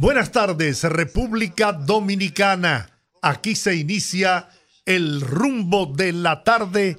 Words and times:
Buenas 0.00 0.32
tardes, 0.32 0.82
República 0.84 1.74
Dominicana. 1.74 2.88
Aquí 3.20 3.54
se 3.54 3.76
inicia 3.76 4.48
el 4.86 5.20
rumbo 5.20 5.92
de 5.94 6.14
la 6.14 6.42
tarde 6.42 6.96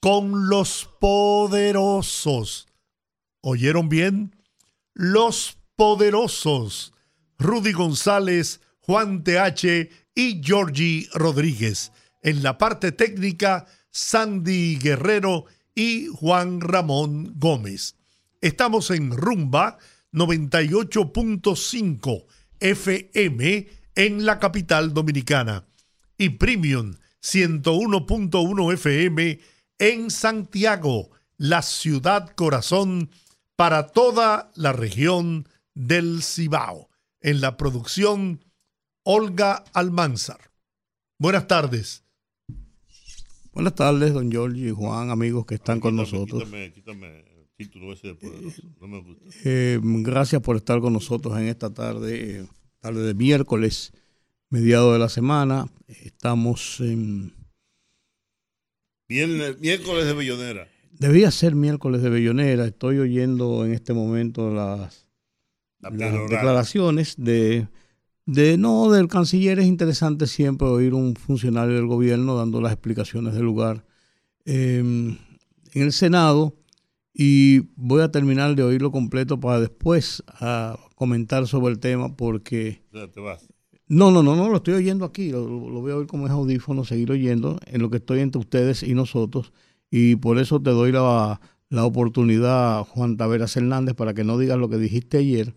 con 0.00 0.48
los 0.48 0.90
poderosos. 0.98 2.66
¿Oyeron 3.40 3.88
bien? 3.88 4.34
Los 4.94 5.58
poderosos. 5.76 6.92
Rudy 7.38 7.70
González, 7.70 8.60
Juan 8.80 9.22
TH 9.22 9.88
y 10.16 10.42
Georgie 10.42 11.08
Rodríguez. 11.14 11.92
En 12.20 12.42
la 12.42 12.58
parte 12.58 12.90
técnica, 12.90 13.66
Sandy 13.92 14.76
Guerrero 14.76 15.44
y 15.72 16.08
Juan 16.08 16.60
Ramón 16.60 17.32
Gómez. 17.36 17.94
Estamos 18.40 18.90
en 18.90 19.12
Rumba 19.12 19.78
98.5 20.12 22.24
FM 22.60 23.68
en 23.94 24.24
la 24.24 24.38
capital 24.38 24.94
dominicana 24.94 25.66
y 26.16 26.30
Premium 26.30 26.94
101.1 27.22 28.74
FM 28.74 29.40
en 29.78 30.10
Santiago, 30.10 31.10
la 31.36 31.62
ciudad 31.62 32.30
corazón 32.34 33.10
para 33.56 33.88
toda 33.88 34.50
la 34.54 34.72
región 34.72 35.48
del 35.74 36.22
Cibao. 36.22 36.88
En 37.20 37.40
la 37.40 37.56
producción, 37.56 38.44
Olga 39.02 39.64
Almanzar. 39.72 40.50
Buenas 41.18 41.46
tardes. 41.48 42.04
Buenas 43.52 43.74
tardes, 43.74 44.14
don 44.14 44.30
Giorgio 44.30 44.68
y 44.68 44.72
Juan, 44.72 45.10
amigos 45.10 45.44
que 45.44 45.56
están 45.56 45.80
con 45.80 45.96
nosotros. 45.96 46.44
Quítame, 46.44 47.20
el 47.26 47.29
título 47.64 47.92
ese 47.92 48.08
de 48.08 48.14
poderoso. 48.14 48.62
No 48.80 48.88
me 48.88 49.00
gusta. 49.02 49.24
Eh, 49.44 49.78
gracias 49.82 50.40
por 50.40 50.56
estar 50.56 50.80
con 50.80 50.94
nosotros 50.94 51.38
en 51.38 51.46
esta 51.48 51.68
tarde, 51.74 52.40
eh, 52.40 52.46
tarde 52.80 53.02
de 53.06 53.12
miércoles, 53.14 53.92
mediado 54.48 54.94
de 54.94 54.98
la 54.98 55.10
semana. 55.10 55.66
Estamos 55.86 56.80
en... 56.80 57.34
Viernes- 59.08 59.58
miércoles 59.60 60.06
de 60.06 60.14
Bellonera. 60.14 60.68
Debía 60.98 61.30
ser 61.30 61.54
miércoles 61.54 62.00
de 62.02 62.08
Bellonera. 62.08 62.64
Estoy 62.66 62.98
oyendo 62.98 63.64
en 63.66 63.72
este 63.74 63.92
momento 63.92 64.50
las, 64.54 65.06
La 65.80 65.90
las 65.90 65.98
perorata. 65.98 66.34
declaraciones 66.34 67.14
de, 67.18 67.68
de 68.24 68.56
no 68.56 68.90
del 68.90 69.08
canciller. 69.08 69.58
Es 69.58 69.66
interesante 69.66 70.26
siempre 70.26 70.66
oír 70.66 70.94
un 70.94 71.14
funcionario 71.14 71.74
del 71.74 71.86
gobierno 71.86 72.36
dando 72.36 72.60
las 72.62 72.72
explicaciones 72.72 73.34
del 73.34 73.42
lugar. 73.44 73.84
Eh, 74.46 74.78
en 74.78 75.18
el 75.82 75.92
Senado, 75.92 76.54
y 77.22 77.68
voy 77.76 78.00
a 78.00 78.10
terminar 78.10 78.54
de 78.54 78.62
oírlo 78.62 78.90
completo 78.90 79.38
para 79.38 79.60
después 79.60 80.24
a 80.26 80.78
comentar 80.94 81.46
sobre 81.46 81.70
el 81.70 81.78
tema 81.78 82.16
porque 82.16 82.80
te 82.90 83.20
vas. 83.20 83.46
no, 83.88 84.10
no, 84.10 84.22
no, 84.22 84.34
no, 84.34 84.48
lo 84.48 84.56
estoy 84.56 84.72
oyendo 84.72 85.04
aquí, 85.04 85.30
lo, 85.30 85.46
lo 85.46 85.82
voy 85.82 85.92
a 85.92 85.96
oír 85.96 86.06
como 86.06 86.24
es 86.24 86.32
audífono, 86.32 86.82
seguir 86.82 87.10
oyendo 87.10 87.60
en 87.66 87.82
lo 87.82 87.90
que 87.90 87.98
estoy 87.98 88.20
entre 88.20 88.40
ustedes 88.40 88.82
y 88.82 88.94
nosotros. 88.94 89.52
Y 89.90 90.16
por 90.16 90.38
eso 90.38 90.62
te 90.62 90.70
doy 90.70 90.92
la, 90.92 91.42
la 91.68 91.84
oportunidad, 91.84 92.84
Juan 92.84 93.18
Taveras 93.18 93.54
Hernández, 93.54 93.94
para 93.94 94.14
que 94.14 94.24
no 94.24 94.38
digas 94.38 94.56
lo 94.56 94.70
que 94.70 94.78
dijiste 94.78 95.18
ayer, 95.18 95.54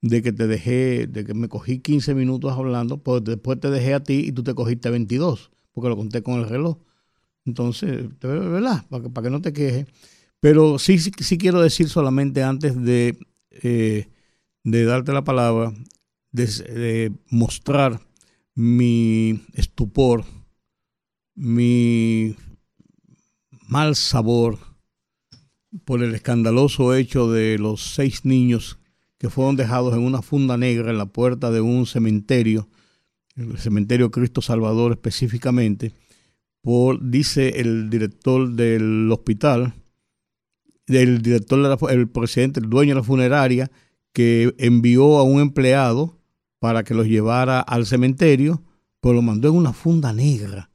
de 0.00 0.22
que 0.22 0.32
te 0.32 0.46
dejé, 0.46 1.06
de 1.08 1.26
que 1.26 1.34
me 1.34 1.50
cogí 1.50 1.80
15 1.80 2.14
minutos 2.14 2.54
hablando, 2.54 3.02
pues 3.02 3.22
después 3.22 3.60
te 3.60 3.68
dejé 3.68 3.92
a 3.92 4.02
ti 4.02 4.24
y 4.28 4.32
tú 4.32 4.42
te 4.44 4.54
cogiste 4.54 4.88
22, 4.88 5.50
porque 5.72 5.90
lo 5.90 5.96
conté 5.98 6.22
con 6.22 6.40
el 6.40 6.48
reloj. 6.48 6.78
Entonces, 7.44 8.08
¿verdad? 8.18 8.86
Para 8.88 9.02
que, 9.02 9.10
para 9.10 9.26
que 9.26 9.30
no 9.30 9.42
te 9.42 9.52
quejes. 9.52 9.88
Pero 10.42 10.80
sí, 10.80 10.98
sí, 10.98 11.38
quiero 11.38 11.62
decir 11.62 11.88
solamente 11.88 12.42
antes 12.42 12.74
de, 12.82 13.16
eh, 13.52 14.08
de 14.64 14.84
darte 14.84 15.12
la 15.12 15.22
palabra, 15.22 15.72
de, 16.32 16.46
de 16.46 17.12
mostrar 17.30 18.00
mi 18.56 19.40
estupor, 19.54 20.24
mi 21.36 22.34
mal 23.68 23.94
sabor 23.94 24.58
por 25.84 26.02
el 26.02 26.12
escandaloso 26.12 26.92
hecho 26.96 27.30
de 27.30 27.56
los 27.56 27.94
seis 27.94 28.24
niños 28.24 28.80
que 29.18 29.30
fueron 29.30 29.54
dejados 29.54 29.94
en 29.94 30.00
una 30.00 30.22
funda 30.22 30.56
negra 30.56 30.90
en 30.90 30.98
la 30.98 31.06
puerta 31.06 31.52
de 31.52 31.60
un 31.60 31.86
cementerio, 31.86 32.68
el 33.36 33.58
cementerio 33.58 34.10
Cristo 34.10 34.42
Salvador 34.42 34.90
específicamente, 34.90 35.94
por, 36.62 37.00
dice 37.00 37.60
el 37.60 37.90
director 37.90 38.50
del 38.50 39.08
hospital, 39.12 39.74
del 40.86 41.22
director, 41.22 41.62
de 41.62 41.68
la- 41.68 41.92
el 41.92 42.08
presidente, 42.08 42.60
el 42.60 42.68
dueño 42.70 42.94
de 42.94 43.00
la 43.00 43.04
funeraria, 43.04 43.70
que 44.12 44.54
envió 44.58 45.18
a 45.18 45.22
un 45.22 45.40
empleado 45.40 46.18
para 46.58 46.84
que 46.84 46.94
los 46.94 47.06
llevara 47.06 47.60
al 47.60 47.86
cementerio, 47.86 48.62
pero 49.00 49.14
lo 49.14 49.22
mandó 49.22 49.48
en 49.48 49.56
una 49.56 49.72
funda 49.72 50.12
negra, 50.12 50.70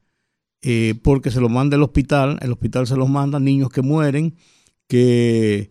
eh, 0.62 0.94
porque 1.02 1.30
se 1.30 1.40
lo 1.40 1.48
manda 1.48 1.76
el 1.76 1.82
hospital, 1.82 2.38
el 2.42 2.52
hospital 2.52 2.86
se 2.86 2.96
los 2.96 3.08
manda 3.08 3.38
niños 3.40 3.70
que 3.70 3.80
mueren, 3.82 4.34
que 4.88 5.70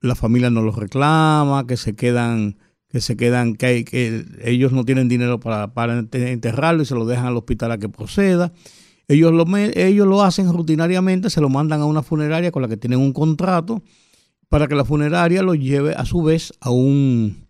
la 0.00 0.14
familia 0.14 0.48
no 0.50 0.62
los 0.62 0.76
reclama, 0.76 1.66
que 1.66 1.76
se 1.76 1.96
quedan, 1.96 2.56
que 2.88 3.00
se 3.00 3.16
quedan, 3.16 3.56
que, 3.56 3.66
hay- 3.66 3.84
que 3.84 4.24
ellos 4.44 4.72
no 4.72 4.84
tienen 4.84 5.08
dinero 5.08 5.40
para, 5.40 5.74
para 5.74 5.98
enterrarlo 5.98 6.82
y 6.82 6.86
se 6.86 6.94
lo 6.94 7.04
dejan 7.04 7.26
al 7.26 7.36
hospital 7.36 7.72
a 7.72 7.78
que 7.78 7.88
proceda. 7.88 8.52
Ellos 9.08 9.32
lo, 9.32 9.44
ellos 9.56 10.06
lo 10.06 10.22
hacen 10.22 10.52
rutinariamente, 10.52 11.30
se 11.30 11.40
lo 11.40 11.48
mandan 11.48 11.80
a 11.80 11.86
una 11.86 12.02
funeraria 12.02 12.52
con 12.52 12.60
la 12.60 12.68
que 12.68 12.76
tienen 12.76 13.00
un 13.00 13.14
contrato 13.14 13.82
para 14.50 14.66
que 14.68 14.74
la 14.74 14.84
funeraria 14.84 15.42
lo 15.42 15.54
lleve 15.54 15.94
a 15.94 16.04
su 16.04 16.22
vez 16.22 16.52
a 16.60 16.70
un, 16.70 17.46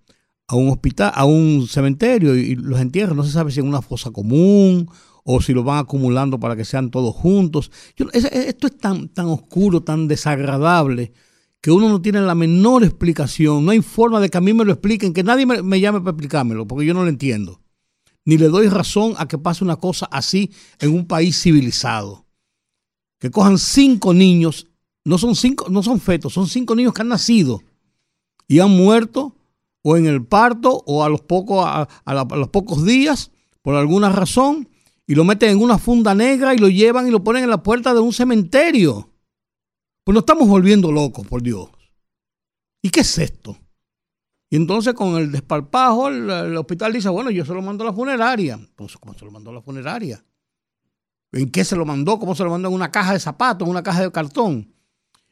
a 0.47 0.55
un 0.55 0.71
hospital, 0.71 1.13
a 1.15 1.25
un 1.25 1.67
cementerio 1.69 2.37
y, 2.37 2.55
los 2.55 2.81
entierren. 2.81 3.17
No 3.17 3.25
se 3.25 3.33
sabe 3.33 3.51
si 3.51 3.59
en 3.59 3.67
una 3.67 3.83
fosa 3.83 4.13
común 4.13 4.89
o 5.25 5.41
si 5.41 5.53
lo 5.53 5.65
van 5.65 5.79
acumulando 5.79 6.39
para 6.39 6.55
que 6.55 6.65
sean 6.65 6.91
todos 6.91 7.15
juntos. 7.15 7.73
Esto 8.13 8.67
es 8.67 8.79
tan, 8.79 9.09
tan 9.09 9.27
oscuro, 9.27 9.83
tan 9.83 10.07
desagradable, 10.07 11.13
que 11.61 11.73
uno 11.73 11.89
no 11.89 12.01
tiene 12.01 12.21
la 12.21 12.37
menor 12.37 12.85
explicación. 12.85 13.65
No 13.65 13.73
hay 13.73 13.83
forma 13.83 14.21
de 14.21 14.31
que 14.31 14.39
a 14.39 14.41
mí 14.41 14.53
me 14.53 14.65
lo 14.65 14.73
expliquen, 14.73 15.13
que 15.13 15.25
nadie 15.25 15.45
me, 15.45 15.63
me 15.63 15.81
llame 15.81 15.99
para 16.01 16.11
explicármelo, 16.11 16.67
porque 16.69 16.87
yo 16.87 16.95
no 16.95 17.03
lo 17.03 17.09
entiendo. 17.09 17.61
Ni 18.29 18.37
le 18.37 18.49
doy 18.49 18.69
razón 18.69 19.15
a 19.17 19.27
que 19.27 19.39
pase 19.39 19.65
una 19.65 19.77
cosa 19.77 20.05
así 20.13 20.51
en 20.81 20.93
un 20.93 21.07
país 21.07 21.41
civilizado. 21.41 22.27
Que 23.19 23.31
cojan 23.31 23.57
cinco 23.57 24.13
niños, 24.13 24.67
no 25.03 25.17
son 25.17 25.35
cinco, 25.35 25.71
no 25.71 25.83
son 25.83 25.99
fetos, 25.99 26.35
son 26.35 26.47
cinco 26.47 26.75
niños 26.75 26.93
que 26.93 27.01
han 27.01 27.09
nacido 27.09 27.63
y 28.47 28.59
han 28.59 28.69
muerto 28.69 29.35
o 29.83 29.97
en 29.97 30.05
el 30.05 30.27
parto 30.27 30.83
o 30.85 31.03
a 31.03 31.09
los 31.09 31.23
pocos, 31.23 31.65
a, 31.67 31.89
los 32.37 32.49
pocos 32.49 32.85
días 32.85 33.31
por 33.63 33.77
alguna 33.77 34.11
razón 34.11 34.69
y 35.07 35.15
lo 35.15 35.25
meten 35.25 35.53
en 35.53 35.63
una 35.63 35.79
funda 35.79 36.15
negra 36.15 36.53
y 36.53 36.59
lo 36.59 36.69
llevan 36.69 37.09
y 37.09 37.11
lo 37.11 37.25
ponen 37.25 37.45
en 37.45 37.51
la 37.51 37.63
puerta 37.63 37.95
de 37.95 38.01
un 38.01 38.13
cementerio. 38.13 39.09
Pues 40.05 40.13
nos 40.13 40.21
estamos 40.21 40.47
volviendo 40.47 40.93
locos, 40.93 41.27
por 41.27 41.43
Dios. 41.43 41.71
¿Y 42.83 42.91
qué 42.91 43.01
es 43.01 43.17
esto? 43.17 43.57
Y 44.51 44.57
entonces 44.57 44.95
con 44.95 45.17
el 45.17 45.31
desparpajo 45.31 46.09
el, 46.09 46.57
hospital 46.57 46.93
dice, 46.93 47.09
bueno, 47.11 47.31
yo 47.31 47.45
se 47.45 47.53
lo 47.53 47.61
mando 47.61 47.85
a 47.85 47.89
la 47.89 47.93
funeraria. 47.93 48.59
Pues, 48.77 48.97
¿cómo 48.97 49.13
se 49.15 49.25
lo 49.25 49.31
mandó 49.31 49.51
a 49.51 49.55
la 49.55 49.63
funeraria? 49.63 50.25
¿En 51.33 51.51
qué 51.51 51.65
se 51.65 51.77
lo 51.77 51.85
mandó? 51.85 52.19
¿Cómo 52.19 52.35
se 52.35 52.45
lo 52.45 52.51
mandó? 52.51 52.69
¿En 52.69 52.75
una 52.75 52.91
caja 52.91 53.13
de 53.13 53.21
zapatos? 53.21 53.67
¿En 53.67 53.71
una 53.71 53.83
caja 53.83 54.01
de 54.03 54.11
cartón? 54.11 54.73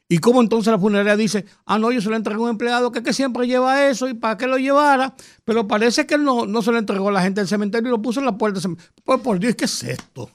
¿Y 0.09 0.19
cómo 0.19 0.41
entonces 0.41 0.71
la 0.71 0.79
funeraria 0.79 1.17
dice, 1.17 1.45
ah, 1.65 1.79
no, 1.79 1.91
yo 1.91 1.99
se 1.99 2.09
lo 2.09 2.15
entregué 2.15 2.39
a 2.39 2.43
un 2.43 2.49
empleado 2.51 2.91
que, 2.91 3.01
que 3.03 3.11
siempre 3.11 3.45
lleva 3.47 3.87
eso 3.89 4.07
y 4.07 4.13
para 4.13 4.37
que 4.37 4.47
lo 4.47 4.57
llevara? 4.57 5.15
Pero 5.43 5.67
parece 5.67 6.05
que 6.05 6.17
no, 6.17 6.45
no 6.45 6.61
se 6.61 6.71
lo 6.71 6.77
entregó 6.77 7.09
a 7.09 7.11
la 7.11 7.21
gente 7.23 7.41
del 7.41 7.47
cementerio 7.47 7.89
y 7.89 7.91
lo 7.91 8.01
puso 8.01 8.19
en 8.19 8.27
la 8.27 8.37
puerta 8.37 8.53
del 8.55 8.61
cementerio. 8.61 8.93
Pues 9.03 9.19
por 9.19 9.39
Dios, 9.39 9.55
¿qué 9.55 9.65
es 9.65 9.83
esto? 9.83 10.29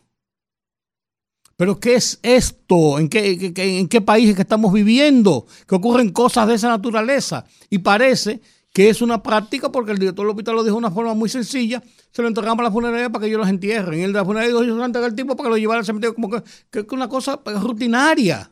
¿Pero 1.57 1.79
qué 1.79 1.95
es 1.95 2.19
esto? 2.23 2.99
¿En 2.99 3.09
qué, 3.09 3.39
qué- 3.39 3.55
qué- 3.55 3.79
en 3.79 3.89
qué 3.89 4.01
país 4.01 4.29
es 4.31 4.35
que 4.37 4.43
estamos 4.43 4.73
viviendo? 4.73 5.47
Que 5.67 5.75
ocurren 5.77 6.11
cosas 6.11 6.49
de 6.49 6.55
esa 6.55 6.69
naturaleza. 6.69 7.45
Y 7.71 7.79
parece 7.79 8.41
que 8.73 8.89
es 8.89 9.03
una 9.03 9.23
práctica 9.23 9.71
porque 9.71 9.93
el 9.93 9.99
director 9.99 10.25
del 10.25 10.31
hospital 10.31 10.55
lo 10.57 10.63
dijo 10.65 10.77
de 10.77 10.79
una 10.79 10.91
forma 10.91 11.13
muy 11.15 11.29
sencilla. 11.29 11.83
Se 12.11 12.23
lo 12.23 12.29
entregamos 12.29 12.61
a 12.61 12.65
la 12.65 12.71
funeraria 12.73 13.11
para 13.11 13.21
que 13.23 13.27
ellos 13.29 13.41
los 13.41 13.49
entierren. 13.49 14.01
Y 14.01 14.03
el 14.03 14.13
de 14.13 14.19
la 14.19 14.25
funeraria 14.25 14.49
dijo, 14.49 14.65
yo 14.65 14.73
se 14.73 14.79
lo 14.79 14.85
entregué 14.85 15.07
al 15.07 15.15
tipo 15.15 15.37
para 15.37 15.47
que 15.47 15.51
lo 15.51 15.57
llevara 15.59 15.81
al 15.81 15.85
cementerio. 15.87 16.15
Como 16.15 16.31
que, 16.31 16.43
que, 16.71 16.87
que 16.87 16.95
una 16.95 17.09
cosa 17.09 17.43
pues, 17.43 17.61
rutinaria. 17.61 18.51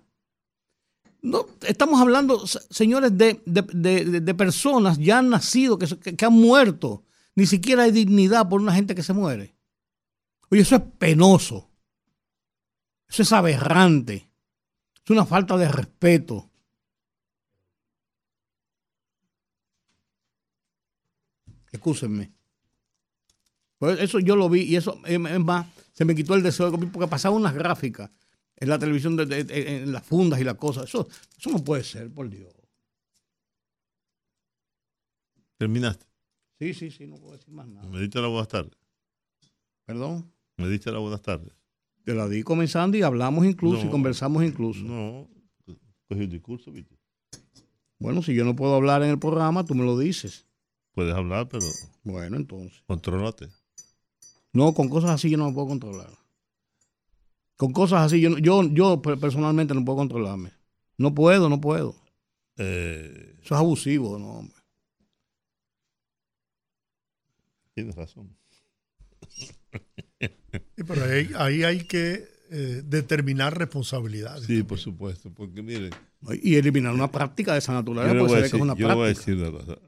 No, 1.23 1.47
estamos 1.67 2.01
hablando, 2.01 2.47
se- 2.47 2.61
señores, 2.71 3.17
de, 3.17 3.41
de- 3.47 4.21
de- 4.21 4.35
personas 4.35 4.99
ya 4.99 5.19
han 5.19 5.29
nacido, 5.31 5.79
que- 5.79 6.17
que 6.17 6.25
han 6.25 6.33
muerto. 6.33 7.05
Ni 7.35 7.47
siquiera 7.47 7.85
hay 7.85 7.91
dignidad 7.91 8.49
por 8.49 8.61
una 8.61 8.75
gente 8.75 8.95
que 8.95 9.03
se 9.03 9.13
muere. 9.13 9.55
Oye, 10.51 10.63
eso 10.63 10.77
es 10.77 10.83
penoso. 10.99 11.71
Eso 13.09 13.23
es 13.23 13.33
aberrante. 13.33 14.31
Es 15.05 15.11
una 15.11 15.25
falta 15.25 15.57
de 15.57 15.69
respeto. 15.69 16.50
Excúsenme. 21.81 22.31
Pues 23.79 23.99
eso 24.01 24.19
yo 24.19 24.37
lo 24.37 24.51
vi 24.51 24.61
y 24.65 24.77
eso, 24.77 25.01
es 25.07 25.19
más, 25.19 25.67
se 25.93 26.05
me 26.05 26.15
quitó 26.15 26.35
el 26.35 26.43
deseo 26.43 26.71
de 26.71 26.87
porque 26.89 27.09
pasaba 27.09 27.35
unas 27.35 27.55
gráficas 27.55 28.11
en 28.57 28.69
la 28.69 28.79
televisión, 28.79 29.17
de, 29.17 29.47
en 29.49 29.91
las 29.91 30.05
fundas 30.05 30.39
y 30.39 30.45
las 30.45 30.57
cosas. 30.57 30.85
Eso, 30.85 31.09
eso 31.39 31.51
no 31.51 31.65
puede 31.65 31.83
ser, 31.83 32.13
por 32.13 32.29
Dios. 32.29 32.53
¿Terminaste? 35.57 36.05
Sí, 36.59 36.75
sí, 36.75 36.91
sí, 36.91 37.07
no 37.07 37.17
puedo 37.17 37.33
decir 37.33 37.55
más 37.55 37.67
nada. 37.67 37.89
¿Me 37.89 37.99
diste 37.99 38.21
la 38.21 38.29
buenas 38.29 38.49
tardes? 38.49 38.77
¿Perdón? 39.87 40.31
¿Me 40.59 40.69
diste 40.69 40.93
la 40.93 40.99
buenas 40.99 41.23
tardes? 41.23 41.55
Te 42.05 42.13
la 42.13 42.29
di 42.29 42.43
comenzando 42.43 42.99
y 42.99 43.03
hablamos 43.03 43.47
incluso 43.47 43.87
y 43.87 43.89
conversamos 43.89 44.45
incluso. 44.45 44.85
No, 44.85 45.31
cogí 46.07 46.21
un 46.21 46.31
discurso, 46.31 46.71
¿viste? 46.71 46.95
Bueno, 47.99 48.23
si 48.23 48.35
yo 48.35 48.45
no 48.45 48.55
puedo 48.55 48.75
hablar 48.75 49.03
en 49.03 49.09
el 49.11 49.19
programa, 49.19 49.65
tú 49.65 49.75
me 49.75 49.85
lo 49.85 49.99
dices. 49.99 50.50
Puedes 50.93 51.15
hablar, 51.15 51.49
pero. 51.49 51.67
Bueno, 52.05 52.37
entonces. 52.37 52.83
Controlate. 52.87 53.49
No, 54.53 54.75
con 54.75 54.89
cosas 54.89 55.11
así 55.11 55.31
yo 55.31 55.39
no 55.39 55.49
me 55.49 55.55
puedo 55.55 55.69
controlar. 55.69 56.11
Con 57.57 57.73
cosas 57.73 58.07
así 58.07 58.21
yo, 58.21 58.39
yo, 58.39 58.63
yo 58.65 59.01
personalmente 59.03 59.75
no 59.75 59.85
puedo 59.85 59.99
controlarme. 59.99 60.53
No 60.97 61.15
puedo, 61.15 61.49
no 61.49 61.61
puedo. 61.61 61.95
Eh, 62.57 63.37
Eso 63.43 63.55
es 63.55 63.61
abusivo, 63.61 64.19
no, 64.19 64.39
hombre. 64.39 64.57
Tienes 67.75 67.95
razón. 67.95 68.37
pero 70.87 71.05
ahí, 71.39 71.63
hay 71.63 71.85
que 71.87 72.27
eh, 72.51 72.83
determinar 72.85 73.57
responsabilidades. 73.57 74.45
Sí, 74.47 74.63
por 74.63 74.79
supuesto, 74.79 75.33
porque 75.33 75.63
miren. 75.63 75.91
Y 76.43 76.57
eliminar 76.57 76.93
una 76.93 77.11
práctica 77.11 77.53
de 77.53 77.61
esa 77.61 77.73
naturaleza, 77.73 78.19
porque 78.19 78.35
se 78.35 78.41
ve 78.43 78.51
que 78.51 78.57
es 78.57 78.63
una 78.63 78.75
yo 78.75 78.87
práctica. 78.87 78.95
voy 78.95 79.05
a 79.05 79.09
decir 79.09 79.37
una 79.37 79.51
cosa. 79.53 79.79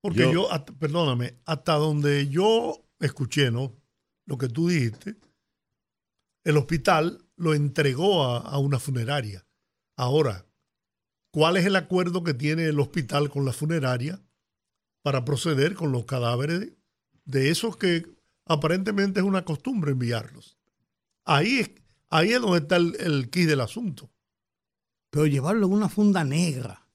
Porque 0.00 0.32
yo, 0.32 0.48
perdóname, 0.78 1.38
hasta 1.44 1.74
donde 1.74 2.28
yo 2.28 2.86
escuché, 3.00 3.50
¿no? 3.50 3.76
Lo 4.24 4.38
que 4.38 4.48
tú 4.48 4.68
dijiste, 4.68 5.16
el 6.44 6.56
hospital 6.56 7.24
lo 7.36 7.54
entregó 7.54 8.24
a, 8.24 8.38
a, 8.38 8.58
una 8.58 8.78
funeraria. 8.78 9.46
Ahora, 9.96 10.46
¿cuál 11.30 11.58
es 11.58 11.66
el 11.66 11.76
acuerdo 11.76 12.24
que 12.24 12.32
tiene 12.32 12.64
el 12.64 12.80
hospital 12.80 13.28
con 13.28 13.44
la 13.44 13.52
funeraria 13.52 14.22
para 15.02 15.24
proceder 15.24 15.74
con 15.74 15.92
los 15.92 16.06
cadáveres 16.06 16.72
de 17.24 17.50
esos 17.50 17.76
que 17.76 18.06
aparentemente 18.46 19.20
es 19.20 19.26
una 19.26 19.44
costumbre 19.44 19.92
enviarlos? 19.92 20.56
Ahí 21.24 21.58
es, 21.58 21.70
ahí 22.08 22.32
es 22.32 22.40
donde 22.40 22.58
está 22.58 22.76
el, 22.76 22.96
el 23.00 23.28
key 23.28 23.44
del 23.44 23.60
asunto. 23.60 24.10
Pero 25.10 25.26
llevarlo 25.26 25.66
en 25.66 25.72
una 25.72 25.88
funda 25.88 26.24
negra. 26.24 26.86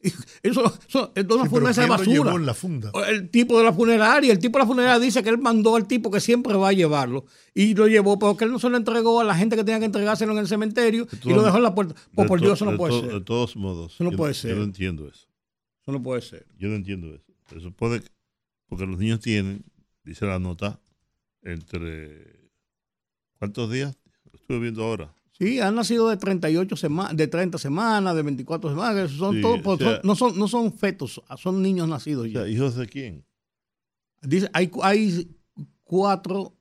Eso, 0.44 0.80
eso 0.88 1.12
es 1.16 1.26
una 1.26 1.46
funda 1.46 1.72
de 1.72 1.88
basura. 1.88 2.34
En 2.34 2.46
la 2.46 2.54
funda? 2.54 2.92
El 3.08 3.30
tipo 3.30 3.58
de 3.58 3.64
la 3.64 3.74
funeraria, 3.74 4.32
el 4.32 4.40
tipo 4.40 4.58
de 4.58 4.64
la 4.64 4.68
funeraria 4.68 5.00
dice 5.00 5.24
que 5.24 5.30
él 5.30 5.38
mandó 5.38 5.76
al 5.76 5.88
tipo 5.88 6.12
que 6.12 6.20
siempre 6.20 6.54
va 6.54 6.70
a 6.70 6.74
llevarlo 6.74 7.26
y 7.54 7.74
lo 7.74 7.88
llevó 7.88 8.20
porque 8.20 8.46
él 8.46 8.52
no 8.52 8.60
se 8.60 8.70
lo 8.70 8.78
entregó 8.78 9.20
a 9.22 9.24
la 9.24 9.36
gente 9.36 9.56
que 9.56 9.64
tenía 9.64 9.80
que 9.80 9.86
entregárselo 9.86 10.34
en 10.34 10.40
el 10.40 10.48
cementerio 10.48 11.08
y 11.24 11.30
lo 11.30 11.42
dejó 11.44 11.58
en 11.58 11.64
la 11.64 11.74
puerta. 11.74 11.96
Pues 12.14 12.28
por 12.28 12.40
Dios, 12.40 12.54
eso 12.54 12.70
no 12.70 12.78
puede 12.78 13.00
ser. 13.00 13.14
De 13.14 13.22
todos 13.22 13.56
modos, 13.56 13.94
eso 13.96 14.04
no 14.04 14.12
yo, 14.12 14.18
puede 14.18 14.34
ser. 14.34 14.52
Yo 14.52 14.58
no 14.58 14.64
entiendo 14.64 15.08
eso. 15.08 15.28
Eso 15.82 15.92
no 15.92 16.02
puede 16.02 16.22
ser. 16.22 16.46
Yo 16.58 16.70
no 16.70 16.76
entiendo 16.76 17.14
eso. 17.14 17.34
Eso 17.56 17.72
puede, 17.72 18.02
porque 18.68 18.86
los 18.86 18.98
niños 18.98 19.20
tienen, 19.20 19.64
dice 20.04 20.26
la 20.26 20.40
nota, 20.40 20.80
entre 21.42 22.50
¿cuántos 23.38 23.72
días? 23.72 23.98
Lo 24.32 24.40
estuve 24.40 24.60
viendo 24.60 24.84
ahora. 24.84 25.14
Sí, 25.38 25.60
han 25.60 25.76
nacido 25.76 26.10
de 26.10 26.16
38 26.16 26.78
semanas, 26.78 27.18
de 27.18 27.28
30 27.28 27.58
semanas, 27.58 28.16
de 28.16 28.22
24 28.22 28.70
semanas, 28.70 29.12
son 29.12 29.36
sí, 29.36 29.42
todos, 29.42 29.60
o 29.66 29.78
sea, 29.78 29.88
son, 29.88 30.00
no, 30.04 30.16
son, 30.16 30.40
no 30.40 30.48
son 30.48 30.72
fetos, 30.72 31.22
son 31.38 31.62
niños 31.62 31.90
nacidos 31.90 32.32
ya. 32.32 32.40
O 32.40 32.44
sea, 32.44 32.52
¿Hijos 32.52 32.76
de 32.76 32.88
quién? 32.88 33.26
Dice, 34.22 34.50
hay, 34.54 34.72
hay 34.82 35.36
cuatro 35.84 36.56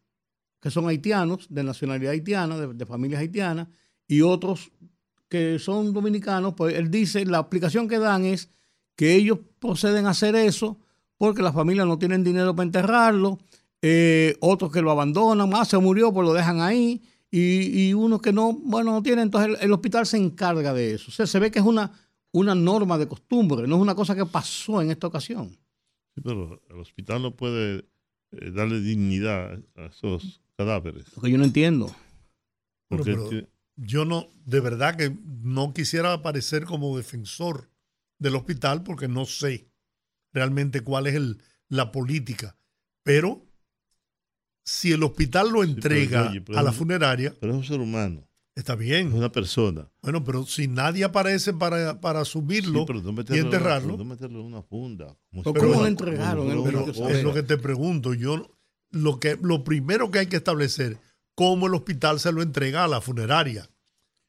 que 0.60 0.70
son 0.70 0.88
haitianos, 0.88 1.46
de 1.48 1.62
nacionalidad 1.62 2.12
haitiana, 2.12 2.58
de, 2.58 2.74
de, 2.74 2.86
familias 2.86 3.20
haitianas, 3.20 3.68
y 4.08 4.22
otros 4.22 4.72
que 5.28 5.58
son 5.60 5.92
dominicanos, 5.92 6.54
pues 6.56 6.74
él 6.74 6.90
dice, 6.90 7.24
la 7.26 7.38
aplicación 7.38 7.86
que 7.86 7.98
dan 7.98 8.24
es 8.24 8.50
que 8.96 9.14
ellos 9.14 9.38
proceden 9.60 10.06
a 10.06 10.10
hacer 10.10 10.34
eso 10.34 10.78
porque 11.16 11.42
las 11.42 11.54
familias 11.54 11.86
no 11.86 11.98
tienen 11.98 12.24
dinero 12.24 12.54
para 12.56 12.66
enterrarlo, 12.66 13.38
eh, 13.82 14.36
otros 14.40 14.72
que 14.72 14.82
lo 14.82 14.90
abandonan, 14.90 15.48
más 15.48 15.68
se 15.68 15.78
murió, 15.78 16.12
pues 16.12 16.26
lo 16.26 16.32
dejan 16.32 16.60
ahí, 16.60 17.02
y, 17.36 17.88
y 17.88 17.94
unos 17.94 18.22
que 18.22 18.32
no, 18.32 18.52
bueno, 18.52 18.92
no 18.92 19.02
tienen, 19.02 19.24
entonces 19.24 19.58
el, 19.58 19.64
el, 19.66 19.72
hospital 19.72 20.06
se 20.06 20.16
encarga 20.16 20.72
de 20.72 20.94
eso. 20.94 21.06
O 21.08 21.10
sea, 21.10 21.26
se 21.26 21.40
ve 21.40 21.50
que 21.50 21.58
es 21.58 21.64
una, 21.64 21.90
una 22.30 22.54
norma 22.54 22.96
de 22.96 23.08
costumbre, 23.08 23.66
no 23.66 23.74
es 23.74 23.82
una 23.82 23.96
cosa 23.96 24.14
que 24.14 24.24
pasó 24.24 24.80
en 24.80 24.92
esta 24.92 25.08
ocasión. 25.08 25.48
Sí, 26.14 26.20
pero 26.22 26.62
el 26.70 26.78
hospital 26.78 27.22
no 27.22 27.34
puede 27.34 27.88
eh, 28.30 28.50
darle 28.52 28.80
dignidad 28.80 29.60
a 29.74 29.86
esos 29.86 30.42
cadáveres. 30.56 31.06
Lo 31.16 31.22
que 31.22 31.30
yo 31.32 31.38
no 31.38 31.42
entiendo. 31.42 31.92
Pero, 32.88 33.02
pero, 33.02 33.28
yo 33.74 34.04
no, 34.04 34.28
de 34.44 34.60
verdad 34.60 34.94
que 34.94 35.16
no 35.26 35.74
quisiera 35.74 36.12
aparecer 36.12 36.66
como 36.66 36.96
defensor 36.96 37.68
del 38.20 38.36
hospital 38.36 38.84
porque 38.84 39.08
no 39.08 39.24
sé 39.24 39.66
realmente 40.32 40.82
cuál 40.82 41.08
es 41.08 41.16
el, 41.16 41.42
la 41.68 41.90
política. 41.90 42.56
Pero 43.02 43.43
si 44.64 44.92
el 44.92 45.02
hospital 45.02 45.50
lo 45.50 45.62
entrega 45.62 46.32
sí, 46.32 46.40
pero, 46.40 46.58
oye, 46.58 46.60
a 46.60 46.62
la 46.62 46.72
funeraria. 46.72 47.34
Pero 47.40 47.52
es 47.52 47.58
un 47.58 47.64
ser 47.64 47.80
humano. 47.80 48.26
Está 48.56 48.76
bien. 48.76 49.08
Es 49.08 49.14
una 49.14 49.32
persona. 49.32 49.90
Bueno, 50.00 50.22
pero 50.22 50.46
si 50.46 50.68
nadie 50.68 51.04
aparece 51.04 51.52
para, 51.52 52.00
para 52.00 52.20
asumirlo 52.20 52.80
sí, 52.80 52.84
pero 52.86 53.02
no 53.02 53.12
meterlo, 53.12 53.42
y 53.42 53.44
enterrarlo. 53.44 53.96
No 53.96 54.04
meterlo 54.04 54.40
en 54.40 54.46
una 54.46 54.62
funda. 54.62 55.16
¿Cómo 55.42 55.54
lo 55.54 55.86
entregaron? 55.86 56.46
Pero, 56.46 56.64
pero, 56.64 56.84
pero 56.86 57.08
es 57.08 57.22
lo 57.24 57.34
que 57.34 57.42
te 57.42 57.58
pregunto. 57.58 58.14
Yo 58.14 58.50
lo 58.90 59.18
que 59.18 59.36
lo 59.42 59.64
primero 59.64 60.10
que 60.10 60.20
hay 60.20 60.26
que 60.26 60.36
establecer 60.36 60.98
cómo 61.34 61.66
el 61.66 61.74
hospital 61.74 62.20
se 62.20 62.32
lo 62.32 62.42
entrega 62.42 62.84
a 62.84 62.88
la 62.88 63.00
funeraria. 63.00 63.68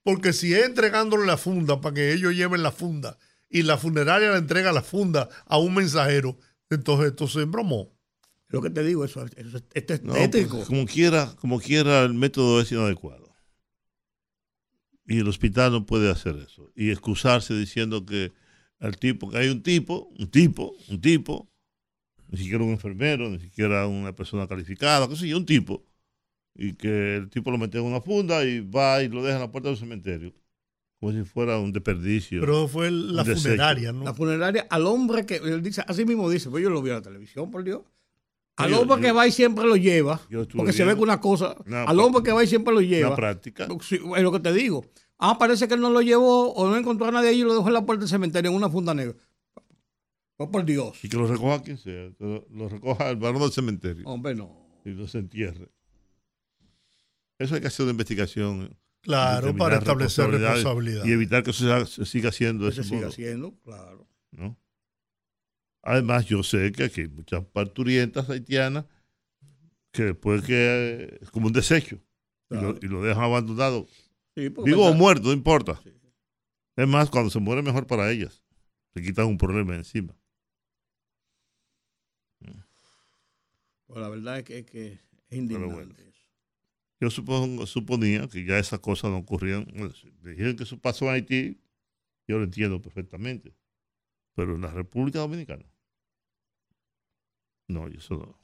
Porque 0.04 0.34
si 0.34 0.54
es 0.54 0.66
entregándole 0.66 1.26
la 1.26 1.38
funda 1.38 1.82
para 1.82 1.96
que 1.96 2.14
ellos 2.14 2.36
lleven 2.36 2.64
la 2.64 2.72
funda 2.72 3.18
y 3.50 3.64
la 3.64 3.78
funeraria 3.78 4.32
le 4.32 4.38
entrega 4.38 4.72
la 4.72 4.82
funda 4.82 5.30
a 5.46 5.58
un 5.58 5.76
mensajero, 5.76 6.38
entonces 6.70 7.08
esto 7.08 7.28
se 7.28 7.42
embromó. 7.42 7.95
Lo 8.56 8.62
que 8.62 8.70
te 8.70 8.86
digo, 8.86 9.04
eso, 9.04 9.26
eso 9.36 9.58
esto 9.74 9.94
es 9.94 10.04
No, 10.04 10.14
tétrico. 10.14 10.56
pues, 10.56 10.68
como 10.70 10.86
quiera, 10.86 11.36
como 11.42 11.60
quiera, 11.60 12.04
el 12.04 12.14
método 12.14 12.62
es 12.62 12.72
inadecuado. 12.72 13.36
Y 15.06 15.20
el 15.20 15.28
hospital 15.28 15.74
no 15.74 15.86
puede 15.86 16.10
hacer 16.10 16.38
eso. 16.38 16.72
Y 16.74 16.90
excusarse 16.90 17.54
diciendo 17.54 18.06
que 18.06 18.32
al 18.80 18.96
tipo, 18.96 19.30
que 19.30 19.40
hay 19.40 19.50
un 19.50 19.62
tipo, 19.62 20.08
un 20.18 20.32
tipo, 20.32 20.74
un 20.88 21.02
tipo, 21.02 21.52
ni 22.30 22.38
siquiera 22.38 22.64
un 22.64 22.70
enfermero, 22.70 23.30
ni 23.30 23.42
siquiera 23.42 23.88
una 23.88 24.16
persona 24.16 24.48
calificada, 24.48 25.10
qué 25.10 25.18
sé 25.18 25.28
yo, 25.28 25.36
un 25.36 25.46
tipo, 25.46 25.86
y 26.56 26.76
que 26.76 27.18
el 27.18 27.30
tipo 27.30 27.52
lo 27.52 27.58
mete 27.58 27.78
en 27.78 27.84
una 27.84 28.00
funda 28.00 28.46
y 28.46 28.62
va 28.62 29.04
y 29.04 29.10
lo 29.10 29.22
deja 29.22 29.36
en 29.36 29.42
la 29.42 29.52
puerta 29.52 29.68
del 29.68 29.78
cementerio, 29.78 30.34
como 31.02 31.12
si 31.12 31.26
fuera 31.26 31.60
un 31.60 31.74
desperdicio. 31.74 32.40
Pero 32.40 32.70
fue 32.70 32.90
la 32.90 33.26
funeraria, 33.26 33.92
¿no? 33.92 34.06
La 34.06 34.14
funeraria, 34.14 34.66
al 34.70 34.86
hombre 34.86 35.26
que, 35.26 35.36
él 35.36 35.62
dice, 35.62 35.84
así 35.86 36.06
mismo 36.06 36.30
dice, 36.30 36.50
pues 36.50 36.64
yo 36.64 36.70
lo 36.70 36.82
vi 36.82 36.92
en 36.92 36.96
la 36.96 37.02
televisión, 37.02 37.52
por 37.52 37.62
Dios. 37.62 37.82
Al 38.58 38.74
hombre 38.74 39.02
que 39.02 39.12
va 39.12 39.28
y 39.28 39.32
siempre 39.32 39.66
lo 39.66 39.76
lleva, 39.76 40.22
porque 40.56 40.72
se 40.72 40.86
ve 40.86 40.96
que 40.96 41.02
una 41.02 41.20
cosa, 41.20 41.56
una 41.66 41.84
al 41.84 42.00
hombre 42.00 42.24
que 42.24 42.32
va 42.32 42.44
y 42.44 42.48
siempre 42.48 42.74
lo 42.74 42.80
una 42.80 42.88
lleva, 42.88 43.16
práctica. 43.16 43.68
Sí, 43.82 44.00
es 44.16 44.24
lo 44.24 44.32
que 44.32 44.40
te 44.40 44.54
digo. 44.54 44.86
Ah, 45.18 45.38
parece 45.38 45.68
que 45.68 45.74
él 45.74 45.82
no 45.82 45.90
lo 45.90 46.02
llevó 46.02 46.54
o 46.54 46.70
no 46.70 46.76
encontró 46.78 47.08
a 47.08 47.12
nadie 47.12 47.30
ahí 47.30 47.42
y 47.42 47.44
lo 47.44 47.54
dejó 47.54 47.68
en 47.68 47.74
la 47.74 47.86
puerta 47.86 48.02
del 48.02 48.10
cementerio 48.10 48.52
en 48.52 48.58
una 48.58 48.70
funda 48.70 48.94
negra. 48.94 49.16
Oh, 50.38 50.52
por 50.52 50.66
Dios. 50.66 51.04
Y 51.04 51.10
que 51.10 51.18
lo 51.18 51.28
recoja 51.28 51.62
quien 51.62 51.78
sea, 51.78 52.12
que 52.18 52.24
lo, 52.26 52.46
lo 52.52 52.70
recoja 52.70 53.10
el 53.10 53.16
varón 53.16 53.42
del 53.42 53.52
cementerio 53.52 54.06
Hombre, 54.06 54.36
no. 54.36 54.82
y 54.84 54.90
lo 54.90 55.08
se 55.08 55.20
entierre. 55.20 55.70
Eso 57.38 57.56
hay 57.56 57.62
que 57.62 57.68
hacer 57.68 57.84
una 57.84 57.92
investigación. 57.92 58.78
Claro, 59.02 59.48
determinar 59.48 59.58
para 59.58 59.78
establecer 59.78 60.26
responsabilidades 60.26 60.64
responsabilidad. 60.64 61.06
Y 61.06 61.12
evitar 61.12 61.44
que 61.44 61.52
eso 61.52 61.86
se, 61.86 62.06
siga 62.06 62.30
haciendo 62.30 62.66
Que 62.70 62.84
se 62.84 62.96
modo, 62.96 63.08
haciendo, 63.08 63.54
claro. 63.64 64.05
Además, 65.86 66.26
yo 66.26 66.42
sé 66.42 66.72
que 66.72 66.86
aquí 66.86 67.02
hay 67.02 67.08
muchas 67.08 67.46
parturientas 67.46 68.28
haitianas 68.28 68.86
que 69.92 70.04
después 70.04 70.42
que 70.42 70.56
eh, 70.56 71.20
es 71.22 71.30
como 71.30 71.46
un 71.46 71.54
desecho 71.54 72.02
y, 72.50 72.56
lo, 72.56 72.76
y 72.82 72.88
lo 72.88 73.04
dejan 73.04 73.24
abandonado. 73.24 73.88
Sí, 74.36 74.50
Vivo 74.50 74.88
o 74.88 74.94
muerto, 74.96 75.28
no 75.28 75.32
importa. 75.34 75.80
Sí. 75.84 75.94
Es 76.76 76.88
más, 76.88 77.12
cuando 77.12 77.30
se 77.30 77.40
muere 77.40 77.62
mejor 77.62 77.86
para 77.86 78.12
ellas. 78.12 78.44
Se 78.96 79.02
quitan 79.02 79.28
un 79.28 79.38
problema 79.38 79.76
encima. 79.76 80.16
Pues 83.86 84.00
la 84.02 84.10
verdad 84.10 84.40
es 84.40 84.44
que, 84.44 84.58
es 84.58 84.66
que 84.66 84.88
es 85.30 85.38
indignante 85.38 85.76
bueno. 85.76 85.96
Yo 87.00 87.10
supongo, 87.12 87.68
suponía 87.68 88.28
que 88.28 88.44
ya 88.44 88.58
esas 88.58 88.80
cosas 88.80 89.12
no 89.12 89.18
ocurrían. 89.18 89.66
Bueno, 89.66 89.94
si 89.94 90.12
me 90.22 90.32
dijeron 90.32 90.56
que 90.56 90.64
eso 90.64 90.80
pasó 90.80 91.06
en 91.06 91.12
Haití, 91.12 91.62
yo 92.28 92.40
lo 92.40 92.46
entiendo 92.46 92.82
perfectamente. 92.82 93.54
Pero 94.34 94.56
en 94.56 94.62
la 94.62 94.72
República 94.72 95.20
Dominicana, 95.20 95.66
no, 97.68 97.88
eso 97.88 98.16
no. 98.16 98.40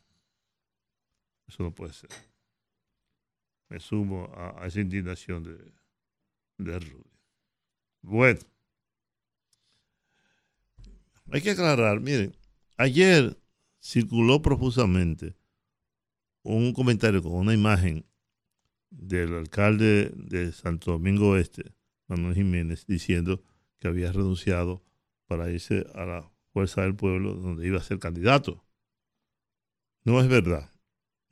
Eso 1.48 1.64
no 1.64 1.74
puede 1.74 1.94
ser. 1.94 2.10
me 3.70 3.80
sumo 3.80 4.32
a, 4.36 4.66
esa 4.68 4.80
indignación 4.80 5.44
de, 5.44 5.58
de 6.58 6.80
Rudy. 6.80 7.04
Bueno, 8.02 8.40
hay 11.32 11.42
que 11.42 11.52
aclarar, 11.52 12.00
miren, 12.00 12.36
ayer 12.78 13.38
circuló 13.80 14.42
profusamente 14.42 15.36
un 16.44 16.74
comentario 16.74 17.22
con 17.22 17.34
una 17.34 17.54
imagen 17.54 18.06
del 18.90 19.36
alcalde 19.36 20.12
de 20.16 20.52
Santo 20.52 20.92
Domingo 20.92 21.38
Este, 21.38 21.74
Manuel 22.08 22.36
Jiménez, 22.36 22.86
diciendo 22.86 23.42
que 23.80 23.88
había 23.88 24.12
renunciado 24.12 24.84
para 25.28 25.50
irse 25.50 25.86
a 25.96 26.06
la 26.06 26.32
Fuerza 26.52 26.82
del 26.82 26.96
Pueblo, 26.96 27.36
donde 27.36 27.66
iba 27.66 27.78
a 27.78 27.84
ser 27.84 28.00
candidato. 28.00 28.64
No 30.04 30.20
es 30.20 30.28
verdad. 30.28 30.70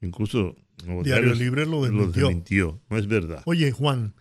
Incluso 0.02 0.56
Diario 1.04 1.34
Libre 1.34 1.66
lo 1.66 1.84
desmintió. 1.84 2.82
No 2.90 2.98
es 2.98 3.08
verdad. 3.08 3.42
Oye, 3.46 3.72
Juan, 3.72 4.16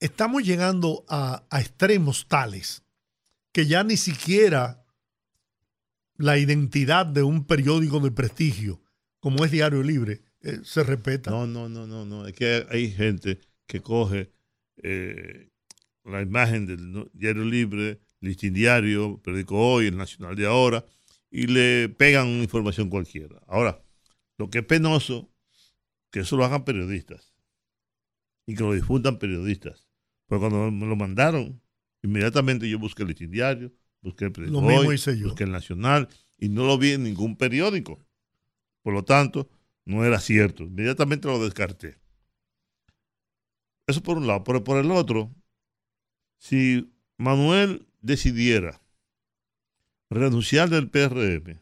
estamos 0.00 0.42
llegando 0.42 1.04
a, 1.08 1.44
a 1.50 1.60
extremos 1.60 2.26
tales 2.28 2.82
que 3.52 3.66
ya 3.66 3.84
ni 3.84 3.96
siquiera 3.96 4.84
la 6.16 6.38
identidad 6.38 7.06
de 7.06 7.22
un 7.22 7.44
periódico 7.44 8.00
de 8.00 8.10
prestigio 8.10 8.80
como 9.20 9.44
es 9.44 9.52
Diario 9.52 9.82
Libre 9.82 10.22
eh, 10.42 10.60
se 10.64 10.82
respeta. 10.82 11.30
No, 11.30 11.46
no, 11.46 11.68
no, 11.68 11.86
no, 11.86 12.04
no. 12.04 12.26
Es 12.26 12.34
que 12.34 12.66
hay 12.68 12.90
gente 12.90 13.38
que 13.66 13.80
coge 13.80 14.32
eh, 14.82 15.50
la 16.04 16.20
imagen 16.20 16.66
del 16.66 17.08
Diario 17.12 17.44
Libre, 17.44 18.00
Listín 18.20 18.52
Diario, 18.52 19.20
Periódico 19.22 19.56
Hoy, 19.56 19.86
el 19.86 19.96
Nacional 19.96 20.34
de 20.34 20.46
ahora, 20.46 20.84
y 21.32 21.46
le 21.46 21.88
pegan 21.88 22.28
una 22.28 22.42
información 22.42 22.90
cualquiera. 22.90 23.42
Ahora, 23.46 23.82
lo 24.36 24.50
que 24.50 24.58
es 24.58 24.66
penoso, 24.66 25.32
que 26.10 26.20
eso 26.20 26.36
lo 26.36 26.44
hagan 26.44 26.64
periodistas 26.64 27.32
y 28.46 28.54
que 28.54 28.62
lo 28.62 28.74
difundan 28.74 29.18
periodistas. 29.18 29.88
Pero 30.26 30.42
cuando 30.42 30.70
me 30.70 30.86
lo 30.86 30.94
mandaron, 30.94 31.60
inmediatamente 32.02 32.68
yo 32.68 32.78
busqué 32.78 33.02
el 33.02 33.08
Listín 33.08 33.30
Diario, 33.30 33.72
busqué 34.02 34.26
el 34.26 34.32
Periódico 34.32 34.60
Hoy, 34.60 34.98
busqué 35.22 35.44
el 35.44 35.52
Nacional, 35.52 36.08
y 36.38 36.50
no 36.50 36.66
lo 36.66 36.76
vi 36.76 36.92
en 36.92 37.04
ningún 37.04 37.36
periódico. 37.36 37.98
Por 38.82 38.92
lo 38.92 39.04
tanto, 39.04 39.48
no 39.86 40.04
era 40.04 40.20
cierto. 40.20 40.64
Inmediatamente 40.64 41.28
lo 41.28 41.42
descarté. 41.42 41.98
Eso 43.86 44.02
por 44.02 44.18
un 44.18 44.26
lado. 44.26 44.44
Pero 44.44 44.64
por 44.64 44.76
el 44.78 44.90
otro, 44.90 45.34
si 46.36 46.92
Manuel 47.16 47.86
decidiera 48.00 48.81
renunciar 50.14 50.70
del 50.70 50.88
PRM 50.88 51.60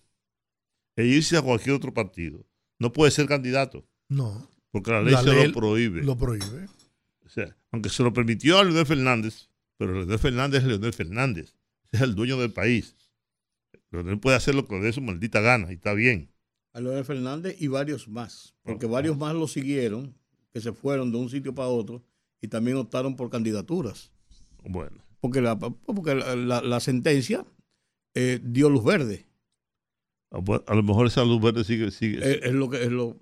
e 0.96 1.04
irse 1.04 1.36
a 1.36 1.42
cualquier 1.42 1.74
otro 1.74 1.94
partido, 1.94 2.46
no 2.78 2.92
puede 2.92 3.10
ser 3.10 3.26
candidato. 3.26 3.86
No. 4.08 4.48
Porque 4.70 4.90
la 4.90 5.02
ley 5.02 5.14
se 5.16 5.48
lo 5.48 5.52
prohíbe. 5.52 6.02
Lo 6.02 6.16
prohíbe. 6.16 6.68
O 7.24 7.28
sea, 7.28 7.56
aunque 7.70 7.88
se 7.88 8.02
lo 8.02 8.12
permitió 8.12 8.58
a 8.58 8.64
Leonel 8.64 8.86
Fernández, 8.86 9.48
pero 9.76 9.92
Leonel 9.92 10.18
Fernández 10.18 10.62
es 10.62 10.68
Leonel 10.68 10.92
Fernández. 10.92 11.56
Es 11.92 12.00
el 12.00 12.14
dueño 12.14 12.38
del 12.38 12.52
país. 12.52 12.96
Leonel 13.90 14.20
puede 14.20 14.36
hacer 14.36 14.54
lo 14.54 14.66
que 14.66 14.76
le 14.76 14.82
dé 14.82 14.92
su 14.92 15.00
maldita 15.00 15.40
gana 15.40 15.70
y 15.70 15.74
está 15.74 15.92
bien 15.94 16.30
a 16.72 16.80
Leonel 16.80 17.04
Fernández 17.04 17.56
y 17.60 17.68
varios 17.68 18.08
más, 18.08 18.54
porque 18.62 18.86
varios 18.86 19.16
más 19.16 19.34
lo 19.34 19.48
siguieron, 19.48 20.14
que 20.52 20.60
se 20.60 20.72
fueron 20.72 21.10
de 21.12 21.18
un 21.18 21.28
sitio 21.28 21.54
para 21.54 21.68
otro 21.68 22.04
y 22.40 22.48
también 22.48 22.76
optaron 22.76 23.16
por 23.16 23.30
candidaturas. 23.30 24.12
Bueno. 24.64 25.02
Porque 25.20 25.40
la, 25.42 25.58
porque 25.58 26.14
la, 26.14 26.80
sentencia 26.80 27.44
eh, 28.14 28.40
dio 28.42 28.68
luz 28.70 28.84
verde. 28.84 29.26
Ah, 30.30 30.40
a 30.66 30.74
lo 30.74 30.82
mejor 30.82 31.06
esa 31.06 31.24
luz 31.24 31.40
verde 31.40 31.64
sigue. 31.64 31.90
sigue. 31.90 32.46
Es, 32.46 32.52
lo 32.52 32.70
que. 32.70 32.82
Es 32.82 32.90
lo, 32.90 33.18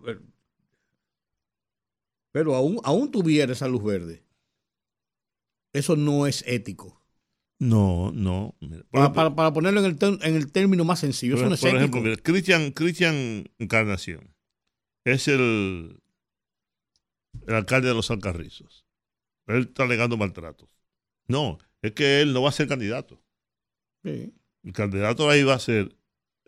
pero 2.33 2.54
aún, 2.54 2.80
aún 2.85 3.11
tuviera 3.11 3.52
esa 3.52 3.68
luz 3.68 3.83
verde. 3.83 4.23
Eso 5.73 5.97
no 5.97 6.26
es 6.26 6.45
ético. 6.47 7.02
No, 7.59 8.12
no. 8.12 8.54
Para, 8.90 9.52
ponerlo 9.52 9.80
en 9.80 9.87
el, 9.87 10.18
en 10.23 10.37
el 10.37 10.52
término 10.52 10.85
más 10.85 11.00
sencillo, 11.00 11.35
por, 11.35 11.40
eso 11.40 11.49
no 11.49 11.54
es 11.54 11.61
Por 11.61 11.76
ejemplo, 11.76 12.23
Cristian, 12.23 12.71
Cristian 12.71 13.50
Encarnación 13.59 14.35
es 15.04 15.28
el, 15.28 16.00
el 17.47 17.54
alcalde 17.54 17.88
de 17.88 17.95
los 17.95 18.11
Alcarrizos. 18.11 18.87
Él 19.47 19.62
está 19.68 19.85
alegando 19.85 20.16
maltratos. 20.16 20.68
No, 21.26 21.59
es 21.83 21.92
que 21.92 22.21
él 22.21 22.33
no 22.33 22.42
va 22.42 22.50
a 22.50 22.52
ser 22.52 22.68
candidato. 22.68 23.21
El 24.68 24.75
candidato 24.75 25.30
ahí 25.30 25.44
va 25.44 25.54
a 25.54 25.58
ser 25.58 25.96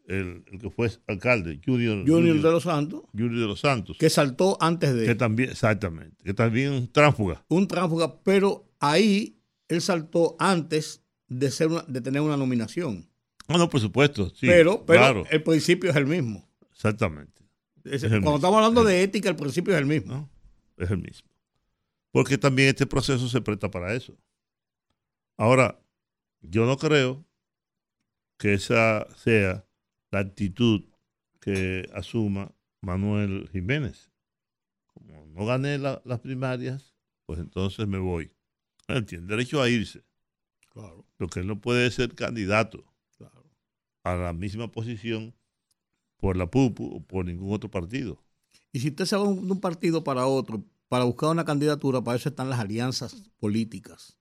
el, 0.05 0.45
que 0.61 0.69
fue 0.69 0.91
alcalde, 1.07 1.59
Junior, 1.65 2.07
Junior, 2.07 2.37
de 2.37 2.51
los 2.51 2.65
Santos. 2.65 3.05
Junior 3.13 3.41
de 3.41 3.47
los 3.47 3.61
Santos. 3.61 3.97
Que 3.99 4.11
saltó 4.11 4.59
antes 4.61 4.95
de. 4.95 5.07
Que 5.07 5.15
también, 5.15 5.49
exactamente. 5.49 6.23
Que 6.23 6.35
también 6.35 6.73
un 6.73 6.93
tránsfuga. 6.93 7.43
Un 7.49 7.67
tránsfuga, 7.67 8.21
pero 8.23 8.69
ahí 8.79 9.41
él 9.69 9.81
saltó 9.81 10.37
antes 10.39 11.03
de, 11.29 11.51
ser 11.51 11.71
de 11.71 12.01
tener 12.03 12.21
una 12.21 12.37
nominación. 12.37 13.09
Ah, 13.49 13.57
no, 13.57 13.71
por 13.71 13.81
supuesto. 13.81 14.29
Sí, 14.29 14.47
pero 14.47 14.85
pero 14.85 15.25
el 15.31 15.43
principio 15.43 15.89
es 15.89 15.97
el 15.97 16.05
mismo. 16.05 16.47
Exactamente. 16.73 17.43
cuando 17.83 18.37
estamos 18.37 18.57
hablando 18.59 18.85
de 18.85 19.03
ética, 19.03 19.31
el 19.31 19.37
principio 19.37 19.73
es 19.73 19.81
el 19.81 19.87
mismo. 19.87 20.29
Es 20.77 20.91
el 20.91 20.99
mismo. 20.99 21.31
Porque 22.11 22.37
también 22.37 22.69
este 22.69 22.87
proceso 22.87 23.31
se 23.31 23.41
presta 23.41 23.71
para 23.71 23.95
eso. 23.95 24.15
Ahora, 25.39 25.81
yo 26.43 26.67
no 26.67 26.77
creo 26.77 27.25
que 28.41 28.55
esa 28.55 29.07
sea 29.17 29.67
la 30.11 30.21
actitud 30.21 30.83
que 31.41 31.87
asuma 31.93 32.53
Manuel 32.81 33.51
Jiménez. 33.53 34.11
Como 34.87 35.27
no 35.27 35.45
gané 35.45 35.77
las 35.77 36.21
primarias, 36.21 36.97
pues 37.27 37.39
entonces 37.39 37.87
me 37.87 37.99
voy 37.99 38.33
tiene 39.07 39.27
derecho 39.27 39.63
a 39.63 39.69
irse. 39.69 40.03
Claro. 40.71 41.05
Lo 41.19 41.29
que 41.29 41.41
él 41.41 41.47
no 41.47 41.61
puede 41.61 41.91
ser 41.91 42.15
candidato 42.15 42.85
a 44.03 44.15
la 44.17 44.33
misma 44.33 44.73
posición 44.73 45.35
por 46.17 46.39
la 46.39 46.51
PUPU 46.51 46.97
o 46.97 47.01
por 47.03 47.27
ningún 47.27 47.53
otro 47.53 47.71
partido. 47.71 48.25
Y 48.73 48.81
si 48.81 48.89
usted 48.89 49.05
se 49.05 49.17
va 49.17 49.25
de 49.25 49.29
un 49.29 49.61
partido 49.61 50.03
para 50.03 50.27
otro, 50.27 50.65
para 50.89 51.05
buscar 51.05 51.29
una 51.29 51.45
candidatura, 51.45 52.03
para 52.03 52.17
eso 52.17 52.31
están 52.31 52.49
las 52.49 52.59
alianzas 52.59 53.31
políticas. 53.39 54.17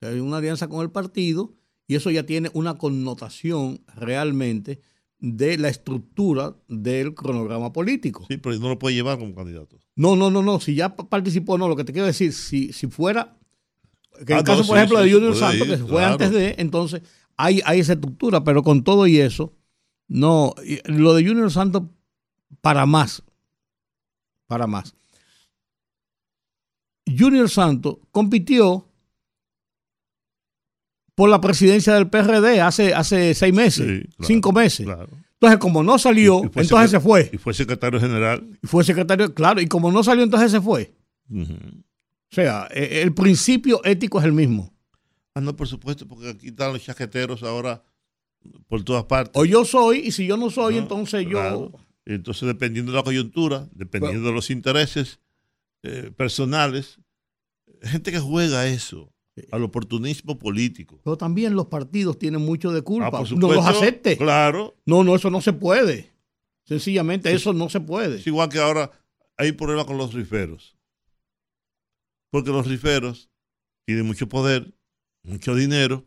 hay 0.00 0.18
una 0.18 0.38
alianza 0.38 0.68
con 0.68 0.82
el 0.82 0.90
partido 0.90 1.54
y 1.92 1.94
eso 1.94 2.10
ya 2.10 2.24
tiene 2.24 2.50
una 2.54 2.78
connotación 2.78 3.82
realmente 3.94 4.80
de 5.18 5.58
la 5.58 5.68
estructura 5.68 6.56
del 6.66 7.14
cronograma 7.14 7.70
político. 7.70 8.24
Sí, 8.28 8.38
pero 8.38 8.58
no 8.58 8.70
lo 8.70 8.78
puede 8.78 8.94
llevar 8.94 9.18
como 9.18 9.34
candidato. 9.34 9.78
No, 9.94 10.16
no, 10.16 10.30
no, 10.30 10.42
no. 10.42 10.58
Si 10.58 10.74
ya 10.74 10.96
participó, 10.96 11.58
no. 11.58 11.68
Lo 11.68 11.76
que 11.76 11.84
te 11.84 11.92
quiero 11.92 12.06
decir, 12.06 12.32
si, 12.32 12.72
si 12.72 12.86
fuera 12.86 13.36
que 14.26 14.32
en 14.32 14.38
el 14.38 14.42
ah, 14.42 14.42
caso, 14.44 14.66
por 14.66 14.78
ejemplo, 14.78 15.00
de 15.00 15.12
Junior 15.12 15.36
Santos, 15.36 15.68
que 15.68 15.76
fue 15.76 16.02
antes 16.02 16.30
de, 16.30 16.54
entonces 16.56 17.02
hay, 17.36 17.60
hay 17.66 17.80
esa 17.80 17.92
estructura, 17.92 18.42
pero 18.42 18.62
con 18.62 18.84
todo 18.84 19.06
y 19.06 19.18
eso, 19.18 19.52
no, 20.08 20.54
lo 20.86 21.12
de 21.12 21.26
Junior 21.26 21.50
Santos, 21.50 21.82
para 22.62 22.86
más, 22.86 23.22
para 24.46 24.66
más. 24.66 24.94
Junior 27.06 27.50
Santos 27.50 27.98
compitió 28.12 28.88
por 31.14 31.28
la 31.28 31.40
presidencia 31.40 31.94
del 31.94 32.08
PRD 32.08 32.60
hace, 32.60 32.94
hace 32.94 33.34
seis 33.34 33.54
meses, 33.54 34.06
cinco 34.20 34.52
meses. 34.52 34.86
Entonces, 35.34 35.58
como 35.58 35.82
no 35.82 35.98
salió, 35.98 36.42
entonces 36.42 36.90
se 36.90 37.00
fue. 37.00 37.30
Y 37.32 37.38
fue 37.38 37.52
secretario 37.52 37.98
general. 38.00 38.46
Y 38.62 38.66
fue 38.66 38.84
secretario, 38.84 39.34
claro, 39.34 39.60
y 39.60 39.66
como 39.66 39.90
no 39.90 40.02
salió, 40.02 40.22
entonces 40.22 40.52
se 40.52 40.60
fue. 40.60 40.94
O 41.30 42.34
sea, 42.34 42.68
e, 42.70 43.02
el 43.02 43.12
principio 43.12 43.84
ético 43.84 44.18
es 44.18 44.24
el 44.24 44.32
mismo. 44.32 44.72
Ah, 45.34 45.40
no, 45.40 45.56
por 45.56 45.66
supuesto, 45.66 46.06
porque 46.06 46.30
aquí 46.30 46.48
están 46.48 46.72
los 46.72 46.82
chaqueteros 46.82 47.42
ahora 47.42 47.82
por 48.68 48.84
todas 48.84 49.04
partes. 49.04 49.32
O 49.34 49.44
yo 49.44 49.64
soy, 49.64 49.98
y 49.98 50.12
si 50.12 50.26
yo 50.26 50.36
no 50.36 50.50
soy, 50.50 50.78
entonces 50.78 51.26
yo... 51.28 51.72
Entonces, 52.04 52.46
dependiendo 52.48 52.90
de 52.90 52.98
la 52.98 53.04
coyuntura, 53.04 53.68
dependiendo 53.72 54.28
de 54.28 54.34
los 54.34 54.50
intereses 54.50 55.20
eh, 55.82 56.10
personales, 56.16 56.98
gente 57.82 58.10
que 58.10 58.18
juega 58.18 58.66
eso, 58.66 59.11
al 59.50 59.62
oportunismo 59.62 60.38
político. 60.38 61.00
Pero 61.04 61.16
también 61.16 61.54
los 61.54 61.66
partidos 61.66 62.18
tienen 62.18 62.42
mucho 62.42 62.70
de 62.72 62.82
culpa. 62.82 63.10
Ah, 63.12 63.24
no 63.36 63.52
los 63.52 63.66
acepte. 63.66 64.16
Claro. 64.16 64.76
No, 64.84 65.04
no, 65.04 65.14
eso 65.14 65.30
no 65.30 65.40
se 65.40 65.52
puede. 65.52 66.10
Sencillamente, 66.64 67.32
eso 67.32 67.52
no 67.52 67.68
se 67.68 67.80
puede. 67.80 68.18
Es 68.18 68.26
igual 68.26 68.48
que 68.48 68.58
ahora 68.58 68.90
hay 69.36 69.52
problema 69.52 69.84
con 69.84 69.96
los 69.96 70.14
riferos. 70.14 70.76
Porque 72.30 72.50
los 72.50 72.66
riferos 72.66 73.30
tienen 73.84 74.06
mucho 74.06 74.28
poder, 74.28 74.72
mucho 75.22 75.54
dinero, 75.54 76.06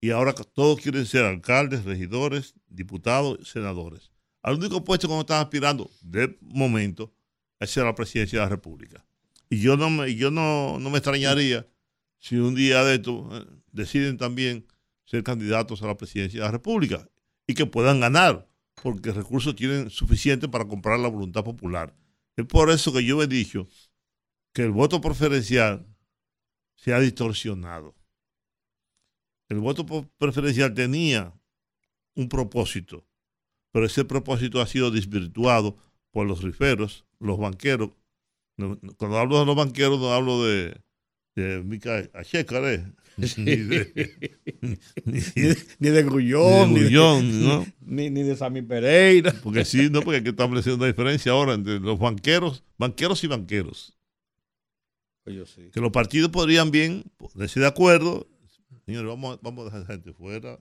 y 0.00 0.10
ahora 0.10 0.32
todos 0.32 0.80
quieren 0.80 1.06
ser 1.06 1.24
alcaldes, 1.24 1.84
regidores, 1.84 2.54
diputados, 2.68 3.48
senadores. 3.48 4.12
Al 4.42 4.54
único 4.54 4.84
puesto 4.84 5.08
que 5.08 5.18
están 5.18 5.42
aspirando 5.42 5.90
de 6.00 6.38
momento 6.40 7.12
es 7.58 7.70
ser 7.70 7.84
la 7.84 7.94
presidencia 7.94 8.38
de 8.38 8.44
la 8.44 8.48
República. 8.48 9.04
Y 9.50 9.60
yo 9.60 9.76
no 9.76 9.90
me, 9.90 10.14
yo 10.14 10.30
no, 10.30 10.78
me 10.78 10.98
extrañaría 10.98 11.66
si 12.18 12.36
un 12.36 12.54
día 12.54 12.84
de 12.84 12.96
esto 12.96 13.28
eh, 13.32 13.46
deciden 13.72 14.16
también 14.16 14.66
ser 15.04 15.22
candidatos 15.22 15.82
a 15.82 15.86
la 15.86 15.96
presidencia 15.96 16.40
de 16.40 16.46
la 16.46 16.52
República 16.52 17.08
y 17.46 17.54
que 17.54 17.66
puedan 17.66 18.00
ganar, 18.00 18.48
porque 18.82 19.12
recursos 19.12 19.56
tienen 19.56 19.90
suficiente 19.90 20.48
para 20.48 20.66
comprar 20.66 20.98
la 21.00 21.08
voluntad 21.08 21.44
popular. 21.44 21.96
Es 22.36 22.44
por 22.46 22.70
eso 22.70 22.92
que 22.92 23.04
yo 23.04 23.22
he 23.22 23.26
dicho 23.26 23.68
que 24.52 24.62
el 24.62 24.70
voto 24.70 25.00
preferencial 25.00 25.86
se 26.76 26.92
ha 26.92 27.00
distorsionado. 27.00 27.94
El 29.48 29.58
voto 29.60 29.86
preferencial 30.18 30.74
tenía 30.74 31.32
un 32.14 32.28
propósito, 32.28 33.06
pero 33.72 33.86
ese 33.86 34.04
propósito 34.04 34.60
ha 34.60 34.66
sido 34.66 34.90
desvirtuado 34.90 35.76
por 36.10 36.26
los 36.26 36.42
riferos, 36.42 37.06
los 37.18 37.38
banqueros. 37.38 37.90
Cuando 38.56 39.18
hablo 39.18 39.40
de 39.40 39.46
los 39.46 39.56
banqueros 39.56 39.98
no 40.00 40.12
hablo 40.12 40.44
de, 40.44 40.80
de 41.42 41.62
Mica 41.62 42.08
Achekare, 42.14 42.84
ni 43.36 43.56
de, 43.56 44.10
ni, 45.04 45.90
de 45.90 46.02
Grullón, 46.02 46.74
ni 46.74 46.80
de, 46.80 46.86
Grullón, 46.86 47.44
¿no? 47.44 47.66
ni, 47.80 48.10
ni 48.10 48.22
de 48.22 48.36
Sammy 48.36 48.62
Pereira. 48.62 49.34
Porque 49.42 49.64
sí, 49.64 49.88
no, 49.90 50.02
porque 50.02 50.16
hay 50.16 50.22
que 50.22 50.30
establecer 50.30 50.74
una 50.74 50.86
diferencia 50.86 51.32
ahora 51.32 51.54
entre 51.54 51.80
los 51.80 51.98
banqueros, 51.98 52.64
banqueros 52.76 53.22
y 53.24 53.26
banqueros. 53.26 53.98
Pues 55.24 55.50
sí. 55.50 55.70
Que 55.72 55.80
los 55.80 55.92
partidos 55.92 56.30
podrían 56.30 56.70
bien 56.70 57.04
ponerse 57.16 57.60
de 57.60 57.66
acuerdo. 57.66 58.26
Señores, 58.86 59.08
vamos, 59.08 59.38
vamos 59.42 59.62
a 59.62 59.64
dejar 59.78 59.82
a 59.82 59.94
gente 59.94 60.12
fuera 60.12 60.58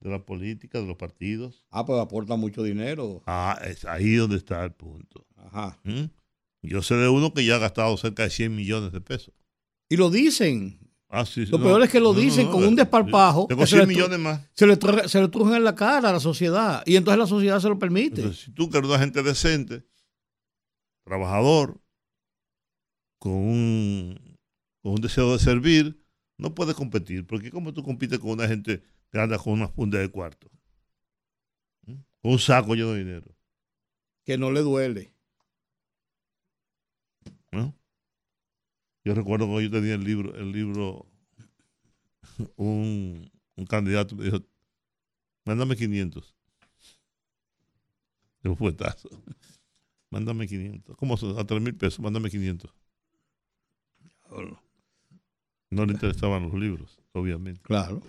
de 0.00 0.10
la 0.10 0.24
política, 0.24 0.80
de 0.80 0.86
los 0.86 0.96
partidos. 0.96 1.64
Ah, 1.70 1.86
pues 1.86 1.98
aporta 1.98 2.36
mucho 2.36 2.62
dinero. 2.62 3.22
Ah, 3.26 3.58
es 3.64 3.84
ahí 3.84 4.16
donde 4.16 4.36
está 4.36 4.62
el 4.64 4.72
punto. 4.72 5.26
Ajá. 5.36 5.78
¿Mm? 5.84 6.04
Yo 6.62 6.82
sé 6.82 6.96
de 6.96 7.08
uno 7.08 7.32
que 7.32 7.44
ya 7.44 7.56
ha 7.56 7.58
gastado 7.58 7.96
cerca 7.96 8.24
de 8.24 8.30
100 8.30 8.54
millones 8.54 8.92
de 8.92 9.00
pesos. 9.00 9.32
Y 9.88 9.96
lo 9.96 10.10
dicen. 10.10 10.80
Ah, 11.08 11.24
sí, 11.24 11.46
Lo 11.46 11.58
no. 11.58 11.64
peor 11.64 11.82
es 11.82 11.90
que 11.90 12.00
lo 12.00 12.12
No, 12.12 12.18
dicen 12.18 12.46
no, 12.46 12.52
con 12.52 12.64
un 12.64 12.74
desparpajo. 12.74 13.46
Tengo 13.48 13.60
que 13.62 13.66
se 13.68 13.76
100 13.76 13.78
le 13.78 13.84
tru- 13.84 13.96
millones 13.96 14.18
más. 14.18 14.48
Se 14.54 14.66
le, 14.66 14.76
se 15.08 15.20
le 15.20 15.28
trujan 15.28 15.54
en 15.54 15.64
la 15.64 15.74
cara 15.76 16.10
a 16.10 16.12
la 16.12 16.20
sociedad. 16.20 16.82
Y 16.84 16.96
entonces 16.96 17.18
la 17.18 17.26
sociedad 17.28 17.60
se 17.60 17.68
lo 17.68 17.78
permite. 17.78 18.20
Entonces, 18.22 18.44
si 18.44 18.50
tú 18.52 18.68
que 18.68 18.78
eres 18.78 18.90
una 18.90 18.98
gente 18.98 19.22
decente, 19.22 19.86
trabajador, 21.04 21.80
con 23.20 23.32
un, 23.32 24.38
con 24.82 24.92
un 24.94 25.00
deseo 25.00 25.32
de 25.32 25.38
servir, 25.38 26.04
no 26.38 26.54
puedes 26.54 26.74
competir. 26.74 27.24
Porque 27.26 27.50
como 27.52 27.72
tú 27.72 27.82
compites 27.84 28.18
con 28.18 28.30
una 28.32 28.48
gente 28.48 28.82
que 29.12 29.20
anda 29.20 29.38
con 29.38 29.52
una 29.52 29.68
funda 29.68 29.98
de 30.00 30.10
cuarto? 30.10 30.50
¿Mm? 31.86 31.92
Con 32.20 32.32
un 32.32 32.38
saco 32.40 32.74
lleno 32.74 32.92
de 32.92 32.98
dinero. 32.98 33.36
que 34.24 34.36
no 34.36 34.50
le 34.50 34.60
duele. 34.60 35.12
¿no? 37.52 37.72
Yo 39.06 39.14
recuerdo 39.14 39.46
cuando 39.46 39.60
yo 39.60 39.70
tenía 39.70 39.94
el 39.94 40.02
libro, 40.02 40.34
el 40.34 40.50
libro, 40.50 41.06
un, 42.56 43.30
un 43.54 43.64
candidato 43.66 44.16
me 44.16 44.24
dijo, 44.24 44.42
mándame 45.44 45.76
500. 45.76 46.34
De 48.42 48.48
un 48.48 48.56
fuetazo. 48.56 49.08
Mándame 50.10 50.48
500. 50.48 50.96
¿Cómo 50.96 51.16
son? 51.16 51.38
A 51.38 51.46
3 51.46 51.62
mil 51.62 51.76
pesos, 51.76 52.00
mándame 52.00 52.30
500. 52.30 52.68
No 55.70 55.86
le 55.86 55.92
interesaban 55.92 56.42
los 56.42 56.54
libros, 56.54 57.00
obviamente. 57.12 57.60
Claro. 57.62 58.02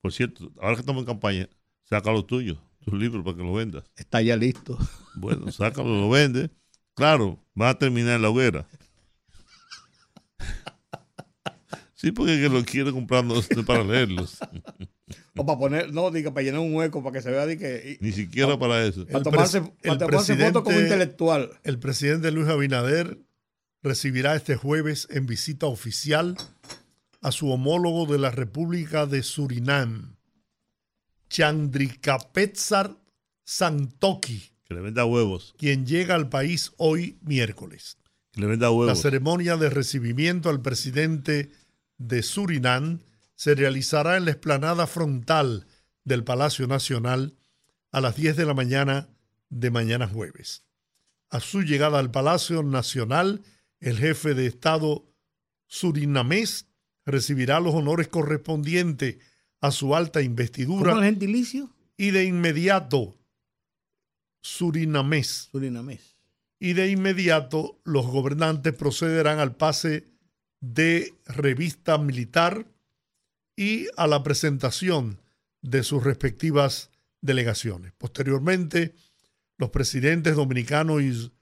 Por 0.00 0.12
cierto, 0.12 0.50
ahora 0.60 0.74
que 0.74 0.80
estamos 0.80 1.02
en 1.02 1.06
campaña, 1.06 1.48
saca 1.84 2.10
los 2.10 2.26
tuyos, 2.26 2.58
tus 2.84 2.94
libros 2.94 3.24
para 3.24 3.36
que 3.36 3.44
los 3.44 3.56
vendas. 3.56 3.84
Está 3.94 4.20
ya 4.20 4.36
listo. 4.36 4.76
Bueno, 5.14 5.52
sácalo, 5.52 5.90
lo 5.90 6.10
vende. 6.10 6.50
Claro, 6.94 7.38
va 7.56 7.70
a 7.70 7.78
terminar 7.78 8.16
en 8.16 8.22
la 8.22 8.30
hoguera. 8.30 8.68
Sí, 12.00 12.12
porque 12.12 12.40
que 12.40 12.48
lo 12.48 12.64
quiere 12.64 12.92
comprar 12.92 13.24
no 13.24 13.40
es 13.40 13.48
para 13.66 13.82
leerlos. 13.82 14.38
O 15.36 15.46
para 15.46 15.58
poner, 15.58 15.92
no, 15.92 16.10
diga, 16.10 16.34
para 16.34 16.44
llenar 16.44 16.60
un 16.60 16.74
hueco, 16.74 17.02
para 17.02 17.14
que 17.14 17.22
se 17.22 17.30
vea 17.30 17.46
de 17.46 17.56
que. 17.56 17.96
y- 18.00 18.04
Ni 18.04 18.12
siquiera 18.12 18.58
para 18.58 18.84
eso. 18.84 19.06
para 19.06 19.18
El 19.18 19.24
tomarse, 19.24 19.60
para 19.82 19.96
tomarse 19.98 20.36
foto 20.36 20.64
como 20.64 20.78
intelectual. 20.80 21.50
El 21.62 21.78
presidente 21.78 22.30
Luis 22.32 22.48
Abinader 22.48 23.18
recibirá 23.82 24.34
este 24.34 24.56
jueves 24.56 25.06
en 25.10 25.26
visita 25.26 25.66
oficial 25.66 26.36
a 27.22 27.30
su 27.32 27.50
homólogo 27.50 28.04
de 28.12 28.18
la 28.18 28.30
República 28.32 29.06
de 29.06 29.22
Surinam, 29.22 30.16
Chandrikapetsar 31.30 32.96
Santoki, 33.44 34.42
Que 34.66 34.74
le 34.74 34.80
venda 34.80 35.04
huevos. 35.04 35.54
quien 35.56 35.86
llega 35.86 36.14
al 36.16 36.28
país 36.28 36.72
hoy 36.76 37.16
miércoles. 37.22 37.96
Que 38.32 38.40
le 38.42 38.46
venda 38.48 38.66
La 38.66 38.72
huevos. 38.72 39.00
ceremonia 39.00 39.56
de 39.56 39.70
recibimiento 39.70 40.50
al 40.50 40.60
presidente 40.60 41.50
de 41.98 42.22
Surinam 42.22 43.00
se 43.34 43.54
realizará 43.54 44.16
en 44.16 44.24
la 44.24 44.30
explanada 44.32 44.86
frontal 44.86 45.66
del 46.04 46.24
Palacio 46.24 46.66
Nacional 46.66 47.36
a 47.92 48.00
las 48.00 48.16
10 48.16 48.36
de 48.36 48.46
la 48.46 48.54
mañana 48.54 49.08
de 49.50 49.70
mañana 49.70 50.08
jueves. 50.08 50.64
A 51.30 51.40
su 51.40 51.62
llegada 51.62 51.98
al 51.98 52.10
Palacio 52.10 52.62
Nacional, 52.62 53.42
el 53.80 53.98
jefe 53.98 54.34
de 54.34 54.46
Estado 54.46 55.04
surinamés 55.66 56.66
recibirá 57.04 57.60
los 57.60 57.74
honores 57.74 58.08
correspondientes 58.08 59.18
a 59.60 59.70
su 59.70 59.94
alta 59.94 60.22
investidura 60.22 60.90
¿Cómo 60.92 61.02
el 61.02 61.08
gentilicio? 61.10 61.70
y 61.96 62.10
de 62.10 62.24
inmediato 62.24 63.16
surinamés 64.40 65.48
Surinamés. 65.50 66.16
y 66.60 66.72
de 66.74 66.90
inmediato 66.90 67.80
los 67.84 68.06
gobernantes 68.06 68.72
procederán 68.74 69.38
al 69.40 69.56
pase 69.56 70.08
de 70.60 71.14
revista 71.26 71.98
militar 71.98 72.66
y 73.56 73.86
a 73.96 74.06
la 74.06 74.22
presentación 74.22 75.20
de 75.62 75.82
sus 75.82 76.04
respectivas 76.04 76.90
delegaciones. 77.20 77.92
Posteriormente, 77.98 78.94
los 79.56 79.70
presidentes 79.70 80.36
dominicano 80.36 81.00
y 81.00 81.32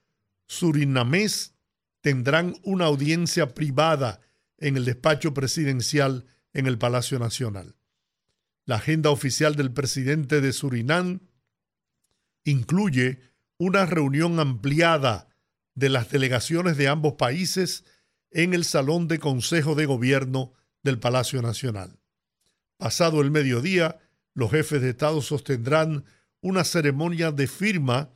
surinamés 0.46 1.55
tendrán 2.00 2.57
una 2.62 2.87
audiencia 2.87 3.55
privada 3.55 4.20
en 4.59 4.76
el 4.76 4.85
despacho 4.85 5.35
presidencial 5.35 6.24
en 6.52 6.66
el 6.66 6.79
Palacio 6.79 7.18
Nacional. 7.18 7.76
La 8.64 8.76
agenda 8.76 9.11
oficial 9.11 9.55
del 9.55 9.72
presidente 9.72 10.40
de 10.40 10.52
Surinam 10.52 11.20
incluye 12.44 13.20
una 13.59 13.87
reunión 13.87 14.40
ampliada 14.40 15.29
de 15.74 15.88
las 15.90 16.11
delegaciones 16.11 16.76
de 16.76 16.88
ambos 16.88 17.14
países 17.14 17.85
en 18.37 18.53
el 18.53 18.66
Salón 18.66 19.09
de 19.09 19.18
Consejo 19.18 19.75
de 19.75 19.87
Gobierno 19.87 20.53
del 20.83 20.99
Palacio 20.99 21.40
Nacional. 21.40 21.99
Pasado 22.77 23.22
el 23.22 23.31
mediodía, 23.31 23.99
los 24.35 24.51
jefes 24.51 24.83
de 24.83 24.90
Estado 24.90 25.22
sostendrán 25.22 26.05
una 26.42 26.64
ceremonia 26.64 27.33
de 27.33 27.46
firma 27.46 28.11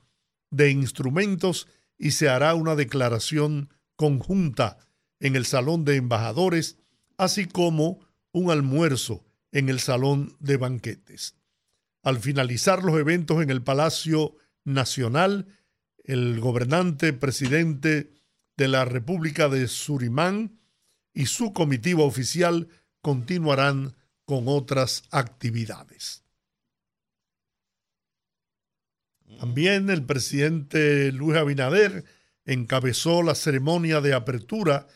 de 0.51 0.73
instrumentos 0.73 1.69
y 1.97 2.11
se 2.11 2.29
hará 2.29 2.55
una 2.55 2.77
declaración 2.77 3.71
conjunta 3.97 4.77
en 5.21 5.37
el 5.37 5.47
Salón 5.47 5.87
de 5.87 5.97
Embajadores, 5.97 6.77
así 7.17 7.47
como 7.47 8.01
un 8.31 8.51
almuerzo 8.51 9.25
en 9.53 9.71
el 9.71 9.81
Salón 9.81 10.37
de 10.39 10.59
Banquetes. 10.59 11.35
Al 12.03 12.19
finalizar 12.19 12.85
los 12.85 13.01
eventos 13.01 13.43
en 13.43 13.49
el 13.49 13.63
Palacio 13.63 14.37
Nacional, 14.65 15.47
el 16.05 16.41
gobernante 16.41 17.15
presidente 17.15 18.20
de 18.61 18.69
la 18.69 18.85
República 18.85 19.49
de 19.49 19.67
Surimán 19.69 20.61
y 21.15 21.25
su 21.25 21.55
comitiva 21.55 22.05
oficial 22.05 22.69
continuarán 23.01 23.97
con 24.27 24.49
otras 24.49 25.05
actividades. 25.11 26.25
También 29.39 29.89
el 29.89 30.05
presidente 30.05 31.11
Luis 31.11 31.39
Abinader 31.39 32.05
encabezó 32.45 33.23
la 33.23 33.35
ceremonia 33.35 34.03
de 34.03 34.13
apertura 34.13 34.87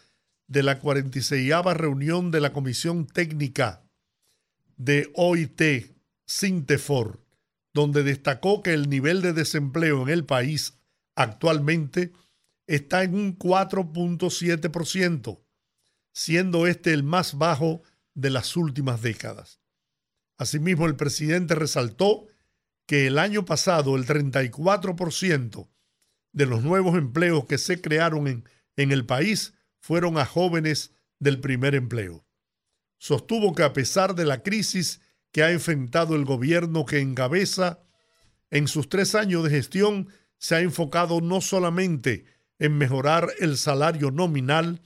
de 0.47 0.63
la 0.63 0.79
46 0.79 1.51
reunión 1.73 2.31
de 2.31 2.43
la 2.43 2.53
Comisión 2.53 3.07
Técnica 3.07 3.83
de 4.77 5.11
OIT 5.15 5.97
Sintefor, 6.27 7.25
donde 7.73 8.03
destacó 8.03 8.61
que 8.63 8.75
el 8.75 8.91
nivel 8.91 9.23
de 9.23 9.33
desempleo 9.33 10.03
en 10.03 10.11
el 10.11 10.27
país 10.27 10.75
actualmente 11.17 12.13
está 12.67 13.03
en 13.03 13.15
un 13.15 13.39
4.7%, 13.39 15.41
siendo 16.13 16.67
este 16.67 16.93
el 16.93 17.03
más 17.03 17.39
bajo 17.39 17.83
de 18.15 18.31
las 18.31 18.57
últimas 18.57 19.03
décadas. 19.03 19.61
Asimismo, 20.37 20.87
el 20.87 20.97
presidente 20.97 21.55
resaltó 21.55 22.27
que 22.87 23.07
el 23.07 23.19
año 23.19 23.45
pasado 23.45 23.97
el 23.97 24.07
34% 24.07 25.69
de 26.33 26.47
los 26.47 26.63
nuevos 26.63 26.97
empleos 26.97 27.47
que 27.47 27.59
se 27.59 27.81
crearon 27.81 28.27
en, 28.27 28.49
en 28.77 28.93
el 28.93 29.07
país 29.07 29.55
fueron 29.81 30.19
a 30.19 30.27
jóvenes 30.27 30.93
del 31.19 31.41
primer 31.41 31.75
empleo. 31.75 32.27
Sostuvo 32.99 33.55
que 33.55 33.63
a 33.63 33.73
pesar 33.73 34.15
de 34.15 34.25
la 34.25 34.43
crisis 34.43 35.01
que 35.31 35.43
ha 35.43 35.51
enfrentado 35.51 36.17
el 36.17 36.25
gobierno 36.25 36.85
que 36.85 37.01
encabeza, 37.01 37.81
en 38.51 38.69
sus 38.69 38.89
tres 38.89 39.15
años 39.15 39.45
de 39.45 39.51
gestión 39.51 40.09
se 40.39 40.57
ha 40.57 40.61
enfocado 40.61 41.21
no 41.21 41.41
solamente 41.41 42.25
en 42.59 42.79
mejorar 42.79 43.31
el 43.41 43.57
salario 43.57 44.11
nominal, 44.11 44.81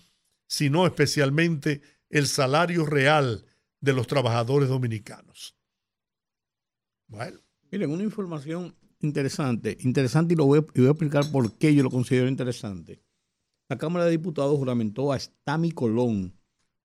sino 0.47 0.87
especialmente 0.87 1.83
el 2.11 2.27
salario 2.27 2.87
real 2.87 3.45
de 3.81 3.93
los 3.93 4.07
trabajadores 4.07 4.69
dominicanos. 4.69 5.57
Bueno, 7.07 7.41
Miren, 7.71 7.91
una 7.91 8.03
información 8.03 8.75
interesante, 9.01 9.77
interesante 9.81 10.35
y, 10.35 10.37
lo 10.37 10.47
voy 10.47 10.59
a, 10.59 10.91
explicar 10.91 11.31
por 11.31 11.57
qué 11.59 11.75
yo 11.75 11.83
lo 11.83 11.91
considero 11.91 12.29
interesante. 12.29 13.03
la 13.69 13.77
Cámara 13.77 14.07
de 14.07 14.13
Diputados 14.13 14.57
juramentó 14.59 15.13
a 15.13 15.19
Stami 15.19 15.73
Colón 15.73 16.35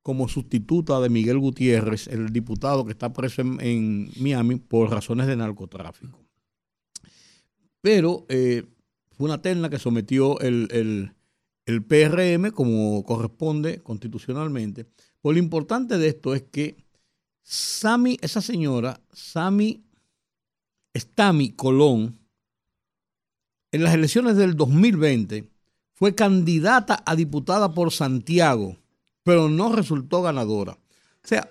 como 0.02 0.28
sustituta 0.28 1.00
de 1.00 1.10
Miguel 1.10 1.40
Gutiérrez, 1.40 2.08
el 2.08 2.34
diputado 2.34 2.84
que 2.84 2.92
está 2.92 3.14
preso 3.14 3.42
en, 3.42 4.12
Miami 4.20 4.58
por 4.58 4.92
razones 4.92 5.28
de 5.28 5.38
narcotráfico. 5.38 6.20
Pero 7.80 8.26
eh, 8.28 8.66
fue 9.18 9.26
una 9.26 9.42
terna 9.42 9.70
que 9.70 9.80
sometió 9.80 10.40
el, 10.40 11.14
el 11.66 11.84
PRM 11.84 12.52
como 12.52 13.04
corresponde 13.04 13.80
constitucionalmente. 13.80 14.86
Pues 15.22 15.36
lo 15.36 15.40
importante 15.44 15.98
de 15.98 16.10
esto 16.10 16.34
es 16.36 16.44
que 16.44 16.78
Sami, 17.42 18.18
esa 18.22 18.42
señora, 18.42 19.02
Sami 19.12 19.84
Stami 20.96 21.52
Colón, 21.54 22.20
en 23.72 23.84
las 23.84 23.94
elecciones 23.94 24.38
del 24.38 24.56
2020 24.56 25.50
fue 25.94 26.14
candidata 26.14 27.04
a 27.06 27.16
diputada 27.16 27.74
por 27.74 27.92
Santiago, 27.92 28.78
pero 29.24 29.50
no 29.50 29.74
resultó 29.74 30.22
ganadora. 30.22 30.74
O 30.74 31.28
sea, 31.28 31.50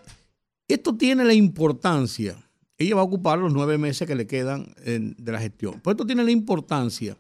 esto 0.69 0.97
tiene 0.97 1.25
la 1.25 1.35
importancia. 1.35 2.37
Ella 2.79 2.95
va 2.95 3.01
a 3.01 3.05
ocupar 3.05 3.39
los 3.39 3.53
nueve 3.53 3.79
meses 3.79 4.07
que 4.07 4.15
le 4.15 4.27
quedan 4.27 4.73
de 4.85 5.33
la 5.33 5.41
gestión. 5.41 5.81
Pero 5.83 5.93
esto 5.93 6.07
tiene 6.07 6.25
la 6.25 6.31
importancia 6.31 7.17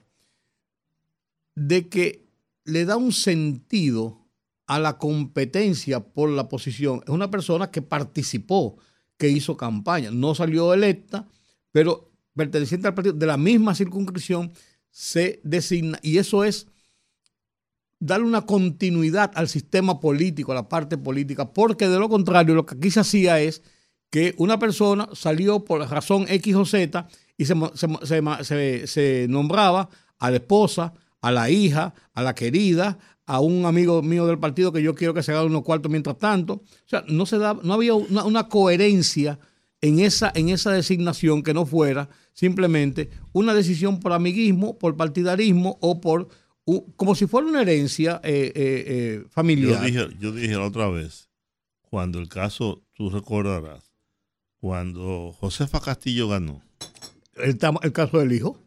de 1.55 1.89
que 1.89 2.27
le 2.65 2.85
da 2.85 2.97
un 2.97 3.13
sentido 3.13 4.27
a 4.67 4.79
la 4.79 4.99
competencia 4.99 6.01
por 6.01 6.31
la 6.31 6.49
posición. 6.49 7.03
Es 7.05 7.11
una 7.11 7.31
persona 7.31 7.71
que 7.71 7.83
participó, 7.83 8.77
que 9.19 9.29
hizo 9.29 9.57
campaña. 9.57 10.11
No 10.11 10.35
salió 10.35 10.73
electa, 10.73 11.29
pero 11.73 12.11
perteneciente 12.35 12.89
al 12.89 12.95
partido 12.95 13.15
de 13.15 13.27
la 13.27 13.37
misma 13.37 13.75
circunscripción 13.75 14.53
se 14.91 15.41
designa. 15.43 15.99
Y 16.03 16.19
eso 16.19 16.45
es 16.45 16.69
darle 17.99 18.27
una 18.27 18.47
continuidad 18.47 19.31
al 19.35 19.49
sistema 19.49 20.01
político, 20.01 20.53
a 20.53 20.57
la 20.57 20.69
parte 20.69 20.99
política, 20.99 21.53
porque 21.53 21.89
de 21.89 21.99
lo 21.99 22.09
contrario 22.09 22.55
lo 22.55 22.67
que 22.67 22.75
aquí 22.75 22.91
se 22.91 23.01
hacía 23.01 23.41
es 23.41 23.63
que 24.11 24.35
una 24.39 24.59
persona 24.59 25.09
salió 25.13 25.65
por 25.65 25.81
razón 25.89 26.27
X 26.29 26.55
o 26.57 26.65
Z 26.65 27.09
y 27.39 27.45
se, 27.45 27.55
se, 28.87 29.27
nombraba 29.29 29.89
a 30.19 30.31
la 30.31 30.37
esposa, 30.37 30.93
a 31.23 31.31
la 31.31 31.49
hija, 31.49 31.95
a 32.13 32.23
la 32.23 32.35
querida, 32.35 32.99
a 33.25 33.41
un 33.41 33.65
amigo 33.65 34.03
mío 34.03 34.27
del 34.27 34.39
partido 34.39 34.73
que 34.73 34.83
yo 34.83 34.95
quiero 34.95 35.15
que 35.15 35.23
se 35.23 35.33
haga 35.33 35.45
unos 35.45 35.63
cuartos 35.63 35.91
mientras 35.91 36.19
tanto. 36.19 36.55
O 36.55 36.89
sea, 36.89 37.05
no, 37.09 37.25
se 37.25 37.39
da, 37.39 37.59
no 37.63 37.73
había 37.73 37.95
una, 37.95 38.25
una 38.25 38.49
coherencia 38.49 39.39
en 39.81 40.01
esa, 40.01 40.33
en 40.35 40.49
esa 40.49 40.73
designación 40.73 41.43
que 41.43 41.55
no 41.55 41.65
fuera 41.65 42.09
simplemente 42.35 43.11
una 43.33 43.55
decisión 43.55 44.01
por 44.01 44.13
amiguismo, 44.13 44.79
por 44.79 44.97
partidarismo 44.97 45.79
o 45.81 46.01
por 46.01 46.29
como 46.97 47.17
si 47.17 47.27
fuera 47.27 47.49
una 47.49 47.63
herencia 47.63 48.21
eh, 48.23 48.53
eh, 48.55 48.85
eh, 48.87 49.25
familiar. 49.31 49.81
Yo 49.81 49.85
dije, 49.85 50.17
yo 50.21 50.33
dije 50.33 50.55
la 50.55 50.65
otra 50.65 50.89
vez, 50.89 51.29
cuando 51.81 52.21
el 52.21 52.29
caso, 52.29 52.83
tú 52.95 53.11
recordarás, 53.11 53.93
cuando 54.61 55.33
Josefa 55.33 55.81
Castillo 55.81 56.29
ganó. 56.29 56.63
El, 57.35 57.59
el 57.83 57.93
caso 57.93 58.19
del 58.19 58.33
hijo. 58.33 58.59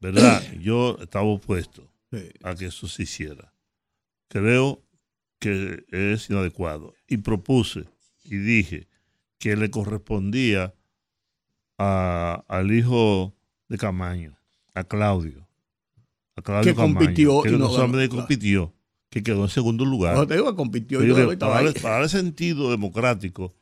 ¿Verdad? 0.00 0.42
yo 0.60 0.96
estaba 1.00 1.26
opuesto 1.26 1.91
a 2.42 2.54
que 2.54 2.66
eso 2.66 2.88
se 2.88 3.04
hiciera. 3.04 3.52
Creo 4.28 4.82
que 5.38 5.84
es 5.88 6.30
inadecuado. 6.30 6.94
Y 7.06 7.18
propuse 7.18 7.84
y 8.24 8.36
dije 8.36 8.88
que 9.38 9.56
le 9.56 9.70
correspondía 9.70 10.74
a, 11.78 12.44
al 12.48 12.72
hijo 12.72 13.34
de 13.68 13.78
Camaño, 13.78 14.38
a 14.74 14.84
Claudio, 14.84 15.48
que 16.62 16.74
compitió. 16.74 17.42
Que 17.42 17.50
no, 17.50 17.68
solamente 17.68 18.08
compitió, 18.08 18.72
que 19.10 19.22
quedó 19.22 19.44
en 19.44 19.50
segundo 19.50 19.84
lugar. 19.84 20.16
No 20.16 20.26
te 20.26 20.34
digo 20.34 20.50
que 20.50 20.56
compitió. 20.56 21.00
para, 21.38 21.64
darle, 21.80 22.08
sentido 22.08 22.70
democrático, 22.70 23.54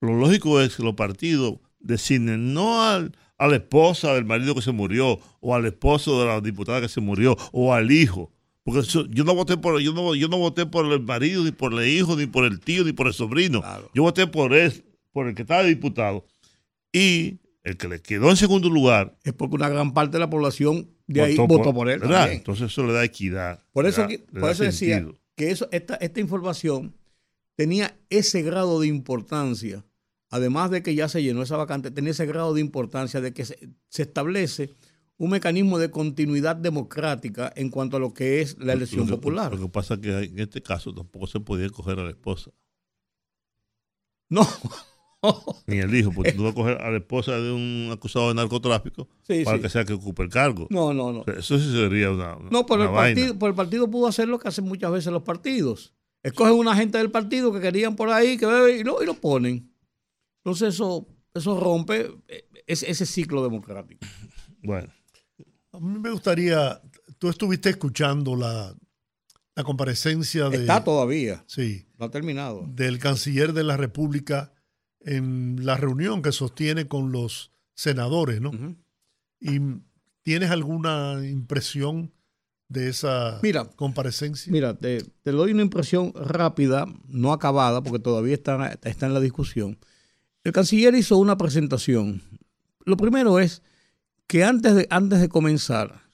lo 0.00 0.16
lógico 0.16 0.60
es 0.60 0.76
que 0.76 0.82
los 0.82 0.94
partidos 0.94 1.58
designen 1.78 2.54
no 2.54 2.82
al, 2.82 3.16
a 3.38 3.46
la 3.46 3.56
esposa 3.56 4.14
del 4.14 4.24
marido 4.24 4.54
que 4.54 4.62
se 4.62 4.72
murió, 4.72 5.18
o 5.40 5.54
al 5.54 5.64
esposo 5.66 6.20
de 6.20 6.26
la 6.26 6.40
diputada 6.40 6.80
que 6.80 6.88
se 6.88 7.00
murió, 7.00 7.36
o 7.52 7.72
al 7.72 7.90
hijo. 7.90 8.32
Porque 8.64 8.86
yo 9.10 9.24
no 9.24 9.34
voté 9.34 9.56
por 9.56 9.80
yo 9.80 9.94
no, 9.94 10.14
yo 10.14 10.28
no 10.28 10.36
voté 10.36 10.66
por 10.66 10.84
el 10.92 11.00
marido, 11.00 11.42
ni 11.42 11.52
por 11.52 11.72
el 11.72 11.88
hijo, 11.88 12.16
ni 12.16 12.26
por 12.26 12.44
el 12.44 12.60
tío, 12.60 12.84
ni 12.84 12.92
por 12.92 13.06
el 13.06 13.14
sobrino. 13.14 13.62
Yo 13.94 14.02
voté 14.02 14.26
por 14.26 14.52
él, 14.52 14.84
por 15.12 15.28
el 15.28 15.34
que 15.34 15.42
estaba 15.42 15.62
diputado. 15.62 16.26
Y 16.92 17.38
el 17.64 17.76
que 17.76 17.88
le 17.88 18.00
quedó 18.02 18.30
en 18.30 18.36
segundo 18.36 18.68
lugar. 18.68 19.16
Es 19.24 19.32
porque 19.32 19.56
una 19.56 19.68
gran 19.68 19.94
parte 19.94 20.12
de 20.12 20.18
la 20.18 20.30
población 20.30 20.90
de 21.06 21.22
ahí 21.22 21.36
votó 21.36 21.72
por, 21.72 21.88
él. 21.88 22.02
Entonces 22.30 22.70
eso 22.70 22.86
le 22.86 22.92
da 22.92 23.04
equidad. 23.04 23.62
Por 23.72 23.86
eso, 23.86 24.06
por 24.38 24.50
eso 24.50 24.64
decía 24.64 25.06
que 25.34 25.50
eso, 25.50 25.68
esta, 25.72 25.94
esta 25.96 26.20
información 26.20 26.94
tenía 27.56 27.96
ese 28.10 28.42
grado 28.42 28.80
de 28.80 28.88
importancia, 28.88 29.84
además 30.30 30.70
de 30.70 30.82
que 30.82 30.94
ya 30.94 31.08
se 31.08 31.22
llenó 31.22 31.42
esa 31.42 31.56
vacante, 31.56 31.90
tenía 31.90 32.10
ese 32.10 32.26
grado 32.26 32.54
de 32.54 32.60
importancia 32.60 33.20
de 33.20 33.32
que 33.32 33.44
se, 33.44 33.58
establece 33.90 34.74
un 35.16 35.30
mecanismo 35.30 35.78
de 35.78 35.90
continuidad 35.90 36.56
democrática 36.56 37.52
en 37.56 37.70
cuanto 37.70 37.96
a 37.96 38.00
lo 38.00 38.14
que 38.14 38.40
es 38.40 38.56
la 38.58 38.72
elección 38.72 39.08
popular. 39.08 39.52
Lo 39.52 39.62
que 39.62 39.68
pasa 39.68 39.94
es 39.94 40.00
que 40.00 40.18
en 40.24 40.38
este 40.38 40.62
caso 40.62 40.94
tampoco 40.94 41.26
se 41.26 41.40
podía 41.40 41.66
escoger 41.66 41.98
a 41.98 42.04
la 42.04 42.10
esposa. 42.10 42.50
No, 44.30 44.46
Ni 45.66 45.78
el 45.78 45.94
hijo, 45.94 46.12
porque 46.12 46.32
tú 46.32 46.42
vas 46.44 46.52
a 46.52 46.54
coger 46.54 46.80
a 46.80 46.90
la 46.90 46.98
esposa 46.98 47.32
de 47.32 47.50
un 47.50 47.90
acusado 47.92 48.28
de 48.28 48.34
narcotráfico 48.34 49.08
para 49.44 49.60
que 49.60 49.68
sea 49.68 49.84
que 49.84 49.94
ocupe 49.94 50.22
el 50.22 50.28
cargo. 50.28 50.66
No, 50.70 50.94
no, 50.94 51.12
no. 51.12 51.24
eso 51.32 51.58
sí 51.58 51.72
sería 51.72 52.10
una. 52.10 52.36
no, 52.50 52.66
pero 52.66 52.84
el, 52.84 52.90
partido, 52.90 53.46
el 53.46 53.54
partido 53.54 53.90
pudo 53.90 54.06
hacer 54.06 54.28
lo 54.28 54.38
que 54.38 54.48
hacen 54.48 54.64
muchas 54.64 54.92
veces 54.92 55.12
los 55.12 55.22
partidos. 55.22 55.94
Escogen 56.22 56.54
una 56.54 56.74
gente 56.74 56.98
del 56.98 57.10
partido 57.10 57.52
que 57.52 57.60
querían 57.60 57.96
por 57.96 58.10
ahí 58.10 58.36
que 58.36 58.46
y 58.78 58.84
lo, 58.84 59.02
y 59.02 59.06
lo 59.06 59.14
ponen. 59.14 59.72
Entonces 60.48 60.74
eso, 60.74 61.06
eso 61.34 61.60
rompe 61.60 62.10
ese, 62.66 62.90
ese 62.90 63.04
ciclo 63.04 63.42
democrático. 63.42 64.06
Bueno. 64.62 64.88
A 65.72 65.78
mí 65.78 65.98
me 65.98 66.10
gustaría, 66.10 66.80
tú 67.18 67.28
estuviste 67.28 67.68
escuchando 67.68 68.34
la, 68.34 68.74
la 69.54 69.62
comparecencia 69.62 70.48
de... 70.48 70.56
Está 70.56 70.82
todavía. 70.82 71.44
Sí. 71.46 71.86
No 71.98 72.06
ha 72.06 72.10
terminado. 72.10 72.64
Del 72.66 72.98
canciller 72.98 73.52
de 73.52 73.62
la 73.62 73.76
República 73.76 74.52
en 75.00 75.66
la 75.66 75.76
reunión 75.76 76.22
que 76.22 76.32
sostiene 76.32 76.88
con 76.88 77.12
los 77.12 77.52
senadores, 77.74 78.40
¿no? 78.40 78.50
¿Y 79.40 79.60
tienes 80.22 80.50
alguna 80.50 81.20
impresión 81.28 82.10
de 82.68 82.88
esa 82.88 83.38
comparecencia? 83.76 84.50
Mira, 84.50 84.78
te, 84.78 85.04
doy 85.24 85.52
una 85.52 85.62
impresión 85.62 86.12
rápida, 86.14 86.86
no 87.06 87.34
acabada, 87.34 87.82
porque 87.82 87.98
todavía 87.98 88.34
está, 88.34 88.78
está 88.82 89.06
en 89.06 89.14
la 89.14 89.20
discusión. 89.20 89.78
El 90.44 90.52
canciller 90.52 90.94
hizo 90.94 91.16
una 91.18 91.36
presentación. 91.36 92.22
Lo 92.84 92.96
primero 92.96 93.38
es 93.38 93.62
que 94.26 94.44
antes 94.44 94.74
de, 94.74 94.86
antes 94.90 95.20
de 95.20 95.28
comenzar 95.28 96.08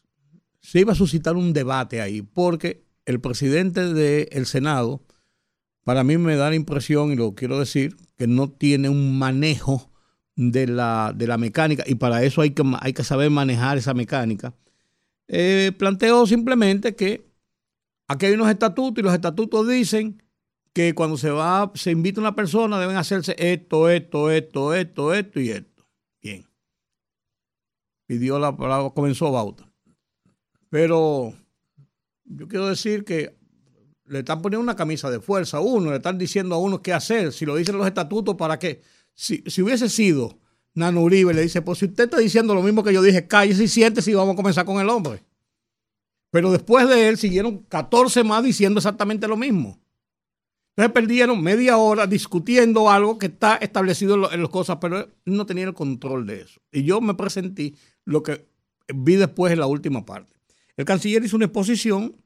se 0.60 0.80
iba 0.80 0.92
a 0.92 0.96
suscitar 0.96 1.36
un 1.36 1.52
debate 1.52 2.00
ahí, 2.00 2.22
porque 2.22 2.84
el 3.04 3.20
presidente 3.20 3.92
del 3.92 4.46
Senado, 4.46 5.02
para 5.84 6.04
mí 6.04 6.16
me 6.16 6.36
da 6.36 6.48
la 6.48 6.56
impresión, 6.56 7.12
y 7.12 7.16
lo 7.16 7.34
quiero 7.34 7.58
decir, 7.58 7.96
que 8.16 8.26
no 8.26 8.50
tiene 8.50 8.88
un 8.88 9.18
manejo 9.18 9.90
de 10.36 10.66
la, 10.66 11.12
de 11.14 11.26
la 11.26 11.38
mecánica 11.38 11.84
y 11.86 11.94
para 11.94 12.22
eso 12.24 12.40
hay 12.40 12.50
que, 12.50 12.62
hay 12.80 12.92
que 12.92 13.04
saber 13.04 13.30
manejar 13.30 13.78
esa 13.78 13.94
mecánica. 13.94 14.54
Eh, 15.28 15.72
planteo 15.78 16.26
simplemente 16.26 16.94
que 16.94 17.26
aquí 18.08 18.26
hay 18.26 18.34
unos 18.34 18.50
estatutos 18.50 18.98
y 18.98 19.02
los 19.02 19.14
estatutos 19.14 19.68
dicen 19.68 20.22
que 20.74 20.92
cuando 20.92 21.16
se 21.16 21.30
va, 21.30 21.70
se 21.74 21.92
invita 21.92 22.20
una 22.20 22.34
persona 22.34 22.80
deben 22.80 22.96
hacerse 22.96 23.34
esto, 23.38 23.88
esto, 23.88 24.30
esto, 24.30 24.74
esto, 24.74 25.14
esto 25.14 25.40
y 25.40 25.50
esto. 25.50 25.86
Bien. 26.20 26.46
Pidió 28.06 28.40
la 28.40 28.54
palabra, 28.56 28.90
comenzó 28.90 29.30
Bauta. 29.30 29.70
Pero 30.68 31.32
yo 32.24 32.48
quiero 32.48 32.66
decir 32.66 33.04
que 33.04 33.38
le 34.06 34.18
están 34.18 34.42
poniendo 34.42 34.64
una 34.64 34.74
camisa 34.74 35.10
de 35.10 35.20
fuerza 35.20 35.58
a 35.58 35.60
uno, 35.60 35.90
le 35.90 35.96
están 35.96 36.18
diciendo 36.18 36.56
a 36.56 36.58
uno 36.58 36.82
qué 36.82 36.92
hacer, 36.92 37.32
si 37.32 37.46
lo 37.46 37.54
dicen 37.54 37.78
los 37.78 37.86
estatutos, 37.86 38.34
¿para 38.34 38.58
qué? 38.58 38.82
Si, 39.14 39.44
si 39.46 39.62
hubiese 39.62 39.88
sido 39.88 40.40
Nano 40.74 41.02
Uribe, 41.02 41.32
le 41.32 41.42
dice, 41.42 41.62
pues 41.62 41.78
si 41.78 41.84
usted 41.84 42.04
está 42.04 42.18
diciendo 42.18 42.52
lo 42.52 42.62
mismo 42.62 42.82
que 42.82 42.92
yo 42.92 43.00
dije, 43.00 43.28
cállese 43.28 43.62
y 43.62 43.68
siéntese 43.68 44.10
y 44.10 44.14
vamos 44.14 44.32
a 44.34 44.36
comenzar 44.36 44.64
con 44.64 44.80
el 44.80 44.90
hombre. 44.90 45.24
Pero 46.32 46.50
después 46.50 46.88
de 46.88 47.08
él 47.08 47.16
siguieron 47.16 47.58
14 47.58 48.24
más 48.24 48.42
diciendo 48.42 48.80
exactamente 48.80 49.28
lo 49.28 49.36
mismo. 49.36 49.78
Entonces 50.76 50.92
perdieron 50.92 51.42
media 51.42 51.76
hora 51.76 52.06
discutiendo 52.06 52.90
algo 52.90 53.18
que 53.18 53.26
está 53.26 53.56
establecido 53.56 54.16
en, 54.16 54.34
en 54.34 54.42
las 54.42 54.50
cosas, 54.50 54.78
pero 54.80 55.08
no 55.24 55.46
tenía 55.46 55.64
el 55.64 55.74
control 55.74 56.26
de 56.26 56.40
eso. 56.42 56.60
Y 56.72 56.82
yo 56.82 57.00
me 57.00 57.14
presenté 57.14 57.74
lo 58.04 58.22
que 58.22 58.48
vi 58.92 59.16
después 59.16 59.52
en 59.52 59.60
la 59.60 59.66
última 59.66 60.04
parte. 60.04 60.34
El 60.76 60.84
canciller 60.84 61.24
hizo 61.24 61.36
una 61.36 61.46
exposición 61.46 62.16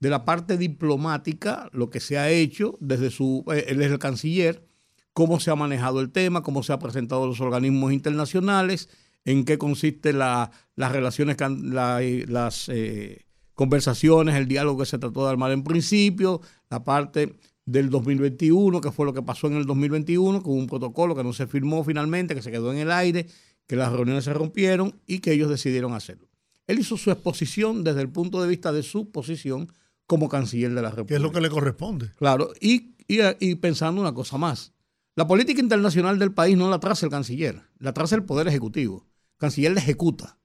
de 0.00 0.08
la 0.08 0.24
parte 0.24 0.56
diplomática, 0.56 1.68
lo 1.72 1.90
que 1.90 2.00
se 2.00 2.18
ha 2.18 2.30
hecho 2.30 2.78
desde 2.80 3.10
su, 3.10 3.44
eh, 3.52 3.66
él 3.68 3.82
es 3.82 3.92
el 3.92 3.98
canciller, 3.98 4.66
cómo 5.12 5.38
se 5.40 5.50
ha 5.50 5.54
manejado 5.54 6.00
el 6.00 6.10
tema, 6.10 6.42
cómo 6.42 6.62
se 6.62 6.72
ha 6.72 6.78
presentado 6.78 7.26
los 7.26 7.40
organismos 7.40 7.92
internacionales, 7.92 8.88
en 9.26 9.44
qué 9.44 9.58
consiste 9.58 10.14
la, 10.14 10.50
las 10.76 10.92
relaciones, 10.92 11.36
las 11.38 12.68
eh, 12.70 13.26
conversaciones, 13.54 14.36
el 14.36 14.48
diálogo 14.48 14.78
que 14.78 14.86
se 14.86 14.98
trató 14.98 15.24
de 15.24 15.30
armar 15.30 15.52
en 15.52 15.62
principio, 15.62 16.40
la 16.70 16.82
parte 16.82 17.36
del 17.70 17.88
2021, 17.90 18.80
que 18.80 18.90
fue 18.90 19.06
lo 19.06 19.14
que 19.14 19.22
pasó 19.22 19.46
en 19.46 19.54
el 19.54 19.64
2021, 19.64 20.42
con 20.42 20.54
un 20.54 20.66
protocolo 20.66 21.14
que 21.14 21.22
no 21.22 21.32
se 21.32 21.46
firmó 21.46 21.84
finalmente, 21.84 22.34
que 22.34 22.42
se 22.42 22.50
quedó 22.50 22.72
en 22.72 22.78
el 22.78 22.90
aire, 22.90 23.26
que 23.66 23.76
las 23.76 23.92
reuniones 23.92 24.24
se 24.24 24.34
rompieron 24.34 25.00
y 25.06 25.20
que 25.20 25.32
ellos 25.32 25.48
decidieron 25.48 25.94
hacerlo. 25.94 26.28
Él 26.66 26.80
hizo 26.80 26.96
su 26.96 27.10
exposición 27.10 27.84
desde 27.84 28.00
el 28.00 28.08
punto 28.08 28.42
de 28.42 28.48
vista 28.48 28.72
de 28.72 28.82
su 28.82 29.10
posición 29.10 29.72
como 30.06 30.28
canciller 30.28 30.74
de 30.74 30.82
la 30.82 30.90
República. 30.90 31.08
Que 31.08 31.16
es 31.16 31.22
lo 31.22 31.30
que 31.30 31.40
le 31.40 31.48
corresponde. 31.48 32.12
Claro, 32.16 32.52
y, 32.60 32.94
y, 33.06 33.54
pensando 33.56 34.00
una 34.00 34.12
cosa 34.12 34.38
más. 34.38 34.72
La 35.14 35.26
política 35.26 35.60
internacional 35.60 36.18
del 36.18 36.32
país 36.32 36.56
no 36.56 36.70
la 36.70 36.80
traza 36.80 37.06
el 37.06 37.12
canciller, 37.12 37.62
la 37.78 37.92
traza 37.92 38.16
el 38.16 38.24
Poder 38.24 38.48
Ejecutivo. 38.48 39.06
El 39.34 39.38
canciller 39.38 39.72
la 39.72 39.80
ejecuta. 39.80 40.38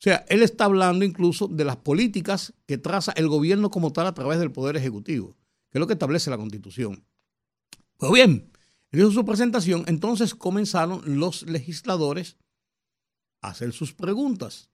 O 0.00 0.02
sea, 0.02 0.24
él 0.28 0.42
está 0.42 0.64
hablando 0.64 1.04
incluso 1.04 1.48
de 1.48 1.64
las 1.64 1.76
políticas 1.76 2.54
que 2.66 2.78
traza 2.78 3.12
el 3.12 3.28
gobierno 3.28 3.70
como 3.70 3.92
tal 3.92 4.06
a 4.06 4.14
través 4.14 4.38
del 4.38 4.52
Poder 4.52 4.76
Ejecutivo, 4.76 5.36
que 5.70 5.78
es 5.78 5.80
lo 5.80 5.86
que 5.86 5.94
establece 5.94 6.30
la 6.30 6.38
Constitución. 6.38 7.04
Pues 7.96 8.12
bien, 8.12 8.50
él 8.90 9.00
hizo 9.00 9.10
su 9.12 9.24
presentación, 9.24 9.84
entonces 9.86 10.34
comenzaron 10.34 11.02
los 11.18 11.42
legisladores 11.42 12.36
a 13.40 13.48
hacer 13.48 13.72
sus 13.72 13.92
preguntas. 13.94 14.70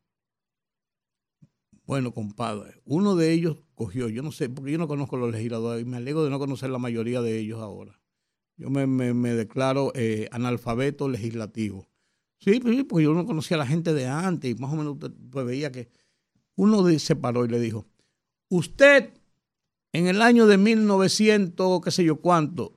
Bueno, 1.84 2.12
compadre, 2.12 2.80
uno 2.84 3.14
de 3.14 3.32
ellos 3.32 3.58
cogió, 3.74 4.08
yo 4.08 4.22
no 4.22 4.32
sé, 4.32 4.48
porque 4.48 4.72
yo 4.72 4.78
no 4.78 4.88
conozco 4.88 5.16
los 5.16 5.30
legisladores 5.30 5.82
y 5.82 5.88
me 5.88 5.98
alegro 5.98 6.24
de 6.24 6.30
no 6.30 6.38
conocer 6.38 6.70
la 6.70 6.78
mayoría 6.78 7.20
de 7.20 7.38
ellos 7.38 7.60
ahora. 7.60 8.00
Yo 8.56 8.70
me, 8.70 9.34
declaro 9.34 9.92
eh, 9.94 10.28
analfabeto 10.32 11.08
legislativo. 11.08 11.86
Sí, 12.38 12.58
pues, 12.58 12.84
porque 12.84 13.04
yo 13.04 13.12
no 13.12 13.26
conocía 13.26 13.56
a 13.56 13.58
la 13.58 13.66
gente 13.66 13.92
de 13.92 14.06
antes 14.06 14.50
y 14.50 14.54
más 14.54 14.72
o 14.72 14.76
menos 14.76 14.96
pues, 14.98 15.46
veía 15.46 15.70
que 15.70 15.90
uno 16.56 16.86
se 16.98 17.16
paró 17.16 17.44
y 17.44 17.48
le 17.48 17.60
dijo, 17.60 17.86
usted 18.48 19.12
en 19.96 20.08
el 20.08 20.20
año 20.20 20.46
de 20.46 20.58
1900, 20.58 21.80
qué 21.80 21.90
sé 21.90 22.04
yo 22.04 22.16
cuánto, 22.16 22.74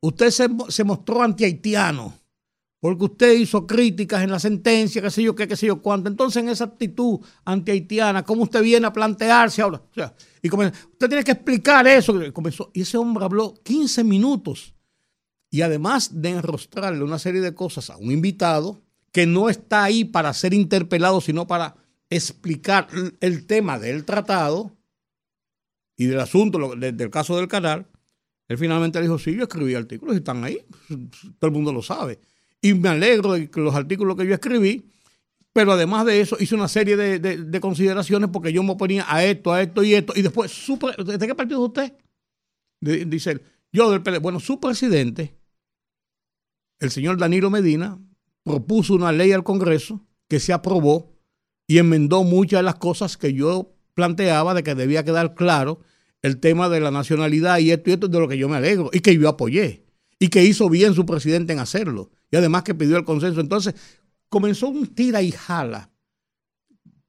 usted 0.00 0.30
se, 0.30 0.46
se 0.68 0.84
mostró 0.84 1.22
anti-haitiano 1.22 2.14
porque 2.80 3.04
usted 3.04 3.32
hizo 3.34 3.66
críticas 3.66 4.22
en 4.22 4.30
la 4.30 4.38
sentencia, 4.38 5.00
qué 5.00 5.10
sé 5.10 5.22
yo 5.22 5.34
qué, 5.34 5.48
qué 5.48 5.56
sé 5.56 5.66
yo 5.66 5.80
cuánto. 5.80 6.08
Entonces, 6.08 6.42
en 6.42 6.48
esa 6.48 6.64
actitud 6.64 7.20
anti-haitiana, 7.44 8.24
¿cómo 8.24 8.44
usted 8.44 8.62
viene 8.62 8.86
a 8.86 8.92
plantearse 8.92 9.60
ahora? 9.60 9.78
O 9.78 9.94
sea, 9.94 10.14
y 10.42 10.48
comenzó, 10.48 10.88
usted 10.92 11.08
tiene 11.08 11.24
que 11.24 11.32
explicar 11.32 11.86
eso. 11.86 12.14
Comenzó, 12.32 12.70
y 12.72 12.82
ese 12.82 12.96
hombre 12.96 13.24
habló 13.24 13.54
15 13.62 14.02
minutos. 14.04 14.74
Y 15.50 15.60
además 15.60 16.22
de 16.22 16.30
enrostrarle 16.30 17.04
una 17.04 17.18
serie 17.18 17.42
de 17.42 17.54
cosas 17.54 17.90
a 17.90 17.96
un 17.96 18.12
invitado, 18.12 18.80
que 19.12 19.26
no 19.26 19.50
está 19.50 19.84
ahí 19.84 20.04
para 20.04 20.32
ser 20.32 20.54
interpelado, 20.54 21.20
sino 21.20 21.46
para 21.46 21.76
explicar 22.08 22.88
el 23.20 23.46
tema 23.46 23.78
del 23.78 24.04
tratado 24.04 24.76
y 26.00 26.06
del 26.06 26.18
asunto, 26.18 26.74
del 26.76 27.10
caso 27.10 27.36
del 27.36 27.46
canal, 27.46 27.86
él 28.48 28.56
finalmente 28.56 29.02
dijo, 29.02 29.18
sí, 29.18 29.36
yo 29.36 29.42
escribí 29.42 29.74
artículos 29.74 30.14
y 30.14 30.18
están 30.20 30.42
ahí, 30.42 30.64
todo 31.38 31.48
el 31.48 31.52
mundo 31.52 31.74
lo 31.74 31.82
sabe. 31.82 32.18
Y 32.62 32.72
me 32.72 32.88
alegro 32.88 33.34
de 33.34 33.50
los 33.56 33.74
artículos 33.74 34.16
que 34.16 34.26
yo 34.26 34.32
escribí, 34.32 34.90
pero 35.52 35.72
además 35.72 36.06
de 36.06 36.22
eso 36.22 36.38
hice 36.40 36.54
una 36.54 36.68
serie 36.68 36.96
de, 36.96 37.60
consideraciones 37.60 38.30
porque 38.32 38.50
yo 38.50 38.62
me 38.62 38.72
oponía 38.72 39.04
a 39.06 39.22
esto, 39.26 39.52
a 39.52 39.60
esto 39.60 39.82
y 39.82 39.92
esto, 39.92 40.14
y 40.16 40.22
después, 40.22 40.50
¿de 41.06 41.26
qué 41.26 41.34
partido 41.34 41.62
es 41.62 41.68
usted? 41.68 41.92
Dice 42.80 43.32
él, 43.32 43.42
yo 43.70 43.90
del 43.90 44.02
PLD. 44.02 44.20
Bueno, 44.20 44.40
su 44.40 44.58
presidente, 44.58 45.36
el 46.78 46.90
señor 46.90 47.18
Danilo 47.18 47.50
Medina, 47.50 47.98
propuso 48.42 48.94
una 48.94 49.12
ley 49.12 49.32
al 49.32 49.44
Congreso 49.44 50.00
que 50.28 50.40
se 50.40 50.54
aprobó 50.54 51.12
y 51.66 51.76
enmendó 51.76 52.24
muchas 52.24 52.60
de 52.60 52.64
las 52.64 52.76
cosas 52.76 53.18
que 53.18 53.34
yo 53.34 53.74
planteaba 53.92 54.54
de 54.54 54.62
que 54.62 54.74
debía 54.74 55.04
quedar 55.04 55.34
claro 55.34 55.82
el 56.22 56.38
tema 56.38 56.68
de 56.68 56.80
la 56.80 56.90
nacionalidad 56.90 57.58
y 57.58 57.70
esto 57.70 57.90
y 57.90 57.92
esto 57.94 58.08
de 58.08 58.18
lo 58.18 58.28
que 58.28 58.38
yo 58.38 58.48
me 58.48 58.56
alegro 58.56 58.90
y 58.92 59.00
que 59.00 59.16
yo 59.16 59.28
apoyé 59.28 59.84
y 60.18 60.28
que 60.28 60.44
hizo 60.44 60.68
bien 60.68 60.94
su 60.94 61.06
presidente 61.06 61.52
en 61.52 61.58
hacerlo 61.58 62.10
y 62.30 62.36
además 62.36 62.62
que 62.62 62.74
pidió 62.74 62.96
el 62.96 63.04
consenso. 63.04 63.40
Entonces 63.40 63.74
comenzó 64.28 64.68
un 64.68 64.86
tira 64.86 65.22
y 65.22 65.32
jala 65.32 65.90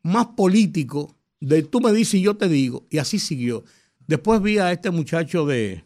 más 0.03 0.27
político 0.27 1.17
de 1.39 1.63
tú 1.63 1.81
me 1.81 1.91
dices 1.91 2.15
y 2.15 2.21
yo 2.21 2.37
te 2.37 2.47
digo 2.47 2.87
y 2.89 2.97
así 2.97 3.19
siguió. 3.19 3.63
Después 4.07 4.41
vi 4.41 4.57
a 4.57 4.71
este 4.71 4.91
muchacho 4.91 5.45
de, 5.45 5.85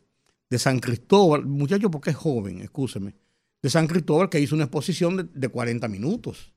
de 0.50 0.60
San 0.60 0.80
Cristóbal, 0.80 1.46
muchacho 1.46 1.92
porque 1.92 2.12
es 2.12 2.16
joven, 2.16 2.62
escúcheme, 2.62 3.16
de 3.62 3.70
San 3.70 3.88
Cristóbal 3.88 4.30
que 4.30 4.40
hizo 4.40 4.56
una 4.56 4.66
exposición 4.66 5.32
de, 5.34 5.50
40 5.50 5.88
minutos. 5.88 6.54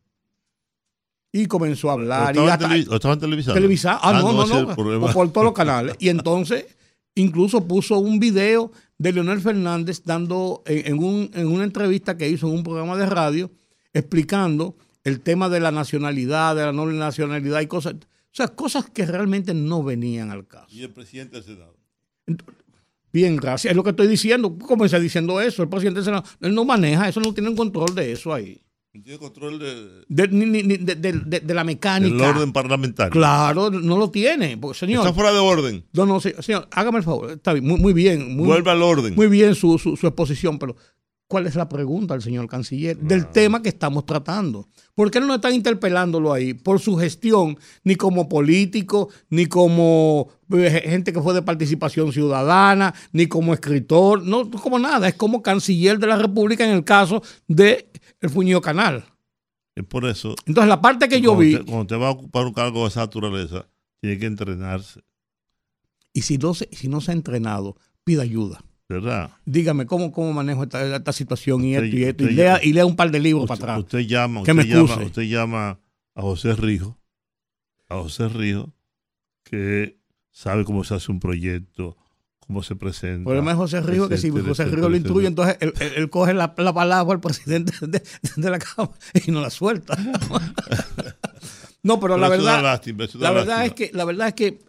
Y 1.33 1.47
comenzó 1.47 1.91
a 1.91 1.95
hablar. 1.95 2.35
¿Lo 2.35 2.51
estaban, 2.51 3.19
televisando? 3.19 4.01
Ah, 4.03 4.12
no, 4.14 4.33
no, 4.33 4.47
no. 4.47 5.12
por 5.12 5.31
todos 5.31 5.45
los 5.45 5.53
canales. 5.55 5.95
Y 5.99 6.09
entonces 6.09 6.64
incluso 7.14 7.67
puso 7.67 7.99
un 7.99 8.19
video 8.19 8.73
de 8.97 9.12
Leonel 9.12 9.41
Fernández 9.41 10.03
dando 10.05 10.62
en, 10.67 10.99
una 10.99 11.64
entrevista 11.64 12.17
que 12.17 12.29
hizo 12.29 12.49
en 12.49 12.55
un 12.55 12.62
programa 12.62 12.97
de 12.97 13.07
radio 13.07 13.51
explicando 13.93 14.77
el 15.05 15.21
tema 15.21 15.49
de 15.49 15.61
la 15.61 15.71
nacionalidad, 15.71 16.55
de 16.57 16.62
la 16.62 16.73
no 16.73 16.87
nacionalidad 16.87 17.61
y 17.61 17.67
cosas. 17.67 17.95
O 17.95 18.35
sea, 18.38 18.49
cosas 18.49 18.88
que 18.91 19.07
realmente 19.07 19.55
no 19.55 19.83
venían 19.83 20.31
al 20.31 20.47
caso. 20.47 20.67
¿Y 20.71 20.83
el 20.83 20.91
presidente 20.91 21.37
del 21.37 21.45
Senado? 21.45 21.77
Bien, 23.12 23.37
gracias. 23.37 23.71
Es 23.71 23.77
lo 23.77 23.83
que 23.83 23.91
estoy 23.91 24.07
diciendo. 24.07 24.57
Comencé 24.59 25.01
diciendo 25.01 25.41
eso. 25.41 25.62
El 25.62 25.69
presidente 25.69 25.99
del 26.01 26.05
Senado, 26.05 26.25
él 26.41 26.55
no 26.55 26.64
maneja 26.64 27.09
eso, 27.09 27.21
no 27.21 27.33
tiene 27.33 27.55
control 27.55 27.95
de 27.95 28.12
eso 28.12 28.33
ahí. 28.35 28.61
No 28.94 29.03
tiene 29.03 29.18
control 29.18 29.59
de... 29.59 30.05
De, 30.09 31.55
la 31.55 31.62
mecánica. 31.62 32.16
Del 32.16 32.37
orden 32.37 32.53
parlamentario. 32.53 33.12
Claro, 33.12 33.70
no 33.70 33.98
lo 33.98 34.11
tiene. 34.11 34.59
señor, 34.74 35.01
Está 35.07 35.12
fuera 35.12 35.33
de 35.33 35.38
orden. 35.38 35.85
No, 35.92 36.07
no, 36.07 36.20
señor, 36.20 36.68
hágame 36.72 36.98
el 36.98 37.05
favor. 37.05 37.31
Está 37.33 37.53
bien, 37.53 37.66
muy, 37.66 37.92
bien. 37.92 38.35
Muy, 38.35 38.46
Vuelve 38.46 38.70
al 38.70 38.83
orden. 38.83 39.14
Muy 39.14 39.27
bien 39.27 39.55
su, 39.55 39.79
su, 39.79 39.96
su 39.96 40.07
exposición, 40.07 40.59
pero 40.59 40.74
¿Cuál 41.29 41.47
es 41.47 41.57
la 41.57 41.69
pregunta 41.69 42.14
del 42.14 42.23
señor 42.23 42.49
canciller 42.49 42.97
del 42.97 43.27
tema 43.27 43.61
que 43.61 43.69
estamos 43.69 44.07
tratando? 44.07 44.67
¿Por 44.95 45.11
qué 45.11 45.21
no 45.21 45.35
están 45.35 45.53
interpelándolo 45.53 46.33
ahí? 46.33 46.55
Por 46.55 46.81
su 46.81 46.97
gestión, 46.97 47.59
ni 47.85 47.97
como 47.97 48.31
político, 48.31 49.11
ni 49.29 49.45
como 49.45 50.31
eh, 50.51 50.85
gente 50.87 51.12
que 51.12 51.21
fue 51.21 51.35
de 51.35 51.43
participación 51.43 52.14
ciudadana, 52.14 52.95
ni 53.12 53.27
como 53.27 53.53
escritor, 53.53 54.25
no 54.25 54.51
como 54.51 54.79
nada, 54.79 55.07
es 55.07 55.14
como 55.17 55.43
canciller 55.43 55.99
de 55.99 56.07
la 56.07 56.17
República 56.17 56.64
en 56.64 56.75
el 56.75 56.83
caso 56.83 57.23
de 57.47 57.91
el 58.23 58.31
Fuñido 58.31 58.62
Canal. 58.62 59.05
Es 59.75 59.85
por 59.85 60.07
eso. 60.07 60.35
Entonces, 60.47 60.69
la 60.71 60.81
parte 60.81 61.11
que 61.11 61.21
yo 61.21 61.37
vi. 61.37 61.59
cuando 61.59 61.87
te 61.87 61.97
va 61.97 62.09
a 62.09 62.12
ocupar 62.12 62.47
un 62.47 62.55
cargo 62.55 62.85
de 62.85 62.88
esa 62.88 63.01
naturaleza, 63.01 63.69
tiene 64.01 64.19
que 64.19 64.25
entrenarse. 64.25 65.03
Y 66.14 66.23
si 66.23 66.38
no 66.38 66.55
si 66.55 66.88
no 66.88 67.03
se 67.03 67.11
ha 67.11 67.14
entrenado, 67.14 67.77
pida 68.03 68.23
ayuda. 68.23 68.64
¿Verdad? 68.88 69.31
Dígame, 69.44 69.87
¿cómo, 69.87 70.12
cómo 70.12 70.33
manejo 70.33 70.64
esta, 70.64 71.12
situación 71.12 71.64
y 71.64 71.74
esto 71.74 71.96
y 71.96 72.05
esto? 72.05 72.24
Y 72.24 72.33
lea, 72.33 72.61
y 72.62 72.72
lea, 72.72 72.87
un 72.87 72.96
par 72.96 73.11
de 73.11 73.20
libros 73.20 73.46
para 73.46 73.59
atrás. 73.59 73.79
Usted 73.81 74.01
llama, 74.01 74.40
usted, 74.40 74.64
llama, 74.64 74.96
usted 74.96 75.22
llama 75.22 75.81
a 76.14 76.22
José 76.22 76.55
Rijo, 76.55 76.98
a 77.88 77.96
José 77.96 78.29
Rijo, 78.29 78.72
que 79.44 79.98
sabe 80.31 80.64
cómo 80.64 80.85
se 80.85 80.94
hace 80.94 81.12
un 81.12 81.20
proyecto, 81.20 81.98
cómo 82.40 82.62
se 82.62 82.77
presenta. 82.77 83.24
Por 83.24 83.37
lo 83.37 83.57
José 83.57 83.83
Rijo, 83.83 84.09
que 84.09 84.16
si 84.16 84.31
José 84.31 84.64
Rijo 84.64 84.88
lo 84.88 84.96
instruye, 84.96 85.27
entonces 85.27 85.59
él, 85.61 86.09
coge 86.09 86.33
la, 86.33 86.55
palabra 86.55 87.12
al 87.12 87.20
presidente 87.20 87.72
de, 87.87 88.51
la 88.51 88.59
Cámara 88.59 88.96
y 89.27 89.31
no 89.31 89.42
la 89.42 89.51
suelta. 89.51 89.98
no, 91.83 92.01
pero, 92.01 92.16
la 92.16 92.31
verdad, 92.31 92.81
la 93.18 93.31
verdad 93.33 93.66
es 93.66 93.74
que 93.74 93.90
la 93.92 94.07
verdad 94.07 94.29
es 94.29 94.35
que 94.35 94.61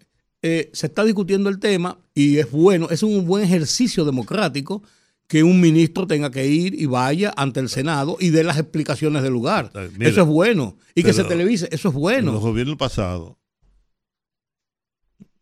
eh, 0.42 0.70
se 0.74 0.88
está 0.88 1.04
discutiendo 1.04 1.50
el 1.50 1.60
tema 1.60 2.00
y 2.14 2.38
es 2.38 2.50
bueno, 2.52 2.90
es 2.90 3.04
un 3.04 3.26
buen 3.26 3.44
ejercicio 3.44 4.06
democrático 4.06 4.84
que 5.28 5.44
un 5.44 5.62
ministro 5.62 6.08
tenga 6.08 6.32
que 6.32 6.48
ir 6.48 6.74
y 6.74 6.88
vaya 6.88 7.32
ante 7.38 7.60
el 7.60 7.70
Senado 7.70 8.18
y 8.20 8.30
dé 8.30 8.44
las 8.44 8.58
explicaciones 8.58 9.22
del 9.22 9.32
lugar. 9.32 9.72
eso 10.00 10.22
es 10.22 10.28
bueno. 10.28 10.76
Y 10.96 11.04
que 11.04 11.14
se 11.14 11.24
televise, 11.24 11.70
eso 11.72 11.90
es 11.90 11.94
bueno. 11.94 12.30
En 12.30 12.34
los 12.34 12.42
gobiernos 12.42 12.78
pasados, 12.78 13.36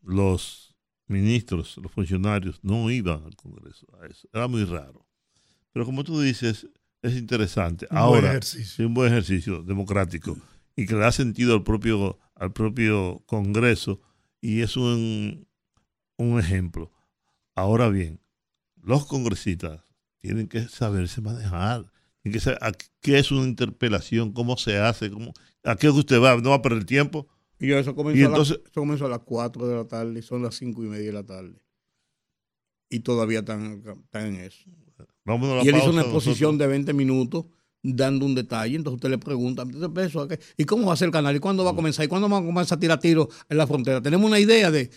los 0.02 0.76
ministros, 1.08 1.78
los 1.78 1.92
funcionarios 1.92 2.60
no 2.64 2.92
iban 2.92 3.24
al 3.24 3.36
Congreso 3.38 3.88
a 4.02 4.08
eso. 4.08 4.28
Era 4.34 4.50
muy 4.50 4.66
raro. 4.66 5.06
Pero 5.72 5.86
como 5.86 6.04
tú 6.04 6.20
dices, 6.20 6.68
es 7.02 7.16
interesante. 7.16 7.88
Un 7.90 7.98
Ahora, 7.98 8.36
es 8.36 8.80
un 8.80 8.94
buen 8.94 9.12
ejercicio 9.12 9.64
democrático 9.64 10.38
y 10.76 10.86
que 10.86 10.96
le 10.96 11.00
da 11.00 11.12
sentido 11.14 11.54
al 11.54 11.64
propio, 11.64 12.20
al 12.36 12.52
propio 12.52 13.24
Congreso 13.26 14.02
y 14.42 14.62
es 14.62 14.78
un, 14.78 15.48
un 16.18 16.40
ejemplo. 16.40 16.92
Ahora 17.56 17.90
bien, 17.90 18.20
los 18.82 19.06
congresistas 19.06 19.84
tienen 20.20 20.48
que 20.48 20.68
saberse 20.68 21.22
manejar. 21.22 21.92
Tienen 22.22 22.34
que 22.34 22.40
saber 22.40 22.60
qué 23.02 23.20
es 23.20 23.32
una 23.32 23.48
interpelación, 23.48 24.34
cómo 24.34 24.58
se 24.58 24.78
hace, 24.78 25.10
cómo, 25.10 25.34
a 25.64 25.76
qué 25.76 25.90
usted 25.90 26.22
va, 26.22 26.36
no 26.38 26.50
va 26.50 26.58
a 26.58 26.62
perder 26.62 26.86
tiempo. 26.86 27.28
Y 27.60 27.72
eso 27.72 27.96
comenzó, 27.96 28.26
entonces, 28.26 28.58
a, 28.58 28.70
eso 28.70 28.82
comenzó 28.82 29.06
a 29.06 29.10
las 29.10 29.20
4 29.20 29.68
de 29.68 29.76
la 29.76 29.88
tarde 29.88 30.20
y 30.20 30.22
son 30.22 30.44
las 30.44 30.56
5 30.56 30.84
y 30.84 30.88
media 30.88 31.06
de 31.08 31.14
la 31.14 31.26
tarde. 31.26 31.60
Y 32.90 33.00
todavía 33.00 33.40
están, 33.40 33.84
están 34.04 34.28
en 34.28 34.36
eso. 34.36 34.70
y 35.64 35.68
él 35.68 35.76
hizo 35.78 35.90
una 35.90 36.02
exposición 36.02 36.58
de 36.58 36.68
20 36.68 36.94
minutos 36.94 37.48
dando 37.94 38.26
un 38.26 38.36
detalle, 38.36 38.76
entonces 38.76 38.96
usted 38.96 39.10
le 39.10 39.18
pregunta, 39.18 39.64
¿y 40.58 40.66
cómo 40.66 40.88
va 40.88 40.94
a 40.94 40.98
ser 40.98 41.08
el 41.08 41.12
canal? 41.12 41.36
¿Y 41.36 41.40
cuándo 41.40 41.64
va 41.64 41.72
a 41.72 41.76
comenzar? 41.76 42.06
¿Y 42.06 42.08
cuándo 42.08 42.28
vamos 42.28 42.44
a 42.44 42.48
comenzar 42.48 42.78
a 42.78 42.80
tirar 42.80 43.00
tiros 43.00 43.28
en 43.50 43.58
la 43.58 43.68
frontera? 43.68 44.02
Tenemos 44.02 44.28
una 44.28 44.40
idea 44.40 44.72
de, 44.72 44.90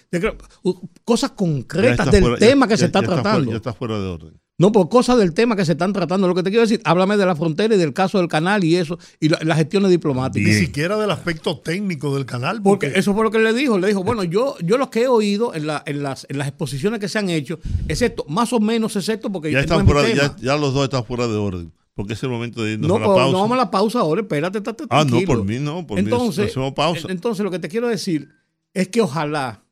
cosas 1.05 1.33
concretas 1.33 2.11
del 2.11 2.39
tema 2.39 2.67
que 2.67 2.77
se 2.77 2.87
está 2.87 3.03
tratando. 3.03 3.51
ya 3.51 3.57
está 3.57 3.73
fuera 3.73 3.99
de 3.99 4.07
orden. 4.07 4.41
No, 4.61 4.73
por 4.73 4.91
cosas 4.91 5.17
del 5.17 5.33
tema 5.33 5.57
que 5.57 5.65
se 5.65 5.73
están 5.73 5.95
tratando. 5.95 6.29
Lo 6.29 6.35
que 6.35 6.43
te 6.43 6.51
quiero 6.51 6.61
decir, 6.61 6.83
háblame 6.85 7.17
de 7.17 7.25
la 7.25 7.35
frontera 7.35 7.75
y 7.75 7.79
del 7.79 7.95
caso 7.95 8.19
del 8.19 8.29
canal 8.29 8.63
y 8.63 8.77
eso, 8.77 8.99
y 9.19 9.31
las 9.31 9.57
gestiones 9.57 9.91
diplomáticas. 9.91 10.53
Ni 10.53 10.55
siquiera 10.55 10.99
del 10.99 11.11
aspecto 11.11 11.59
técnico 11.61 12.15
del 12.15 12.27
canal. 12.27 12.61
Porque, 12.61 12.93
eso 12.95 13.15
fue 13.15 13.25
lo 13.25 13.31
que 13.31 13.39
le 13.39 13.55
dijo. 13.55 13.79
Le 13.79 13.87
dijo, 13.87 14.05
bueno, 14.05 14.23
yo, 14.23 14.57
yo 14.63 14.77
lo 14.77 14.91
que 14.91 15.05
he 15.05 15.09
oído 15.09 15.55
en, 15.55 15.67
las, 15.67 15.83
en 15.87 16.03
las 16.03 16.47
exposiciones 16.47 17.01
que 17.01 17.09
se 17.09 17.19
han 17.19 17.31
hecho, 17.31 17.59
excepto, 17.89 18.27
más 18.29 18.53
o 18.53 18.61
menos 18.61 18.95
excepto 18.97 19.33
porque 19.33 19.51
ya, 19.51 19.61
están 19.61 19.87
fuera, 19.87 20.07
ya, 20.13 20.37
ya, 20.37 20.59
los 20.59 20.75
dos 20.75 20.85
están 20.85 21.07
fuera 21.07 21.27
de 21.27 21.37
orden. 21.37 21.73
Porque 21.95 22.15
es 22.15 22.23
el 22.23 22.31
momento 22.31 22.63
de 22.63 22.73
irnos 22.73 22.89
no, 22.89 22.97
a 22.97 23.01
la 23.01 23.07
pausa. 23.07 23.33
No 23.33 23.41
vamos 23.41 23.53
a 23.53 23.61
la 23.61 23.71
pausa 23.71 24.01
ahora, 24.01 24.23
espérate, 24.23 24.59
estate 24.59 24.85
Ah, 24.91 25.05
no, 25.05 25.21
por 25.23 25.45
mí 25.45 25.59
no, 25.59 25.87
por 25.87 25.99
entonces, 25.99 26.45
mí 26.45 26.51
hacemos 26.51 26.73
pausa. 26.73 27.09
Entonces, 27.11 27.45
lo 27.45 27.51
que 27.51 27.59
te 27.59 27.69
quiero 27.69 27.89
decir 27.89 28.31
es 28.73 28.89
que 28.89 29.01
ojalá, 29.01 29.65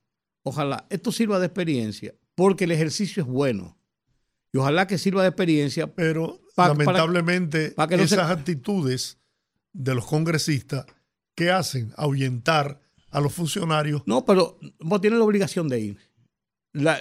ojalá 0.42 0.86
esto 0.90 1.12
sirva 1.12 1.38
de 1.38 1.46
experiencia, 1.46 2.14
porque 2.34 2.64
el 2.64 2.72
ejercicio 2.72 3.22
es 3.22 3.28
bueno 3.28 3.78
y 4.52 4.58
ojalá 4.58 4.86
que 4.86 4.98
sirva 4.98 5.22
de 5.22 5.28
experiencia. 5.28 5.94
Pero 5.94 6.40
lamentablemente 6.56 7.74
esas 7.90 8.30
actitudes 8.30 9.18
de 9.72 9.94
los 9.94 10.06
congresistas 10.06 10.86
que 11.34 11.50
hacen 11.50 11.92
ahuyentar 11.96 12.80
a 13.10 13.20
los 13.20 13.32
funcionarios. 13.32 14.02
No, 14.06 14.24
pero 14.24 14.58
vos 14.80 15.00
tienes 15.00 15.18
la 15.18 15.24
obligación 15.24 15.68
de 15.68 15.80
ir. 15.80 15.98
La, 16.82 17.00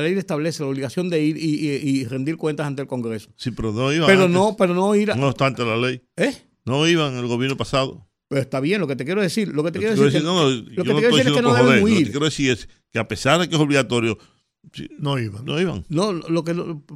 ley 0.00 0.14
establece 0.14 0.62
la 0.62 0.68
obligación 0.68 1.08
de 1.08 1.22
ir 1.22 1.36
y, 1.38 2.04
rendir 2.04 2.36
cuentas 2.36 2.66
ante 2.66 2.82
el 2.82 2.88
Congreso. 2.88 3.30
Sí, 3.36 3.50
pero 3.50 3.72
no 3.72 3.92
iban. 3.92 4.06
Pero 4.06 4.28
no, 4.28 4.56
pero 4.56 4.74
no 4.74 4.94
ir. 4.94 5.16
No 5.16 5.28
obstante 5.28 5.64
la 5.64 5.76
ley. 5.76 6.02
¿Eh? 6.16 6.34
No 6.64 6.86
iban 6.86 7.16
el 7.16 7.26
gobierno 7.26 7.56
pasado. 7.56 8.08
Pero 8.28 8.40
está 8.40 8.60
bien, 8.60 8.80
lo 8.80 8.86
que 8.86 8.96
te 8.96 9.04
quiero 9.04 9.20
decir, 9.20 9.48
lo 9.48 9.62
que 9.62 9.72
te 9.72 9.78
quiero 9.78 9.94
decir, 9.94 10.22
no, 10.22 10.48
lo 10.48 10.64
que 10.64 10.74
te 10.74 10.82
quiero 10.82 11.16
decir 11.16 11.26
es 11.28 11.32
que 11.32 11.42
no 11.42 11.54
deben 11.54 11.82
huir. 11.82 11.98
Lo 11.98 12.04
que 12.04 12.10
quiero 12.10 12.24
decir 12.24 12.50
es 12.50 12.68
que 12.90 12.98
a 12.98 13.06
pesar 13.06 13.40
de 13.40 13.48
que 13.48 13.54
es 13.56 13.60
obligatorio, 13.60 14.18
no 14.98 15.18
iban. 15.18 15.44
No 15.44 15.60
iban. 15.60 15.84
No, 15.88 16.12
lo 16.12 16.44
que 16.44 16.54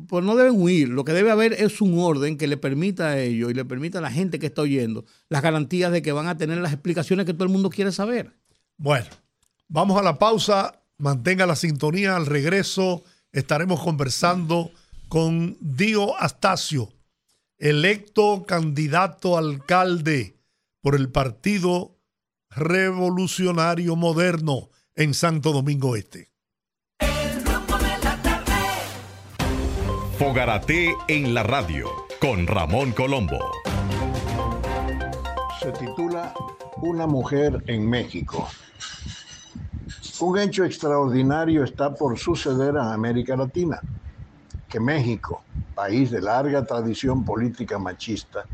pues 0.09 0.25
no 0.25 0.37
deben 0.37 0.61
huir. 0.61 0.89
Lo 0.89 1.05
que 1.05 1.13
debe 1.13 1.31
haber 1.31 1.53
es 1.53 1.81
un 1.81 1.99
orden 1.99 2.39
que 2.39 2.47
le 2.47 2.57
permita 2.57 3.09
a 3.09 3.21
ellos 3.21 3.51
y 3.51 3.55
le 3.55 3.65
permita 3.65 3.99
a 3.99 4.03
la 4.03 4.11
gente 4.11 4.39
que 4.39 4.47
está 4.47 4.63
oyendo 4.63 5.05
las 5.29 5.43
garantías 5.43 5.93
de 5.93 6.01
que 6.01 6.13
van 6.13 6.29
a 6.29 6.37
tener 6.37 6.59
las 6.59 6.73
explicaciones 6.73 7.27
que 7.27 7.35
todo 7.35 7.45
el 7.45 7.51
mundo 7.51 7.71
quiere 7.71 7.93
saber. 7.93 8.33
Bueno, 8.77 9.07
vamos 9.69 9.99
a 9.99 10.03
la 10.03 10.19
pausa. 10.19 10.81
Mantenga 10.99 11.47
la 11.47 11.57
sintonía. 11.57 12.17
Al 12.17 12.27
regreso 12.27 13.05
estaremos 13.33 13.83
conversando 13.83 14.71
con 15.09 15.57
Dio 15.61 16.19
Astacio, 16.19 16.93
electo 17.59 18.45
candidato 18.47 19.37
alcalde 19.37 20.37
por 20.81 20.95
el 20.95 21.11
Partido 21.11 21.99
Revolucionario 22.51 23.97
Moderno 23.97 24.71
en 24.95 25.13
Santo 25.13 25.53
Domingo 25.53 25.97
Este. 25.97 26.31
Fogarate 30.19 30.95
en 31.09 31.35
la 31.35 31.43
radio 31.43 31.91
con 32.21 32.47
Ramón 32.47 32.93
Colombo. 32.93 33.39
Se 35.61 35.71
titula 35.73 36.33
Una 36.81 37.07
mujer 37.07 37.63
en 37.67 37.87
México. 37.87 38.49
Un 40.19 40.39
hecho 40.39 40.65
extraordinario 40.65 41.63
está 41.63 41.95
por 41.95 42.19
suceder 42.19 42.79
a 42.79 42.95
América 42.95 43.37
Latina. 43.37 43.81
Que 44.67 44.81
México, 44.81 45.43
país 45.75 46.11
de 46.11 46.23
larga 46.23 46.65
tradición 46.65 47.23
política 47.23 47.79
machista, 47.79 48.47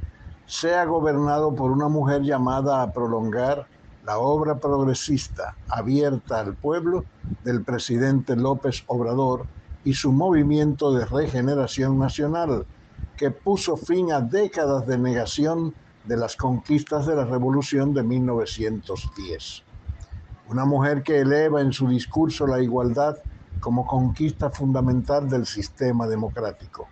sea 0.45 0.85
gobernado 0.87 1.55
por 1.55 1.71
una 1.71 1.89
mujer 1.89 2.23
llamada 2.23 2.83
a 2.83 2.91
prolongar 2.91 3.69
la 4.05 4.19
obra 4.19 4.59
progresista 4.59 5.55
abierta 5.69 6.41
al 6.41 6.55
pueblo 6.55 7.05
del 7.45 7.63
presidente 7.63 8.35
López 8.35 8.83
Obrador 8.89 9.47
y 9.85 9.95
su 9.95 10.11
movimiento 10.11 10.93
de 10.93 11.07
regeneración 11.07 11.97
nacional, 11.97 12.67
que 13.17 13.31
puso 13.31 13.77
fin 13.77 14.11
a 14.11 14.21
décadas 14.21 14.85
de 14.89 14.99
negación 14.99 15.75
de 16.07 16.17
las 16.17 16.35
conquistas 16.35 17.07
de 17.07 17.15
la 17.15 17.25
Revolución 17.25 17.95
de 17.95 18.03
1910. 18.03 19.63
Una 20.53 20.67
mujer 20.67 21.03
que 21.03 21.21
eleva 21.21 21.63
en 21.63 21.73
su 21.73 21.89
discurso 21.89 22.47
la 22.47 22.61
igualdad 22.61 23.17
como 23.59 23.87
conquista 23.87 24.51
fundamental 24.51 25.27
del 25.27 25.47
sistema 25.47 26.07
democrático. 26.07 26.89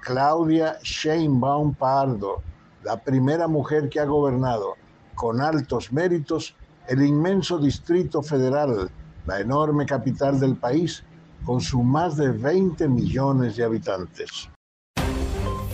Claudia 0.00 0.78
Sheinbaum 0.82 1.74
Pardo, 1.74 2.42
la 2.82 2.96
primera 2.96 3.46
mujer 3.46 3.88
que 3.88 4.00
ha 4.00 4.04
gobernado 4.04 4.74
con 5.14 5.40
altos 5.40 5.92
méritos 5.92 6.56
el 6.88 7.06
inmenso 7.06 7.58
Distrito 7.58 8.20
Federal, 8.20 8.90
la 9.26 9.38
enorme 9.38 9.86
capital 9.86 10.40
del 10.40 10.56
país, 10.56 11.04
con 11.44 11.60
sus 11.60 11.84
más 11.84 12.16
de 12.16 12.32
20 12.32 12.88
millones 12.88 13.54
de 13.54 13.62
habitantes. 13.64 14.50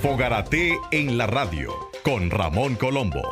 Fogarate 0.02 0.78
en 0.90 1.16
la 1.16 1.26
radio 1.26 1.72
con 2.04 2.28
Ramón 2.28 2.74
Colombo. 2.74 3.22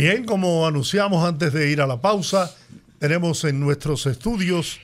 Bien, 0.00 0.24
como 0.24 0.66
anunciamos 0.66 1.28
antes 1.28 1.52
de 1.52 1.70
ir 1.70 1.82
a 1.82 1.86
la 1.86 2.00
pausa, 2.00 2.56
tenemos 2.98 3.44
en 3.44 3.60
nuestros 3.60 4.06
estudios 4.06 4.80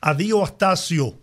a 0.00 0.12
Dio 0.12 0.42
Astacio, 0.42 1.14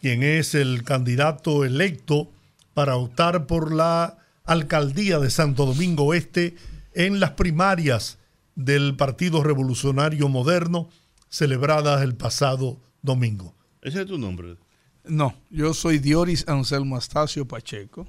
quien 0.00 0.24
es 0.24 0.56
el 0.56 0.82
candidato 0.82 1.64
electo 1.64 2.28
para 2.74 2.96
optar 2.96 3.46
por 3.46 3.72
la 3.72 4.18
alcaldía 4.42 5.20
de 5.20 5.30
Santo 5.30 5.64
Domingo 5.64 6.12
Este 6.12 6.56
en 6.92 7.20
las 7.20 7.30
primarias 7.30 8.18
del 8.56 8.96
Partido 8.96 9.44
Revolucionario 9.44 10.28
Moderno 10.28 10.88
celebradas 11.28 12.02
el 12.02 12.16
pasado 12.16 12.80
domingo. 13.00 13.54
¿Ese 13.80 14.00
es 14.00 14.06
tu 14.08 14.18
nombre? 14.18 14.56
No, 15.04 15.36
yo 15.50 15.72
soy 15.72 16.00
Dioris 16.00 16.48
Anselmo 16.48 16.96
Astacio 16.96 17.46
Pacheco. 17.46 18.08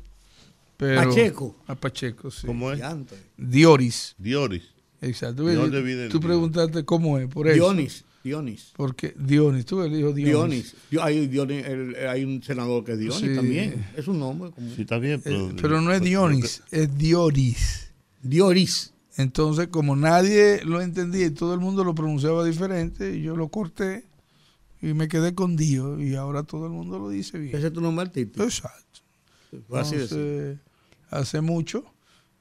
Pacheco. 0.78 1.56
A 1.68 1.76
Pacheco, 1.76 2.30
sí. 2.32 2.48
¿Cómo 2.48 2.72
es? 2.72 2.82
Dioris. 3.38 4.16
Dioris. 4.18 4.64
Exacto. 5.02 5.44
Tú 6.10 6.20
preguntaste 6.20 6.84
cómo 6.84 7.18
es, 7.18 7.28
por 7.28 7.48
eso. 7.48 7.56
Dionis. 7.56 8.06
Dionis. 8.24 8.72
Porque 8.76 9.14
Dionis, 9.16 9.66
tú 9.66 9.84
el 9.84 10.00
hijo 10.00 10.12
Dionis. 10.12 10.76
Dionis. 10.90 12.00
Hay, 12.10 12.24
un 12.24 12.42
senador 12.42 12.84
que 12.84 12.94
es 12.94 13.00
Dionis 13.00 13.36
también. 13.36 13.86
Es 13.96 14.08
un 14.08 14.20
nombre. 14.20 14.52
Sí, 14.76 14.82
está 14.82 14.98
bien. 14.98 15.22
Pero, 15.24 15.50
eh, 15.50 15.56
pero 15.62 15.80
no 15.80 15.94
es 15.94 16.02
Dionis, 16.02 16.64
es 16.72 16.98
Dioris. 16.98 17.92
Dioris. 18.24 18.94
Entonces, 19.18 19.68
como 19.68 19.96
nadie 19.96 20.66
lo 20.66 20.82
entendía 20.82 21.28
y 21.28 21.32
todo 21.32 21.54
el 21.54 21.60
mundo 21.60 21.84
lo 21.84 21.94
pronunciaba 21.94 22.44
diferente, 22.44 23.22
yo 23.22 23.36
lo 23.36 23.50
corté 23.50 24.06
y 24.82 24.94
me 24.94 25.08
quedé 25.08 25.36
con 25.36 25.56
Dios 25.56 26.02
y 26.02 26.16
ahora 26.16 26.44
todo 26.44 26.66
el 26.66 26.72
mundo 26.72 26.98
lo 26.98 27.10
dice 27.10 27.38
bien. 27.38 27.56
¿Ese 27.56 27.68
es 27.68 27.74
tu 27.74 27.80
nombre 27.80 28.06
artístico? 28.08 28.44
Exacto. 28.44 29.02
Entonces, 29.52 30.58
hace 31.18 31.42
mucho 31.42 31.86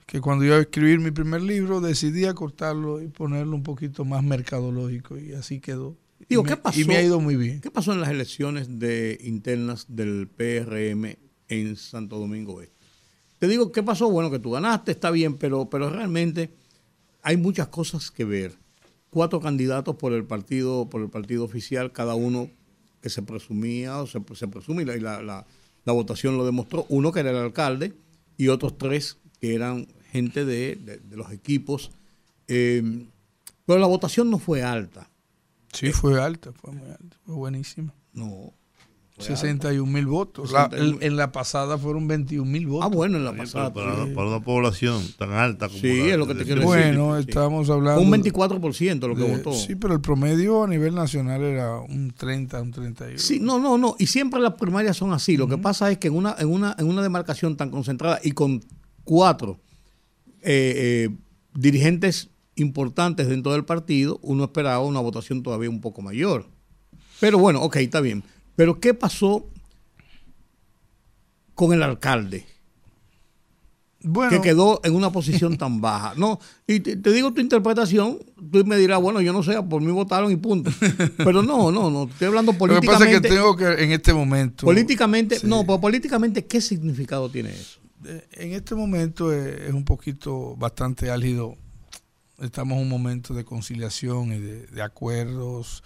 que 0.06 0.20
cuando 0.20 0.44
iba 0.44 0.56
a 0.56 0.60
escribir 0.60 1.00
mi 1.00 1.10
primer 1.10 1.42
libro 1.42 1.80
decidí 1.80 2.26
acortarlo 2.26 3.00
y 3.00 3.08
ponerlo 3.08 3.56
un 3.56 3.62
poquito 3.62 4.04
más 4.04 4.22
mercadológico 4.22 5.18
y 5.18 5.32
así 5.32 5.60
quedó. 5.60 5.96
Digo, 6.28 6.42
y, 6.42 6.46
¿qué 6.46 6.56
pasó, 6.56 6.80
y 6.80 6.84
me 6.84 6.96
ha 6.96 7.02
ido 7.02 7.20
muy 7.20 7.36
bien. 7.36 7.60
¿Qué 7.60 7.70
pasó 7.70 7.92
en 7.92 8.00
las 8.00 8.10
elecciones 8.10 8.78
de 8.78 9.18
internas 9.22 9.86
del 9.88 10.28
PRM 10.28 11.16
en 11.48 11.76
Santo 11.76 12.18
Domingo 12.18 12.60
Este? 12.60 12.74
Te 13.38 13.48
digo, 13.48 13.72
¿qué 13.72 13.82
pasó? 13.82 14.10
Bueno, 14.10 14.30
que 14.30 14.38
tú 14.38 14.52
ganaste, 14.52 14.92
está 14.92 15.10
bien, 15.10 15.36
pero, 15.36 15.68
pero 15.68 15.90
realmente 15.90 16.50
hay 17.22 17.36
muchas 17.36 17.68
cosas 17.68 18.10
que 18.10 18.24
ver. 18.24 18.56
Cuatro 19.10 19.40
candidatos 19.40 19.96
por 19.96 20.12
el 20.12 20.24
partido, 20.24 20.88
por 20.88 21.02
el 21.02 21.10
partido 21.10 21.44
oficial, 21.44 21.92
cada 21.92 22.14
uno 22.14 22.50
que 23.00 23.10
se 23.10 23.22
presumía, 23.22 23.98
o 23.98 24.06
se, 24.06 24.22
se 24.34 24.48
presume, 24.48 24.82
y 24.82 24.86
la, 24.86 25.22
la, 25.22 25.46
la 25.84 25.92
votación 25.92 26.38
lo 26.38 26.46
demostró, 26.46 26.86
uno 26.88 27.12
que 27.12 27.20
era 27.20 27.30
el 27.30 27.36
alcalde 27.36 27.92
y 28.36 28.48
otros 28.48 28.78
tres 28.78 29.18
que 29.40 29.54
eran 29.54 29.86
gente 30.10 30.44
de, 30.44 31.00
los 31.10 31.32
equipos. 31.32 31.90
Eh, 32.48 33.06
pero 33.66 33.78
la 33.78 33.86
votación 33.86 34.30
no 34.30 34.38
fue 34.38 34.62
alta. 34.62 35.10
Sí, 35.72 35.92
fue 35.92 36.22
alta, 36.22 36.52
fue 36.52 36.72
muy 36.72 36.88
alta, 36.88 37.16
fue 37.24 37.34
buenísima. 37.34 37.94
No. 38.12 38.52
61 39.18 39.90
mil 39.90 40.06
votos. 40.06 40.52
en 40.72 41.16
la 41.16 41.30
pasada 41.30 41.78
fueron 41.78 42.08
21 42.08 42.50
mil 42.50 42.66
votos. 42.66 42.84
Ah, 42.84 42.94
bueno, 42.94 43.16
en 43.16 43.24
la 43.24 43.32
pasada. 43.32 43.72
Para, 43.72 44.04
una 44.04 44.40
población 44.40 45.02
tan 45.16 45.32
alta 45.32 45.68
como 45.68 45.80
Sí, 45.80 46.00
es 46.00 46.16
lo 46.16 46.26
que 46.26 46.34
te 46.34 46.44
quiero 46.44 46.62
decir. 46.62 46.96
Bueno, 46.96 47.16
estamos 47.16 47.70
hablando. 47.70 48.00
Un 48.00 48.10
24% 48.10 49.06
lo 49.06 49.14
que 49.14 49.22
votó. 49.22 49.52
Sí, 49.52 49.76
pero 49.76 49.94
el 49.94 50.00
promedio 50.00 50.64
a 50.64 50.66
nivel 50.66 50.94
nacional 50.94 51.42
era 51.42 51.78
un 51.78 52.10
30, 52.10 52.60
un 52.60 52.72
31. 52.72 53.18
Sí, 53.18 53.38
no, 53.40 53.60
no, 53.60 53.78
no. 53.78 53.94
Y 53.98 54.06
siempre 54.06 54.40
las 54.40 54.54
primarias 54.54 54.96
son 54.96 55.12
así. 55.12 55.36
Lo 55.36 55.46
que 55.46 55.58
pasa 55.58 55.90
es 55.92 55.98
que 55.98 56.08
en 56.08 56.14
una, 56.14 56.34
en, 56.38 56.48
una, 56.48 56.74
en 56.78 56.86
una 56.86 57.02
demarcación 57.02 57.56
tan 57.56 57.70
concentrada 57.70 58.20
y 58.22 58.32
con 58.32 58.64
cuatro 59.04 59.60
eh, 60.42 61.06
eh, 61.06 61.16
dirigentes 61.54 62.30
importantes 62.56 63.28
dentro 63.28 63.52
del 63.52 63.64
partido, 63.64 64.18
uno 64.22 64.44
esperaba 64.44 64.80
una 64.80 65.00
votación 65.00 65.42
todavía 65.42 65.70
un 65.70 65.80
poco 65.80 66.02
mayor. 66.02 66.46
Pero 67.20 67.38
bueno, 67.38 67.62
ok, 67.62 67.76
está 67.76 68.00
bien. 68.00 68.24
Pero 68.56 68.80
¿qué 68.80 68.94
pasó 68.94 69.46
con 71.54 71.72
el 71.72 71.82
alcalde? 71.82 72.46
Bueno, 74.06 74.30
que 74.30 74.40
quedó 74.42 74.80
en 74.84 74.94
una 74.94 75.10
posición 75.10 75.56
tan 75.58 75.80
baja. 75.80 76.12
No, 76.16 76.38
y 76.66 76.80
te, 76.80 77.12
digo 77.12 77.32
tu 77.32 77.40
interpretación, 77.40 78.18
tú 78.52 78.64
me 78.66 78.76
dirás, 78.76 79.00
bueno, 79.00 79.20
yo 79.22 79.32
no 79.32 79.42
sé, 79.42 79.60
por 79.62 79.80
mí 79.80 79.90
votaron 79.90 80.30
y 80.30 80.36
punto. 80.36 80.70
Pero 81.16 81.42
no, 81.42 81.72
no, 81.72 81.90
no, 81.90 82.04
estoy 82.04 82.28
hablando 82.28 82.52
políticamente. 82.52 82.86
Lo 82.86 82.98
que 82.98 83.04
pasa 83.04 83.10
es 83.10 83.20
que 83.20 83.28
tengo 83.28 83.56
que 83.56 83.82
en 83.82 83.92
este 83.92 84.12
momento. 84.12 84.66
Políticamente, 84.66 85.38
no, 85.44 85.64
pero 85.64 85.80
políticamente, 85.80 86.44
¿qué 86.44 86.60
significado 86.60 87.30
tiene 87.30 87.50
eso? 87.50 87.80
En 88.32 88.52
este 88.52 88.74
momento 88.74 89.32
es, 89.32 89.72
un 89.72 89.84
poquito 89.84 90.54
bastante 90.56 91.10
álgido. 91.10 91.56
Estamos 92.40 92.76
en 92.76 92.82
un 92.82 92.88
momento 92.88 93.32
de 93.32 93.44
conciliación 93.44 94.32
y 94.32 94.38
de, 94.38 94.82
acuerdos 94.82 95.82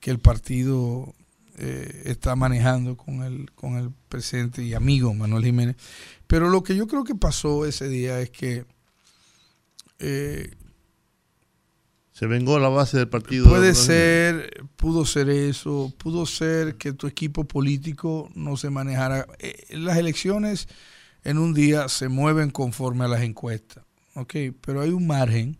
que 0.00 0.10
el 0.10 0.18
partido 0.18 1.14
eh, 1.58 2.02
está 2.04 2.36
manejando 2.36 2.96
con 2.96 3.22
el, 3.22 3.50
con 3.52 3.76
el 3.76 3.90
presidente 4.08 4.62
y 4.62 4.74
amigo 4.74 5.12
Manuel 5.12 5.44
Jiménez. 5.44 5.76
Pero 6.26 6.50
lo 6.50 6.62
que 6.62 6.76
yo 6.76 6.86
creo 6.86 7.04
que 7.04 7.14
pasó 7.14 7.66
ese 7.66 7.88
día 7.88 8.20
es 8.20 8.30
que... 8.30 8.64
Eh, 9.98 10.54
se 12.12 12.26
vengó 12.26 12.58
la 12.58 12.68
base 12.68 12.96
del 12.96 13.08
partido. 13.08 13.48
Puede 13.48 13.76
ser, 13.76 14.64
pudo 14.74 15.06
ser 15.06 15.30
eso, 15.30 15.92
pudo 15.98 16.26
ser 16.26 16.74
que 16.74 16.92
tu 16.92 17.06
equipo 17.06 17.44
político 17.44 18.28
no 18.34 18.56
se 18.56 18.70
manejara. 18.70 19.26
Eh, 19.38 19.76
las 19.76 19.98
elecciones 19.98 20.66
en 21.22 21.38
un 21.38 21.54
día 21.54 21.88
se 21.88 22.08
mueven 22.08 22.50
conforme 22.50 23.04
a 23.04 23.08
las 23.08 23.22
encuestas, 23.22 23.84
¿ok? 24.14 24.34
Pero 24.60 24.80
hay 24.80 24.90
un 24.90 25.06
margen 25.06 25.58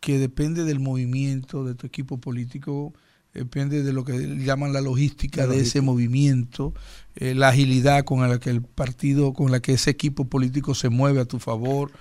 que 0.00 0.18
depende 0.18 0.64
del 0.64 0.80
movimiento 0.80 1.64
de 1.64 1.74
tu 1.74 1.86
equipo 1.86 2.18
político 2.18 2.92
depende 3.36 3.82
de 3.82 3.92
lo 3.92 4.04
que 4.04 4.18
llaman 4.38 4.72
la 4.72 4.80
logística 4.80 5.46
de 5.46 5.60
ese 5.60 5.80
movimiento, 5.80 6.72
eh, 7.16 7.34
la 7.34 7.48
agilidad 7.48 8.04
con 8.04 8.26
la 8.28 8.38
que 8.38 8.50
el 8.50 8.62
partido, 8.62 9.32
con 9.32 9.50
la 9.50 9.60
que 9.60 9.74
ese 9.74 9.90
equipo 9.90 10.26
político 10.26 10.74
se 10.74 10.88
mueve 10.88 11.20
a 11.20 11.24
tu 11.26 11.38
favor, 11.38 11.92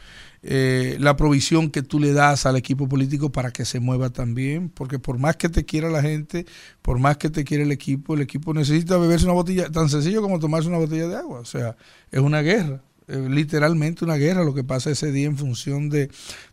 eh, 0.44 0.98
la 1.00 1.18
provisión 1.18 1.72
que 1.72 1.82
tú 1.82 2.00
le 2.00 2.14
das 2.14 2.46
al 2.46 2.56
equipo 2.56 2.88
político 2.88 3.32
para 3.32 3.52
que 3.52 3.66
se 3.66 3.80
mueva 3.80 4.12
también, 4.12 4.70
porque 4.70 5.00
por 5.00 5.18
más 5.18 5.36
que 5.36 5.50
te 5.50 5.66
quiera 5.66 5.90
la 5.90 6.02
gente, 6.02 6.46
por 6.82 7.00
más 7.00 7.18
que 7.18 7.30
te 7.30 7.44
quiera 7.44 7.64
el 7.64 7.72
equipo, 7.72 8.14
el 8.14 8.22
equipo 8.22 8.54
necesita 8.54 8.98
beberse 8.98 9.26
una 9.26 9.34
botella, 9.34 9.72
tan 9.72 9.90
sencillo 9.90 10.22
como 10.22 10.40
tomarse 10.40 10.70
una 10.70 10.78
botella 10.78 11.08
de 11.08 11.16
agua, 11.16 11.40
o 11.40 11.46
sea, 11.46 11.76
es 12.12 12.20
una 12.20 12.42
guerra. 12.42 12.82
Eh, 13.08 13.28
literalmente 13.30 14.04
una 14.04 14.16
guerra 14.16 14.44
lo 14.44 14.56
que 14.56 14.64
pasa 14.64 14.90
ese 14.90 15.12
día 15.12 15.28
en 15.28 15.38
función 15.38 15.90
de, 15.90 16.10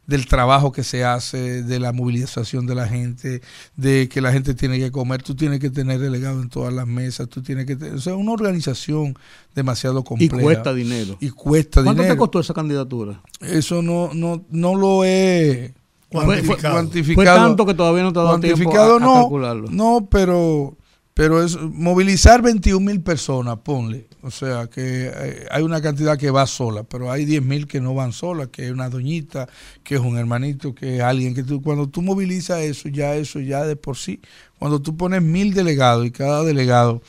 del 0.06 0.26
trabajo 0.26 0.70
que 0.70 0.84
se 0.84 1.02
hace, 1.02 1.62
de 1.62 1.80
la 1.80 1.92
movilización 1.92 2.66
de 2.66 2.74
la 2.74 2.86
gente, 2.86 3.40
de 3.76 4.08
que 4.10 4.20
la 4.20 4.32
gente 4.32 4.52
tiene 4.52 4.78
que 4.78 4.90
comer, 4.90 5.22
tú 5.22 5.34
tienes 5.34 5.60
que 5.60 5.70
tener 5.70 5.98
delegado 5.98 6.42
en 6.42 6.50
todas 6.50 6.74
las 6.74 6.86
mesas, 6.86 7.28
tú 7.30 7.42
tienes 7.42 7.64
que 7.64 7.76
tener, 7.76 7.94
o 7.94 8.00
sea, 8.00 8.16
una 8.16 8.32
organización 8.32 9.16
demasiado 9.54 10.04
compleja. 10.04 10.36
Y 10.36 10.40
cuesta 10.42 10.74
dinero. 10.74 11.16
Y 11.20 11.30
cuesta 11.30 11.82
¿Cuánto 11.82 12.02
dinero. 12.02 12.14
te 12.14 12.18
costó 12.18 12.40
esa 12.40 12.52
candidatura? 12.52 13.22
Eso 13.40 13.80
no, 13.80 14.10
no, 14.12 14.44
no 14.50 14.76
lo 14.76 15.06
he 15.06 15.72
cuantificado. 16.10 17.14
Fue, 17.14 17.24
tanto 17.24 17.64
que 17.64 17.72
todavía 17.72 18.02
no 18.02 18.12
te 18.12 18.18
ha 18.18 18.24
dado 18.24 18.40
tiempo 18.40 18.70
a, 18.78 19.00
no, 19.00 19.14
calcularlo. 19.14 19.68
No, 19.70 20.06
pero 20.10 20.76
pero 21.14 21.42
es 21.42 21.60
movilizar 21.60 22.40
21 22.40 22.80
mil 22.80 23.02
personas, 23.02 23.58
ponle. 23.58 24.08
O 24.22 24.30
sea, 24.30 24.68
que 24.68 25.10
eh, 25.14 25.46
hay 25.50 25.62
una 25.62 25.82
cantidad 25.82 26.16
que 26.16 26.30
va 26.30 26.46
sola, 26.46 26.84
pero 26.84 27.10
hay 27.10 27.24
10 27.24 27.42
mil 27.42 27.66
que 27.66 27.80
no 27.80 27.94
van 27.94 28.12
solas, 28.12 28.48
que 28.48 28.66
es 28.66 28.72
una 28.72 28.88
doñita, 28.88 29.48
que 29.82 29.96
es 29.96 30.00
un 30.00 30.16
hermanito, 30.16 30.74
que 30.74 30.96
es 30.96 31.02
alguien 31.02 31.34
que 31.34 31.42
tú, 31.42 31.60
cuando 31.60 31.88
tú 31.88 32.02
movilizas 32.02 32.60
eso, 32.60 32.88
ya 32.88 33.14
eso 33.14 33.40
ya 33.40 33.64
de 33.64 33.76
por 33.76 33.96
sí, 33.96 34.20
cuando 34.58 34.80
tú 34.80 34.96
pones 34.96 35.22
mil 35.22 35.52
delegados 35.52 36.06
y 36.06 36.12
cada 36.12 36.44
delegado 36.44 37.02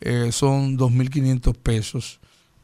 eh, 0.00 0.30
son 0.32 0.78
2.500 0.78 1.54
pesos, 1.56 2.19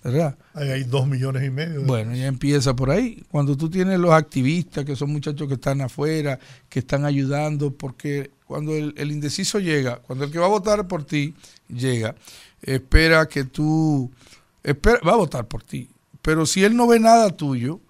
¿verdad? 0.06 0.38
Ahí 0.54 0.70
hay 0.70 0.84
dos 0.84 1.08
millones 1.08 1.42
y 1.44 1.50
medio. 1.50 1.82
Bueno, 1.82 2.14
ya 2.14 2.26
empieza 2.26 2.76
por 2.76 2.90
ahí. 2.90 3.24
Cuando 3.28 3.56
tú 3.56 3.68
tienes 3.68 3.98
los 3.98 4.12
activistas, 4.12 4.84
que 4.84 4.94
son 4.94 5.10
muchachos 5.10 5.48
que 5.48 5.54
están 5.54 5.80
afuera, 5.80 6.38
que 6.68 6.78
están 6.78 7.04
ayudando, 7.04 7.72
porque 7.72 8.30
cuando 8.46 8.76
el, 8.76 9.10
indeciso 9.10 9.58
llega, 9.58 9.96
cuando 9.96 10.24
el 10.24 10.30
que 10.30 10.38
va 10.38 10.46
a 10.46 10.50
votar 10.50 10.86
por 10.86 11.04
ti 11.04 11.34
llega, 11.68 12.14
espera 12.62 13.26
que 13.26 13.44
tú, 13.44 14.10
espera, 14.62 15.00
va 15.04 15.14
a 15.14 15.16
votar 15.16 15.46
por 15.48 15.64
ti. 15.64 15.90
Pero 16.22 16.46
si 16.46 16.62
él 16.62 16.76
no 16.76 16.86
ve 16.86 17.00
nada 17.00 17.30
tuyo, 17.30 17.80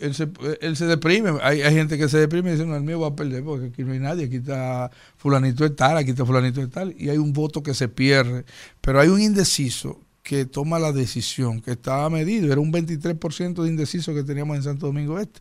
él 0.00 0.12
se, 0.12 0.28
él 0.60 0.76
se 0.76 0.86
deprime. 0.86 1.38
Hay, 1.40 1.62
hay, 1.62 1.72
gente 1.72 1.96
que 1.96 2.08
se 2.08 2.18
deprime 2.18 2.50
y 2.50 2.52
dice, 2.54 2.66
no, 2.66 2.74
el 2.74 2.82
mío 2.82 2.98
va 2.98 3.08
a 3.08 3.16
perder 3.16 3.44
porque 3.44 3.66
aquí 3.66 3.84
no 3.84 3.92
hay 3.92 4.00
nadie, 4.00 4.24
aquí 4.26 4.36
está 4.36 4.90
fulanito 5.18 5.62
de 5.62 5.70
tal, 5.70 5.98
aquí 5.98 6.10
está 6.10 6.26
fulanito 6.26 6.60
de 6.60 6.66
tal, 6.66 6.96
y 6.98 7.10
hay 7.10 7.18
un 7.18 7.32
voto 7.32 7.62
que 7.62 7.74
se 7.74 7.86
pierde. 7.86 8.44
Pero 8.80 8.98
hay 8.98 9.06
un 9.06 9.20
indeciso 9.20 10.00
que 10.24 10.46
toma 10.46 10.80
la 10.80 10.90
decisión, 10.90 11.60
que 11.60 11.72
estaba 11.72 12.10
medido, 12.10 12.50
era 12.50 12.60
un 12.60 12.72
23% 12.72 13.62
de 13.62 13.68
indeciso 13.68 14.14
que 14.14 14.24
teníamos 14.24 14.56
en 14.56 14.62
Santo 14.64 14.86
Domingo 14.86 15.20
Este. 15.20 15.40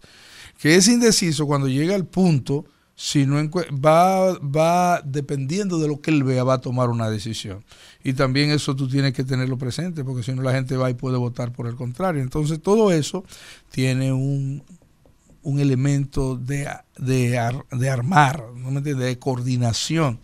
Que 0.59 0.75
ese 0.75 0.91
indeciso 0.91 1.47
cuando 1.47 1.67
llega 1.67 1.95
al 1.95 2.05
punto 2.05 2.65
si 2.95 3.25
no 3.25 3.37
va, 3.83 4.37
va 4.39 5.01
dependiendo 5.03 5.79
de 5.79 5.87
lo 5.87 5.99
que 5.99 6.11
él 6.11 6.23
vea, 6.23 6.43
va 6.43 6.55
a 6.55 6.61
tomar 6.61 6.89
una 6.89 7.09
decisión. 7.09 7.63
Y 8.03 8.13
también 8.13 8.51
eso 8.51 8.75
tú 8.75 8.87
tienes 8.87 9.13
que 9.13 9.23
tenerlo 9.23 9.57
presente, 9.57 10.03
porque 10.03 10.21
si 10.21 10.33
no 10.33 10.43
la 10.43 10.51
gente 10.51 10.77
va 10.77 10.89
y 10.91 10.93
puede 10.93 11.17
votar 11.17 11.53
por 11.53 11.67
el 11.67 11.75
contrario. 11.75 12.21
Entonces 12.21 12.61
todo 12.61 12.91
eso 12.91 13.23
tiene 13.71 14.13
un, 14.13 14.63
un 15.41 15.59
elemento 15.59 16.35
de, 16.35 16.69
de, 16.97 17.39
de 17.71 17.89
armar, 17.89 18.43
¿no 18.55 18.81
de 18.81 19.17
coordinación. 19.17 20.19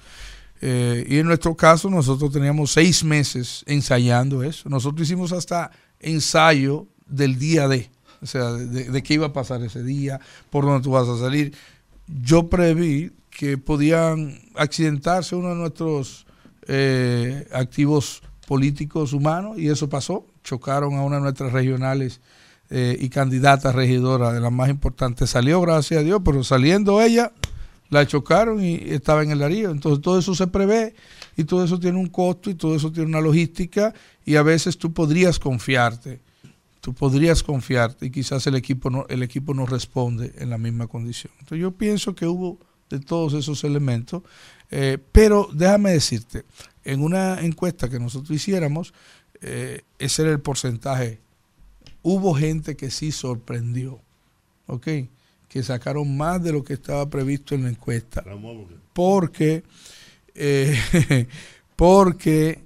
Eh, 0.61 1.05
y 1.07 1.17
en 1.17 1.27
nuestro 1.27 1.55
caso 1.55 1.89
nosotros 1.89 2.31
teníamos 2.31 2.71
seis 2.71 3.03
meses 3.03 3.63
ensayando 3.65 4.43
eso. 4.43 4.69
Nosotros 4.69 5.07
hicimos 5.07 5.31
hasta 5.31 5.71
ensayo 5.99 6.87
del 7.05 7.39
día 7.39 7.67
de, 7.67 7.89
o 8.21 8.25
sea, 8.25 8.51
de, 8.51 8.89
de 8.89 9.03
qué 9.03 9.13
iba 9.15 9.27
a 9.27 9.33
pasar 9.33 9.63
ese 9.63 9.83
día, 9.83 10.19
por 10.49 10.65
dónde 10.65 10.83
tú 10.83 10.91
vas 10.91 11.07
a 11.07 11.17
salir 11.17 11.53
yo 12.21 12.49
preví 12.49 13.11
que 13.29 13.57
podían 13.57 14.39
accidentarse 14.55 15.35
uno 15.35 15.49
de 15.49 15.55
nuestros 15.55 16.25
eh, 16.67 17.47
activos 17.53 18.21
políticos 18.47 19.13
humanos 19.13 19.57
y 19.57 19.69
eso 19.69 19.89
pasó. 19.89 20.25
Chocaron 20.43 20.95
a 20.95 21.03
una 21.03 21.17
de 21.17 21.21
nuestras 21.23 21.53
regionales 21.53 22.21
eh, 22.69 22.97
y 22.99 23.09
candidata 23.09 23.71
regidora 23.71 24.33
de 24.33 24.39
las 24.39 24.51
más 24.51 24.69
importantes. 24.69 25.29
Salió, 25.29 25.61
gracias 25.61 26.01
a 26.01 26.03
Dios, 26.03 26.21
pero 26.25 26.43
saliendo 26.43 27.01
ella, 27.01 27.31
la 27.89 28.05
chocaron 28.05 28.63
y 28.63 28.75
estaba 28.75 29.23
en 29.23 29.31
el 29.31 29.39
Darío. 29.39 29.71
Entonces 29.71 30.01
todo 30.01 30.19
eso 30.19 30.35
se 30.35 30.47
prevé 30.47 30.95
y 31.35 31.43
todo 31.43 31.63
eso 31.63 31.79
tiene 31.79 31.97
un 31.97 32.07
costo 32.07 32.49
y 32.49 32.55
todo 32.55 32.75
eso 32.75 32.91
tiene 32.91 33.09
una 33.09 33.21
logística 33.21 33.93
y 34.25 34.35
a 34.35 34.43
veces 34.43 34.77
tú 34.77 34.93
podrías 34.93 35.39
confiarte 35.39 36.21
tú 36.81 36.93
podrías 36.93 37.43
confiar 37.43 37.95
y 38.01 38.09
quizás 38.09 38.45
el 38.47 38.55
equipo 38.55 38.89
no, 38.89 39.05
el 39.09 39.23
equipo 39.23 39.53
no 39.53 39.65
responde 39.65 40.33
en 40.37 40.49
la 40.49 40.57
misma 40.57 40.87
condición. 40.87 41.31
Entonces 41.39 41.59
yo 41.59 41.71
pienso 41.71 42.15
que 42.15 42.25
hubo 42.25 42.57
de 42.89 42.99
todos 42.99 43.33
esos 43.33 43.63
elementos, 43.63 44.23
eh, 44.71 44.97
pero 45.11 45.49
déjame 45.53 45.91
decirte, 45.91 46.45
en 46.83 47.03
una 47.03 47.41
encuesta 47.41 47.89
que 47.89 47.99
nosotros 47.99 48.31
hiciéramos, 48.31 48.93
eh, 49.41 49.81
ese 49.99 50.23
era 50.23 50.31
el 50.31 50.39
porcentaje. 50.39 51.19
Hubo 52.01 52.33
gente 52.33 52.75
que 52.75 52.89
sí 52.91 53.11
sorprendió, 53.11 54.01
¿ok? 54.67 54.87
Que 55.49 55.63
sacaron 55.63 56.15
más 56.15 56.41
de 56.41 56.53
lo 56.53 56.63
que 56.63 56.73
estaba 56.73 57.09
previsto 57.09 57.55
en 57.55 57.63
la 57.63 57.69
encuesta. 57.69 58.23
Porque, 58.93 59.63
eh, 60.35 61.27
porque 61.75 62.61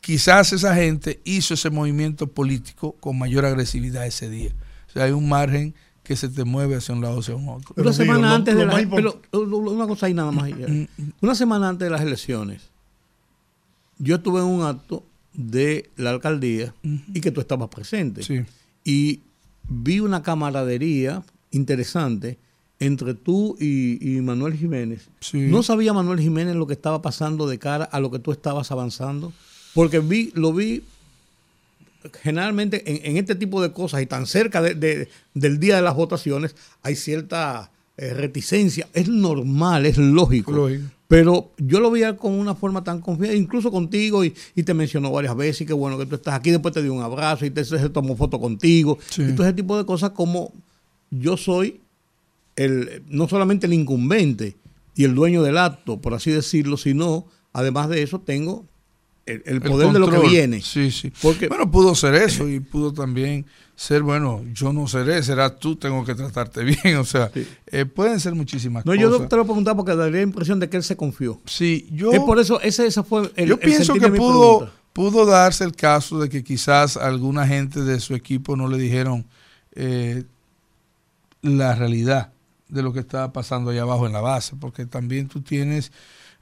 quizás 0.00 0.52
esa 0.52 0.74
gente 0.74 1.20
hizo 1.24 1.54
ese 1.54 1.70
movimiento 1.70 2.26
político 2.26 2.92
con 3.00 3.18
mayor 3.18 3.44
agresividad 3.46 4.06
ese 4.06 4.28
día. 4.28 4.50
O 4.88 4.92
sea, 4.92 5.04
hay 5.04 5.12
un 5.12 5.28
margen 5.28 5.74
que 6.02 6.16
se 6.16 6.28
te 6.30 6.44
mueve 6.44 6.76
hacia 6.76 6.94
un 6.94 7.02
lado 7.02 7.16
o 7.16 7.20
hacia 7.20 7.36
un 7.36 7.48
otro. 7.50 7.74
una 7.76 7.92
semana 7.92 8.34
antes 8.34 8.56
de 8.56 8.64
las 8.64 8.86
una 9.32 9.86
cosa 9.86 10.06
ahí 10.06 10.14
nada 10.14 10.32
más. 10.32 10.50
Mm, 10.50 10.86
mm. 10.96 11.12
una 11.20 11.34
semana 11.34 11.68
antes 11.68 11.84
de 11.84 11.90
las 11.90 12.00
elecciones, 12.00 12.70
yo 13.98 14.16
estuve 14.16 14.40
en 14.40 14.46
un 14.46 14.64
acto 14.64 15.04
de 15.34 15.90
la 15.96 16.10
alcaldía 16.10 16.74
y 16.82 17.20
que 17.20 17.30
tú 17.30 17.40
estabas 17.40 17.68
presente. 17.68 18.22
Y 18.84 19.20
vi 19.68 20.00
una 20.00 20.22
camaradería 20.22 21.22
interesante 21.50 22.38
entre 22.80 23.14
tú 23.14 23.56
y, 23.58 24.20
Manuel 24.22 24.54
Jiménez. 24.54 25.08
¿No 25.32 25.62
sabía 25.62 25.92
Manuel 25.92 26.20
Jiménez 26.20 26.54
lo 26.54 26.66
que 26.66 26.74
estaba 26.74 27.02
pasando 27.02 27.48
de 27.48 27.58
cara 27.58 27.84
a 27.84 28.00
lo 28.00 28.10
que 28.10 28.18
tú 28.18 28.32
estabas 28.32 28.70
avanzando? 28.70 29.32
Porque 29.74 29.98
vi, 29.98 30.30
lo 30.34 30.52
vi 30.52 30.82
generalmente 32.22 33.08
en, 33.08 33.16
este 33.16 33.34
tipo 33.34 33.60
de 33.60 33.72
cosas 33.72 34.00
y 34.02 34.06
tan 34.06 34.26
cerca 34.26 34.62
de, 34.62 35.08
del 35.34 35.58
día 35.58 35.76
de 35.76 35.82
las 35.82 35.94
votaciones 35.94 36.54
hay 36.82 36.94
cierta 36.94 37.70
eh, 37.96 38.14
reticencia. 38.14 38.88
Es 38.94 39.08
normal, 39.08 39.84
es 39.84 39.98
lógico. 39.98 40.68
Pero 41.08 41.50
yo 41.56 41.80
lo 41.80 41.90
veía 41.90 42.16
con 42.16 42.34
una 42.34 42.54
forma 42.54 42.84
tan 42.84 43.00
confiada, 43.00 43.34
incluso 43.34 43.70
contigo, 43.72 44.24
y, 44.24 44.34
te 44.62 44.74
mencionó 44.74 45.10
varias 45.10 45.34
veces, 45.34 45.62
y 45.62 45.66
qué 45.66 45.72
bueno 45.72 45.98
que 45.98 46.06
tú 46.06 46.14
estás 46.14 46.34
aquí, 46.34 46.50
después 46.50 46.74
te 46.74 46.82
dio 46.82 46.92
un 46.92 47.02
abrazo 47.02 47.46
y 47.46 47.50
te 47.50 47.64
se 47.64 47.88
tomó 47.88 48.14
foto 48.14 48.38
contigo. 48.38 48.98
Y 49.16 49.32
todo 49.32 49.46
ese 49.46 49.54
tipo 49.54 49.76
de 49.76 49.86
cosas 49.86 50.10
como 50.10 50.52
yo 51.10 51.36
soy 51.36 51.80
el, 52.56 53.02
no 53.08 53.28
solamente 53.28 53.66
el 53.66 53.72
incumbente 53.72 54.56
y 54.94 55.04
el 55.04 55.14
dueño 55.14 55.42
del 55.42 55.58
acto, 55.58 56.00
por 56.00 56.14
así 56.14 56.30
decirlo, 56.30 56.76
sino 56.76 57.26
Además 57.58 57.88
de 57.88 58.02
eso, 58.02 58.20
tengo 58.20 58.66
el, 59.26 59.60
poder 59.60 59.92
de 59.92 59.98
lo 59.98 60.08
que 60.08 60.20
viene. 60.20 60.62
Sí, 60.62 60.90
sí. 60.90 61.12
Porque, 61.20 61.48
bueno, 61.48 61.70
pudo 61.70 61.94
ser 61.94 62.14
eso 62.14 62.48
y 62.48 62.60
pudo 62.60 62.92
también 62.92 63.46
ser, 63.74 64.02
bueno, 64.02 64.42
yo 64.54 64.72
no 64.72 64.86
seré, 64.86 65.22
será 65.22 65.58
tú, 65.58 65.76
tengo 65.76 66.04
que 66.04 66.14
tratarte 66.14 66.62
bien. 66.84 66.96
O 66.98 67.04
sea, 67.04 67.30
eh, 67.66 67.84
pueden 67.84 68.20
ser 68.20 68.34
muchísimas 68.34 68.86
no, 68.86 68.92
cosas. 68.92 69.10
No, 69.10 69.18
yo 69.18 69.28
te 69.28 69.36
lo 69.36 69.44
preguntaba 69.44 69.76
porque 69.76 69.96
daría 69.96 70.18
la 70.18 70.22
impresión 70.22 70.60
de 70.60 70.68
que 70.68 70.76
él 70.76 70.84
se 70.84 70.96
confió. 70.96 71.40
Sí, 71.46 71.88
yo. 71.90 72.12
Es 72.12 72.20
por 72.20 72.38
eso, 72.38 72.60
ese, 72.60 72.86
ese 72.86 73.02
fue 73.02 73.30
el. 73.34 73.48
Yo 73.48 73.58
pienso 73.58 73.94
que 73.94 74.08
pudo, 74.08 74.70
pudo 74.92 75.26
darse 75.26 75.64
el 75.64 75.74
caso 75.74 76.20
de 76.20 76.28
que 76.28 76.44
quizás 76.44 76.96
alguna 76.96 77.46
gente 77.46 77.82
de 77.82 77.98
su 77.98 78.14
equipo 78.14 78.56
no 78.56 78.68
le 78.68 78.78
dijeron 78.78 79.26
eh, 79.72 80.22
la 81.42 81.74
realidad 81.74 82.32
de 82.68 82.82
lo 82.82 82.92
que 82.92 83.00
estaba 83.00 83.32
pasando 83.32 83.70
allá 83.70 83.82
abajo 83.82 84.06
en 84.06 84.12
la 84.12 84.20
base, 84.20 84.56
porque 84.56 84.86
también 84.86 85.28
tú 85.28 85.40
tienes, 85.40 85.92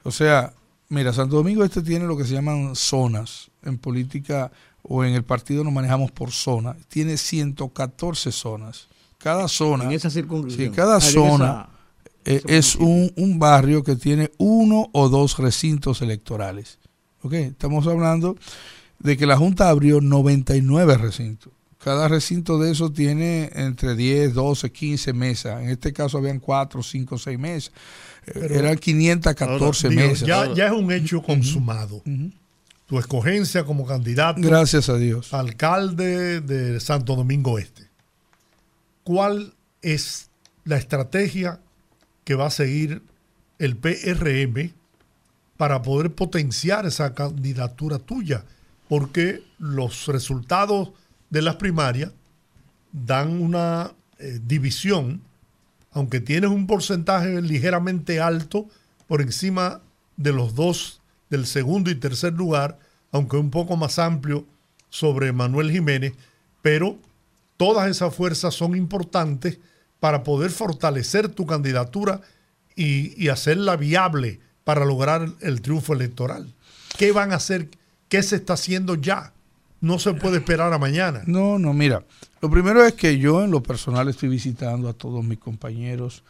o 0.03 0.11
sea, 0.11 0.53
mira, 0.89 1.13
Santo 1.13 1.37
Domingo 1.37 1.63
Este 1.63 1.81
tiene 1.81 2.05
lo 2.05 2.17
que 2.17 2.25
se 2.25 2.33
llaman 2.33 2.75
zonas. 2.75 3.51
En 3.63 3.77
política 3.77 4.51
o 4.83 5.03
en 5.03 5.13
el 5.13 5.23
partido 5.23 5.63
nos 5.63 5.73
manejamos 5.73 6.11
por 6.11 6.31
zona. 6.31 6.75
Tiene 6.87 7.17
114 7.17 8.31
zonas. 8.31 8.87
Cada 9.17 9.47
zona. 9.47 9.85
En 9.85 9.91
esa 9.91 10.09
circunscripción. 10.09 10.69
Sí, 10.69 10.75
cada 10.75 11.01
zona 11.01 11.69
eh, 12.23 12.41
es 12.47 12.75
un, 12.75 13.11
un, 13.15 13.39
barrio 13.39 13.83
que 13.83 13.95
tiene 13.95 14.31
uno 14.37 14.89
o 14.93 15.09
dos 15.09 15.37
recintos 15.37 16.01
electorales. 16.01 16.79
¿Ok? 17.23 17.33
Estamos 17.33 17.87
hablando 17.87 18.37
de 18.99 19.17
que 19.17 19.25
la 19.25 19.37
Junta 19.37 19.69
abrió 19.69 19.99
99 20.01 20.97
recintos. 20.97 21.51
Cada 21.87 22.09
recinto 22.09 22.59
de 22.59 22.71
esos 22.71 22.93
tiene 22.93 23.49
entre 23.55 23.95
10, 23.95 24.33
12, 24.33 24.73
15 24.73 25.13
mesas. 25.13 25.61
En 25.61 25.69
este 25.69 25.93
caso 25.93 26.17
habían 26.17 26.41
4, 26.41 26.83
5, 26.83 27.17
6 27.17 27.39
mesas. 27.39 27.71
Eran 28.25 28.77
514 28.77 29.89
mesas. 29.91 30.27
Ya, 30.27 30.53
ya, 30.53 30.65
es 30.65 30.73
un 30.73 30.91
hecho 30.91 31.23
consumado. 31.23 32.03
Tu 32.87 32.99
escogencia 32.99 33.63
como 33.63 33.85
candidato. 33.85 34.41
Gracias 34.41 34.89
a 34.89 34.97
Dios. 34.97 35.33
Alcalde 35.33 36.41
de 36.41 36.81
Santo 36.81 37.15
Domingo 37.15 37.57
Este. 37.57 37.83
¿Cuál 39.05 39.53
es 39.81 40.29
la 40.65 40.75
estrategia 40.75 41.61
que 42.25 42.35
va 42.35 42.47
a 42.47 42.51
seguir 42.51 43.01
el 43.59 43.77
PRM 43.77 44.73
para 45.55 45.83
poder 45.83 46.13
potenciar 46.13 46.85
esa 46.85 47.13
candidatura 47.13 47.97
tuya? 47.97 48.43
Porque 48.89 49.41
los 49.57 50.07
resultados 50.07 50.91
de 51.29 51.41
las 51.41 51.55
primarias 51.55 52.11
dan 52.91 53.41
una 53.41 53.93
eh, 54.19 54.39
división, 54.43 55.21
aunque 55.91 56.19
tienes 56.19 56.49
un 56.49 56.67
porcentaje 56.67 57.41
ligeramente 57.41 58.19
alto 58.19 58.67
por 59.07 59.21
encima 59.21 59.81
de 60.15 60.33
los 60.33 60.55
dos 60.55 61.01
del 61.29 61.45
segundo 61.45 61.89
y 61.91 61.95
tercer 61.95 62.33
lugar, 62.33 62.79
aunque 63.11 63.37
un 63.37 63.51
poco 63.51 63.77
más 63.77 63.99
amplio 63.99 64.45
sobre 64.89 65.31
Manuel 65.31 65.71
Jiménez, 65.71 66.13
pero 66.61 66.97
todas 67.57 67.89
esas 67.89 68.15
fuerzas 68.15 68.53
son 68.53 68.75
importantes 68.75 69.59
para 69.99 70.23
poder 70.23 70.51
fortalecer 70.51 71.29
tu 71.29 71.45
candidatura 71.45 72.21
y, 72.75 73.21
y 73.21 73.29
hacerla 73.29 73.75
viable 73.75 74.39
para 74.63 74.85
lograr 74.85 75.29
el 75.41 75.61
triunfo 75.61 75.93
electoral. 75.93 76.53
¿Qué 76.97 77.11
van 77.11 77.31
a 77.31 77.35
hacer? 77.35 77.69
¿Qué 78.09 78.21
se 78.23 78.37
está 78.37 78.53
haciendo 78.53 78.95
ya? 78.95 79.33
No 79.81 79.99
se 79.99 80.13
puede 80.13 80.37
esperar 80.37 80.73
a 80.73 80.77
mañana. 80.77 81.21
No, 81.25 81.59
no, 81.59 81.73
mira, 81.73 82.03
lo 82.41 82.49
primero 82.49 82.83
es 82.85 82.93
que 82.93 83.17
yo 83.17 83.43
en 83.43 83.51
lo 83.51 83.61
personal 83.61 84.07
estoy 84.07 84.29
visitando 84.29 84.89
a 84.89 84.93
todos 84.93 85.23
mis 85.23 85.39
compañeros, 85.39 86.23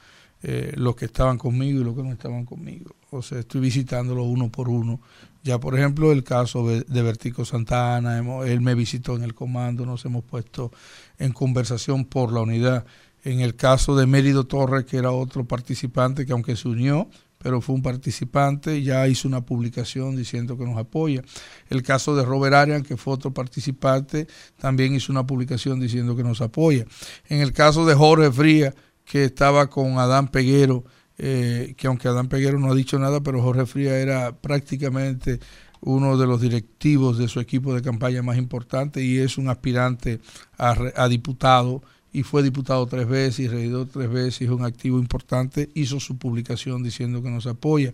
eh, 0.44 0.74
los 0.76 0.96
que 0.96 1.06
estaban 1.06 1.38
conmigo 1.38 1.82
y 1.82 1.84
los 1.84 1.96
que 1.96 2.04
no 2.04 2.12
estaban 2.12 2.46
conmigo. 2.46 2.96
O 3.10 3.22
sea, 3.22 3.40
estoy 3.40 3.62
visitándolos 3.62 4.26
uno 4.28 4.50
por 4.50 4.70
uno. 4.70 5.00
Ya, 5.44 5.60
por 5.60 5.78
ejemplo, 5.78 6.12
el 6.12 6.24
caso 6.24 6.68
de, 6.68 7.02
Vertico 7.02 7.46
Santana, 7.46 8.20
él 8.46 8.62
me 8.62 8.76
visitó 8.76 9.16
en 9.16 9.24
el 9.24 9.34
comando, 9.34 9.86
nos 9.86 10.04
hemos 10.04 10.24
puesto 10.26 10.72
en 11.18 11.32
conversación 11.32 12.06
por 12.06 12.34
la 12.34 12.42
unidad. 12.42 12.86
En 13.24 13.40
el 13.40 13.56
caso 13.56 13.96
de 13.96 14.06
Mérido 14.06 14.46
Torres, 14.46 14.86
que 14.86 14.98
era 14.98 15.12
otro 15.12 15.46
participante 15.46 16.26
que 16.26 16.34
aunque 16.34 16.56
se 16.56 16.68
unió, 16.68 17.10
pero 17.38 17.62
fue 17.62 17.76
un 17.76 17.82
participante, 17.82 18.82
ya 18.82 19.08
hizo 19.08 19.28
una 19.28 19.42
publicación 19.46 20.16
diciendo 20.16 20.58
que 20.58 20.66
nos 20.66 20.78
apoya. 20.78 21.22
El 21.70 21.84
caso 21.84 22.16
de 22.16 22.26
Robert 22.26 22.56
Arian, 22.56 22.84
que 22.84 22.98
fue 22.98 23.14
otro 23.14 23.34
participante, 23.34 24.28
también 24.58 24.96
hizo 24.96 25.12
una 25.12 25.26
publicación 25.26 25.80
diciendo 25.80 26.16
que 26.16 26.24
nos 26.24 26.42
apoya. 26.42 26.86
En 27.28 27.42
el 27.42 27.54
caso 27.54 27.86
de 27.86 27.96
Jorge 27.96 28.32
Fría, 28.32 28.74
que 29.06 29.26
estaba 29.26 29.70
con 29.70 30.00
Adán 30.00 30.30
Peguero, 30.30 30.84
eh, 31.18 31.74
que 31.78 31.88
aunque 31.88 32.08
Adán 32.08 32.28
Peguero 32.28 32.60
no 32.60 32.72
ha 32.72 32.76
dicho 32.76 33.00
nada, 33.00 33.22
pero 33.22 33.42
Jorge 33.42 33.66
Fría 33.66 33.98
era 33.98 34.36
prácticamente 34.36 35.40
uno 35.82 36.18
de 36.18 36.28
los 36.28 36.42
directivos 36.42 37.18
de 37.18 37.28
su 37.28 37.40
equipo 37.40 37.74
de 37.74 37.82
campaña 37.82 38.22
más 38.22 38.38
importante 38.38 39.04
y 39.04 39.18
es 39.18 39.38
un 39.38 39.48
aspirante 39.50 40.20
a, 40.58 40.76
a 40.96 41.08
diputado 41.08 41.84
y 42.14 42.24
fue 42.24 42.44
diputado 42.44 42.86
tres 42.88 43.08
veces 43.08 43.40
y 43.40 43.48
regidor 43.48 43.88
tres 43.92 44.10
veces, 44.10 44.42
es 44.42 44.50
un 44.50 44.66
activo 44.66 44.98
importante, 45.00 45.70
hizo 45.74 46.00
su 46.00 46.18
publicación 46.18 46.84
diciendo 46.84 47.22
que 47.22 47.30
nos 47.30 47.46
apoya. 47.48 47.94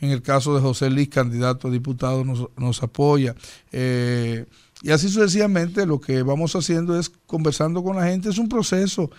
En 0.00 0.10
el 0.10 0.22
caso 0.22 0.54
de 0.54 0.60
José 0.60 0.90
Luis, 0.90 1.08
candidato 1.08 1.68
a 1.68 1.70
diputado, 1.70 2.24
nos, 2.24 2.48
nos 2.56 2.82
apoya. 2.82 3.34
Eh, 3.72 4.44
y 4.82 4.90
así 4.90 5.08
sucesivamente 5.08 5.86
lo 5.86 6.00
que 6.00 6.22
vamos 6.22 6.54
haciendo 6.56 6.98
es 6.98 7.10
conversando 7.26 7.82
con 7.82 7.96
la 7.96 8.04
gente, 8.04 8.28
es 8.28 8.38
un 8.38 8.48
proceso, 8.48 9.10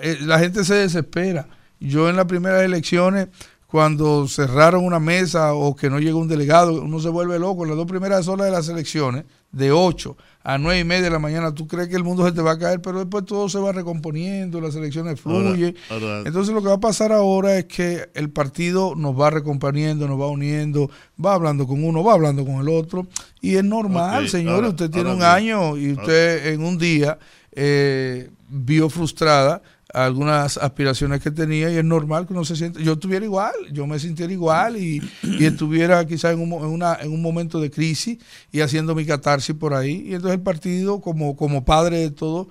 eh, 0.00 0.18
la 0.22 0.38
gente 0.38 0.64
se 0.64 0.74
desespera. 0.74 1.48
Yo 1.80 2.08
en 2.08 2.16
las 2.16 2.26
primeras 2.26 2.62
elecciones 2.62 3.28
cuando 3.76 4.26
cerraron 4.26 4.86
una 4.86 4.98
mesa 4.98 5.52
o 5.52 5.76
que 5.76 5.90
no 5.90 5.98
llegó 5.98 6.18
un 6.18 6.28
delegado, 6.28 6.80
uno 6.80 6.98
se 6.98 7.10
vuelve 7.10 7.38
loco. 7.38 7.64
En 7.64 7.68
las 7.68 7.76
dos 7.76 7.86
primeras 7.86 8.26
horas 8.26 8.46
de 8.46 8.50
las 8.50 8.70
elecciones, 8.70 9.26
de 9.52 9.70
8 9.70 10.16
a 10.44 10.56
9 10.56 10.80
y 10.80 10.84
media 10.84 11.02
de 11.02 11.10
la 11.10 11.18
mañana, 11.18 11.54
tú 11.54 11.66
crees 11.66 11.88
que 11.88 11.96
el 11.96 12.02
mundo 12.02 12.24
se 12.24 12.32
te 12.32 12.40
va 12.40 12.52
a 12.52 12.58
caer, 12.58 12.80
pero 12.80 13.00
después 13.00 13.26
todo 13.26 13.50
se 13.50 13.58
va 13.58 13.72
recomponiendo, 13.72 14.62
las 14.62 14.74
elecciones 14.76 15.20
fluyen. 15.20 15.76
Entonces 16.24 16.54
lo 16.54 16.62
que 16.62 16.68
va 16.68 16.76
a 16.76 16.80
pasar 16.80 17.12
ahora 17.12 17.58
es 17.58 17.66
que 17.66 18.08
el 18.14 18.30
partido 18.30 18.94
nos 18.96 19.20
va 19.20 19.28
recomponiendo, 19.28 20.08
nos 20.08 20.18
va 20.18 20.28
uniendo, 20.28 20.90
va 21.22 21.34
hablando 21.34 21.66
con 21.66 21.84
uno, 21.84 22.02
va 22.02 22.14
hablando 22.14 22.46
con 22.46 22.54
el 22.54 22.70
otro. 22.70 23.06
Y 23.42 23.56
es 23.56 23.64
normal, 23.64 24.30
señores, 24.30 24.70
usted 24.70 24.88
tiene 24.88 25.12
un 25.12 25.22
año 25.22 25.76
y 25.76 25.92
usted 25.92 26.46
en 26.46 26.64
un 26.64 26.78
día 26.78 27.18
eh, 27.52 28.30
vio 28.48 28.88
frustrada 28.88 29.60
algunas 29.96 30.58
aspiraciones 30.58 31.22
que 31.22 31.30
tenía 31.30 31.70
y 31.72 31.76
es 31.76 31.84
normal 31.84 32.26
que 32.26 32.34
uno 32.34 32.44
se 32.44 32.54
sienta, 32.54 32.80
yo 32.80 32.92
estuviera 32.92 33.24
igual, 33.24 33.54
yo 33.72 33.86
me 33.86 33.98
sintiera 33.98 34.30
igual 34.30 34.76
y, 34.76 35.00
estuviera 35.40 36.04
quizás 36.06 36.34
en 36.34 36.40
un, 36.40 36.52
en, 36.52 36.68
una, 36.68 36.96
en 37.00 37.10
un 37.10 37.22
momento 37.22 37.60
de 37.60 37.70
crisis 37.70 38.18
y 38.52 38.60
haciendo 38.60 38.94
mi 38.94 39.06
catarsis 39.06 39.56
por 39.56 39.72
ahí 39.72 40.04
y 40.06 40.14
entonces 40.14 40.34
el 40.34 40.42
partido 40.42 41.00
como, 41.00 41.34
como 41.34 41.64
padre 41.64 41.98
de 41.98 42.10
todo 42.10 42.48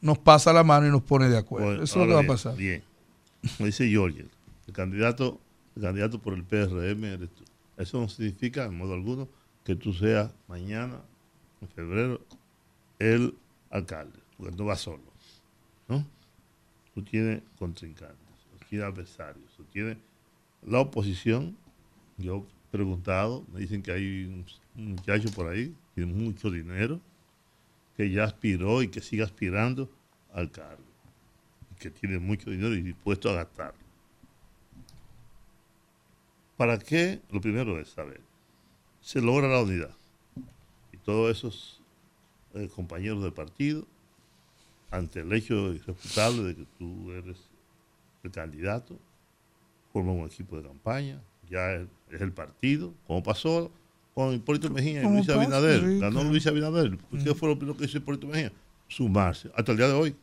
nos 0.00 0.16
pasa 0.16 0.54
la 0.54 0.64
mano 0.64 0.86
y 0.86 0.90
nos 0.90 1.02
pone 1.02 1.28
de 1.28 1.36
acuerdo. 1.36 1.82
Eso 1.82 1.82
es 1.82 1.96
lo 1.96 2.06
que 2.06 2.14
va 2.14 2.20
a 2.20 2.26
pasar. 2.26 2.56
Bien, 2.56 2.82
como 3.58 3.66
dice 3.66 3.86
George, 3.88 4.24
el 4.66 4.72
candidato, 4.72 5.38
el 5.76 5.82
candidato 5.82 6.18
por 6.18 6.32
el 6.32 6.44
PRM 6.44 7.04
eres 7.04 7.28
tú. 7.28 7.44
Eso 7.76 8.00
no 8.00 8.08
significa 8.08 8.64
en 8.64 8.78
modo 8.78 8.94
alguno 8.94 9.28
que 9.64 9.76
tú 9.76 9.92
seas 9.92 10.30
mañana, 10.48 11.02
en 11.60 11.68
febrero, 11.68 12.22
el 12.98 13.34
alcalde, 13.70 14.18
porque 14.38 14.56
no 14.56 14.64
vas 14.64 14.80
solo. 14.80 15.02
Tú 16.96 17.02
tienes 17.02 17.42
contrincantes, 17.58 18.16
tú 18.50 18.64
tienes 18.70 18.88
adversarios, 18.88 19.44
tú 19.54 19.64
tienes 19.64 19.98
la 20.62 20.80
oposición. 20.80 21.54
Yo 22.16 22.38
he 22.38 22.72
preguntado, 22.72 23.44
me 23.52 23.60
dicen 23.60 23.82
que 23.82 23.92
hay 23.92 24.24
un, 24.24 24.46
muchacho 24.74 25.30
por 25.32 25.46
ahí, 25.48 25.74
tiene 25.94 26.10
mucho 26.10 26.50
dinero, 26.50 26.98
que 27.98 28.10
ya 28.10 28.24
aspiró 28.24 28.82
y 28.82 28.88
que 28.88 29.02
sigue 29.02 29.22
aspirando 29.22 29.90
al 30.32 30.50
cargo, 30.50 30.82
que 31.78 31.90
tiene 31.90 32.18
mucho 32.18 32.48
dinero 32.48 32.74
y 32.74 32.80
dispuesto 32.80 33.28
a 33.28 33.34
gastarlo. 33.34 33.84
¿Para 36.56 36.78
qué? 36.78 37.20
Lo 37.30 37.42
primero 37.42 37.78
es 37.78 37.90
saber. 37.90 38.22
Se 39.02 39.20
logra 39.20 39.48
la 39.48 39.60
unidad. 39.60 39.94
Y 40.92 40.96
todos 40.96 41.36
esos 41.36 41.82
eh, 42.54 42.70
compañeros 42.74 43.22
del 43.22 43.34
partido 43.34 43.86
ante 44.96 45.20
el 45.20 45.32
hecho 45.32 45.72
irrefutable 45.74 46.42
de 46.42 46.54
que 46.56 46.66
tú 46.78 47.12
eres 47.12 47.36
el 48.22 48.30
candidato, 48.30 48.98
forma 49.92 50.12
un 50.12 50.26
equipo 50.26 50.56
de 50.56 50.66
campaña, 50.66 51.20
ya 51.48 51.72
es, 51.74 51.86
el 52.10 52.32
partido, 52.32 52.92
como 53.06 53.22
pasó 53.22 53.70
con 54.14 54.34
Hipólito 54.34 54.70
Mejía 54.70 55.02
y 55.02 55.08
Luis 55.08 55.28
Abinader. 55.28 55.98
Ganó 55.98 56.24
Luis 56.24 56.46
Abinader. 56.46 56.96
¿Qué 57.22 57.34
fue 57.34 57.48
lo 57.48 57.58
primero 57.58 57.76
que 57.76 57.84
hizo 57.84 57.98
Hipólito 57.98 58.26
Mejía? 58.26 58.52
Sumarse, 58.88 59.50
hasta 59.54 59.72
el 59.72 59.78
día 59.78 59.88
de 59.88 59.94
hoy. 59.94 60.16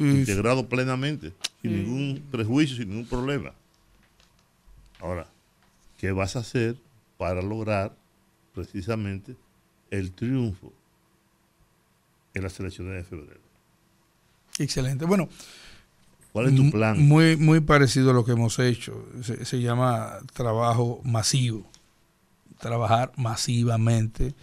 integrado 0.00 0.68
plenamente, 0.68 1.32
sin 1.62 1.72
ningún 1.72 2.22
prejuicio, 2.30 2.76
sin 2.76 2.88
ningún 2.88 3.06
problema. 3.06 3.52
Ahora, 4.98 5.26
¿qué 5.98 6.10
vas 6.12 6.36
a 6.36 6.40
hacer 6.40 6.76
para 7.16 7.42
lograr 7.42 7.94
precisamente 8.54 9.36
el 9.90 10.10
triunfo 10.12 10.72
en 12.34 12.42
las 12.42 12.58
elecciones 12.58 12.94
de 12.94 13.04
febrero? 13.04 13.45
Excelente. 14.58 15.04
Bueno, 15.04 15.28
¿cuál 16.32 16.48
es 16.48 16.56
tu 16.56 16.70
plan? 16.70 17.00
Muy, 17.00 17.36
muy 17.36 17.60
parecido 17.60 18.10
a 18.10 18.14
lo 18.14 18.24
que 18.24 18.32
hemos 18.32 18.58
hecho. 18.58 19.06
Se, 19.22 19.60
llama 19.60 20.18
trabajo 20.32 21.00
masivo. 21.04 21.66
trabajar 22.58 23.12
masivamente. 23.16 24.34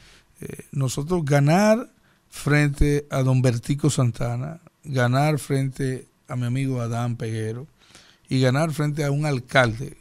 Eh, 0.42 0.66
nosotros 0.72 1.24
ganar 1.26 1.90
frente 2.30 3.06
a 3.10 3.22
don 3.22 3.42
Bertico 3.42 3.90
Santana, 3.90 4.60
ganar 4.84 5.40
frente 5.40 6.08
a 6.28 6.36
mi 6.36 6.46
amigo 6.46 6.82
Adán 6.82 7.16
Peguero 7.16 7.68
y 8.28 8.42
ganar 8.42 8.72
frente 8.72 9.04
a 9.04 9.12
un 9.12 9.26
alcalde 9.26 9.98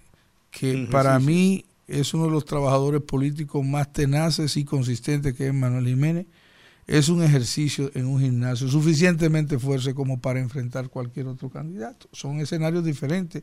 que 0.50 0.88
para 0.90 1.18
mí 1.18 1.64
es 1.86 2.14
uno 2.14 2.24
de 2.24 2.30
los 2.30 2.44
trabajadores 2.44 3.02
políticos 3.02 3.64
más 3.64 3.92
tenaces 3.92 4.56
y 4.56 4.64
consistentes 4.64 5.34
que 5.34 5.48
es 5.48 5.54
Manuel 5.54 5.86
Jiménez 5.86 6.26
es 6.86 7.08
un 7.08 7.22
ejercicio 7.22 7.90
en 7.94 8.06
un 8.06 8.20
gimnasio 8.20 8.68
suficientemente 8.68 9.58
fuerte 9.58 9.94
como 9.94 10.20
para 10.20 10.40
enfrentar 10.40 10.88
cualquier 10.88 11.28
otro 11.28 11.48
candidato. 11.48 12.08
Son 12.12 12.40
escenarios 12.40 12.84
diferentes, 12.84 13.42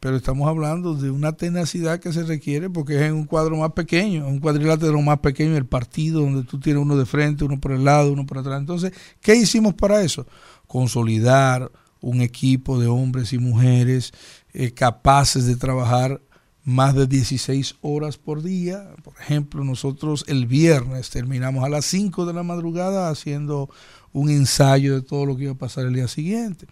pero 0.00 0.16
estamos 0.16 0.48
hablando 0.48 0.94
de 0.94 1.10
una 1.10 1.32
tenacidad 1.32 2.00
que 2.00 2.12
se 2.12 2.22
requiere 2.22 2.70
porque 2.70 2.96
es 2.96 3.02
en 3.02 3.14
un 3.14 3.24
cuadro 3.24 3.56
más 3.56 3.72
pequeño, 3.72 4.26
un 4.26 4.40
cuadrilátero 4.40 5.00
más 5.02 5.18
pequeño, 5.18 5.56
el 5.56 5.66
partido 5.66 6.22
donde 6.22 6.44
tú 6.44 6.58
tienes 6.58 6.82
uno 6.82 6.96
de 6.96 7.06
frente, 7.06 7.44
uno 7.44 7.60
por 7.60 7.72
el 7.72 7.84
lado, 7.84 8.12
uno 8.12 8.24
por 8.24 8.38
atrás. 8.38 8.58
Entonces, 8.58 8.92
¿qué 9.20 9.34
hicimos 9.34 9.74
para 9.74 10.02
eso? 10.02 10.26
Consolidar 10.66 11.70
un 12.00 12.22
equipo 12.22 12.80
de 12.80 12.86
hombres 12.86 13.34
y 13.34 13.38
mujeres 13.38 14.12
eh, 14.54 14.72
capaces 14.72 15.46
de 15.46 15.56
trabajar 15.56 16.20
más 16.64 16.94
de 16.94 17.06
16 17.06 17.76
horas 17.80 18.18
por 18.18 18.42
día. 18.42 18.90
Por 19.02 19.14
ejemplo, 19.20 19.64
nosotros 19.64 20.24
el 20.28 20.46
viernes 20.46 21.10
terminamos 21.10 21.64
a 21.64 21.68
las 21.68 21.84
5 21.86 22.26
de 22.26 22.32
la 22.32 22.42
madrugada 22.42 23.10
haciendo 23.10 23.70
un 24.12 24.28
ensayo 24.28 24.94
de 24.94 25.02
todo 25.02 25.24
lo 25.24 25.36
que 25.36 25.44
iba 25.44 25.52
a 25.52 25.58
pasar 25.58 25.86
el 25.86 25.94
día 25.94 26.08
siguiente. 26.08 26.66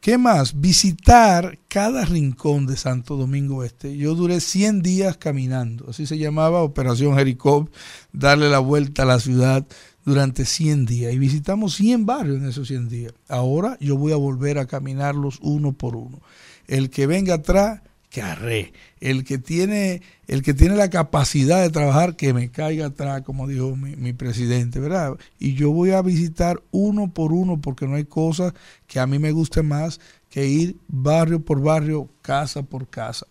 ¿Qué 0.00 0.18
más? 0.18 0.60
Visitar 0.60 1.58
cada 1.68 2.04
rincón 2.04 2.66
de 2.66 2.76
Santo 2.76 3.16
Domingo 3.16 3.64
Este. 3.64 3.96
Yo 3.96 4.14
duré 4.14 4.40
100 4.40 4.82
días 4.82 5.16
caminando, 5.16 5.86
así 5.88 6.06
se 6.06 6.18
llamaba 6.18 6.62
Operación 6.62 7.16
Jericó, 7.16 7.68
darle 8.12 8.50
la 8.50 8.58
vuelta 8.58 9.02
a 9.02 9.06
la 9.06 9.20
ciudad 9.20 9.66
durante 10.04 10.44
100 10.44 10.84
días 10.84 11.14
y 11.14 11.18
visitamos 11.18 11.74
100 11.76 12.04
barrios 12.04 12.38
en 12.38 12.48
esos 12.48 12.68
100 12.68 12.88
días. 12.88 13.14
Ahora 13.28 13.78
yo 13.80 13.96
voy 13.96 14.12
a 14.12 14.16
volver 14.16 14.58
a 14.58 14.66
caminarlos 14.66 15.38
uno 15.40 15.72
por 15.72 15.96
uno. 15.96 16.20
El 16.66 16.90
que 16.90 17.06
venga 17.06 17.34
atrás 17.34 17.80
que 18.12 18.20
arre. 18.20 18.74
El 19.00 19.24
que 19.24 19.38
tiene, 19.38 20.02
el 20.28 20.42
que 20.42 20.52
tiene 20.52 20.76
la 20.76 20.90
capacidad 20.90 21.62
de 21.62 21.70
trabajar, 21.70 22.14
que 22.14 22.34
me 22.34 22.50
caiga 22.50 22.86
atrás, 22.86 23.22
como 23.22 23.48
dijo 23.48 23.74
mi, 23.74 24.12
presidente, 24.12 24.78
¿verdad? 24.80 25.16
Y 25.38 25.54
yo 25.54 25.72
voy 25.72 25.92
a 25.92 26.02
visitar 26.02 26.62
uno 26.70 27.10
por 27.12 27.32
uno, 27.32 27.60
porque 27.60 27.88
no 27.88 27.96
hay 27.96 28.04
cosas 28.04 28.52
que 28.86 29.00
a 29.00 29.06
mí 29.06 29.18
me 29.18 29.32
guste 29.32 29.62
más 29.62 29.98
que 30.28 30.46
ir 30.46 30.76
barrio 30.88 31.40
por 31.40 31.62
barrio, 31.62 32.10
casa 32.20 32.62
por 32.62 32.86
casa. 32.86 33.26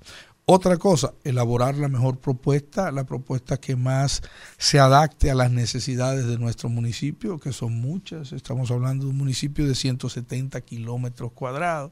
Otra 0.46 0.78
cosa, 0.78 1.14
elaborar 1.24 1.76
la 1.78 1.88
mejor 1.88 2.18
propuesta, 2.18 2.92
la 2.92 3.06
propuesta 3.06 3.58
que 3.58 3.76
más 3.76 4.24
se 4.58 4.80
adapte 4.80 5.30
a 5.30 5.36
las 5.36 5.52
necesidades 5.52 6.26
de 6.26 6.40
nuestro 6.40 6.68
municipio, 6.68 7.40
que 7.40 7.54
son 7.54 7.80
muchas. 7.80 8.34
Estamos 8.34 8.72
hablando 8.72 9.06
de 9.06 9.12
un 9.12 9.18
municipio 9.18 9.68
de 9.68 9.76
170 9.76 10.60
kilómetros 10.62 11.32
cuadrados, 11.34 11.92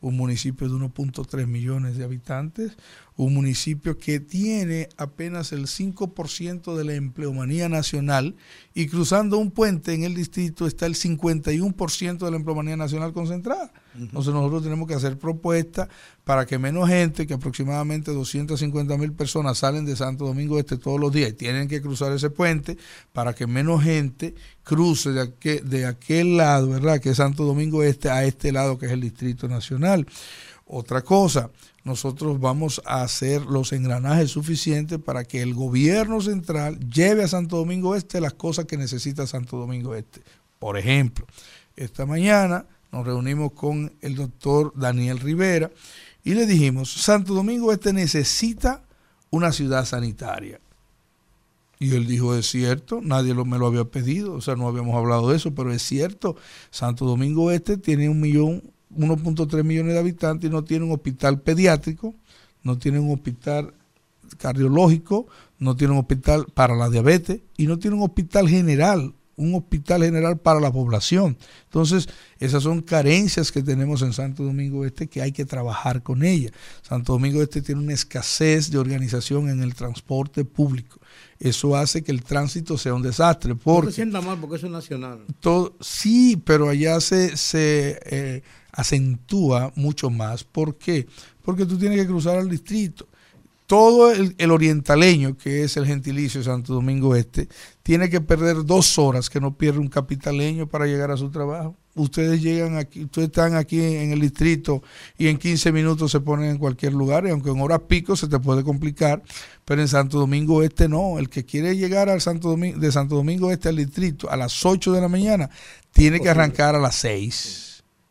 un 0.00 0.16
municipio 0.16 0.68
de 0.68 0.74
1.3 0.74 1.46
millones 1.46 1.96
de 1.96 2.04
habitantes, 2.04 2.72
un 3.16 3.34
municipio 3.34 3.98
que 3.98 4.18
tiene 4.18 4.88
apenas 4.96 5.52
el 5.52 5.66
5% 5.66 6.74
de 6.74 6.84
la 6.84 6.94
empleomanía 6.94 7.68
nacional 7.68 8.34
y 8.74 8.86
cruzando 8.86 9.36
un 9.36 9.50
puente 9.50 9.92
en 9.92 10.04
el 10.04 10.14
distrito 10.14 10.66
está 10.66 10.86
el 10.86 10.94
51% 10.94 12.18
de 12.18 12.30
la 12.30 12.36
empleomanía 12.36 12.76
nacional 12.76 13.12
concentrada. 13.12 13.72
Entonces 14.00 14.32
nosotros 14.32 14.62
tenemos 14.62 14.88
que 14.88 14.94
hacer 14.94 15.18
propuestas 15.18 15.88
para 16.24 16.46
que 16.46 16.58
menos 16.58 16.88
gente, 16.88 17.26
que 17.26 17.34
aproximadamente 17.34 18.12
250 18.12 18.96
mil 18.96 19.12
personas 19.12 19.58
salen 19.58 19.84
de 19.84 19.94
Santo 19.94 20.26
Domingo 20.26 20.58
Este 20.58 20.78
todos 20.78 20.98
los 20.98 21.12
días 21.12 21.30
y 21.30 21.32
tienen 21.34 21.68
que 21.68 21.82
cruzar 21.82 22.12
ese 22.12 22.30
puente, 22.30 22.78
para 23.12 23.34
que 23.34 23.46
menos 23.46 23.82
gente 23.82 24.34
cruce 24.62 25.10
de 25.10 25.86
aquel, 25.86 26.36
lado, 26.36 26.68
¿verdad? 26.68 27.00
Que 27.00 27.10
es 27.10 27.16
Santo 27.16 27.44
Domingo 27.44 27.82
Este 27.82 28.10
a 28.10 28.24
este 28.24 28.52
lado 28.52 28.78
que 28.78 28.86
es 28.86 28.92
el 28.92 29.00
Distrito 29.02 29.48
Nacional. 29.48 30.06
Otra 30.66 31.02
cosa, 31.02 31.50
nosotros 31.84 32.40
vamos 32.40 32.80
a 32.86 33.02
hacer 33.02 33.42
los 33.42 33.72
engranajes 33.72 34.30
suficientes 34.30 34.98
para 34.98 35.24
que 35.24 35.42
el 35.42 35.52
gobierno 35.52 36.20
central 36.20 36.78
lleve 36.88 37.24
a 37.24 37.28
Santo 37.28 37.56
Domingo 37.56 37.96
Este 37.96 38.20
las 38.20 38.34
cosas 38.34 38.64
que 38.66 38.76
necesita 38.76 39.26
Santo 39.26 39.56
Domingo 39.56 39.94
Este. 39.94 40.22
Por 40.58 40.78
ejemplo, 40.78 41.26
esta 41.76 42.06
mañana 42.06 42.66
nos 42.92 43.06
reunimos 43.06 43.52
con 43.52 43.92
el 44.00 44.16
doctor 44.16 44.72
Daniel 44.76 45.18
Rivera 45.18 45.70
y 46.24 46.34
le 46.34 46.46
dijimos, 46.46 46.92
Santo 46.92 47.34
Domingo 47.34 47.72
Este 47.72 47.92
necesita 47.92 48.82
una 49.30 49.52
ciudad 49.52 49.84
sanitaria. 49.84 50.60
Y 51.78 51.94
él 51.94 52.06
dijo, 52.06 52.34
es 52.34 52.50
cierto, 52.50 53.00
nadie 53.02 53.32
me 53.32 53.58
lo 53.58 53.66
había 53.66 53.84
pedido, 53.84 54.34
o 54.34 54.40
sea, 54.42 54.54
no 54.54 54.68
habíamos 54.68 54.94
hablado 54.96 55.30
de 55.30 55.36
eso, 55.36 55.54
pero 55.54 55.72
es 55.72 55.82
cierto, 55.82 56.36
Santo 56.70 57.06
Domingo 57.06 57.50
Este 57.50 57.78
tiene 57.78 58.08
un 58.08 58.20
millón 58.20 58.62
1.3 58.96 59.64
millones 59.64 59.94
de 59.94 59.98
habitantes 59.98 60.50
y 60.50 60.52
no 60.52 60.64
tiene 60.64 60.84
un 60.84 60.92
hospital 60.92 61.40
pediátrico, 61.40 62.14
no 62.62 62.78
tiene 62.78 62.98
un 62.98 63.12
hospital 63.12 63.72
cardiológico, 64.38 65.26
no 65.58 65.76
tiene 65.76 65.92
un 65.92 66.00
hospital 66.00 66.46
para 66.52 66.74
la 66.74 66.88
diabetes 66.90 67.40
y 67.56 67.66
no 67.66 67.78
tiene 67.78 67.96
un 67.96 68.02
hospital 68.02 68.48
general, 68.48 69.14
un 69.40 69.54
hospital 69.54 70.02
general 70.02 70.38
para 70.38 70.60
la 70.60 70.72
población. 70.72 71.36
Entonces, 71.64 72.08
esas 72.38 72.62
son 72.62 72.82
carencias 72.82 73.50
que 73.50 73.62
tenemos 73.62 74.02
en 74.02 74.12
Santo 74.12 74.44
Domingo 74.44 74.84
Este 74.84 75.08
que 75.08 75.22
hay 75.22 75.32
que 75.32 75.44
trabajar 75.44 76.02
con 76.02 76.22
ellas. 76.24 76.52
Santo 76.82 77.14
Domingo 77.14 77.42
Este 77.42 77.62
tiene 77.62 77.80
una 77.80 77.94
escasez 77.94 78.70
de 78.70 78.78
organización 78.78 79.48
en 79.48 79.62
el 79.62 79.74
transporte 79.74 80.44
público. 80.44 81.00
Eso 81.38 81.74
hace 81.74 82.02
que 82.02 82.12
el 82.12 82.22
tránsito 82.22 82.76
sea 82.76 82.94
un 82.94 83.02
desastre. 83.02 83.54
Porque, 83.54 83.86
no 83.86 83.90
se 83.90 83.96
sienta 83.96 84.20
mal 84.20 84.38
porque 84.38 84.56
eso 84.56 84.66
es 84.66 84.72
nacional. 84.72 85.20
Todo, 85.40 85.74
sí, 85.80 86.40
pero 86.44 86.68
allá 86.68 87.00
se, 87.00 87.36
se 87.36 87.98
eh, 88.04 88.42
acentúa 88.72 89.72
mucho 89.74 90.10
más. 90.10 90.44
¿Por 90.44 90.76
qué? 90.76 91.06
Porque 91.42 91.66
tú 91.66 91.78
tienes 91.78 91.98
que 91.98 92.06
cruzar 92.06 92.36
al 92.36 92.50
distrito. 92.50 93.08
Todo 93.66 94.10
el, 94.10 94.50
orientaleño, 94.50 95.36
que 95.36 95.62
es 95.62 95.76
el 95.76 95.86
gentilicio 95.86 96.40
de 96.40 96.44
Santo 96.44 96.74
Domingo 96.74 97.14
Este, 97.14 97.48
tiene 97.90 98.08
que 98.08 98.20
perder 98.20 98.64
dos 98.64 99.00
horas 99.00 99.28
que 99.28 99.40
no 99.40 99.58
pierde 99.58 99.80
un 99.80 99.88
capitaleño 99.88 100.68
para 100.68 100.86
llegar 100.86 101.10
a 101.10 101.16
su 101.16 101.28
trabajo. 101.28 101.74
Ustedes 101.96 102.40
llegan 102.40 102.76
aquí, 102.76 103.02
ustedes 103.02 103.26
están 103.26 103.56
aquí 103.56 103.82
en 103.82 104.12
el 104.12 104.20
distrito 104.20 104.80
y 105.18 105.26
en 105.26 105.38
15 105.38 105.72
minutos 105.72 106.12
se 106.12 106.20
ponen 106.20 106.50
en 106.50 106.58
cualquier 106.58 106.92
lugar, 106.92 107.26
y 107.26 107.30
aunque 107.30 107.50
en 107.50 107.60
horas 107.60 107.80
pico 107.88 108.14
se 108.14 108.28
te 108.28 108.38
puede 108.38 108.62
complicar, 108.62 109.24
pero 109.64 109.80
en 109.80 109.88
Santo 109.88 110.20
Domingo 110.20 110.62
Este 110.62 110.88
no. 110.88 111.18
El 111.18 111.28
que 111.28 111.44
quiere 111.44 111.76
llegar 111.76 112.08
al 112.08 112.20
Santo 112.20 112.50
Domingo, 112.50 112.78
de 112.78 112.92
Santo 112.92 113.16
Domingo 113.16 113.50
Este 113.50 113.70
al 113.70 113.76
distrito 113.76 114.30
a 114.30 114.36
las 114.36 114.64
8 114.64 114.92
de 114.92 115.00
la 115.00 115.08
mañana, 115.08 115.50
tiene 115.90 116.20
que 116.20 116.28
arrancar 116.28 116.76
a 116.76 116.78
las 116.78 116.94
6 116.94 117.69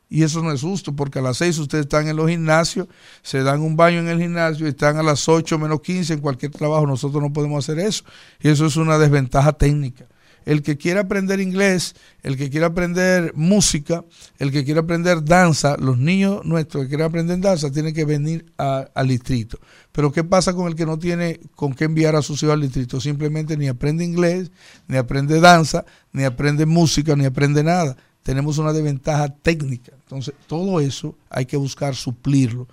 y 0.10 0.24
eso 0.24 0.42
no 0.42 0.52
es 0.52 0.62
justo, 0.62 0.96
porque 0.96 1.20
a 1.20 1.22
las 1.22 1.38
6 1.38 1.60
ustedes 1.60 1.84
están 1.84 2.08
en 2.08 2.16
los 2.16 2.28
gimnasios, 2.28 2.88
se 3.22 3.44
dan 3.44 3.62
un 3.62 3.76
baño 3.76 4.00
en 4.00 4.08
el 4.08 4.20
gimnasio 4.20 4.66
y 4.66 4.70
están 4.70 4.98
a 4.98 5.04
las 5.04 5.30
8 5.30 5.60
menos 5.60 5.82
15 5.82 6.14
en 6.14 6.20
cualquier 6.20 6.52
trabajo. 6.52 6.88
Nosotros 6.88 7.22
no 7.22 7.32
podemos 7.32 7.64
hacer 7.64 7.78
eso. 7.78 8.04
Y 8.42 8.50
eso 8.50 8.66
es 8.66 8.76
una 8.76 8.98
desventaja 8.98 9.54
técnica. 9.54 10.08
El 10.46 10.64
que 10.64 10.78
quiera 10.78 11.02
aprender 11.02 11.40
inglés, 11.40 11.96
el 12.24 12.38
que 12.38 12.50
quiera 12.50 12.68
aprender 12.68 13.34
música, 13.36 14.04
el 14.40 14.52
que 14.52 14.66
quiera 14.66 14.82
aprender 14.82 15.24
danza, 15.24 15.76
los 15.78 16.00
niños 16.00 16.44
nuestros 16.44 16.84
que 16.84 16.90
quieran 16.90 17.10
aprender 17.10 17.40
danza 17.40 17.72
tienen 17.72 17.94
que 17.94 18.06
venir 18.06 18.52
al 18.58 19.08
distrito. 19.08 19.60
Pero 19.92 20.12
¿qué 20.12 20.24
pasa 20.24 20.54
con 20.54 20.68
el 20.68 20.76
que 20.76 20.88
no 20.88 20.98
tiene 20.98 21.40
con 21.56 21.76
qué 21.76 21.84
enviar 21.84 22.16
a 22.16 22.24
su 22.24 22.36
ciudad 22.36 22.56
al 22.56 22.62
distrito? 22.62 23.00
Simplemente 23.00 23.58
ni 23.58 23.68
aprende 23.68 24.04
inglés, 24.04 24.50
ni 24.88 24.98
aprende 24.98 25.40
danza, 25.40 25.86
ni 26.14 26.24
aprende 26.24 26.66
música, 26.66 27.16
ni 27.16 27.26
aprende 27.26 27.64
nada 27.64 27.96
tenemos 28.24 28.58
una 28.58 28.74
desventaja 28.74 29.30
técnica. 29.30 29.92
Entonces, 30.04 30.34
todo 30.48 30.80
eso 30.80 31.16
hay 31.30 31.46
que 31.46 31.58
buscar 31.58 31.96
suplirlo. 31.96 32.68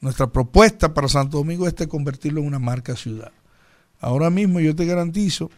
Nuestra 0.00 0.28
propuesta 0.28 0.94
para 0.94 1.08
Santo 1.08 1.38
Domingo 1.38 1.66
es 1.66 1.74
convertirlo 1.86 2.40
en 2.40 2.46
una 2.46 2.58
marca 2.58 2.96
ciudad. 2.96 3.32
Ahora 4.00 4.30
mismo 4.30 4.60
yo 4.60 4.74
te 4.74 4.86
garantizo 4.86 5.50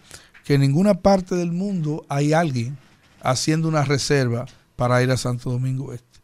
que 0.45 0.55
en 0.55 0.63
ninguna 0.63 0.95
parte 0.95 1.37
del 1.37 1.53
mundo 1.53 2.05
hay 2.09 2.33
alguien 2.33 2.77
haciendo 3.23 3.69
una 3.69 3.85
reserva 3.85 4.47
para 4.75 5.03
ir 5.03 5.11
a 5.13 5.17
Santo 5.17 5.51
Domingo 5.51 5.93
Este. 5.93 6.21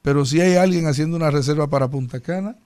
Pero 0.00 0.24
si 0.24 0.40
hay 0.40 0.56
alguien 0.56 0.86
haciendo 0.86 1.16
una 1.16 1.30
reserva 1.30 1.68
para 1.68 1.88
Punta 1.88 2.20
Cana, 2.20 2.56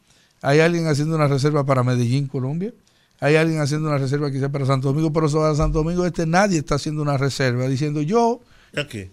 hay 0.41 0.61
alguien 0.61 0.87
haciendo 0.87 1.17
una 1.17 1.27
reserva 1.27 1.65
para 1.65 1.83
Medellín, 1.83 2.29
Colombia, 2.29 2.73
hay 3.19 3.37
alguien 3.37 3.61
haciendo 3.61 3.89
una 3.89 3.99
reserva 3.99 4.31
quizás 4.31 4.51
para 4.51 4.67
Santo 4.67 4.89
Domingo, 4.89 5.13
pero 5.13 5.29
para 5.31 5.55
Santo 5.55 5.79
Domingo 5.79 6.07
Este 6.07 6.27
nadie 6.27 6.59
está 6.59 6.77
haciendo 6.77 7.03
una 7.03 7.17
reserva 7.17 7.67
diciendo 7.67 8.03
yo 8.03 8.41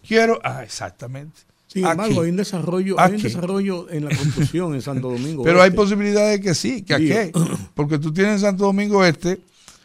Quiero, 0.07 0.39
ah, 0.43 0.63
exactamente. 0.63 1.41
Sin 1.67 1.85
embargo, 1.85 2.21
hay 2.21 2.31
un 2.31 2.35
desarrollo, 2.35 2.99
hay 2.99 3.13
un 3.13 3.21
desarrollo 3.21 3.89
en 3.91 4.05
la 4.05 4.15
construcción 4.15 4.73
en 4.73 4.81
Santo 4.81 5.11
Domingo. 5.11 5.43
Pero 5.43 5.61
hay 5.61 5.69
posibilidades 5.69 6.39
de 6.39 6.43
que 6.43 6.55
sí, 6.55 6.81
que 6.81 6.95
aquí. 6.95 7.31
Porque 7.75 7.99
tú 7.99 8.11
tienes 8.11 8.35
en 8.35 8.39
Santo 8.39 8.65
Domingo 8.65 9.05
Este, 9.05 9.39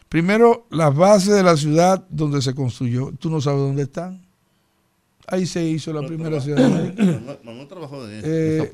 primero 0.09 0.65
las 0.71 0.95
bases 0.95 1.35
de 1.35 1.43
la 1.43 1.55
ciudad 1.55 2.03
donde 2.09 2.41
se 2.41 2.55
construyó, 2.55 3.11
tú 3.19 3.29
no 3.29 3.39
sabes 3.39 3.59
dónde 3.59 3.83
están. 3.83 4.25
Ahí 5.27 5.45
se 5.45 5.63
hizo 5.63 5.93
la 5.93 6.05
primera 6.07 6.41
ciudad. 6.41 6.67
No, 7.43 7.53
no, 7.53 7.67
trabajó 7.67 8.07
en 8.07 8.21
eh, 8.23 8.69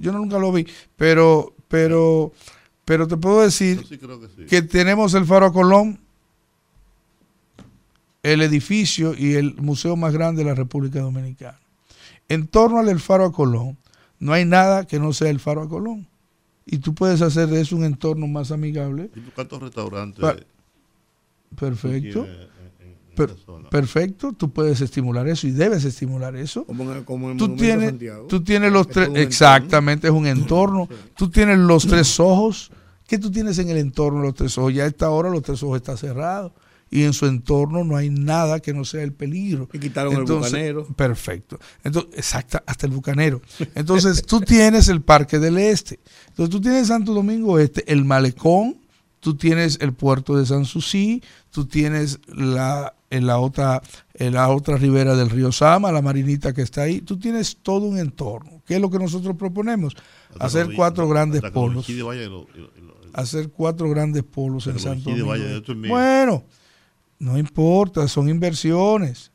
yo, 0.00 0.12
nunca 0.12 0.38
lo 0.38 0.52
vi, 0.52 0.66
pero, 0.96 1.54
pero, 1.68 2.32
pero 2.84 3.06
te 3.06 3.16
puedo 3.16 3.42
decir 3.42 3.84
que, 3.84 4.46
que 4.46 4.62
tenemos 4.62 5.14
el 5.14 5.24
Faro 5.24 5.52
Colón 5.52 6.00
el 8.22 8.42
edificio 8.42 9.14
y 9.16 9.34
el 9.34 9.54
museo 9.56 9.96
más 9.96 10.12
grande 10.12 10.42
de 10.42 10.50
la 10.50 10.54
República 10.54 11.00
Dominicana. 11.00 11.58
En 12.28 12.46
torno 12.46 12.78
al 12.78 13.00
Faro 13.00 13.24
a 13.24 13.32
Colón, 13.32 13.78
no 14.18 14.32
hay 14.32 14.44
nada 14.44 14.86
que 14.86 15.00
no 15.00 15.12
sea 15.12 15.30
el 15.30 15.40
Faro 15.40 15.62
a 15.62 15.68
Colón. 15.68 16.06
Y 16.66 16.78
tú 16.78 16.94
puedes 16.94 17.22
hacer 17.22 17.48
de 17.48 17.60
eso 17.60 17.74
un 17.74 17.84
entorno 17.84 18.26
más 18.26 18.52
amigable. 18.52 19.10
¿Y 19.16 19.20
cuántos 19.30 19.60
restaurantes? 19.60 20.24
perfecto. 21.58 22.28
perfecto, 23.70 24.32
tú 24.32 24.52
puedes 24.52 24.80
estimular 24.80 25.26
eso 25.26 25.48
y 25.48 25.50
debes 25.50 25.84
estimular 25.84 26.36
eso. 26.36 26.64
Como, 27.04 27.36
tú 27.36 27.56
tienes, 27.56 27.94
tú 28.28 28.44
tienes 28.44 28.70
los 28.70 28.86
tres, 28.86 29.10
exactamente, 29.14 30.06
es 30.06 30.12
un 30.12 30.26
entorno. 30.26 30.88
Tú 31.16 31.28
tienes 31.28 31.58
los 31.58 31.86
tres 31.86 32.20
ojos. 32.20 32.70
¿Qué 33.08 33.18
tú 33.18 33.32
tienes 33.32 33.58
en 33.58 33.70
el 33.70 33.78
entorno 33.78 34.20
de 34.20 34.26
los 34.26 34.34
tres 34.36 34.56
ojos? 34.56 34.72
Ya 34.72 34.84
a 34.84 34.86
esta 34.86 35.10
hora 35.10 35.30
los 35.30 35.42
tres 35.42 35.60
ojos 35.64 35.78
está 35.78 35.96
cerrado 35.96 36.52
y 36.90 37.04
en 37.04 37.12
su 37.12 37.26
entorno 37.26 37.84
no 37.84 37.96
hay 37.96 38.10
nada 38.10 38.58
que 38.58 38.74
no 38.74 38.84
sea 38.84 39.02
el 39.04 39.12
peligro. 39.12 39.68
Y 39.72 39.78
quitaron 39.78 40.14
el 40.14 40.24
bucanero. 40.24 40.86
Perfecto. 40.88 41.60
Entonces, 41.84 42.14
exacto, 42.16 42.60
hasta 42.66 42.86
el 42.86 42.92
bucanero. 42.92 43.40
Entonces, 43.76 44.24
tú 44.26 44.40
tienes 44.40 44.88
el 44.88 45.00
Parque 45.00 45.38
del 45.38 45.56
Este. 45.56 46.00
Entonces, 46.28 46.50
tú 46.50 46.60
tienes 46.60 46.88
Santo 46.88 47.14
Domingo 47.14 47.60
Este, 47.60 47.90
el 47.92 48.04
Malecón, 48.04 48.78
tú 49.20 49.36
tienes 49.36 49.78
el 49.80 49.92
puerto 49.92 50.36
de 50.36 50.44
San 50.46 50.64
Susi, 50.64 51.22
tú 51.50 51.66
tienes 51.66 52.18
la, 52.26 52.94
en 53.10 53.26
la, 53.26 53.38
otra, 53.38 53.82
en 54.14 54.34
la 54.34 54.48
otra 54.48 54.76
ribera 54.76 55.14
del 55.14 55.30
río 55.30 55.52
Sama, 55.52 55.92
la 55.92 56.02
marinita 56.02 56.52
que 56.52 56.62
está 56.62 56.82
ahí. 56.82 57.02
Tú 57.02 57.20
tienes 57.20 57.58
todo 57.62 57.86
un 57.86 57.98
entorno. 57.98 58.62
¿Qué 58.66 58.74
es 58.74 58.80
lo 58.80 58.90
que 58.90 58.98
nosotros 58.98 59.36
proponemos? 59.36 59.96
Hacer 60.40 60.74
cuatro 60.74 61.08
grandes 61.08 61.40
polos. 61.52 61.86
Hacer 63.12 63.50
cuatro 63.50 63.88
grandes 63.90 64.24
polos 64.24 64.66
en 64.66 64.80
Santo 64.80 65.10
Domingo. 65.10 65.36
Este. 65.36 65.72
Bueno 65.72 66.44
no 67.20 67.38
importa, 67.38 68.08
son 68.08 68.28
inversiones. 68.28 69.30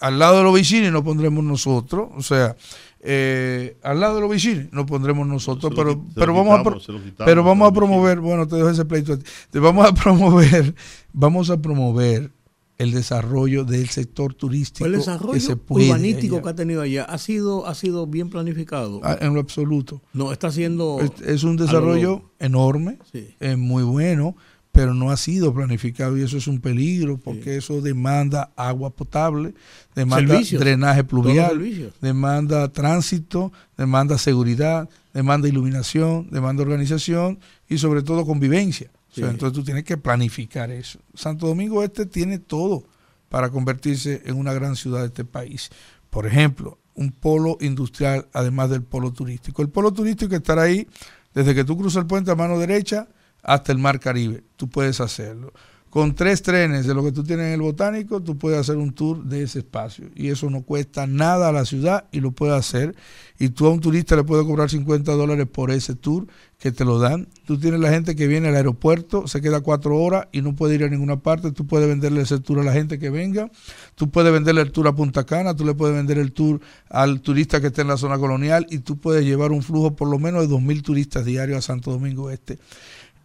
al 0.00 0.18
lado 0.18 0.38
de 0.38 0.44
los 0.44 0.54
vecinos 0.54 0.92
nos 0.92 1.02
pondremos 1.02 1.44
nosotros, 1.44 2.08
o 2.16 2.22
sea, 2.22 2.56
eh, 3.00 3.76
al 3.82 4.00
lado 4.00 4.16
de 4.16 4.20
los 4.22 4.30
vecinos 4.30 4.66
nos 4.72 4.86
pondremos 4.86 5.26
nosotros, 5.26 5.72
pero, 5.76 6.04
pero 6.14 6.32
vamos 6.32 6.60
a 6.60 7.24
pero 7.24 7.44
vamos 7.44 7.68
a 7.68 7.72
promover, 7.72 8.20
bueno, 8.20 8.46
te 8.46 8.56
dejo 8.56 8.70
ese 8.70 8.84
pleito, 8.84 9.18
te 9.50 9.58
vamos 9.58 9.86
a 9.86 9.92
promover, 9.92 10.74
vamos 11.12 11.50
a 11.50 11.60
promover 11.60 12.30
el 12.78 12.92
desarrollo 12.92 13.64
del 13.64 13.88
sector 13.88 14.34
turístico. 14.34 14.86
El 14.86 14.92
desarrollo 14.92 15.60
urbanístico 15.68 16.40
que 16.40 16.48
ha 16.48 16.54
tenido 16.54 16.80
allá 16.80 17.02
ha 17.02 17.18
sido, 17.18 17.66
ha 17.66 17.74
sido 17.74 18.06
bien 18.06 18.30
planificado. 18.30 19.00
Ah, 19.02 19.18
en 19.20 19.34
lo 19.34 19.40
absoluto. 19.40 20.00
No, 20.12 20.30
está 20.30 20.52
siendo... 20.52 21.00
Es, 21.26 21.42
un 21.42 21.56
desarrollo 21.56 22.30
enorme, 22.38 22.98
es 23.40 23.58
muy 23.58 23.82
bueno 23.82 24.36
pero 24.72 24.94
no 24.94 25.10
ha 25.10 25.16
sido 25.16 25.52
planificado 25.52 26.16
y 26.16 26.22
eso 26.22 26.36
es 26.36 26.46
un 26.46 26.60
peligro 26.60 27.18
porque 27.18 27.56
eso 27.56 27.80
demanda 27.80 28.52
agua 28.56 28.90
potable, 28.90 29.54
demanda 29.94 30.40
drenaje 30.52 31.04
pluvial, 31.04 31.92
demanda 32.00 32.72
tránsito, 32.72 33.52
demanda 33.76 34.18
seguridad, 34.18 34.88
demanda 35.12 35.48
iluminación, 35.48 36.28
demanda 36.30 36.62
organización 36.62 37.40
y 37.68 37.78
sobre 37.78 38.02
todo 38.02 38.24
convivencia. 38.24 38.90
entonces 39.16 39.52
tú 39.52 39.64
tienes 39.64 39.84
que 39.84 39.96
planificar 39.96 40.70
eso. 40.70 41.00
Santo 41.14 41.48
Domingo 41.48 41.82
Este 41.82 42.06
tiene 42.06 42.38
todo 42.38 42.84
para 43.28 43.50
convertirse 43.50 44.22
en 44.26 44.36
una 44.36 44.52
gran 44.52 44.76
ciudad 44.76 45.00
de 45.00 45.06
este 45.06 45.24
país. 45.24 45.70
Por 46.10 46.26
ejemplo, 46.26 46.78
un 46.94 47.12
polo 47.12 47.58
industrial 47.60 48.28
además 48.32 48.70
del 48.70 48.82
polo 48.82 49.12
turístico. 49.12 49.62
El 49.62 49.68
polo 49.68 49.92
turístico 49.92 50.34
estará 50.34 50.62
ahí 50.62 50.86
desde 51.34 51.54
que 51.54 51.64
tú 51.64 51.76
cruzas 51.76 52.02
el 52.02 52.06
puente 52.06 52.30
a 52.30 52.34
mano 52.34 52.58
derecha 52.58 53.08
hasta 53.42 53.72
el 53.72 53.78
Mar 53.78 54.00
Caribe. 54.00 54.44
Tú 54.56 54.68
puedes 54.68 55.00
hacerlo. 55.00 55.52
Con 55.90 56.14
tres 56.14 56.42
trenes 56.42 56.86
de 56.86 56.92
lo 56.92 57.02
que 57.02 57.12
tú 57.12 57.24
tienes 57.24 57.46
en 57.46 57.52
el 57.54 57.62
botánico, 57.62 58.20
tú 58.20 58.36
puedes 58.36 58.58
hacer 58.58 58.76
un 58.76 58.92
tour 58.92 59.24
de 59.24 59.42
ese 59.42 59.60
espacio. 59.60 60.10
Y 60.14 60.28
eso 60.28 60.50
no 60.50 60.60
cuesta 60.60 61.06
nada 61.06 61.48
a 61.48 61.52
la 61.52 61.64
ciudad 61.64 62.04
y 62.12 62.20
lo 62.20 62.32
puedes 62.32 62.54
hacer. 62.54 62.94
Y 63.38 63.48
tú 63.50 63.66
a 63.66 63.70
un 63.70 63.80
turista 63.80 64.14
le 64.14 64.22
puedes 64.22 64.44
cobrar 64.44 64.68
50 64.68 65.10
dólares 65.12 65.46
por 65.50 65.70
ese 65.70 65.94
tour 65.94 66.26
que 66.58 66.72
te 66.72 66.84
lo 66.84 66.98
dan. 66.98 67.28
Tú 67.46 67.58
tienes 67.58 67.80
la 67.80 67.88
gente 67.88 68.16
que 68.16 68.26
viene 68.26 68.48
al 68.48 68.56
aeropuerto, 68.56 69.26
se 69.28 69.40
queda 69.40 69.62
cuatro 69.62 69.96
horas 69.96 70.28
y 70.30 70.42
no 70.42 70.54
puede 70.54 70.74
ir 70.74 70.84
a 70.84 70.90
ninguna 70.90 71.20
parte. 71.20 71.52
Tú 71.52 71.66
puedes 71.66 71.88
venderle 71.88 72.20
ese 72.20 72.38
tour 72.38 72.58
a 72.58 72.64
la 72.64 72.72
gente 72.74 72.98
que 72.98 73.08
venga. 73.08 73.50
Tú 73.94 74.10
puedes 74.10 74.30
venderle 74.30 74.60
el 74.60 74.72
tour 74.72 74.88
a 74.88 74.94
Punta 74.94 75.24
Cana. 75.24 75.56
Tú 75.56 75.64
le 75.64 75.72
puedes 75.72 75.96
vender 75.96 76.18
el 76.18 76.32
tour 76.32 76.60
al 76.90 77.22
turista 77.22 77.62
que 77.62 77.68
esté 77.68 77.80
en 77.80 77.88
la 77.88 77.96
zona 77.96 78.18
colonial. 78.18 78.66
Y 78.68 78.80
tú 78.80 78.98
puedes 78.98 79.24
llevar 79.24 79.52
un 79.52 79.62
flujo 79.62 79.96
por 79.96 80.08
lo 80.08 80.18
menos 80.18 80.46
de 80.46 80.54
2.000 80.54 80.82
turistas 80.82 81.24
diarios 81.24 81.58
a 81.58 81.62
Santo 81.62 81.90
Domingo 81.92 82.30
Este 82.30 82.58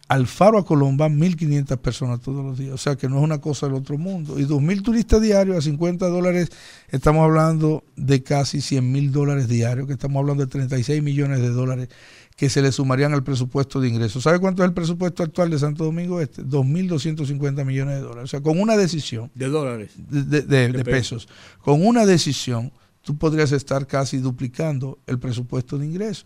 al 0.08 0.26
faro 0.26 0.58
a 0.58 0.64
Colón 0.64 0.96
van 0.96 1.18
1.500 1.18 1.78
personas 1.78 2.20
todos 2.20 2.44
los 2.44 2.58
días, 2.58 2.74
o 2.74 2.78
sea 2.78 2.96
que 2.96 3.08
no 3.08 3.18
es 3.18 3.24
una 3.24 3.40
cosa 3.40 3.66
del 3.66 3.76
otro 3.76 3.96
mundo. 3.96 4.38
Y 4.38 4.44
2.000 4.44 4.82
turistas 4.82 5.22
diarios 5.22 5.56
a 5.56 5.62
50 5.62 6.06
dólares, 6.08 6.50
estamos 6.88 7.24
hablando 7.24 7.84
de 7.96 8.22
casi 8.22 8.60
100 8.60 8.92
mil 8.92 9.12
dólares 9.12 9.48
diarios, 9.48 9.86
que 9.86 9.94
estamos 9.94 10.20
hablando 10.20 10.44
de 10.44 10.50
36 10.50 11.02
millones 11.02 11.40
de 11.40 11.48
dólares 11.48 11.88
que 12.36 12.50
se 12.50 12.60
le 12.62 12.72
sumarían 12.72 13.14
al 13.14 13.22
presupuesto 13.22 13.80
de 13.80 13.88
ingresos. 13.88 14.24
¿Sabe 14.24 14.40
cuánto 14.40 14.62
es 14.62 14.68
el 14.68 14.74
presupuesto 14.74 15.22
actual 15.22 15.50
de 15.50 15.58
Santo 15.58 15.84
Domingo 15.84 16.20
Este? 16.20 16.42
2.250 16.42 17.64
millones 17.64 17.94
de 17.94 18.00
dólares. 18.00 18.24
O 18.24 18.26
sea, 18.26 18.40
con 18.40 18.60
una 18.60 18.76
decisión. 18.76 19.30
De 19.34 19.48
dólares. 19.48 19.92
De, 19.96 20.84
pesos. 20.84 21.28
Con 21.62 21.86
una 21.86 22.04
decisión, 22.06 22.72
tú 23.02 23.16
podrías 23.16 23.52
estar 23.52 23.86
casi 23.86 24.18
duplicando 24.18 24.98
el 25.06 25.20
presupuesto 25.20 25.78
de 25.78 25.86
ingresos. 25.86 26.24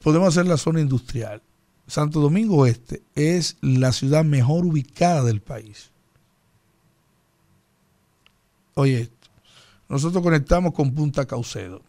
Podemos 0.00 0.28
hacer 0.28 0.46
la 0.46 0.56
zona 0.56 0.80
industrial 0.80 1.42
Santo 1.86 2.20
Domingo 2.20 2.66
Este 2.66 3.02
es 3.14 3.56
la 3.60 3.92
ciudad 3.92 4.24
mejor 4.24 4.64
ubicada 4.64 5.22
del 5.22 5.40
país. 5.40 5.90
Oye 8.74 9.02
esto, 9.02 9.28
nosotros 9.88 10.22
conectamos 10.22 10.74
con 10.74 10.94
Punta 10.94 11.26
Caucedo, 11.26 11.82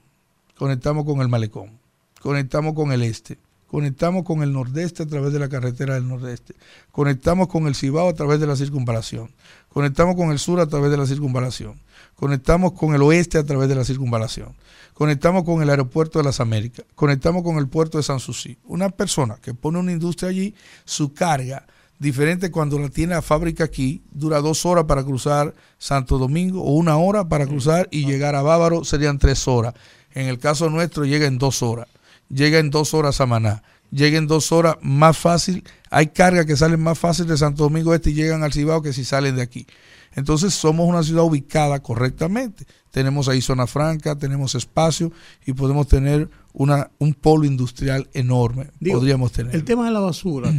conectamos 0.55 1.03
con 1.05 1.19
el 1.21 1.29
Malecón, 1.29 1.79
conectamos 2.21 2.75
con 2.75 2.91
el 2.91 3.01
Este, 3.01 3.39
conectamos 3.65 4.23
con 4.23 4.43
el 4.43 4.53
Nordeste 4.53 5.01
a 5.01 5.07
través 5.07 5.33
de 5.33 5.39
la 5.39 5.49
carretera 5.49 5.95
del 5.95 6.07
Nordeste, 6.07 6.53
conectamos 6.91 7.47
con 7.47 7.65
el 7.65 7.73
Cibao 7.73 8.07
a 8.07 8.13
través 8.13 8.39
de 8.39 8.45
la 8.45 8.55
circunvalación, 8.55 9.31
conectamos 9.69 10.15
con 10.15 10.31
el 10.31 10.37
Sur 10.37 10.59
a 10.59 10.67
través 10.67 10.91
de 10.91 10.97
la 10.97 11.07
circunvalación, 11.07 11.79
conectamos 12.15 12.73
con 12.73 12.95
el 12.95 13.01
Oeste 13.01 13.37
a 13.37 13.43
través 13.43 13.69
de 13.69 13.75
la 13.75 13.83
circunvalación 13.83 14.55
conectamos 14.95 15.43
con 15.43 15.61
el 15.61 15.69
aeropuerto 15.69 16.19
de 16.19 16.25
las 16.25 16.39
Américas, 16.39 16.85
conectamos 16.95 17.43
con 17.43 17.57
el 17.57 17.67
puerto 17.67 17.99
de 17.99 18.03
San 18.03 18.19
Susi. 18.19 18.57
Una 18.63 18.89
persona 18.89 19.37
que 19.41 19.53
pone 19.53 19.77
una 19.77 19.91
industria 19.91 20.29
allí, 20.29 20.55
su 20.85 21.13
carga, 21.13 21.67
diferente 21.99 22.49
cuando 22.49 22.79
la 22.79 22.89
tiene 22.89 23.13
la 23.13 23.21
fábrica 23.21 23.65
aquí, 23.65 24.01
dura 24.11 24.39
dos 24.39 24.65
horas 24.65 24.85
para 24.85 25.03
cruzar 25.03 25.53
Santo 25.77 26.17
Domingo 26.17 26.63
o 26.63 26.71
una 26.71 26.97
hora 26.97 27.27
para 27.27 27.45
cruzar 27.45 27.87
y 27.91 28.05
llegar 28.05 28.35
a 28.35 28.41
Bávaro 28.41 28.85
serían 28.85 29.19
tres 29.19 29.47
horas. 29.47 29.73
En 30.13 30.27
el 30.27 30.39
caso 30.39 30.69
nuestro 30.69 31.03
llega 31.05 31.27
en 31.27 31.37
dos 31.37 31.61
horas, 31.61 31.87
llega 32.29 32.59
en 32.59 32.69
dos 32.69 32.93
horas 32.93 33.19
a 33.19 33.25
Maná, 33.25 33.63
llega 33.91 34.17
en 34.17 34.27
dos 34.27 34.53
horas 34.53 34.77
más 34.81 35.17
fácil. 35.17 35.65
Hay 35.89 36.07
cargas 36.07 36.45
que 36.45 36.55
salen 36.55 36.81
más 36.81 36.97
fácil 36.97 37.27
de 37.27 37.37
Santo 37.37 37.63
Domingo 37.63 37.93
Este 37.93 38.11
y 38.11 38.13
llegan 38.13 38.43
al 38.43 38.53
Cibao 38.53 38.81
que 38.81 38.93
si 38.93 39.03
salen 39.03 39.35
de 39.35 39.41
aquí. 39.41 39.67
Entonces 40.15 40.53
somos 40.53 40.87
una 40.87 41.03
ciudad 41.03 41.23
ubicada 41.23 41.81
correctamente. 41.81 42.65
Tenemos 42.91 43.27
ahí 43.27 43.41
zona 43.41 43.67
franca, 43.67 44.15
tenemos 44.17 44.55
espacio 44.55 45.11
y 45.45 45.51
podemos 45.51 45.87
tener 45.87 46.29
una, 46.53 46.89
un 46.99 47.13
polo 47.13 47.45
industrial 47.45 48.09
enorme. 48.13 48.69
Podríamos 48.79 49.33
tener. 49.33 49.53
El 49.53 49.65
tema 49.65 49.85
de 49.85 49.91
la 49.91 49.99
basura, 49.99 50.53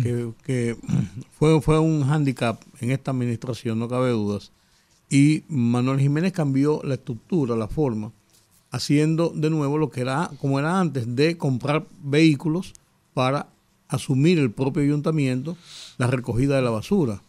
que, 0.44 0.76
fue, 1.38 1.60
fue 1.62 1.78
un 1.78 2.04
hándicap 2.04 2.60
en 2.80 2.90
esta 2.90 3.12
administración, 3.12 3.78
no 3.78 3.88
cabe 3.88 4.10
dudas. 4.10 4.52
Y 5.08 5.44
Manuel 5.48 6.00
Jiménez 6.00 6.32
cambió 6.32 6.82
la 6.84 6.94
estructura, 6.94 7.56
la 7.56 7.68
forma, 7.68 8.12
haciendo 8.70 9.32
de 9.34 9.48
nuevo 9.48 9.78
lo 9.78 9.88
que 9.88 10.02
era 10.02 10.30
como 10.38 10.58
era 10.58 10.78
antes, 10.78 11.16
de 11.16 11.38
comprar 11.38 11.86
vehículos 12.02 12.74
para 13.14 13.48
asumir 13.88 14.38
el 14.38 14.50
propio 14.50 14.82
ayuntamiento 14.82 15.56
la 15.96 16.08
recogida 16.08 16.56
de 16.56 16.62
la 16.62 16.70
basura, 16.70 17.22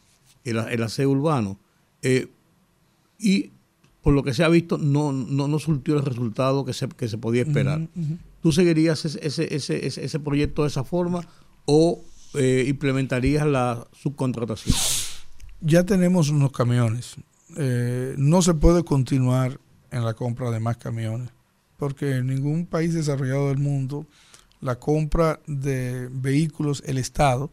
el, 0.43 0.57
el 0.57 0.84
aseo 0.84 1.09
urbano. 1.11 1.57
Eh, 2.02 2.28
y 3.20 3.52
por 4.02 4.14
lo 4.14 4.24
que 4.24 4.34
se 4.34 4.43
ha 4.43 4.50
visto, 4.50 4.78
no, 4.78 5.12
no, 5.12 5.48
no 5.48 5.60
surtió 5.60 5.98
el 5.98 6.06
resultado 6.06 6.64
que 6.64 6.74
se, 6.74 6.88
que 6.88 7.08
se 7.08 7.18
podía 7.18 7.41
esperar. 7.41 7.88
¿Tú 8.41 8.52
seguirías 8.52 9.04
ese, 9.04 9.26
ese, 9.26 9.54
ese, 9.54 9.86
ese, 9.86 10.20
proyecto 10.20 10.62
de 10.62 10.70
esa 10.70 10.84
forma 10.84 11.28
o 11.66 12.02
eh, 12.36 12.66
implementarías 12.68 13.45
la 13.45 13.86
subcontratación? 13.91 14.76
Ya 15.60 15.84
tenemos 15.84 16.30
unos 16.30 16.52
camiones. 16.52 17.16
Eh, 17.58 18.16
no 18.18 18.41
se 18.41 18.54
puede 18.54 18.84
continuar 18.84 19.60
en 19.91 20.06
la 20.06 20.14
compra 20.14 20.52
de 20.52 20.60
más 20.60 20.78
camiones, 20.78 21.30
porque 21.78 22.18
en 22.18 22.28
ningún 22.28 22.66
país 22.66 22.93
desarrollado 22.93 23.50
del 23.50 23.58
mundo 23.58 24.06
la 24.62 24.80
compra 24.80 25.39
de 25.48 26.10
vehículos, 26.12 26.82
el 26.86 26.98
Estado, 26.98 27.52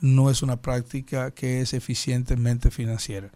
no 0.00 0.30
es 0.30 0.42
una 0.42 0.60
práctica 0.60 1.30
que 1.30 1.60
es 1.60 1.74
eficientemente 1.74 2.70
financiera. 2.70 3.30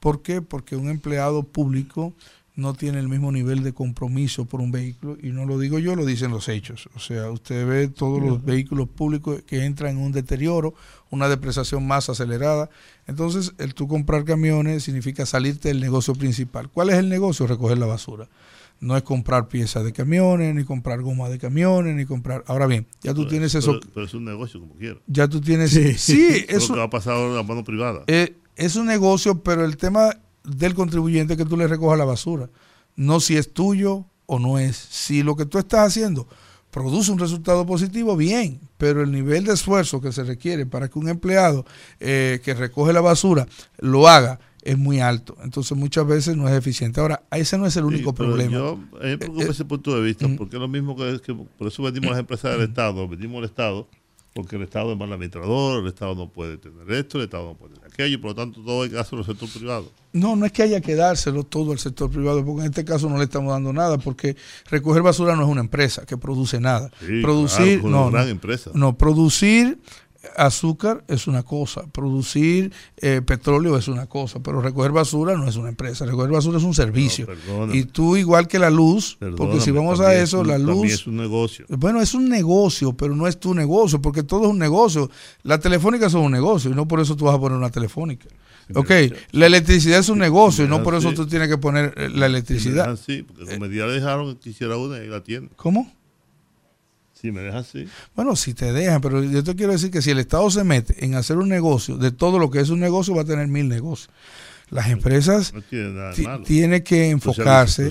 ¿Por 0.00 0.22
qué? 0.22 0.42
Porque 0.42 0.76
un 0.76 0.88
empleado 0.88 1.42
público 1.42 2.14
no 2.56 2.74
tiene 2.74 2.98
el 2.98 3.08
mismo 3.08 3.32
nivel 3.32 3.62
de 3.62 3.72
compromiso 3.72 4.44
por 4.44 4.60
un 4.60 4.70
vehículo, 4.70 5.16
y 5.22 5.28
no 5.28 5.46
lo 5.46 5.58
digo 5.58 5.78
yo, 5.78 5.94
lo 5.96 6.04
dicen 6.04 6.30
los 6.30 6.48
hechos. 6.48 6.88
O 6.94 6.98
sea, 6.98 7.30
usted 7.30 7.66
ve 7.66 7.88
todos 7.88 8.20
los 8.22 8.44
vehículos 8.44 8.88
públicos 8.88 9.42
que 9.46 9.64
entran 9.64 9.92
en 9.92 10.02
un 10.02 10.12
deterioro, 10.12 10.74
una 11.10 11.28
depreciación 11.28 11.86
más 11.86 12.08
acelerada. 12.08 12.68
Entonces, 13.06 13.54
el 13.58 13.74
tú 13.74 13.88
comprar 13.88 14.24
camiones 14.24 14.84
significa 14.84 15.26
salirte 15.26 15.68
del 15.68 15.80
negocio 15.80 16.14
principal. 16.14 16.68
¿Cuál 16.68 16.90
es 16.90 16.96
el 16.96 17.08
negocio? 17.08 17.46
Recoger 17.46 17.78
la 17.78 17.86
basura. 17.86 18.28
No 18.80 18.96
es 18.96 19.02
comprar 19.02 19.48
piezas 19.48 19.84
de 19.84 19.92
camiones, 19.92 20.54
ni 20.54 20.64
comprar 20.64 21.02
goma 21.02 21.28
de 21.28 21.38
camiones, 21.38 21.94
ni 21.94 22.06
comprar... 22.06 22.44
Ahora 22.46 22.66
bien, 22.66 22.86
ya 23.02 23.12
tú 23.12 23.28
tienes 23.28 23.54
eso... 23.54 23.78
Pero, 23.94 24.06
es 24.06 24.14
un 24.14 24.24
negocio 24.24 24.58
como 24.58 24.74
quiera. 24.74 24.98
Ya 25.06 25.28
tú 25.28 25.40
tienes... 25.40 25.70
Sí, 25.70 25.94
sí 25.94 26.44
es... 26.48 26.68
Lo 26.68 26.74
que 26.74 26.80
va 26.80 26.86
a 26.86 26.90
pasar 26.90 27.14
ahora 27.14 27.28
en 27.28 27.36
la 27.36 27.42
mano 27.42 27.62
privada. 27.62 28.04
Eh, 28.06 28.36
es 28.56 28.76
un 28.76 28.86
negocio, 28.86 29.42
pero 29.42 29.64
el 29.64 29.76
tema 29.76 30.16
del 30.44 30.74
contribuyente 30.74 31.34
es 31.34 31.38
que 31.38 31.44
tú 31.44 31.56
le 31.56 31.68
recojas 31.68 31.98
la 31.98 32.04
basura. 32.06 32.48
No 32.96 33.20
si 33.20 33.36
es 33.36 33.52
tuyo 33.52 34.06
o 34.26 34.38
no 34.38 34.58
es. 34.58 34.76
Si 34.76 35.22
lo 35.22 35.36
que 35.36 35.44
tú 35.44 35.58
estás 35.58 35.88
haciendo 35.88 36.26
produce 36.70 37.10
un 37.10 37.18
resultado 37.18 37.66
positivo, 37.66 38.16
bien, 38.16 38.60
pero 38.78 39.02
el 39.02 39.12
nivel 39.12 39.44
de 39.44 39.54
esfuerzo 39.54 40.00
que 40.00 40.12
se 40.12 40.24
requiere 40.24 40.66
para 40.66 40.88
que 40.88 40.98
un 40.98 41.08
empleado 41.08 41.66
eh, 41.98 42.40
que 42.44 42.54
recoge 42.54 42.92
la 42.92 43.00
basura 43.00 43.46
lo 43.78 44.08
haga 44.08 44.38
es 44.62 44.78
muy 44.78 45.00
alto. 45.00 45.36
Entonces 45.42 45.76
muchas 45.76 46.06
veces 46.06 46.36
no 46.36 46.48
es 46.48 46.54
eficiente. 46.54 47.00
Ahora, 47.00 47.22
ese 47.30 47.58
no 47.58 47.66
es 47.66 47.76
el 47.76 47.84
único 47.84 48.14
problema. 48.14 48.52
Yo, 48.52 48.78
me 49.00 49.18
preocupa 49.18 49.44
ese 49.44 49.64
punto 49.64 49.94
de 49.94 50.02
vista, 50.02 50.28
porque 50.36 50.56
es 50.56 50.60
lo 50.60 50.68
mismo 50.68 50.96
que, 50.96 51.20
que 51.20 51.34
por 51.34 51.68
eso 51.68 51.82
vendimos 51.82 52.10
las 52.10 52.18
empresas 52.20 52.52
del 52.52 52.68
Estado, 52.68 53.08
vendimos 53.08 53.38
al 53.38 53.44
Estado 53.44 53.88
porque 54.32 54.56
el 54.56 54.62
Estado 54.62 54.92
es 54.92 54.98
mal 54.98 55.12
administrador, 55.12 55.82
el 55.82 55.88
Estado 55.88 56.14
no 56.14 56.28
puede 56.28 56.56
tener 56.56 56.90
esto, 56.92 57.18
el 57.18 57.24
Estado 57.24 57.46
no 57.46 57.54
puede 57.54 57.74
tener 57.74 57.90
aquello, 57.92 58.20
por 58.20 58.30
lo 58.30 58.34
tanto 58.36 58.62
todo 58.62 58.82
hay 58.82 58.90
que 58.90 58.98
hacerlo 58.98 59.20
al 59.20 59.26
sector 59.26 59.48
privado. 59.48 59.90
No, 60.12 60.36
no 60.36 60.46
es 60.46 60.52
que 60.52 60.62
haya 60.62 60.80
que 60.80 60.94
dárselo 60.94 61.44
todo 61.44 61.72
al 61.72 61.78
sector 61.78 62.10
privado, 62.10 62.44
porque 62.44 62.60
en 62.62 62.66
este 62.66 62.84
caso 62.84 63.08
no 63.08 63.18
le 63.18 63.24
estamos 63.24 63.52
dando 63.52 63.72
nada, 63.72 63.98
porque 63.98 64.36
recoger 64.70 65.02
basura 65.02 65.34
no 65.34 65.42
es 65.42 65.48
una 65.48 65.60
empresa 65.60 66.06
que 66.06 66.16
produce 66.16 66.60
nada. 66.60 66.90
producir, 67.22 67.82
no, 67.82 68.06
una 68.06 68.18
gran 68.18 68.28
empresa. 68.28 68.70
no, 68.74 68.96
producir 68.96 69.78
azúcar 70.36 71.02
es 71.08 71.26
una 71.26 71.42
cosa, 71.42 71.84
producir 71.92 72.72
eh, 72.98 73.22
petróleo 73.24 73.76
es 73.76 73.88
una 73.88 74.06
cosa, 74.06 74.40
pero 74.40 74.60
recoger 74.60 74.92
basura 74.92 75.36
no 75.36 75.48
es 75.48 75.56
una 75.56 75.70
empresa, 75.70 76.04
recoger 76.04 76.30
basura 76.30 76.58
es 76.58 76.64
un 76.64 76.74
servicio. 76.74 77.26
y 77.72 77.84
tú 77.84 78.16
igual 78.16 78.46
que 78.46 78.58
la 78.58 78.70
luz, 78.70 79.18
porque 79.36 79.60
si 79.60 79.70
vamos 79.70 80.00
a 80.00 80.14
eso, 80.14 80.44
la 80.44 80.58
luz... 80.58 80.92
es 80.92 81.06
un 81.06 81.16
negocio. 81.16 81.64
Bueno, 81.68 82.00
es 82.00 82.14
un 82.14 82.28
negocio, 82.28 82.92
pero 82.92 83.14
no 83.16 83.26
es 83.26 83.38
tu 83.38 83.54
negocio, 83.54 84.00
porque 84.02 84.22
todo 84.22 84.44
es 84.44 84.50
un 84.50 84.58
negocio. 84.58 85.10
La 85.42 85.58
telefónica 85.58 86.06
es 86.06 86.14
un 86.14 86.30
negocio 86.30 86.70
y 86.70 86.74
no 86.74 86.86
por 86.86 87.00
eso 87.00 87.16
tú 87.16 87.24
vas 87.24 87.36
a 87.36 87.40
poner 87.40 87.56
una 87.56 87.70
telefónica. 87.70 88.28
Ok, 88.74 88.90
la 89.32 89.46
electricidad 89.46 89.98
es 89.98 90.08
un 90.08 90.18
negocio 90.18 90.64
y 90.64 90.68
no 90.68 90.82
por 90.82 90.94
eso 90.94 91.12
tú 91.12 91.26
tienes 91.26 91.48
que 91.48 91.58
poner 91.58 91.94
eh, 91.96 92.08
la 92.08 92.26
electricidad. 92.26 92.96
Sí, 92.96 93.22
porque 93.22 93.68
día 93.68 93.86
dejaron 93.86 94.34
que 94.34 94.40
quisiera 94.40 94.76
una 94.76 95.02
y 95.02 95.08
la 95.08 95.22
tiene. 95.22 95.48
¿Cómo? 95.56 95.90
Si 97.20 97.30
me 97.32 97.42
dejan, 97.42 97.64
sí. 97.64 97.86
Bueno, 98.16 98.34
si 98.34 98.54
te 98.54 98.72
dejan, 98.72 99.00
pero 99.00 99.22
yo 99.22 99.44
te 99.44 99.54
quiero 99.54 99.72
decir 99.72 99.90
que 99.90 100.00
si 100.00 100.10
el 100.10 100.18
Estado 100.18 100.50
se 100.50 100.64
mete 100.64 101.04
en 101.04 101.14
hacer 101.14 101.36
un 101.36 101.48
negocio, 101.48 101.96
de 101.96 102.12
todo 102.12 102.38
lo 102.38 102.50
que 102.50 102.60
es 102.60 102.70
un 102.70 102.80
negocio, 102.80 103.14
va 103.14 103.22
a 103.22 103.26
tener 103.26 103.46
mil 103.46 103.68
negocios. 103.68 104.10
Las 104.70 104.88
empresas 104.88 105.52
tienen 106.46 106.82
que 106.82 107.10
enfocarse. 107.10 107.90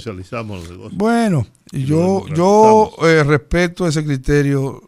Bueno, 0.94 1.46
yo, 1.72 2.26
yo 2.30 2.92
eh, 3.04 3.24
respeto 3.24 3.86
ese 3.86 4.04
criterio 4.04 4.82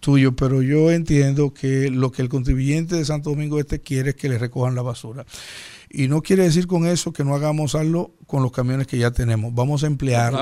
tuyo, 0.00 0.34
pero 0.34 0.62
yo 0.62 0.90
entiendo 0.90 1.54
que 1.54 1.90
lo 1.90 2.10
que 2.10 2.22
el 2.22 2.28
contribuyente 2.28 2.96
de 2.96 3.04
Santo 3.04 3.30
Domingo 3.30 3.60
Este 3.60 3.80
quiere 3.80 4.10
es 4.10 4.16
que 4.16 4.28
le 4.28 4.38
recojan 4.38 4.74
la 4.74 4.82
basura. 4.82 5.24
Y 5.94 6.08
no 6.08 6.22
quiere 6.22 6.44
decir 6.44 6.66
con 6.66 6.86
eso 6.86 7.12
que 7.12 7.22
no 7.22 7.34
hagamos 7.34 7.74
algo 7.74 8.14
con 8.26 8.42
los 8.42 8.50
camiones 8.50 8.86
que 8.86 8.96
ya 8.96 9.10
tenemos. 9.10 9.52
Vamos 9.52 9.84
a 9.84 9.86
emplear. 9.86 10.32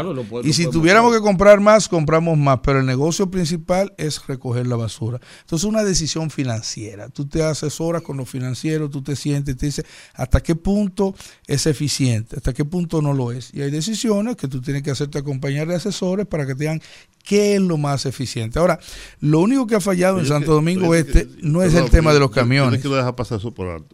y 0.45 0.53
si 0.53 0.71
tuviéramos 0.71 1.13
que 1.13 1.21
comprar 1.21 1.59
más, 1.59 1.89
compramos 1.89 2.39
más. 2.39 2.61
Pero 2.63 2.79
el 2.79 2.87
negocio 2.87 3.33
principal 3.33 3.93
es 3.99 4.25
recoger 4.29 4.69
la 4.69 4.77
basura. 4.77 5.21
Entonces, 5.41 5.69
una 5.69 5.83
decisión 5.83 6.31
financiera. 6.31 7.09
Tú 7.09 7.27
te 7.27 7.43
asesoras 7.43 8.03
con 8.03 8.17
los 8.17 8.29
financieros, 8.29 8.91
tú 8.91 9.03
te 9.03 9.17
sientes 9.17 9.57
y 9.57 9.59
te 9.59 9.67
dices 9.67 9.85
hasta 10.15 10.41
qué 10.41 10.55
punto 10.55 11.17
es 11.49 11.67
eficiente, 11.67 12.37
hasta 12.37 12.53
qué 12.53 12.65
punto 12.65 13.03
no 13.03 13.13
lo 13.13 13.33
es. 13.33 13.53
Y 13.53 13.63
hay 13.63 13.73
decisiones 13.73 14.37
que 14.37 14.47
tú 14.47 14.61
tienes 14.61 14.85
que 14.85 14.93
hacerte 14.93 15.19
acompañar 15.19 15.67
de 15.67 15.75
asesores 15.75 16.27
para 16.27 16.47
que 16.47 16.55
te 16.55 16.61
digan 16.61 16.81
qué 17.25 17.57
es 17.57 17.61
lo 17.61 17.77
más 17.77 18.07
eficiente. 18.07 18.61
Ahora, 18.61 18.79
lo 19.19 19.41
único 19.41 19.67
que 19.67 19.75
ha 19.75 19.81
fallado 19.81 20.21
en 20.21 20.27
Santo 20.27 20.53
Domingo 20.53 20.95
Este 20.95 21.29
no 21.43 21.63
es 21.63 21.75
el 21.75 21.91
tema 21.91 22.13
de 22.15 22.21
los 22.21 22.31
camiones. 22.31 22.81
que 22.81 22.89
lo 22.89 22.95
deja 22.95 23.17
pasar 23.17 23.39
eso 23.39 23.53
por 23.53 23.69
alto. 23.69 23.89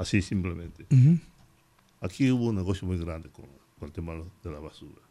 Así 0.00 0.22
simplemente. 0.22 0.86
Aquí 2.00 2.30
hubo 2.32 2.46
un 2.46 2.56
negocio 2.56 2.88
muy 2.88 2.96
grande 2.96 3.28
con, 3.28 3.44
el 3.82 3.92
tema 3.92 4.14
de 4.14 4.50
la 4.50 4.58
basura. 4.58 5.02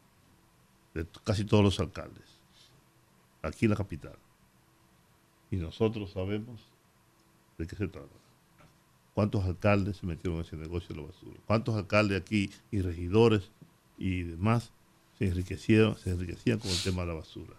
De 0.94 1.06
casi 1.22 1.44
todos 1.44 1.62
los 1.62 1.78
alcaldes. 1.78 2.40
Aquí 3.40 3.66
en 3.66 3.70
la 3.70 3.76
capital. 3.76 4.18
Y 5.52 5.58
nosotros 5.58 6.10
sabemos 6.10 6.60
de 7.56 7.68
qué 7.68 7.76
se 7.76 7.86
trata. 7.86 8.08
¿Cuántos 9.14 9.44
alcaldes 9.44 9.98
se 9.98 10.06
metieron 10.06 10.40
en 10.40 10.44
ese 10.44 10.56
negocio 10.56 10.88
de 10.88 11.02
la 11.02 11.06
basura? 11.06 11.38
¿Cuántos 11.46 11.76
alcaldes 11.76 12.20
aquí 12.20 12.50
y 12.72 12.80
regidores 12.80 13.52
y 13.96 14.24
demás 14.24 14.72
se 15.20 15.28
enriquecieron, 15.28 15.96
se 15.98 16.10
enriquecían 16.10 16.58
con 16.58 16.68
el 16.68 16.82
tema 16.82 17.02
de 17.02 17.08
la 17.08 17.14
basura? 17.14 17.54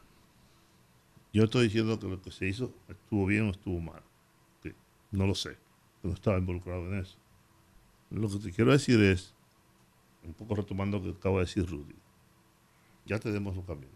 Yo 1.32 1.46
estoy 1.46 1.68
diciendo 1.68 1.98
que 1.98 2.10
lo 2.10 2.22
que 2.22 2.32
se 2.32 2.50
hizo 2.50 2.74
estuvo 2.90 3.26
bien 3.26 3.48
o 3.48 3.52
estuvo 3.52 3.80
mal. 3.80 4.04
no 5.12 5.28
lo 5.28 5.36
sé, 5.36 5.56
no 6.04 6.12
estaba 6.12 6.38
involucrado 6.38 6.88
en 6.88 7.00
eso. 7.00 7.20
Lo 8.12 8.30
que 8.30 8.39
te 8.39 8.51
quiero 8.51 8.74
decir 8.74 9.01
es, 9.01 9.34
un 10.24 10.34
poco 10.34 10.55
retomando 10.55 10.99
lo 10.99 11.05
que 11.05 11.18
acaba 11.18 11.36
de 11.36 11.45
decir 11.45 11.66
Rudy, 11.66 11.95
ya 13.05 13.20
tenemos 13.20 13.55
los 13.55 13.66
camiones. 13.66 13.89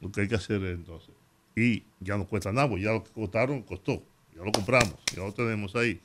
Lo 0.00 0.12
que 0.12 0.20
hay 0.20 0.28
que 0.28 0.36
hacer 0.36 0.62
es 0.62 0.76
entonces, 0.76 1.14
y 1.56 1.82
ya 1.98 2.16
no 2.16 2.26
cuesta 2.26 2.52
nada, 2.52 2.68
ya 2.78 2.92
lo 2.92 3.02
que 3.02 3.10
costaron, 3.10 3.62
costó, 3.62 4.00
ya 4.34 4.44
lo 4.44 4.52
compramos, 4.52 4.94
ya 5.12 5.24
lo 5.24 5.32
tenemos 5.32 5.74
ahí. 5.74 6.00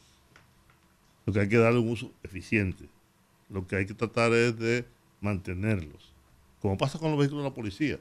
Lo 1.28 1.34
que 1.34 1.42
hay 1.42 1.50
que 1.50 1.58
darle 1.58 1.80
un 1.80 1.90
uso 1.90 2.12
eficiente. 2.24 2.90
Lo 3.48 3.68
que 3.68 3.76
hay 3.76 3.86
que 3.86 3.94
tratar 3.94 4.32
es 4.34 4.58
de 4.58 4.88
mantenerlos, 5.20 6.12
como 6.60 6.76
pasa 6.78 6.98
con 6.98 7.12
los 7.12 7.20
vehículos 7.20 7.44
de 7.44 7.50
la 7.50 7.54
policía. 7.54 8.00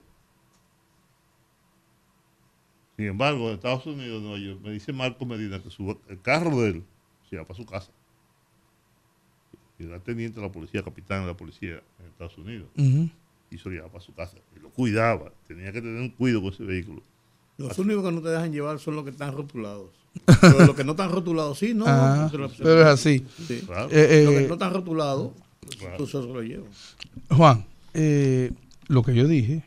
Sin 2.96 3.06
embargo, 3.06 3.48
en 3.48 3.56
Estados 3.56 3.84
Unidos, 3.84 4.22
me 4.62 4.70
dice 4.70 4.92
Marco 4.94 5.26
Medina 5.26 5.60
que 5.62 5.68
el 6.08 6.22
carro 6.22 6.62
de 6.62 6.70
él 6.70 6.84
se 7.28 7.36
va 7.36 7.44
para 7.44 7.56
su 7.56 7.66
casa 7.66 7.92
era 9.84 9.98
teniente 9.98 10.40
de 10.40 10.46
la 10.46 10.52
policía, 10.52 10.82
capitán 10.82 11.22
de 11.22 11.28
la 11.28 11.36
policía 11.36 11.82
en 11.98 12.06
Estados 12.06 12.36
Unidos. 12.38 12.68
Y 12.76 13.58
se 13.58 13.68
lo 13.68 13.70
llevaba 13.70 13.92
para 13.92 14.04
su 14.04 14.14
casa. 14.14 14.36
Y 14.56 14.60
lo 14.60 14.70
cuidaba. 14.70 15.32
Tenía 15.48 15.72
que 15.72 15.80
tener 15.80 16.00
un 16.00 16.10
cuidado 16.10 16.42
con 16.42 16.52
ese 16.52 16.64
vehículo. 16.64 17.02
Los 17.56 17.78
únicos 17.78 18.04
que 18.04 18.12
no 18.12 18.22
te 18.22 18.28
dejan 18.28 18.52
llevar 18.52 18.78
son 18.78 18.96
los 18.96 19.04
que 19.04 19.10
están 19.10 19.32
rotulados. 19.34 19.90
Pero 20.40 20.66
los 20.66 20.74
que 20.74 20.84
no 20.84 20.92
están 20.92 21.10
rotulados, 21.10 21.58
sí, 21.58 21.74
no. 21.74 21.84
Ah, 21.86 22.28
pero 22.32 22.46
es 22.46 22.86
así. 22.86 23.24
Eh, 23.48 23.62
eh, 23.90 24.22
los 24.24 24.34
que 24.34 24.48
no 24.48 24.54
están 24.54 24.72
rotulados, 24.72 25.32
tú 25.96 26.06
se 26.06 26.18
lo 26.18 26.42
llevas. 26.42 26.96
Juan, 27.28 27.64
eh, 27.94 28.50
lo 28.88 29.04
que 29.04 29.14
yo 29.14 29.28
dije 29.28 29.62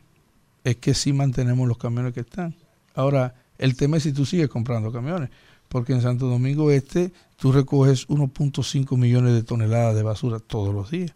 es 0.66 0.76
que 0.78 0.94
sí 0.94 1.14
mantenemos 1.14 1.66
los 1.68 1.78
camiones 1.78 2.14
que 2.14 2.22
están. 2.22 2.56
Ahora, 2.94 3.36
el 3.58 3.78
tema 3.78 3.98
es 3.98 4.04
si 4.04 4.12
tú 4.12 4.26
sigues 4.26 4.50
comprando 4.50 4.92
camiones 4.92 5.30
porque 5.74 5.92
en 5.92 6.04
Santo 6.04 6.28
Domingo 6.28 6.72
Este 6.72 7.12
tú 7.36 7.52
recoges 7.52 8.08
1.5 8.08 8.96
millones 8.96 9.34
de 9.34 9.42
toneladas 9.42 9.96
de 9.96 10.04
basura 10.04 10.40
todos 10.40 10.74
los 10.74 10.92
días. 10.92 11.14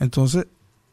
Entonces, 0.00 0.48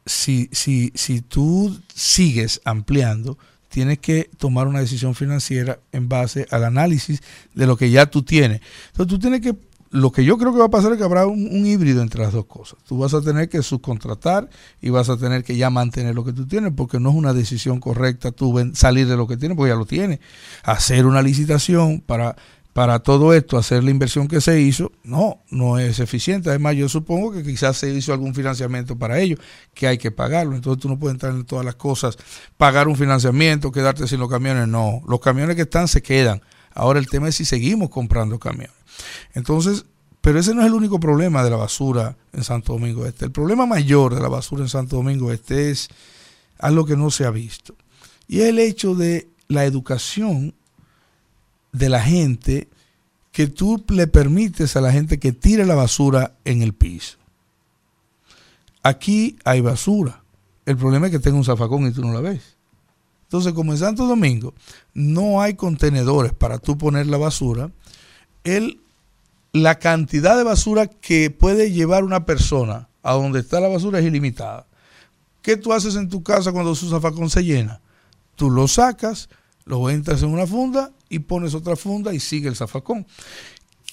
si, 0.06 0.48
si, 0.54 0.94
si 0.96 1.22
tú 1.22 1.78
sigues 1.94 2.62
ampliando, 2.64 3.38
tienes 3.68 3.98
que 3.98 4.30
tomar 4.38 4.68
una 4.68 4.80
decisión 4.80 5.16
financiera 5.16 5.80
en 5.92 6.08
base 6.08 6.46
al 6.52 6.64
análisis 6.64 7.22
de 7.56 7.66
lo 7.66 7.76
que 7.76 7.90
ya 7.90 8.06
tú 8.06 8.22
tienes. 8.22 8.62
Entonces, 8.92 9.08
tú 9.08 9.20
tienes 9.20 9.42
que 9.42 9.56
lo 9.90 10.12
que 10.12 10.26
yo 10.26 10.40
creo 10.40 10.52
que 10.52 10.60
va 10.60 10.66
a 10.66 10.72
pasar 10.72 10.92
es 10.92 10.98
que 10.98 11.04
habrá 11.04 11.28
un, 11.28 11.66
híbrido 11.66 12.02
entre 12.02 12.24
las 12.24 12.34
dos 12.34 12.46
cosas. 12.46 12.80
Tú 12.88 12.98
vas 12.98 13.14
a 13.14 13.22
tener 13.22 13.48
que 13.48 13.62
subcontratar 13.62 14.50
y 14.82 14.90
vas 14.90 15.08
a 15.10 15.18
tener 15.18 15.44
que 15.44 15.56
ya 15.56 15.70
mantener 15.70 16.16
lo 16.16 16.26
que 16.26 16.34
tú 16.34 16.48
tienes, 16.48 16.74
porque 16.76 17.00
no 17.00 17.12
es 17.12 17.16
una 17.16 17.32
decisión 17.32 17.80
correcta 17.80 18.32
tú 18.32 18.72
salir 18.74 19.08
de 19.08 19.16
lo 19.16 19.28
que 19.28 19.38
tienes, 19.38 19.56
porque 19.56 19.70
ya 19.70 19.76
lo 19.76 19.86
tienes. 19.86 20.20
Hacer 20.64 21.06
una 21.06 21.22
licitación 21.22 22.02
para 22.02 22.36
para 22.74 23.00
todo 23.00 23.34
esto, 23.34 23.58
hacer 23.58 23.84
la 23.84 23.92
inversión 23.92 24.28
que 24.28 24.42
se 24.42 24.60
hizo, 24.60 24.92
no, 25.04 25.44
no 25.52 25.78
es 25.78 26.00
eficiente. 26.00 26.50
Además, 26.50 26.76
yo 26.76 26.90
supongo 26.90 27.32
que 27.32 27.44
quizás 27.44 27.78
se 27.78 27.94
hizo 27.94 28.12
algún 28.14 28.34
financiamiento 28.34 28.98
para 28.98 29.20
ello, 29.20 29.38
que 29.76 29.88
hay 29.88 30.00
que 30.00 30.10
pagarlo. 30.10 30.56
Entonces 30.56 30.82
tú 30.82 30.90
no 30.90 30.98
puedes 30.98 31.14
entrar 31.14 31.34
en 31.34 31.46
todas 31.46 31.64
las 31.64 31.76
cosas, 31.76 32.18
pagar 32.58 32.88
un 32.88 32.96
financiamiento, 32.96 33.72
quedarte 33.72 34.08
sin 34.08 34.20
los 34.20 34.30
camiones. 34.30 34.68
No, 34.68 35.04
los 35.08 35.20
camiones 35.20 35.56
que 35.56 35.62
están 35.62 35.88
se 35.88 36.02
quedan. 36.02 36.42
Ahora 36.74 36.98
el 36.98 37.08
tema 37.08 37.30
es 37.30 37.36
si 37.36 37.46
seguimos 37.46 37.92
comprando 37.92 38.40
camiones. 38.40 38.76
Entonces, 39.36 39.86
pero 40.22 40.40
ese 40.40 40.56
no 40.56 40.62
es 40.62 40.68
el 40.68 40.74
único 40.74 41.00
problema 41.00 41.44
de 41.44 41.52
la 41.52 41.58
basura 41.58 42.18
en 42.32 42.44
Santo 42.44 42.74
Domingo 42.74 43.06
Este. 43.06 43.26
El 43.26 43.32
problema 43.32 43.68
mayor 43.68 44.16
de 44.16 44.22
la 44.22 44.30
basura 44.30 44.64
en 44.64 44.70
Santo 44.70 44.96
Domingo 44.96 45.32
Este 45.32 45.70
es 45.70 45.90
algo 46.58 46.86
que 46.86 46.98
no 46.98 47.12
se 47.12 47.26
ha 47.26 47.30
visto. 47.30 47.76
Y 48.28 48.40
es 48.40 48.46
el 48.46 48.58
hecho 48.58 48.96
de 48.96 49.28
la 49.48 49.66
educación 49.66 50.56
de 51.74 51.90
la 51.90 52.02
gente 52.02 52.70
que 53.34 53.48
tú 53.48 53.84
le 53.90 54.08
permites 54.08 54.78
a 54.78 54.82
la 54.82 54.92
gente 54.94 55.20
que 55.20 55.34
tire 55.34 55.66
la 55.66 55.76
basura 55.76 56.36
en 56.46 56.62
el 56.62 56.74
piso. 56.74 57.18
aquí 58.84 59.38
hay 59.44 59.62
basura. 59.62 60.22
El 60.66 60.78
problema 60.78 61.08
es 61.08 61.12
que 61.12 61.20
tenga 61.20 61.38
un 61.38 61.44
zafacón 61.44 61.88
y 61.88 61.92
tú 61.92 62.02
no 62.02 62.14
la 62.14 62.22
ves. 62.22 62.56
Entonces, 63.24 63.54
como 63.54 63.74
en 63.74 63.80
Santo 63.80 64.06
Domingo 64.06 64.54
no 64.94 65.42
hay 65.42 65.56
contenedores 65.56 66.32
para 66.34 66.60
tú 66.60 66.78
poner 66.78 67.08
la 67.08 67.18
basura, 67.18 67.72
el, 68.44 68.80
la 69.52 69.80
cantidad 69.80 70.38
de 70.38 70.44
basura 70.44 70.88
que 70.88 71.32
puede 71.32 71.72
llevar 71.72 72.04
una 72.04 72.26
persona 72.26 72.88
a 73.02 73.14
donde 73.14 73.40
está 73.40 73.60
la 73.60 73.68
basura 73.68 74.00
es 74.00 74.06
ilimitada. 74.06 74.68
¿Qué 75.42 75.58
tú 75.58 75.74
haces 75.74 75.96
en 75.96 76.10
tu 76.10 76.22
casa 76.22 76.52
cuando 76.52 76.76
su 76.76 76.90
zafacón 76.90 77.30
se 77.30 77.44
llena? 77.44 77.82
Tú 78.36 78.52
lo 78.52 78.68
sacas, 78.68 79.30
lo 79.66 79.90
entras 79.90 80.22
en 80.22 80.30
una 80.30 80.46
funda 80.46 80.92
y 81.14 81.20
pones 81.20 81.54
otra 81.54 81.76
funda 81.76 82.14
y 82.14 82.20
sigue 82.20 82.50
el 82.50 82.56
zafacón. 82.56 83.06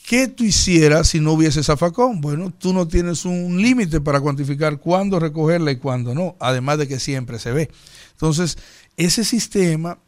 ¿Qué 0.08 0.26
tú 0.26 0.42
hicieras 0.42 1.08
si 1.08 1.20
no 1.20 1.34
hubiese 1.34 1.62
zafacón? 1.62 2.20
Bueno, 2.20 2.50
tú 2.50 2.72
no 2.72 2.88
tienes 2.88 3.24
un 3.24 3.60
límite 3.60 4.00
para 4.00 4.20
cuantificar 4.20 4.80
cuándo 4.80 5.20
recogerla 5.20 5.70
y 5.70 5.76
cuándo 5.76 6.14
no, 6.14 6.34
además 6.40 6.78
de 6.78 6.88
que 6.88 6.98
siempre 6.98 7.38
se 7.38 7.52
ve. 7.52 7.70
Entonces, 8.12 8.58
ese 8.96 9.22
sistema, 9.22 9.98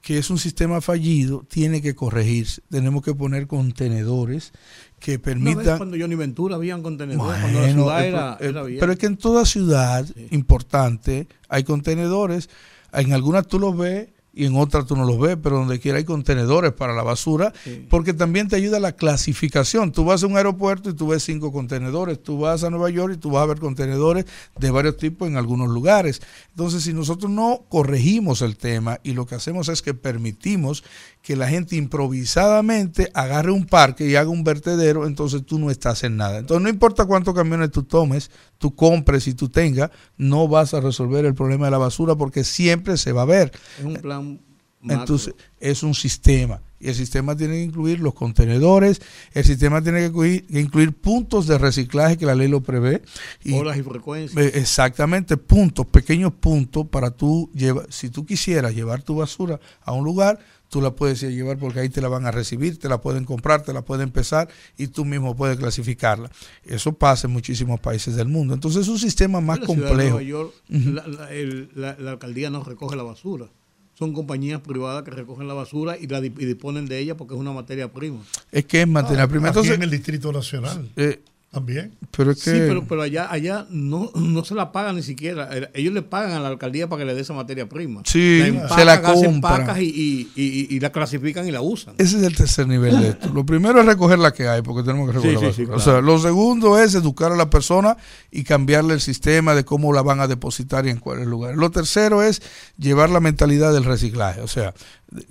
que 0.00 0.16
es 0.16 0.30
un 0.30 0.38
sistema 0.38 0.80
fallido, 0.80 1.44
tiene 1.46 1.82
que 1.82 1.94
corregirse. 1.94 2.62
Tenemos 2.70 3.02
que 3.02 3.14
poner 3.14 3.48
contenedores 3.48 4.52
que 5.00 5.18
permitan... 5.18 5.76
cuando 5.76 5.96
Johnny 5.98 6.14
Ventura 6.14 6.54
habían 6.54 6.82
contenedores, 6.82 7.40
cuando 7.40 7.60
la 7.60 7.72
ciudad 7.72 8.06
era, 8.06 8.38
Pero 8.64 8.92
es 8.92 8.98
que 8.98 9.06
en 9.06 9.16
toda 9.16 9.44
ciudad 9.44 10.06
importante 10.30 11.26
hay 11.48 11.64
contenedores, 11.64 12.48
en 12.92 13.12
algunas 13.12 13.46
tú 13.46 13.58
los 13.58 13.76
ves 13.76 14.08
y 14.40 14.46
en 14.46 14.56
otras 14.56 14.86
tú 14.86 14.96
no 14.96 15.04
los 15.04 15.20
ves, 15.20 15.36
pero 15.42 15.58
donde 15.58 15.78
quiera 15.78 15.98
hay 15.98 16.04
contenedores 16.04 16.72
para 16.72 16.94
la 16.94 17.02
basura, 17.02 17.52
porque 17.90 18.14
también 18.14 18.48
te 18.48 18.56
ayuda 18.56 18.80
la 18.80 18.92
clasificación. 18.92 19.92
Tú 19.92 20.06
vas 20.06 20.22
a 20.22 20.28
un 20.28 20.38
aeropuerto 20.38 20.88
y 20.88 20.94
tú 20.94 21.08
ves 21.08 21.24
cinco 21.24 21.52
contenedores, 21.52 22.22
tú 22.22 22.38
vas 22.38 22.64
a 22.64 22.70
Nueva 22.70 22.88
York 22.88 23.16
y 23.16 23.18
tú 23.18 23.32
vas 23.32 23.42
a 23.42 23.46
ver 23.46 23.60
contenedores 23.60 24.24
de 24.58 24.70
varios 24.70 24.96
tipos 24.96 25.28
en 25.28 25.36
algunos 25.36 25.68
lugares. 25.68 26.22
Entonces, 26.52 26.84
si 26.84 26.94
nosotros 26.94 27.30
no 27.30 27.66
corregimos 27.68 28.40
el 28.40 28.56
tema 28.56 28.98
y 29.02 29.12
lo 29.12 29.26
que 29.26 29.34
hacemos 29.34 29.68
es 29.68 29.82
que 29.82 29.92
permitimos 29.92 30.84
que 31.22 31.36
la 31.36 31.48
gente 31.48 31.76
improvisadamente 31.76 33.10
agarre 33.14 33.50
un 33.50 33.66
parque 33.66 34.08
y 34.08 34.16
haga 34.16 34.30
un 34.30 34.42
vertedero, 34.42 35.06
entonces 35.06 35.44
tú 35.44 35.58
no 35.58 35.70
estás 35.70 36.02
en 36.04 36.16
nada. 36.16 36.38
Entonces, 36.38 36.62
no 36.62 36.68
importa 36.68 37.04
cuántos 37.04 37.34
camiones 37.34 37.70
tú 37.70 37.82
tomes, 37.82 38.30
tú 38.58 38.74
compres 38.74 39.26
y 39.26 39.34
tú 39.34 39.48
tengas, 39.48 39.90
no 40.16 40.48
vas 40.48 40.72
a 40.72 40.80
resolver 40.80 41.24
el 41.24 41.34
problema 41.34 41.66
de 41.66 41.72
la 41.72 41.78
basura 41.78 42.16
porque 42.16 42.42
siempre 42.44 42.96
se 42.96 43.12
va 43.12 43.22
a 43.22 43.26
ver. 43.26 43.52
Es 43.78 43.84
un 43.84 43.94
plan. 43.94 44.40
Entonces, 44.82 45.34
es 45.58 45.82
un 45.82 45.94
sistema. 45.94 46.62
Y 46.78 46.88
el 46.88 46.94
sistema 46.94 47.36
tiene 47.36 47.56
que 47.56 47.62
incluir 47.62 48.00
los 48.00 48.14
contenedores, 48.14 49.02
el 49.34 49.44
sistema 49.44 49.82
tiene 49.82 50.10
que 50.10 50.44
incluir, 50.58 50.94
puntos 50.94 51.46
de 51.46 51.58
reciclaje 51.58 52.16
que 52.16 52.24
la 52.24 52.34
ley 52.34 52.48
lo 52.48 52.62
prevé. 52.62 53.02
Y, 53.44 53.52
Horas 53.52 53.76
y 53.76 53.82
frecuencias. 53.82 54.42
Eh, 54.42 54.52
exactamente, 54.54 55.36
puntos, 55.36 55.86
pequeños 55.86 56.32
puntos 56.32 56.88
para 56.88 57.10
tú 57.10 57.50
llevar, 57.52 57.86
si 57.90 58.08
tú 58.08 58.24
quisieras 58.24 58.74
llevar 58.74 59.02
tu 59.02 59.16
basura 59.16 59.60
a 59.82 59.92
un 59.92 60.04
lugar, 60.04 60.38
tú 60.70 60.80
la 60.80 60.92
puedes 60.92 61.20
llevar 61.20 61.58
porque 61.58 61.80
ahí 61.80 61.88
te 61.90 62.00
la 62.00 62.08
van 62.08 62.24
a 62.24 62.30
recibir, 62.30 62.78
te 62.78 62.88
la 62.88 63.00
pueden 63.00 63.24
comprar, 63.24 63.62
te 63.62 63.72
la 63.74 63.82
pueden 63.82 64.10
pesar 64.10 64.48
y 64.78 64.86
tú 64.86 65.04
mismo 65.04 65.36
puedes 65.36 65.58
clasificarla. 65.58 66.30
Eso 66.64 66.92
pasa 66.94 67.26
en 67.26 67.32
muchísimos 67.32 67.80
países 67.80 68.14
del 68.16 68.28
mundo. 68.28 68.54
Entonces 68.54 68.82
es 68.82 68.88
un 68.88 68.98
sistema 68.98 69.40
más 69.40 69.58
complejo. 69.58 70.20
la, 70.68 71.90
alcaldía 72.10 72.48
no 72.48 72.64
recoge 72.64 72.96
la 72.96 73.02
basura. 73.02 73.50
Son 73.94 74.14
compañías 74.14 74.62
privadas 74.62 75.02
que 75.02 75.10
recogen 75.10 75.46
la 75.46 75.52
basura 75.52 75.98
y, 75.98 76.06
la, 76.06 76.22
disponen 76.22 76.86
de 76.86 77.00
ella 77.00 77.16
porque 77.16 77.34
es 77.34 77.40
una 77.40 77.52
materia 77.52 77.92
prima. 77.92 78.20
Es 78.50 78.64
que 78.64 78.80
es 78.80 78.88
materia 78.88 79.24
ah, 79.24 79.28
prima. 79.28 79.48
Entonces, 79.48 79.74
en 79.74 79.82
el 79.82 79.90
Distrito 79.90 80.32
Nacional. 80.32 80.88
Eh, 80.96 81.20
también. 81.50 81.96
Pero 82.16 82.30
es 82.30 82.42
que... 82.42 82.50
Sí, 82.50 82.56
pero, 82.58 82.84
pero 82.86 83.02
allá, 83.02 83.30
allá 83.30 83.66
no, 83.70 84.10
no 84.14 84.44
se 84.44 84.54
la 84.54 84.70
pagan 84.70 84.96
ni 84.96 85.02
siquiera. 85.02 85.48
Ellos 85.74 85.92
le 85.92 86.02
pagan 86.02 86.32
a 86.32 86.40
la 86.40 86.48
alcaldía 86.48 86.88
para 86.88 87.00
que 87.00 87.06
le 87.06 87.14
dé 87.14 87.22
esa 87.22 87.32
materia 87.32 87.68
prima. 87.68 88.02
Sí, 88.04 88.40
se 88.74 88.84
la 88.84 89.02
compran. 89.02 89.76
Y, 89.80 90.28
y, 90.36 90.80
la 90.80 90.92
clasifican 90.92 91.46
y 91.46 91.50
la 91.50 91.60
usan. 91.60 91.94
Ese 91.98 92.18
es 92.18 92.22
el 92.22 92.36
tercer 92.36 92.68
nivel 92.68 93.00
de 93.00 93.08
esto. 93.10 93.30
Lo 93.32 93.44
primero 93.44 93.80
es 93.80 93.86
recoger 93.86 94.18
la 94.18 94.32
que 94.32 94.48
hay, 94.48 94.62
porque 94.62 94.82
tenemos 94.82 95.08
que 95.08 95.16
recoger 95.16 95.34
la 95.34 95.48
basura. 95.48 95.76
O 95.76 95.80
sea, 95.80 96.00
lo 96.00 96.18
segundo 96.18 96.78
es 96.78 96.94
educar 96.94 97.32
a 97.32 97.36
la 97.36 97.50
persona 97.50 97.96
y 98.30 98.44
cambiarle 98.44 98.94
el 98.94 99.00
sistema 99.00 99.54
de 99.54 99.64
cómo 99.64 99.92
la 99.92 100.02
van 100.02 100.20
a 100.20 100.28
depositar 100.28 100.86
y 100.86 100.90
en 100.90 100.98
cuáles 100.98 101.26
lugares. 101.26 101.56
Lo 101.56 101.70
tercero 101.70 102.22
es 102.22 102.42
llevar 102.78 103.10
la 103.10 103.20
mentalidad 103.20 103.72
del 103.72 103.84
reciclaje. 103.84 104.40
O 104.40 104.48
sea, 104.48 104.72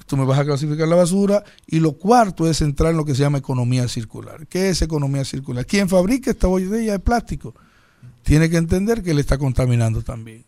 tú 0.06 0.18
me 0.18 0.26
vas 0.26 0.40
a 0.40 0.46
clasificar 0.46 0.88
la 0.88 0.96
basura. 0.96 1.44
Y 1.68 1.80
lo 1.80 1.94
cuarto 1.94 2.50
es 2.50 2.62
entrar 2.62 2.92
en 2.92 2.98
lo 2.98 3.06
que 3.06 3.16
se 3.16 3.22
llama 3.22 3.38
economía 3.38 3.88
circular. 3.88 4.48
¿Qué 4.48 4.70
es 4.70 4.82
economía 4.82 5.26
circular? 5.26 5.66
¿Quién 5.66 5.90
fabrica 5.90 6.32
esta 6.32 6.48
botella 6.48 6.94
de 6.94 7.00
plástico? 7.00 7.54
Tiene 8.24 8.50
que 8.50 8.58
entender 8.58 9.04
que 9.04 9.14
le 9.14 9.22
está 9.22 9.38
contaminando 9.38 10.02
también. 10.02 10.44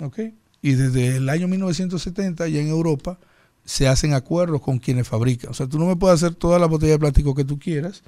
¿Ok? 0.00 0.20
Y 0.62 0.74
desde 0.74 1.16
el 1.16 1.28
año 1.28 1.48
1970 1.48 2.48
ya 2.48 2.60
en 2.60 2.68
Europa 2.68 3.18
se 3.64 3.88
hacen 3.88 4.14
acuerdos 4.14 4.60
con 4.60 4.78
quienes 4.78 5.08
fabrican. 5.08 5.50
O 5.50 5.54
sea, 5.54 5.66
tú 5.66 5.78
no 5.78 5.86
me 5.86 5.96
puedes 5.96 6.22
hacer 6.22 6.34
toda 6.34 6.58
la 6.58 6.66
botella 6.66 6.92
de 6.92 6.98
plástico 6.98 7.34
que 7.34 7.44
tú 7.44 7.58
quieras, 7.58 8.02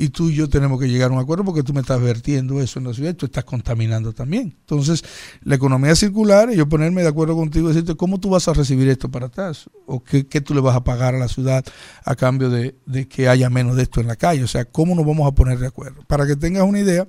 y 0.00 0.10
tú 0.10 0.30
y 0.30 0.36
yo 0.36 0.48
tenemos 0.48 0.78
que 0.78 0.88
llegar 0.88 1.10
a 1.10 1.14
un 1.14 1.18
acuerdo 1.18 1.44
porque 1.44 1.64
tú 1.64 1.74
me 1.74 1.80
estás 1.80 2.00
vertiendo 2.00 2.60
eso 2.62 2.78
en 2.78 2.86
la 2.86 2.94
ciudad 2.94 3.10
y 3.10 3.14
tú 3.14 3.26
estás 3.26 3.44
contaminando 3.44 4.12
también. 4.12 4.54
Entonces, 4.60 5.04
la 5.42 5.56
economía 5.56 5.96
circular, 5.96 6.52
yo 6.52 6.68
ponerme 6.68 7.02
de 7.02 7.08
acuerdo 7.08 7.34
contigo 7.34 7.66
y 7.66 7.74
decirte 7.74 7.96
cómo 7.96 8.20
tú 8.20 8.30
vas 8.30 8.46
a 8.46 8.52
recibir 8.52 8.88
esto 8.88 9.10
para 9.10 9.26
atrás 9.26 9.68
o 9.86 10.02
qué, 10.02 10.22
tú 10.40 10.54
le 10.54 10.60
vas 10.60 10.76
a 10.76 10.84
pagar 10.84 11.16
a 11.16 11.18
la 11.18 11.26
ciudad 11.26 11.64
a 12.04 12.14
cambio 12.14 12.48
de, 12.48 12.76
de 12.86 13.08
que 13.08 13.28
haya 13.28 13.50
menos 13.50 13.74
de 13.74 13.82
esto 13.82 14.00
en 14.00 14.06
la 14.06 14.14
calle. 14.14 14.44
O 14.44 14.48
sea, 14.48 14.64
cómo 14.64 14.94
nos 14.94 15.04
vamos 15.04 15.26
a 15.26 15.34
poner 15.34 15.58
de 15.58 15.66
acuerdo. 15.66 16.02
Para 16.06 16.28
que 16.28 16.36
tengas 16.36 16.62
una 16.62 16.78
idea, 16.78 17.08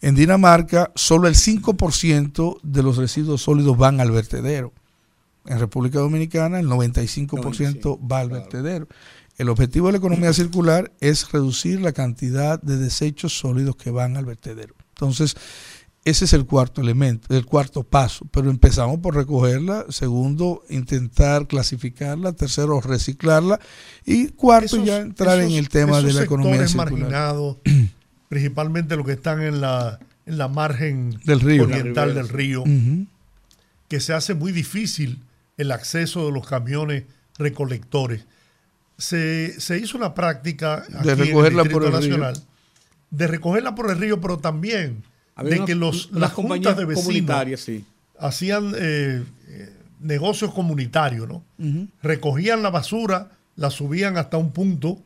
en 0.00 0.14
Dinamarca 0.14 0.92
solo 0.94 1.26
el 1.26 1.34
5% 1.34 2.60
de 2.62 2.82
los 2.84 2.98
residuos 2.98 3.42
sólidos 3.42 3.76
van 3.76 4.00
al 4.00 4.12
vertedero. 4.12 4.72
En 5.44 5.58
República 5.58 5.98
Dominicana 5.98 6.60
el 6.60 6.68
95% 6.68 7.98
va 8.08 8.20
al 8.20 8.30
vertedero. 8.30 8.86
El 9.42 9.48
objetivo 9.48 9.88
de 9.88 9.94
la 9.94 9.98
economía 9.98 10.32
circular 10.32 10.92
es 11.00 11.32
reducir 11.32 11.80
la 11.80 11.90
cantidad 11.90 12.62
de 12.62 12.76
desechos 12.76 13.36
sólidos 13.36 13.74
que 13.74 13.90
van 13.90 14.16
al 14.16 14.24
vertedero. 14.24 14.76
Entonces, 14.90 15.36
ese 16.04 16.26
es 16.26 16.32
el 16.32 16.46
cuarto 16.46 16.80
elemento, 16.80 17.36
el 17.36 17.44
cuarto 17.44 17.82
paso. 17.82 18.24
Pero 18.30 18.50
empezamos 18.50 19.00
por 19.00 19.16
recogerla, 19.16 19.86
segundo, 19.88 20.62
intentar 20.70 21.48
clasificarla, 21.48 22.34
tercero, 22.34 22.80
reciclarla 22.80 23.58
y 24.04 24.28
cuarto, 24.28 24.76
ya 24.84 24.98
entrar 24.98 25.40
en 25.40 25.50
el 25.50 25.68
tema 25.68 26.00
de 26.02 26.12
la 26.12 26.22
economía 26.22 26.68
circular. 26.68 26.92
marginados, 26.92 27.56
principalmente 28.28 28.94
los 28.94 29.04
que 29.04 29.14
están 29.14 29.42
en 29.42 29.60
la, 29.60 29.98
en 30.24 30.38
la 30.38 30.46
margen 30.46 31.18
del 31.24 31.40
río. 31.40 31.64
oriental 31.64 32.14
del 32.14 32.28
río, 32.28 32.62
que 33.88 33.98
se 33.98 34.14
hace 34.14 34.34
muy 34.34 34.52
difícil 34.52 35.18
el 35.56 35.72
acceso 35.72 36.26
de 36.26 36.30
los 36.30 36.46
camiones 36.46 37.06
recolectores 37.38 38.24
se, 39.02 39.60
se 39.60 39.78
hizo 39.78 39.98
una 39.98 40.14
práctica 40.14 40.84
aquí 40.94 41.08
de 41.08 41.14
recogerla 41.16 41.62
en 41.62 41.66
el 41.66 41.72
por 41.72 41.84
el 41.84 41.92
Nacional 41.92 42.34
río. 42.34 42.44
de 43.10 43.26
recogerla 43.26 43.74
por 43.74 43.90
el 43.90 43.98
río, 43.98 44.20
pero 44.20 44.38
también 44.38 45.02
de 45.42 45.64
que 45.64 45.74
los, 45.74 46.12
las 46.12 46.32
juntas 46.32 46.76
de 46.76 46.84
vecinos 46.84 47.60
sí. 47.60 47.84
hacían 48.18 48.72
eh, 48.76 49.24
eh, 49.48 49.72
negocios 50.00 50.54
comunitarios, 50.54 51.28
¿no? 51.28 51.42
Recogían 52.02 52.62
la 52.62 52.70
basura, 52.70 53.32
la 53.56 53.70
subían 53.70 54.16
hasta 54.18 54.36
un 54.36 54.52
punto, 54.52 55.02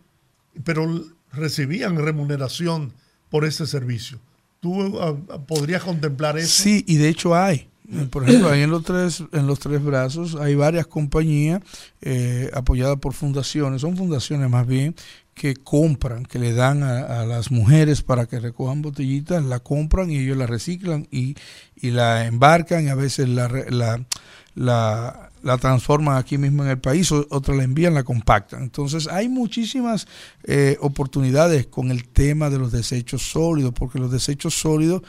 pero 0.62 1.02
recibían 1.32 1.96
remuneración 1.96 2.92
por 3.30 3.46
ese 3.46 3.66
servicio. 3.66 4.18
¿Tú 4.60 5.00
ah, 5.00 5.16
podrías 5.46 5.82
contemplar 5.82 6.36
eso? 6.36 6.62
Sí, 6.62 6.84
y 6.86 6.96
de 6.96 7.08
hecho 7.08 7.34
hay. 7.34 7.68
Eh, 7.92 8.06
por 8.10 8.24
ejemplo, 8.24 8.48
ahí 8.48 8.62
en 8.62 8.70
los 8.70 8.82
tres, 8.82 9.22
en 9.32 9.46
los 9.46 9.60
tres 9.60 9.82
brazos 9.82 10.34
hay 10.34 10.54
varias 10.54 10.86
compañías 10.86 11.60
eh, 12.00 12.50
apoyadas 12.52 12.98
por 12.98 13.12
fundaciones, 13.12 13.82
son 13.82 13.96
fundaciones 13.96 14.50
más 14.50 14.66
bien 14.66 14.94
que 15.34 15.54
compran, 15.54 16.24
que 16.24 16.38
le 16.38 16.54
dan 16.54 16.82
a, 16.82 17.26
las 17.26 17.50
mujeres 17.50 18.00
para 18.02 18.24
que 18.24 18.40
recojan 18.40 18.80
botellitas, 18.80 19.44
la 19.44 19.60
compran 19.60 20.10
y 20.10 20.16
ellos 20.16 20.36
la 20.36 20.46
reciclan 20.46 21.06
y, 21.10 21.36
y 21.76 21.90
la 21.90 22.24
embarcan 22.24 22.86
y 22.86 22.88
a 22.88 22.94
veces 22.94 23.28
la, 23.28 23.46
la, 23.68 25.30
la, 25.42 25.58
transforman 25.58 26.16
aquí 26.16 26.38
mismo 26.38 26.64
en 26.64 26.70
el 26.70 26.78
país, 26.78 27.12
otra 27.12 27.54
la 27.54 27.64
envían, 27.64 27.92
la 27.92 28.02
compactan. 28.02 28.62
Entonces 28.62 29.08
hay 29.08 29.28
muchísimas 29.28 30.08
eh, 30.44 30.78
oportunidades 30.80 31.66
con 31.66 31.90
el 31.90 32.08
tema 32.08 32.48
de 32.48 32.58
los 32.58 32.72
desechos 32.72 33.20
sólidos, 33.30 33.74
porque 33.74 33.98
los 33.98 34.10
desechos 34.10 34.54
sólidos 34.54 35.02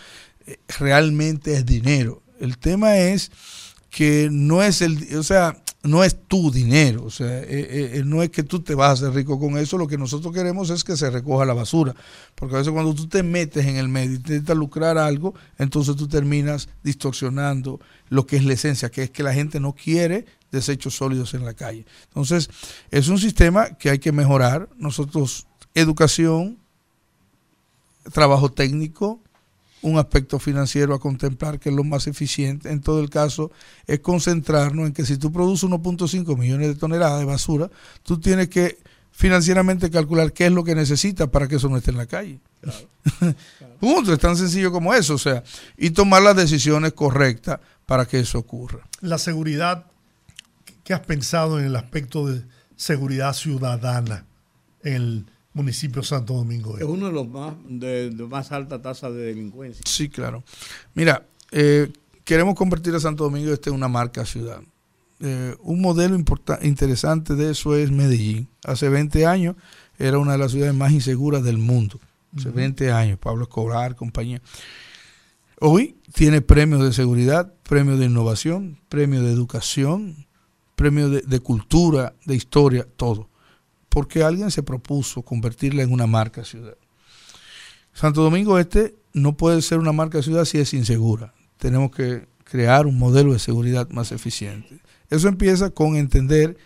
realmente 0.77 1.53
es 1.53 1.65
dinero 1.65 2.21
el 2.39 2.57
tema 2.57 2.97
es 2.97 3.31
que 3.89 4.29
no 4.31 4.61
es 4.61 4.81
el, 4.81 5.17
o 5.17 5.23
sea, 5.23 5.61
no 5.83 6.03
es 6.03 6.27
tu 6.27 6.51
dinero, 6.51 7.05
o 7.05 7.09
sea, 7.09 7.39
eh, 7.39 7.45
eh, 7.93 8.03
no 8.05 8.21
es 8.21 8.29
que 8.29 8.43
tú 8.43 8.61
te 8.61 8.75
vas 8.75 8.89
a 8.89 8.93
hacer 8.93 9.13
rico 9.15 9.39
con 9.39 9.57
eso, 9.57 9.77
lo 9.77 9.87
que 9.87 9.97
nosotros 9.97 10.33
queremos 10.33 10.69
es 10.69 10.83
que 10.83 10.97
se 10.97 11.09
recoja 11.09 11.45
la 11.45 11.53
basura, 11.53 11.95
porque 12.35 12.55
a 12.55 12.57
veces 12.59 12.73
cuando 12.73 12.93
tú 12.93 13.07
te 13.07 13.23
metes 13.23 13.65
en 13.65 13.77
el 13.77 13.87
medio 13.87 14.11
y 14.11 14.15
intentas 14.15 14.57
lucrar 14.57 14.97
algo, 14.97 15.33
entonces 15.57 15.95
tú 15.95 16.07
terminas 16.07 16.67
distorsionando 16.83 17.79
lo 18.09 18.25
que 18.25 18.37
es 18.37 18.45
la 18.45 18.53
esencia, 18.53 18.89
que 18.89 19.03
es 19.03 19.09
que 19.11 19.23
la 19.23 19.33
gente 19.33 19.59
no 19.59 19.73
quiere 19.73 20.25
desechos 20.51 20.95
sólidos 20.95 21.33
en 21.33 21.45
la 21.45 21.53
calle. 21.53 21.85
Entonces, 22.05 22.49
es 22.91 23.07
un 23.07 23.19
sistema 23.19 23.77
que 23.77 23.89
hay 23.89 23.99
que 23.99 24.11
mejorar. 24.11 24.69
Nosotros, 24.77 25.47
educación, 25.73 26.57
trabajo 28.13 28.49
técnico, 28.49 29.21
un 29.81 29.97
aspecto 29.97 30.39
financiero 30.39 30.93
a 30.93 30.99
contemplar 30.99 31.59
que 31.59 31.69
es 31.69 31.75
lo 31.75 31.83
más 31.83 32.07
eficiente. 32.07 32.71
En 32.71 32.81
todo 32.81 32.99
el 32.99 33.09
caso, 33.09 33.51
es 33.85 33.99
concentrarnos 33.99 34.87
en 34.87 34.93
que 34.93 35.05
si 35.05 35.17
tú 35.17 35.31
produces 35.31 35.69
1.5 35.69 36.37
millones 36.37 36.67
de 36.69 36.75
toneladas 36.75 37.19
de 37.19 37.25
basura, 37.25 37.69
tú 38.03 38.19
tienes 38.19 38.49
que 38.49 38.77
financieramente 39.11 39.89
calcular 39.89 40.31
qué 40.31 40.45
es 40.45 40.51
lo 40.51 40.63
que 40.63 40.75
necesitas 40.75 41.27
para 41.29 41.47
que 41.47 41.55
eso 41.55 41.69
no 41.69 41.77
esté 41.77 41.91
en 41.91 41.97
la 41.97 42.05
calle. 42.05 42.39
Punto, 43.79 44.13
es 44.13 44.19
tan 44.19 44.37
sencillo 44.37 44.71
como 44.71 44.93
eso, 44.93 45.15
o 45.15 45.17
sea, 45.17 45.43
y 45.75 45.89
tomar 45.91 46.21
las 46.21 46.35
decisiones 46.35 46.93
correctas 46.93 47.59
para 47.85 48.05
que 48.05 48.19
eso 48.19 48.37
ocurra. 48.37 48.87
La 49.01 49.17
seguridad, 49.17 49.85
¿qué 50.83 50.93
has 50.93 50.99
pensado 50.99 51.59
en 51.59 51.65
el 51.65 51.75
aspecto 51.75 52.27
de 52.27 52.43
seguridad 52.75 53.33
ciudadana 53.33 54.25
el 54.83 55.25
municipio 55.57 56.01
de 56.01 56.07
Santo 56.07 56.33
Domingo? 56.33 56.71
Este? 56.71 56.85
Es 56.85 56.89
uno 56.89 57.07
de 57.07 57.11
los 57.11 57.27
más 57.27 57.53
de, 57.67 58.11
más 58.29 58.51
alta 58.51 58.81
tasa 58.81 59.11
de 59.11 59.25
delincuencia. 59.25 59.83
Sí, 59.85 60.07
claro. 60.07 60.43
Mira, 60.93 61.25
eh, 61.51 61.91
queremos 62.23 62.55
convertir 62.55 62.95
a 62.95 62.99
Santo 62.99 63.25
Domingo 63.25 63.51
Este 63.51 63.69
en 63.69 63.75
una 63.75 63.89
marca 63.89 64.25
ciudad. 64.25 64.61
Eh, 65.19 65.55
un 65.61 65.81
modelo 65.81 66.15
interesante 66.61 67.35
de 67.35 67.51
eso 67.51 67.75
es 67.75 67.91
Medellín. 67.91 68.47
Hace 68.63 68.87
20 68.87 69.25
años 69.25 69.55
era 69.97 70.19
una 70.19 70.33
de 70.33 70.37
las 70.37 70.51
ciudades 70.51 70.75
más 70.75 70.91
inseguras 70.91 71.43
del 71.43 71.57
mundo. 71.57 71.99
Hace 72.37 72.49
20 72.49 72.91
años, 72.91 73.17
Pablo 73.19 73.43
Escobar, 73.43 73.95
compañía. 73.95 74.41
Hoy 75.59 75.95
tiene 76.13 76.41
premios 76.41 76.83
de 76.83 76.93
seguridad, 76.93 77.51
premios 77.63 77.97
de 77.97 78.05
innovación, 78.05 78.79
premios 78.89 79.23
de 79.23 79.31
educación, 79.31 80.27
premios 80.75 81.27
de, 81.27 81.39
cultura, 81.39 82.13
de 82.25 82.35
historia, 82.35 82.87
todo. 82.95 83.26
Porque 83.97 84.21
alguien 84.21 84.51
se 84.51 84.61
propuso 84.61 85.23
convertirla 85.23 85.81
en 85.81 85.91
una 85.91 86.05
marca 86.05 86.45
ciudad. 86.45 86.77
Santo 87.93 88.21
Domingo 88.21 88.59
Este 88.59 88.93
no 89.11 89.35
puede 89.35 89.59
ser 89.63 89.79
una 89.79 89.91
marca 89.91 90.21
ciudad 90.21 90.45
si 90.45 90.59
es 90.59 90.75
insegura. 90.75 91.33
Tenemos 91.57 91.89
que 91.89 92.27
crear 92.43 92.85
un 92.85 92.99
modelo 92.99 93.33
de 93.33 93.39
seguridad 93.39 93.89
más 93.89 94.11
eficiente. 94.11 94.77
Eso 95.09 95.27
empieza 95.27 95.71
con 95.71 95.95
entender 95.95 96.57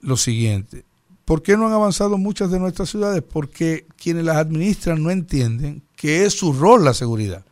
lo 0.00 0.16
siguiente. 0.16 0.84
¿Por 1.24 1.42
qué 1.42 1.56
no 1.56 1.66
han 1.66 1.72
avanzado 1.72 2.18
muchas 2.18 2.52
de 2.52 2.60
nuestras 2.60 2.88
ciudades? 2.88 3.24
Porque 3.24 3.88
quienes 3.96 4.24
las 4.24 4.36
administran 4.36 5.02
no 5.02 5.10
entienden 5.10 5.82
que 5.96 6.24
es 6.24 6.34
su 6.34 6.52
rol 6.52 6.84
la 6.84 6.94
seguridad. 6.94 7.44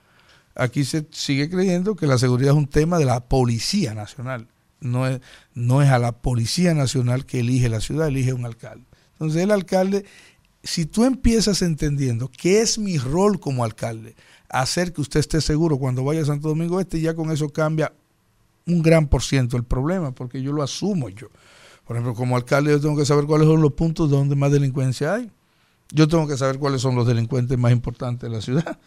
Aquí 0.55 0.85
se 0.85 1.09
sigue 1.11 1.51
creyendo 1.51 1.97
que 1.97 2.07
la 2.07 2.19
seguridad 2.19 2.53
es 2.53 2.59
un 2.59 2.69
tema 2.69 3.01
de 3.01 3.05
la 3.05 3.19
Policía 3.19 3.95
Nacional. 3.95 4.47
No 4.81 5.09
es, 5.09 5.21
no 5.55 5.83
es 5.83 5.89
a 5.89 5.99
la 5.99 6.13
Policía 6.13 6.73
Nacional 6.73 7.27
que 7.27 7.41
elige 7.41 7.69
la 7.69 7.81
ciudad, 7.81 8.07
elige 8.07 8.33
un 8.33 8.47
alcalde. 8.47 8.85
Entonces 9.19 9.43
el 9.43 9.51
alcalde, 9.51 10.05
si 10.63 10.87
tú 10.87 11.05
empiezas 11.05 11.63
entendiendo 11.63 12.31
que 12.31 12.61
es 12.61 12.79
mi 12.79 12.99
rol 12.99 13.41
como 13.41 13.65
alcalde, 13.65 14.15
hacer 14.49 14.93
que 14.93 15.01
usted 15.01 15.21
esté 15.21 15.41
seguro 15.41 15.79
cuando 15.79 16.05
vaya 16.05 16.23
a 16.23 16.25
Santo 16.25 16.49
Domingo 16.49 16.81
Este, 16.81 17.01
ya 17.01 17.15
con 17.15 17.31
eso 17.31 17.49
cambia 17.51 17.93
un 18.67 18.83
gran 18.83 19.09
por 19.09 19.23
ciento 19.23 19.57
el 19.57 19.65
problema, 19.65 20.13
porque 20.13 20.43
yo 20.43 20.53
lo 20.53 20.63
asumo 20.63 21.09
yo. 21.09 21.29
Por 21.87 21.97
ejemplo, 21.97 22.15
como 22.15 22.37
alcalde 22.37 22.71
yo 22.71 22.81
tengo 22.81 22.97
que 22.97 23.07
saber 23.07 23.25
cuáles 23.25 23.49
son 23.49 23.63
los 23.63 23.73
puntos 23.73 24.11
donde 24.11 24.37
más 24.37 24.53
delincuencia 24.53 25.15
hay. 25.15 25.31
Yo 25.91 26.07
tengo 26.07 26.29
que 26.29 26.37
saber 26.37 26.59
cuáles 26.59 26.83
son 26.83 26.95
los 26.95 27.07
delincuentes 27.07 27.57
más 27.59 27.73
importantes 27.73 28.29
de 28.29 28.37
la 28.37 28.43
ciudad. 28.43 28.79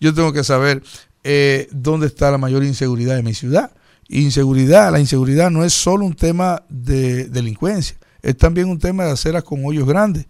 Yo 0.00 0.14
tengo 0.14 0.32
que 0.32 0.42
saber 0.42 0.82
eh, 1.22 1.68
dónde 1.70 2.06
está 2.06 2.30
la 2.30 2.38
mayor 2.38 2.64
inseguridad 2.64 3.16
de 3.16 3.22
mi 3.22 3.34
ciudad. 3.34 3.72
Inseguridad, 4.08 4.92
la 4.92 5.00
inseguridad 5.00 5.50
no 5.50 5.64
es 5.64 5.72
solo 5.72 6.04
un 6.04 6.14
tema 6.14 6.62
de 6.68 7.24
delincuencia, 7.28 7.96
es 8.26 8.36
también 8.36 8.68
un 8.68 8.80
tema 8.80 9.04
de 9.04 9.12
aceras 9.12 9.44
con 9.44 9.64
hoyos 9.64 9.86
grandes, 9.86 10.26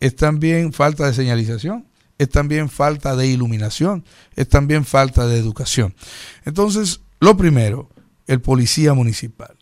es 0.00 0.14
también 0.14 0.74
falta 0.74 1.06
de 1.06 1.14
señalización, 1.14 1.86
es 2.18 2.28
también 2.28 2.68
falta 2.68 3.16
de 3.16 3.26
iluminación, 3.26 4.04
es 4.36 4.50
también 4.50 4.84
falta 4.84 5.26
de 5.26 5.38
educación. 5.38 5.94
Entonces, 6.44 7.00
lo 7.20 7.38
primero, 7.38 7.88
el 8.26 8.42
policía 8.42 8.92
municipal. 8.92 9.56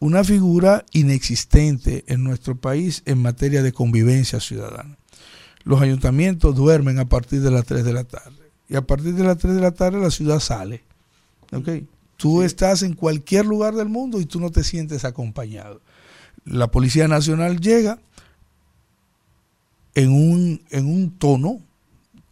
Una 0.00 0.24
figura 0.24 0.84
inexistente 0.90 2.02
en 2.08 2.24
nuestro 2.24 2.56
país 2.56 3.04
en 3.06 3.22
materia 3.22 3.62
de 3.62 3.72
convivencia 3.72 4.40
ciudadana. 4.40 4.98
Los 5.62 5.80
ayuntamientos 5.80 6.56
duermen 6.56 6.98
a 6.98 7.08
partir 7.08 7.40
de 7.40 7.52
las 7.52 7.66
3 7.66 7.84
de 7.84 7.92
la 7.92 8.02
tarde. 8.02 8.50
Y 8.68 8.74
a 8.74 8.82
partir 8.82 9.14
de 9.14 9.22
las 9.22 9.38
3 9.38 9.54
de 9.54 9.60
la 9.60 9.70
tarde 9.70 10.00
la 10.00 10.10
ciudad 10.10 10.40
sale. 10.40 10.82
¿Okay? 11.52 11.86
Tú 12.16 12.42
estás 12.42 12.82
en 12.82 12.94
cualquier 12.94 13.46
lugar 13.46 13.76
del 13.76 13.88
mundo 13.88 14.20
y 14.20 14.26
tú 14.26 14.40
no 14.40 14.50
te 14.50 14.64
sientes 14.64 15.04
acompañado. 15.04 15.80
La 16.44 16.70
Policía 16.70 17.08
Nacional 17.08 17.60
llega 17.60 17.98
en 19.94 20.10
un, 20.10 20.62
en 20.70 20.86
un 20.86 21.18
tono 21.18 21.60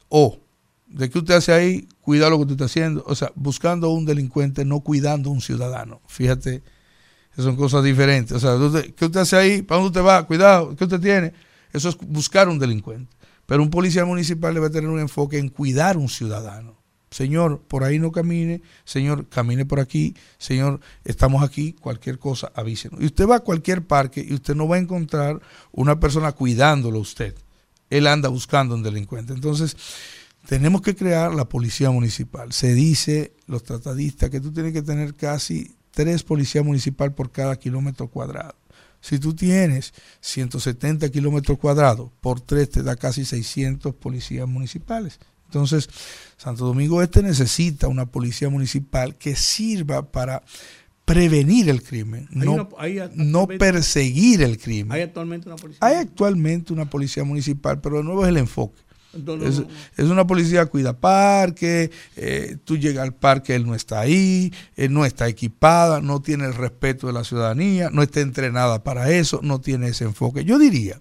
o 0.09 0.41
¿De 0.91 1.09
qué 1.09 1.19
usted 1.21 1.35
hace 1.35 1.53
ahí? 1.53 1.89
Cuida 2.01 2.29
lo 2.29 2.37
que 2.37 2.43
usted 2.43 2.55
está 2.55 2.65
haciendo. 2.65 3.05
O 3.07 3.15
sea, 3.15 3.31
buscando 3.37 3.87
a 3.87 3.95
un 3.95 4.05
delincuente, 4.05 4.65
no 4.65 4.81
cuidando 4.81 5.31
a 5.31 5.33
un 5.33 5.41
ciudadano. 5.41 6.01
Fíjate, 6.09 6.63
son 7.39 7.57
cosas 7.57 7.85
diferentes. 7.85 8.37
O 8.37 8.41
sea, 8.41 8.83
¿qué 8.97 9.05
usted 9.05 9.21
hace 9.21 9.37
ahí? 9.37 9.63
¿Para 9.63 9.81
dónde 9.81 10.01
usted 10.01 10.09
va? 10.09 10.27
Cuidado, 10.27 10.75
¿qué 10.75 10.85
usted 10.85 11.01
tiene? 11.01 11.33
Eso 11.73 11.89
es 11.89 11.97
buscar 11.97 12.49
un 12.49 12.59
delincuente. 12.59 13.15
Pero 13.47 13.63
un 13.63 13.71
policía 13.71 14.05
municipal 14.05 14.53
debe 14.53 14.69
tener 14.69 14.91
un 14.91 14.99
enfoque 14.99 15.39
en 15.39 15.49
cuidar 15.49 15.95
a 15.95 15.99
un 16.01 16.09
ciudadano. 16.09 16.77
Señor, 17.11 17.63
por 17.63 17.83
ahí 17.83 17.99
no 17.99 18.13
camine. 18.13 18.63
Señor, 18.85 19.29
camine 19.29 19.67
por 19.67 19.81
aquí. 19.81 20.15
Señor, 20.39 20.81
estamos 21.05 21.43
aquí. 21.43 21.73
Cualquier 21.73 22.19
cosa, 22.19 22.53
avísenos. 22.55 23.01
Y 23.01 23.07
usted 23.07 23.29
va 23.29 23.37
a 23.37 23.41
cualquier 23.41 23.85
parque 23.85 24.25
y 24.27 24.33
usted 24.35 24.55
no 24.55 24.69
va 24.69 24.77
a 24.77 24.81
encontrar 24.81 25.41
una 25.73 25.99
persona 25.99 26.33
cuidándolo 26.33 26.99
a 26.99 27.03
usted. 27.03 27.35
Él 27.91 28.07
anda 28.07 28.29
buscando 28.29 28.77
un 28.77 28.85
delincuente. 28.85 29.33
Entonces, 29.33 29.77
tenemos 30.47 30.83
que 30.83 30.95
crear 30.95 31.35
la 31.35 31.49
policía 31.49 31.91
municipal. 31.91 32.53
Se 32.53 32.75
dice, 32.75 33.35
los 33.47 33.65
tratadistas, 33.65 34.31
que 34.31 34.41
tú 34.41 34.53
tienes 34.53 34.73
que 34.73 34.83
tener 34.83 35.15
casi 35.15 35.75
tres 35.91 36.23
policías 36.23 36.65
municipales 36.65 37.15
por 37.15 37.33
cada 37.33 37.57
kilómetro 37.57 38.09
cuadrado. 38.09 38.55
Si 39.01 39.19
tú 39.19 39.35
tienes 39.35 39.95
170 40.21 41.09
kilómetros 41.09 41.59
cuadrados, 41.59 42.11
por 42.21 42.41
tres 42.41 42.71
te 42.71 42.83
da 42.83 42.97
casi 42.97 43.25
600 43.25 43.95
policías 43.95 44.47
municipales. 44.47 45.19
Entonces, 45.51 45.91
Santo 46.37 46.65
Domingo 46.65 47.03
Este 47.03 47.23
necesita 47.25 47.89
una 47.89 48.07
policía 48.07 48.49
municipal 48.49 49.17
que 49.17 49.35
sirva 49.35 50.13
para 50.13 50.45
prevenir 51.05 51.69
el 51.69 51.83
crimen, 51.83 52.29
no, 52.31 52.69
no 53.17 53.49
perseguir 53.49 54.43
el 54.43 54.59
crimen. 54.59 54.93
¿Hay 54.93 55.03
actualmente 55.03 55.49
una 55.49 55.57
policía? 55.57 55.79
Hay 55.81 55.97
actualmente 55.97 56.73
una 56.73 56.89
policía 56.89 57.25
municipal, 57.25 57.81
pero 57.81 57.97
de 57.97 58.05
nuevo 58.05 58.23
es 58.23 58.29
el 58.29 58.37
enfoque. 58.37 58.81
Es, 59.97 60.05
una 60.05 60.25
policía 60.25 60.67
cuida 60.67 60.97
parque, 60.97 61.91
eh, 62.15 62.59
tú 62.63 62.79
llegas 62.79 63.03
al 63.03 63.13
parque, 63.13 63.57
él 63.57 63.67
no 63.67 63.75
está 63.75 63.99
ahí, 63.99 64.53
él 64.77 64.93
no 64.93 65.05
está 65.05 65.27
equipada, 65.27 66.01
no 66.01 66.23
tiene 66.23 66.45
el 66.45 66.55
respeto 66.55 67.09
de 67.09 67.13
la 67.13 67.25
ciudadanía, 67.25 67.91
no 67.91 68.03
está 68.05 68.21
entrenada 68.21 68.85
para 68.85 69.11
eso, 69.11 69.41
no 69.43 69.61
tiene 69.61 69.89
ese 69.89 70.05
enfoque. 70.05 70.45
Yo 70.45 70.61
diría 70.61 71.01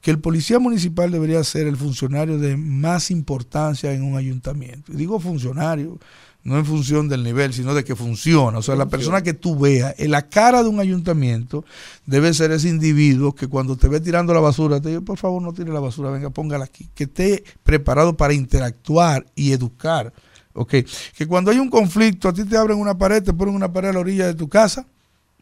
que 0.00 0.10
el 0.10 0.20
policía 0.20 0.58
municipal 0.58 1.10
debería 1.10 1.42
ser 1.44 1.66
el 1.66 1.76
funcionario 1.76 2.38
de 2.38 2.56
más 2.56 3.10
importancia 3.10 3.92
en 3.92 4.02
un 4.02 4.16
ayuntamiento. 4.16 4.92
digo 4.92 5.18
funcionario, 5.18 5.98
no 6.46 6.56
en 6.56 6.64
función 6.64 7.08
del 7.08 7.24
nivel, 7.24 7.52
sino 7.52 7.74
de 7.74 7.82
que 7.82 7.96
funciona. 7.96 8.58
O 8.58 8.62
sea, 8.62 8.76
la 8.76 8.86
persona 8.86 9.20
que 9.20 9.34
tú 9.34 9.58
veas 9.58 9.96
en 9.98 10.12
la 10.12 10.28
cara 10.28 10.62
de 10.62 10.68
un 10.68 10.78
ayuntamiento 10.78 11.64
debe 12.06 12.32
ser 12.34 12.52
ese 12.52 12.68
individuo 12.68 13.34
que 13.34 13.48
cuando 13.48 13.76
te 13.76 13.88
ve 13.88 13.98
tirando 13.98 14.32
la 14.32 14.38
basura, 14.38 14.80
te 14.80 14.90
dice, 14.90 15.00
por 15.00 15.18
favor, 15.18 15.42
no 15.42 15.52
tire 15.52 15.72
la 15.72 15.80
basura, 15.80 16.12
venga, 16.12 16.30
póngala 16.30 16.66
aquí. 16.66 16.88
Que 16.94 17.04
esté 17.04 17.42
preparado 17.64 18.16
para 18.16 18.32
interactuar 18.32 19.26
y 19.34 19.50
educar. 19.50 20.12
¿Ok? 20.52 20.74
Que 21.16 21.26
cuando 21.26 21.50
hay 21.50 21.58
un 21.58 21.68
conflicto, 21.68 22.28
a 22.28 22.32
ti 22.32 22.44
te 22.44 22.56
abren 22.56 22.78
una 22.78 22.96
pared, 22.96 23.24
te 23.24 23.32
ponen 23.32 23.56
una 23.56 23.72
pared 23.72 23.88
a 23.88 23.94
la 23.94 23.98
orilla 23.98 24.26
de 24.28 24.34
tu 24.34 24.48
casa. 24.48 24.86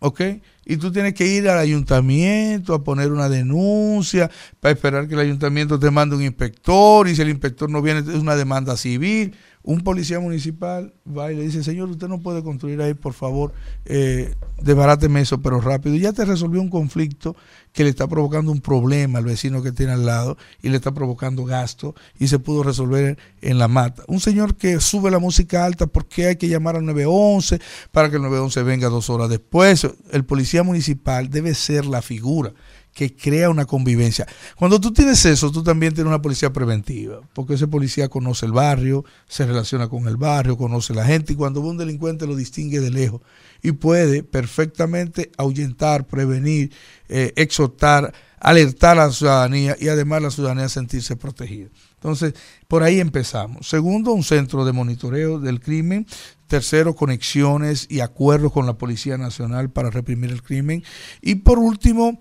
¿Ok? 0.05 0.21
Y 0.67 0.77
tú 0.77 0.93
tienes 0.93 1.15
que 1.15 1.27
ir 1.27 1.49
al 1.49 1.59
ayuntamiento 1.59 2.75
a 2.75 2.85
poner 2.85 3.11
una 3.11 3.31
denuncia 3.31 4.31
para 4.61 4.73
esperar 4.73 5.09
que 5.09 5.15
el 5.15 5.21
ayuntamiento 5.21 5.79
te 5.79 5.91
mande 5.91 6.15
un 6.15 6.23
inspector 6.23 7.09
y 7.09 7.17
si 7.17 7.23
el 7.23 7.31
inspector 7.31 7.71
no 7.71 7.81
viene 7.81 8.01
es 8.01 8.21
una 8.21 8.37
demanda 8.37 8.77
civil 8.77 9.35
un 9.65 9.81
policía 9.81 10.21
municipal 10.21 10.93
va 11.07 11.33
y 11.33 11.37
le 11.37 11.43
dice, 11.43 11.65
señor, 11.65 11.89
usted 11.89 12.07
no 12.07 12.21
puede 12.21 12.43
construir 12.43 12.83
ahí, 12.83 12.93
por 12.93 13.15
favor, 13.15 13.55
eh, 13.87 14.35
desbaráteme 14.61 15.23
eso, 15.23 15.41
pero 15.41 15.59
rápido. 15.59 15.97
Y 15.97 16.01
ya 16.01 16.13
te 16.13 16.27
resolvió 16.27 16.61
un 16.61 16.69
conflicto 16.69 17.35
que 17.73 17.83
le 17.83 17.89
está 17.89 18.07
provocando 18.07 18.53
un 18.53 18.61
problema 18.61 19.19
al 19.19 19.25
vecino 19.25 19.63
que 19.63 19.73
tiene 19.73 19.93
al 19.93 20.05
lado 20.05 20.37
y 20.63 20.69
le 20.69 20.77
está 20.77 20.93
provocando 20.93 21.47
gasto 21.47 21.95
y 22.19 22.29
se 22.29 22.39
pudo 22.39 22.63
resolver 22.63 23.17
en 23.41 23.59
la 23.59 23.67
mata. 23.67 24.03
Un 24.07 24.21
señor 24.21 24.55
que 24.55 24.81
sube 24.81 25.11
la 25.11 25.19
música 25.19 25.65
alta 25.65 25.87
porque 25.87 26.27
hay 26.27 26.37
que 26.37 26.49
llamar 26.49 26.77
al 26.77 26.85
911 26.85 27.59
para 27.91 28.11
que 28.11 28.17
el 28.17 28.23
911 28.23 28.63
venga 28.65 28.91
dos 28.91 29.09
horas 29.09 29.31
después. 29.31 29.87
El 30.13 30.27
policía 30.27 30.63
municipal 30.63 31.31
debe 31.31 31.55
ser 31.55 31.87
la 31.87 32.03
figura 32.03 32.53
que 32.95 33.15
crea 33.15 33.51
una 33.51 33.67
convivencia. 33.67 34.27
Cuando 34.57 34.81
tú 34.81 34.93
tienes 34.93 35.25
eso, 35.25 35.51
tú 35.51 35.63
también 35.63 35.93
tienes 35.93 36.09
una 36.09 36.23
policía 36.23 36.53
preventiva, 36.53 37.21
porque 37.35 37.55
ese 37.55 37.67
policía 37.67 38.09
conoce 38.09 38.47
el 38.47 38.53
barrio, 38.53 39.05
se 39.29 39.45
relaciona 39.45 39.89
con 39.89 40.09
el 40.09 40.17
barrio, 40.17 40.57
conoce 40.57 40.95
la 40.95 41.05
gente 41.05 41.33
y 41.33 41.37
cuando 41.37 41.61
ve 41.61 41.69
un 41.69 41.77
delincuente 41.77 42.27
lo 42.27 42.37
distingue 42.37 42.81
de 42.81 42.91
lejos 42.91 43.21
y 43.63 43.73
puede 43.73 44.23
perfectamente 44.23 45.33
ahuyentar, 45.37 46.07
prevenir, 46.07 46.73
eh, 47.09 47.33
exhortar 47.37 48.15
alertar 48.45 48.99
a 48.99 49.07
la 49.07 49.11
ciudadanía 49.11 49.75
y 49.81 49.89
además 49.89 50.21
la 50.21 50.31
ciudadanía 50.31 50.69
sentirse 50.69 51.17
protegida. 51.17 51.71
Entonces, 51.95 52.35
por 52.69 52.83
ahí 52.83 53.01
empezamos. 53.01 53.67
Segundo, 53.67 54.13
un 54.13 54.23
centro 54.23 54.67
de 54.67 54.73
monitoreo 54.73 55.41
del 55.41 55.61
crimen. 55.61 56.07
Tercero, 56.47 56.95
conexiones 56.95 57.87
y 57.89 58.01
acuerdos 58.01 58.53
con 58.53 58.67
la 58.67 58.77
Policía 58.77 59.17
Nacional 59.17 59.71
para 59.71 59.89
reprimir 59.89 60.31
el 60.31 60.43
crimen. 60.43 60.85
Y 61.23 61.37
por 61.37 61.59
último, 61.59 62.21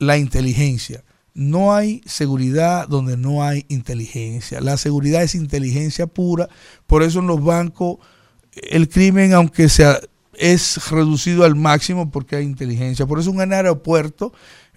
la 0.00 0.18
inteligencia. 0.18 1.04
No 1.32 1.72
hay 1.72 2.02
seguridad 2.06 2.88
donde 2.88 3.16
no 3.16 3.44
hay 3.44 3.64
inteligencia. 3.68 4.60
La 4.60 4.76
seguridad 4.76 5.22
es 5.22 5.36
inteligencia 5.36 6.08
pura. 6.08 6.48
Por 6.88 7.04
eso 7.04 7.20
en 7.20 7.28
los 7.28 7.44
bancos 7.44 7.98
el 8.52 8.88
crimen, 8.88 9.32
aunque 9.32 9.68
sea, 9.68 10.00
es 10.34 10.90
reducido 10.90 11.44
al 11.44 11.54
máximo 11.54 12.10
porque 12.10 12.36
hay 12.36 12.44
inteligencia. 12.44 13.06
Por 13.06 13.20
eso 13.20 13.30
en 13.30 13.40
un 13.40 13.52
aeropuerto, 13.52 14.32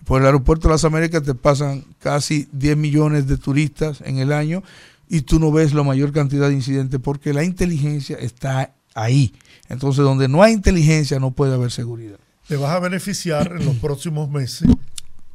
por 0.06 0.22
el 0.22 0.28
aeropuerto 0.28 0.68
de 0.68 0.74
las 0.74 0.84
Américas 0.84 1.24
te 1.24 1.34
pasan 1.34 1.86
casi 2.00 2.48
10 2.52 2.78
millones 2.78 3.28
de 3.28 3.38
turistas 3.38 4.02
en 4.06 4.18
el 4.20 4.32
año 4.32 4.62
y 5.10 5.22
tú 5.22 5.40
no 5.40 5.52
ves 5.52 5.74
la 5.74 5.84
mayor 5.84 6.12
cantidad 6.12 6.50
de 6.50 6.54
incidentes 6.54 7.00
porque 7.02 7.34
la 7.34 7.44
inteligencia 7.44 8.18
está 8.18 8.74
ahí. 8.94 9.34
Entonces, 9.70 10.04
donde 10.04 10.28
no 10.28 10.44
hay 10.44 10.54
inteligencia 10.54 11.20
no 11.20 11.32
puede 11.32 11.54
haber 11.54 11.72
seguridad. 11.72 12.20
Te 12.48 12.58
vas 12.58 12.72
a 12.72 12.80
beneficiar 12.80 13.54
en 13.58 13.66
los 13.66 13.76
próximos 13.78 14.30
meses 14.30 14.68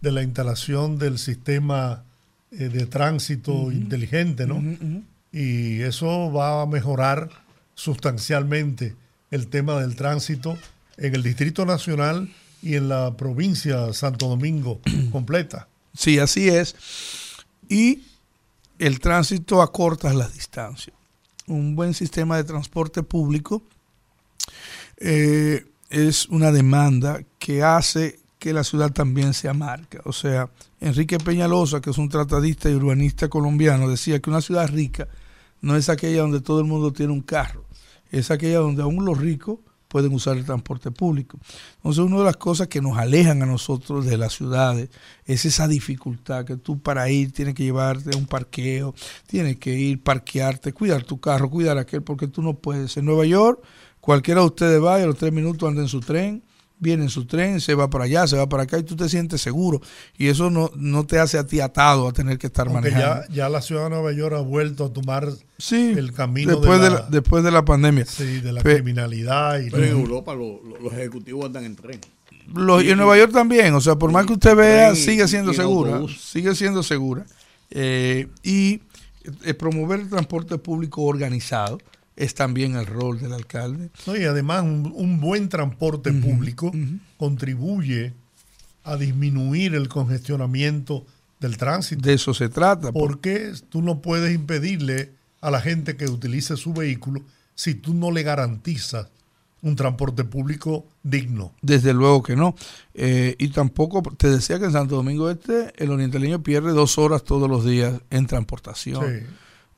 de 0.01 0.13
la 0.13 0.23
instalación 0.23 0.99
del 0.99 1.19
sistema 1.19 2.05
eh, 2.51 2.69
de 2.69 2.87
tránsito 2.87 3.73
inteligente, 3.73 4.47
¿no? 4.47 4.63
Y 5.33 5.83
eso 5.83 6.33
va 6.33 6.63
a 6.63 6.67
mejorar 6.67 7.29
sustancialmente 7.75 8.97
el 9.31 9.49
tema 9.49 9.81
del 9.81 9.97
tránsito 9.97 10.57
en 10.97 11.15
el 11.15 11.23
Distrito 11.23 11.67
Nacional 11.67 12.33
y 12.63 12.75
en 12.75 12.89
la 12.89 13.17
provincia 13.17 13.93
Santo 13.93 14.29
Domingo 14.29 14.81
completa. 15.13 15.69
Sí, 15.95 16.19
así 16.19 16.49
es. 16.49 16.75
Y 17.69 18.03
el 18.79 19.01
tránsito 19.01 19.63
acorta 19.63 20.13
las 20.13 20.35
distancias. 20.35 20.97
Un 21.47 21.77
buen 21.77 21.95
sistema 21.95 22.37
de 22.37 22.45
transporte 22.45 23.03
público 23.03 23.63
eh, 24.99 25.67
es 25.91 26.29
una 26.29 26.53
demanda 26.53 27.21
que 27.39 27.63
hace 27.63 28.19
que 28.39 28.53
la 28.53 28.65
ciudad 28.65 28.93
también 28.93 29.35
sea 29.35 29.55
marca. 29.55 30.01
O 30.05 30.13
sea, 30.13 30.49
Enrique 30.81 31.19
Peñalosa, 31.19 31.81
que 31.81 31.91
es 31.91 31.99
un 31.99 32.09
tratadista 32.09 32.71
y 32.71 32.75
urbanista 32.75 33.29
colombiano, 33.29 33.89
decía 33.89 34.21
que 34.21 34.31
una 34.31 34.41
ciudad 34.41 34.69
rica 34.69 35.09
no 35.61 35.77
es 35.77 35.89
aquella 35.89 36.21
donde 36.23 36.41
todo 36.41 36.61
el 36.61 36.67
mundo 36.67 36.93
tiene 36.93 37.13
un 37.13 37.23
carro, 37.23 37.65
es 38.11 38.31
aquella 38.31 38.59
donde 38.59 38.83
aún 38.83 39.05
los 39.05 39.19
ricos 39.19 39.59
pueden 39.89 40.13
usar 40.13 40.37
el 40.37 40.45
transporte 40.45 40.91
público. 40.91 41.39
Entonces, 41.77 42.05
una 42.05 42.19
de 42.19 42.25
las 42.25 42.37
cosas 42.37 42.69
que 42.69 42.81
nos 42.81 42.99
alejan 42.99 43.43
a 43.43 43.47
nosotros 43.47 44.05
de 44.05 44.19
las 44.19 44.35
ciudades 44.35 44.91
es 45.25 45.45
esa 45.47 45.67
dificultad 45.67 46.45
que 46.45 46.57
tú 46.57 46.79
para 46.79 47.09
ir 47.11 47.33
tienes 47.33 47.55
que 47.55 47.65
llevarte 47.65 48.11
a 48.15 48.19
un 48.19 48.27
parqueo, 48.27 48.95
tienes 49.27 49.57
que 49.57 49.75
ir, 49.75 50.03
parquearte, 50.03 50.73
cuidar 50.73 51.05
tu 51.05 51.19
carro, 51.19 51.51
cuidar 51.51 51.79
aquel, 51.79 52.03
porque 52.03 52.29
tú 52.29 52.43
no 52.43 52.55
puedes. 52.55 52.97
En 52.99 53.07
Nueva 53.07 53.25
York, 53.25 53.63
cualquiera 54.01 54.43
de 54.43 54.47
ustedes 54.47 54.83
va 54.83 55.01
y 55.01 55.03
a 55.03 55.07
los 55.07 55.17
tres 55.17 55.33
minutos 55.33 55.69
anda 55.69 55.81
en 55.81 55.89
su 55.89 56.01
tren, 56.01 56.43
viene 56.81 57.05
en 57.05 57.09
su 57.09 57.27
tren, 57.27 57.61
se 57.61 57.75
va 57.75 57.91
para 57.91 58.05
allá, 58.05 58.27
se 58.27 58.37
va 58.37 58.49
para 58.49 58.65
acá 58.65 58.79
y 58.79 58.83
tú 58.83 58.97
te 58.97 59.09
sientes 59.09 59.41
seguro. 59.41 59.81
Y 60.17 60.29
eso 60.29 60.51
no, 60.51 60.71
no 60.77 61.05
te 61.07 61.19
hace 61.19 61.39
a 61.39 61.47
ti 61.47 61.61
atado 61.61 62.09
a 62.09 62.13
tener 62.13 62.39
que 62.39 62.47
estar 62.47 62.71
manejando. 62.71 63.25
Ya, 63.29 63.35
ya 63.35 63.49
la 63.49 63.61
ciudad 63.61 63.85
de 63.85 63.91
Nueva 63.91 64.13
York 64.13 64.35
ha 64.37 64.41
vuelto 64.41 64.87
a 64.87 64.93
tomar 64.93 65.29
el 65.71 66.13
camino 66.13 66.57
después 66.57 66.81
de, 66.81 66.91
la, 66.91 67.07
después 67.09 67.45
de 67.45 67.51
la 67.51 67.65
pandemia. 67.65 68.07
Sí, 68.07 68.41
de 68.41 68.53
la 68.53 68.63
criminalidad. 68.63 69.61
Y 69.61 69.71
Pero 69.71 69.85
en 69.85 69.91
Europa 69.91 70.35
los 70.35 70.93
ejecutivos 70.93 71.47
andan 71.47 71.65
en 71.65 71.77
tren. 71.77 72.01
y 72.31 72.91
en 72.91 72.97
Nueva 72.97 73.19
York 73.19 73.33
también, 73.33 73.75
o 73.75 73.81
sea, 73.81 73.97
por 73.97 74.13
más 74.13 74.27
que 74.27 74.35
usted 74.35 74.55
vea, 74.57 74.95
sigue 74.95 75.27
siendo 75.29 75.53
segura. 75.53 76.03
Sigue 76.19 76.55
siendo 76.55 76.83
segura. 76.83 77.27
Eh, 77.71 78.29
y 78.43 78.81
eh, 79.45 79.53
promover 79.53 80.01
el 80.01 80.09
transporte 80.09 80.57
público 80.57 81.03
organizado 81.03 81.79
es 82.19 82.35
también 82.35 82.75
el 82.75 82.87
rol 82.87 83.21
del 83.21 83.33
alcalde. 83.33 83.91
y 84.07 84.25
además 84.25 84.65
un, 84.65 85.21
buen 85.21 85.49
transporte 85.49 86.13
público 86.13 86.73
contribuye 87.17 88.13
a 88.83 88.97
disminuir 88.97 89.75
el 89.75 89.89
congestionamiento 89.89 91.07
del 91.39 91.57
tránsito. 91.57 92.03
De 92.03 92.15
eso 92.15 92.35
se 92.35 92.49
trata. 92.49 92.91
Porque 92.91 93.53
tú 93.69 93.83
no 93.83 94.03
puedes 94.03 94.35
impedirle 94.35 95.13
a 95.41 95.51
la 95.53 95.61
gente 95.61 95.97
que 95.97 96.07
utilice 96.07 96.57
su 96.57 96.73
vehículo 96.73 97.23
si 97.55 97.75
tú 97.75 97.95
no 97.95 98.11
le 98.11 98.25
garantizas 98.25 99.07
un 99.63 99.77
transporte 99.77 100.25
público 100.25 100.87
digno. 101.05 101.53
Desde 101.63 101.93
luego 101.93 102.23
que 102.25 102.35
no. 102.35 102.57
Eh, 102.95 103.37
y 103.39 103.49
tampoco, 103.49 104.03
te 104.17 104.29
decía 104.29 104.59
que 104.59 104.67
en 104.67 104.73
Santo 104.73 104.97
Domingo 104.97 105.31
Este 105.31 105.73
el 105.77 105.91
orientaleño 105.91 106.43
pierde 106.43 106.73
dos 106.73 106.99
horas 106.99 107.23
todos 107.23 107.49
los 107.49 107.65
días 107.65 108.01
en 108.11 108.27
transportación. 108.27 109.05
Sí 109.05 109.27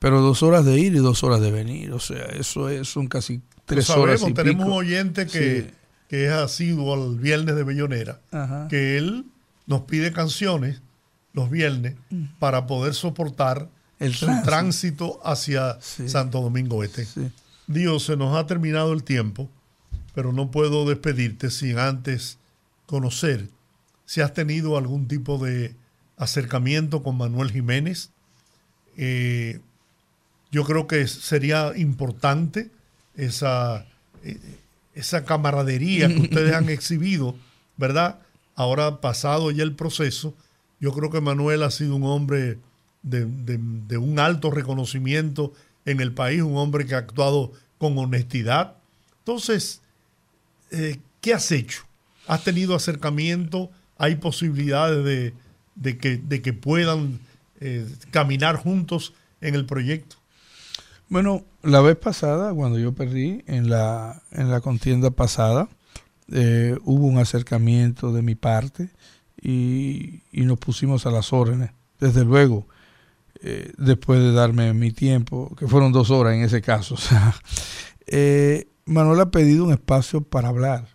pero 0.01 0.21
dos 0.23 0.43
horas 0.43 0.65
de 0.65 0.81
ir 0.81 0.95
y 0.95 0.99
dos 0.99 1.23
horas 1.23 1.41
de 1.41 1.53
venir. 1.53 1.93
O 1.93 2.01
sea, 2.01 2.25
eso 2.25 2.69
es, 2.69 2.89
son 2.89 3.07
casi 3.07 3.41
tres 3.67 3.89
horas. 3.91 4.25
Y 4.27 4.35
tenemos 4.35 4.67
un 4.67 4.73
oyente 4.73 5.27
que, 5.27 5.71
que 6.09 6.27
es 6.27 6.33
asiduo 6.33 6.95
al 6.95 7.17
viernes 7.17 7.55
de 7.55 7.63
Bellonera, 7.63 8.19
que 8.69 8.97
él 8.99 9.27
nos 9.67 9.83
pide 9.83 10.13
canciones 10.13 10.81
los 11.33 11.51
viernes 11.51 11.95
mm. 12.09 12.25
para 12.41 12.67
poder 12.67 12.95
soportar 12.95 13.69
el 14.01 14.15
su 14.15 14.27
tránsito 14.43 15.21
hacia 15.23 15.79
Santo 15.81 16.41
Domingo 16.41 16.83
Este. 16.83 17.07
Dios, 17.67 18.05
se 18.05 18.17
nos 18.17 18.37
ha 18.37 18.47
terminado 18.47 18.93
el 18.95 19.05
tiempo, 19.05 19.49
pero 20.15 20.33
no 20.33 20.51
puedo 20.51 20.89
despedirte 20.89 21.51
sin 21.51 21.79
antes 21.79 22.39
conocer 22.87 23.49
si 24.07 24.23
has 24.23 24.35
tenido 24.35 24.77
algún 24.77 25.07
tipo 25.07 25.39
de 25.39 25.77
acercamiento 26.17 27.05
con 27.05 27.17
Manuel 27.17 27.53
Jiménez. 27.53 28.11
Eh, 28.97 29.61
yo 30.51 30.65
creo 30.65 30.87
que 30.87 31.07
sería 31.07 31.73
importante 31.77 32.71
esa, 33.17 33.87
eh, 34.25 34.39
esa 34.95 35.25
camaradería 35.25 36.09
que 36.09 36.21
ustedes 36.21 36.55
han 36.55 36.69
exhibido, 36.69 37.37
¿verdad? 37.77 38.19
Ahora 38.57 39.01
pasado 39.01 39.51
ya 39.51 39.63
el 39.63 39.75
proceso, 39.75 40.35
yo 40.81 40.93
creo 40.93 41.11
que 41.11 41.21
Manuel 41.21 41.63
ha 41.63 41.71
sido 41.71 41.97
un 41.97 42.05
hombre 42.05 42.59
de, 43.03 43.25
un 43.97 44.19
alto 44.19 44.51
reconocimiento 44.51 45.53
en 45.85 46.01
el 46.01 46.13
país, 46.13 46.43
un 46.43 46.57
hombre 46.57 46.87
que 46.87 46.95
ha 46.95 46.99
actuado 46.99 47.53
con 47.79 47.97
honestidad. 47.97 48.77
Entonces, 49.19 49.81
eh, 50.71 50.99
¿qué 51.21 51.35
has 51.35 51.51
hecho? 51.53 51.85
¿Has 52.27 52.45
tenido 52.45 52.75
acercamiento? 52.75 53.71
¿Hay 53.99 54.17
posibilidades 54.17 55.05
de, 55.75 55.99
que, 55.99 56.17
de 56.17 56.43
que, 56.43 56.53
puedan 56.53 57.21
eh, 57.61 57.87
caminar 58.11 58.57
juntos 58.57 59.15
en 59.41 59.55
el 59.55 59.67
proyecto? 59.67 60.17
Bueno, 61.11 61.45
la 61.65 61.81
vez 61.81 61.97
pasada, 61.97 62.55
cuando 62.55 62.79
yo 62.79 62.95
perdí 62.95 63.43
en 63.49 63.69
la, 63.69 64.23
en 64.31 64.49
la 64.49 64.61
contienda 64.61 65.11
pasada, 65.11 65.69
eh, 66.31 66.79
hubo 66.85 67.05
un 67.05 67.19
acercamiento 67.19 68.13
de 68.13 68.23
mi 68.23 68.37
parte 68.37 68.91
y, 69.43 70.23
nos 70.33 70.57
pusimos 70.59 71.07
a 71.07 71.11
las 71.11 71.33
órdenes. 71.33 71.73
Desde 71.99 72.25
luego, 72.25 72.69
eh, 73.43 73.73
después 73.77 74.21
de 74.21 74.31
darme 74.33 74.73
mi 74.73 74.93
tiempo, 74.93 75.53
que 75.57 75.67
fueron 75.67 75.91
dos 75.91 76.11
horas 76.13 76.35
en 76.35 76.43
ese 76.43 76.63
caso, 76.63 76.95
o 76.95 76.99
sea, 76.99 77.35
eh, 78.07 78.69
Manuel 78.85 79.19
ha 79.19 79.33
pedido 79.33 79.65
un 79.65 79.73
espacio 79.73 80.21
para 80.21 80.49
hablar 80.49 80.87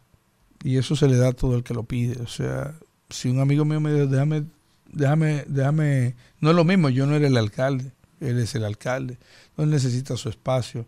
y 0.64 0.78
eso 0.78 0.96
se 0.96 1.10
le 1.10 1.18
da 1.18 1.28
a 1.28 1.34
todo 1.34 1.58
el 1.58 1.64
que 1.64 1.74
lo 1.74 1.84
pide. 1.84 2.22
O 2.22 2.28
sea, 2.28 2.74
si 3.10 3.28
un 3.28 3.42
amigo 3.42 3.66
mío 3.66 3.82
me 3.82 3.92
dice, 3.92 4.08
déjame, 4.08 4.46
déjame, 4.94 5.44
déjame, 5.50 6.16
no 6.40 6.52
es 6.52 6.56
lo 6.56 6.64
mismo, 6.64 6.88
yo 6.88 7.06
no 7.06 7.16
era 7.16 7.28
el 7.28 7.36
alcalde, 7.36 7.92
él 8.30 8.40
es 8.40 8.56
el 8.56 8.66
alcalde 8.66 9.18
él 9.58 9.70
necesita 9.70 10.18
su 10.18 10.30
espacio. 10.30 10.86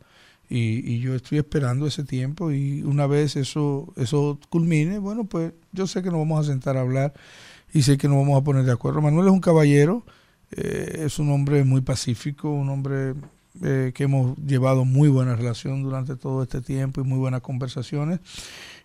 Y, 0.49 0.99
yo 0.99 1.13
estoy 1.13 1.39
esperando 1.39 1.87
ese 1.87 2.05
tiempo 2.05 2.51
y 2.51 2.81
una 2.83 3.05
vez 3.05 3.35
eso, 3.35 3.93
eso 3.97 4.39
culmine, 4.49 4.97
bueno, 4.97 5.25
pues 5.25 5.51
yo 5.73 5.87
sé 5.87 6.01
que 6.01 6.09
nos 6.09 6.19
vamos 6.19 6.45
a 6.45 6.49
sentar 6.49 6.77
a 6.77 6.81
hablar 6.81 7.13
y 7.73 7.81
sé 7.81 7.97
que 7.97 8.07
nos 8.07 8.17
vamos 8.17 8.39
a 8.39 8.43
poner 8.45 8.63
de 8.63 8.71
acuerdo. 8.71 9.01
Manuel 9.01 9.27
es 9.27 9.33
un 9.33 9.41
caballero, 9.41 10.05
eh, 10.51 11.03
es 11.05 11.19
un 11.19 11.31
hombre 11.31 11.65
muy 11.65 11.81
pacífico, 11.81 12.49
un 12.49 12.69
hombre 12.69 13.13
eh, 13.61 13.91
que 13.93 14.05
hemos 14.05 14.37
llevado 14.37 14.85
muy 14.85 15.09
buena 15.09 15.35
relación 15.35 15.83
durante 15.83 16.15
todo 16.15 16.43
este 16.43 16.61
tiempo 16.61 17.01
y 17.01 17.03
muy 17.03 17.17
buenas 17.17 17.41
conversaciones. 17.41 18.21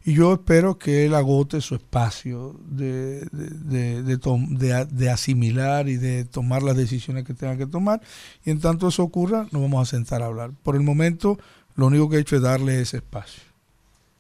Y 0.05 0.15
yo 0.15 0.33
espero 0.33 0.79
que 0.79 1.07
él 1.07 1.15
agote 1.15 1.61
su 1.61 1.77
espacio 1.77 2.57
de, 2.67 3.21
de, 3.31 4.03
de, 4.03 4.87
de, 4.91 5.11
asimilar 5.11 5.89
y 5.89 5.97
de 5.97 6.25
tomar 6.25 6.63
las 6.63 6.77
decisiones 6.77 7.25
que 7.25 7.35
tenga 7.35 7.57
que 7.57 7.67
tomar. 7.67 8.01
Y 8.45 8.51
en 8.51 8.59
tanto 8.59 8.89
eso 8.89 9.05
ocurra, 9.05 9.47
nos 9.53 9.63
vamos 9.63 9.89
a 9.89 9.91
sentar 9.91 10.23
a 10.23 10.27
hablar. 10.27 10.51
Por 10.65 10.75
el 10.75 10.83
momento, 10.83 11.39
lo 11.77 11.87
único 11.87 12.11
que 12.11 12.17
he 12.17 12.21
hecho 12.21 12.35
es 12.35 12.43
darle 12.43 12.81
ese 12.81 12.97
espacio. 12.97 13.43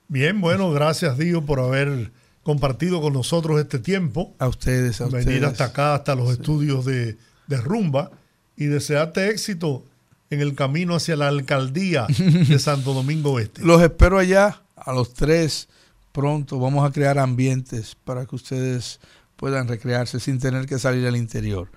Bien, 0.06 0.40
bueno, 0.40 0.70
gracias 0.70 1.18
Dio 1.18 1.44
por 1.44 1.58
haber 1.58 2.12
compartido 2.44 3.00
con 3.00 3.14
nosotros 3.14 3.60
este 3.60 3.80
tiempo. 3.80 4.34
A 4.38 4.46
ustedes, 4.46 5.00
a 5.00 5.06
ustedes. 5.06 5.26
Venir 5.26 5.44
hasta 5.44 5.64
acá, 5.64 5.94
hasta 5.94 6.14
los 6.14 6.30
estudios 6.30 6.84
de, 6.84 7.16
de 7.48 7.56
Rumba 7.56 8.10
y 8.56 8.66
desearte 8.66 9.30
éxito 9.30 9.84
en 10.30 10.40
el 10.40 10.54
camino 10.54 10.94
hacia 10.94 11.16
la 11.16 11.28
alcaldía 11.28 12.06
de 12.08 12.58
Santo 12.60 12.94
Domingo 12.94 13.40
Este. 13.40 13.62
Los 13.62 13.82
espero 13.82 14.18
allá 14.18 14.62
a 14.76 14.92
los 14.92 15.12
tres 15.12 15.68
pronto. 16.12 16.58
Vamos 16.58 16.88
a 16.88 16.92
crear 16.92 17.18
ambientes 17.18 17.96
para 18.04 18.26
que 18.26 18.36
ustedes 18.36 19.00
puedan 19.36 19.66
recrearse 19.66 20.20
sin 20.20 20.38
tener 20.38 20.66
que 20.66 20.78
salir 20.78 21.06
al 21.06 21.16
interior. 21.16 21.70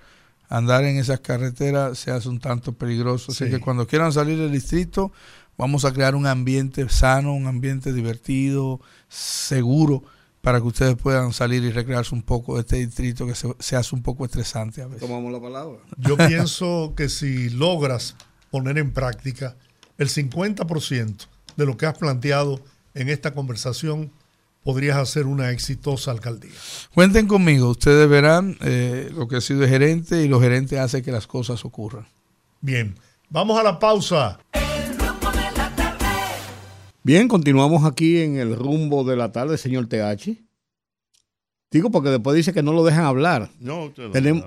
Andar 0.48 0.84
en 0.84 0.98
esas 0.98 1.20
carreteras 1.20 1.98
se 1.98 2.12
hace 2.12 2.28
un 2.28 2.38
tanto 2.38 2.72
peligroso, 2.72 3.32
así 3.32 3.50
que 3.50 3.58
cuando 3.58 3.86
quieran 3.86 4.12
salir 4.12 4.38
del 4.38 4.52
distrito, 4.52 5.10
vamos 5.56 5.84
a 5.84 5.92
crear 5.92 6.14
un 6.14 6.26
ambiente 6.26 6.88
sano, 6.88 7.34
un 7.34 7.48
ambiente 7.48 7.92
divertido, 7.92 8.80
seguro, 9.08 10.04
para 10.40 10.60
que 10.60 10.66
ustedes 10.68 10.94
puedan 10.94 11.32
salir 11.32 11.64
y 11.64 11.72
recrearse 11.72 12.14
un 12.14 12.22
poco 12.22 12.54
de 12.54 12.60
este 12.60 12.76
distrito 12.76 13.26
que 13.26 13.34
se, 13.34 13.76
hace 13.76 13.94
un 13.96 14.02
poco 14.04 14.24
estresante 14.24 14.80
a 14.80 14.86
veces. 14.86 15.00
Tomamos 15.00 15.32
la 15.32 15.40
palabra. 15.40 15.78
Yo 15.96 16.16
pienso 16.28 16.94
que 16.96 17.08
si 17.08 17.50
logras 17.50 18.14
poner 18.52 18.78
en 18.78 18.92
práctica 18.92 19.56
el 19.98 20.08
50% 20.08 21.26
de 21.56 21.66
lo 21.66 21.76
que 21.76 21.86
has 21.86 21.98
planteado 21.98 22.60
en 22.94 23.08
esta 23.08 23.34
conversación, 23.34 24.12
podrías 24.66 24.96
hacer 24.96 25.26
una 25.26 25.52
exitosa 25.52 26.10
alcaldía. 26.10 26.50
Cuenten 26.92 27.28
conmigo, 27.28 27.70
ustedes 27.70 28.08
verán 28.08 28.58
eh, 28.62 29.12
lo 29.14 29.28
que 29.28 29.36
ha 29.36 29.40
sido 29.40 29.64
gerente 29.68 30.24
y 30.24 30.28
los 30.28 30.42
gerentes 30.42 30.76
hacen 30.80 31.04
que 31.04 31.12
las 31.12 31.28
cosas 31.28 31.64
ocurran. 31.64 32.04
Bien, 32.60 32.96
vamos 33.30 33.60
a 33.60 33.62
la 33.62 33.78
pausa. 33.78 34.40
Bien, 37.04 37.28
continuamos 37.28 37.84
aquí 37.84 38.18
en 38.18 38.38
el 38.38 38.56
rumbo 38.56 39.04
de 39.04 39.14
la 39.14 39.30
tarde, 39.30 39.56
señor 39.56 39.86
TH. 39.86 40.36
Digo, 41.70 41.92
porque 41.92 42.08
después 42.08 42.34
dice 42.34 42.52
que 42.52 42.64
no 42.64 42.72
lo 42.72 42.82
dejan 42.82 43.04
hablar. 43.04 43.50
No, 43.60 43.84
usted 43.84 44.06
no 44.06 44.10
tenemos, 44.10 44.44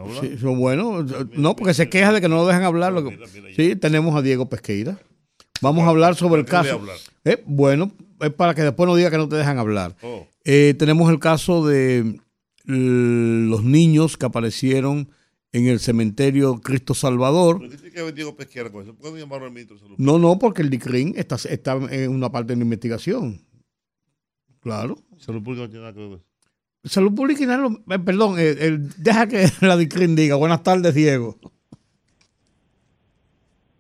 bueno, 0.58 1.02
no, 1.32 1.56
porque 1.56 1.74
se 1.74 1.88
queja 1.88 2.12
de 2.12 2.20
que 2.20 2.28
no 2.28 2.36
lo 2.36 2.46
dejan 2.46 2.64
hablar. 2.64 2.94
sí, 3.56 3.78
tenemos 3.78 4.14
a 4.18 4.22
Diego 4.22 4.50
Pesqueira. 4.50 5.00
Vamos 5.62 5.86
a 5.86 5.90
hablar 5.90 6.16
sobre 6.16 6.42
el 6.42 6.46
caso. 6.46 6.82
Eh, 7.24 7.42
bueno, 7.46 7.94
es 8.20 8.34
para 8.34 8.54
que 8.54 8.62
después 8.64 8.88
no 8.88 8.96
diga 8.96 9.12
que 9.12 9.18
no 9.18 9.30
te 9.30 9.36
dejan 9.36 9.58
hablar. 9.58 9.96
Oh. 10.02 10.28
Eh, 10.44 10.76
tenemos 10.78 11.10
el 11.12 11.20
caso 11.20 11.66
de 11.66 12.20
los 12.66 13.64
niños 13.64 14.18
que 14.18 14.26
aparecieron 14.26 15.10
en 15.52 15.68
el 15.68 15.80
cementerio 15.80 16.62
Cristo 16.62 16.94
Salvador. 16.94 17.62
No, 19.98 20.20
no, 20.20 20.38
porque 20.38 20.62
el 20.62 20.70
DICRIN 20.70 21.14
está, 21.18 21.36
está 21.36 21.74
en 21.74 22.12
una 22.12 22.32
parte 22.32 22.54
de 22.54 22.58
la 22.58 22.64
investigación. 22.64 23.42
Claro. 24.60 24.98
Salud 25.18 25.42
Pública 25.42 25.64
no 25.64 25.70
tiene 25.70 25.86
nada 25.86 25.94
que 25.94 26.08
ver. 26.08 26.20
Salud 26.84 27.14
Pública 27.14 27.44
y 27.44 27.94
eh, 27.94 28.00
perdón, 28.00 28.36
eh, 28.38 28.78
deja 28.98 29.28
que 29.28 29.48
la 29.62 29.76
DICRIN 29.76 30.16
diga. 30.16 30.36
Buenas 30.36 30.64
tardes, 30.64 30.94
Diego. 30.94 31.38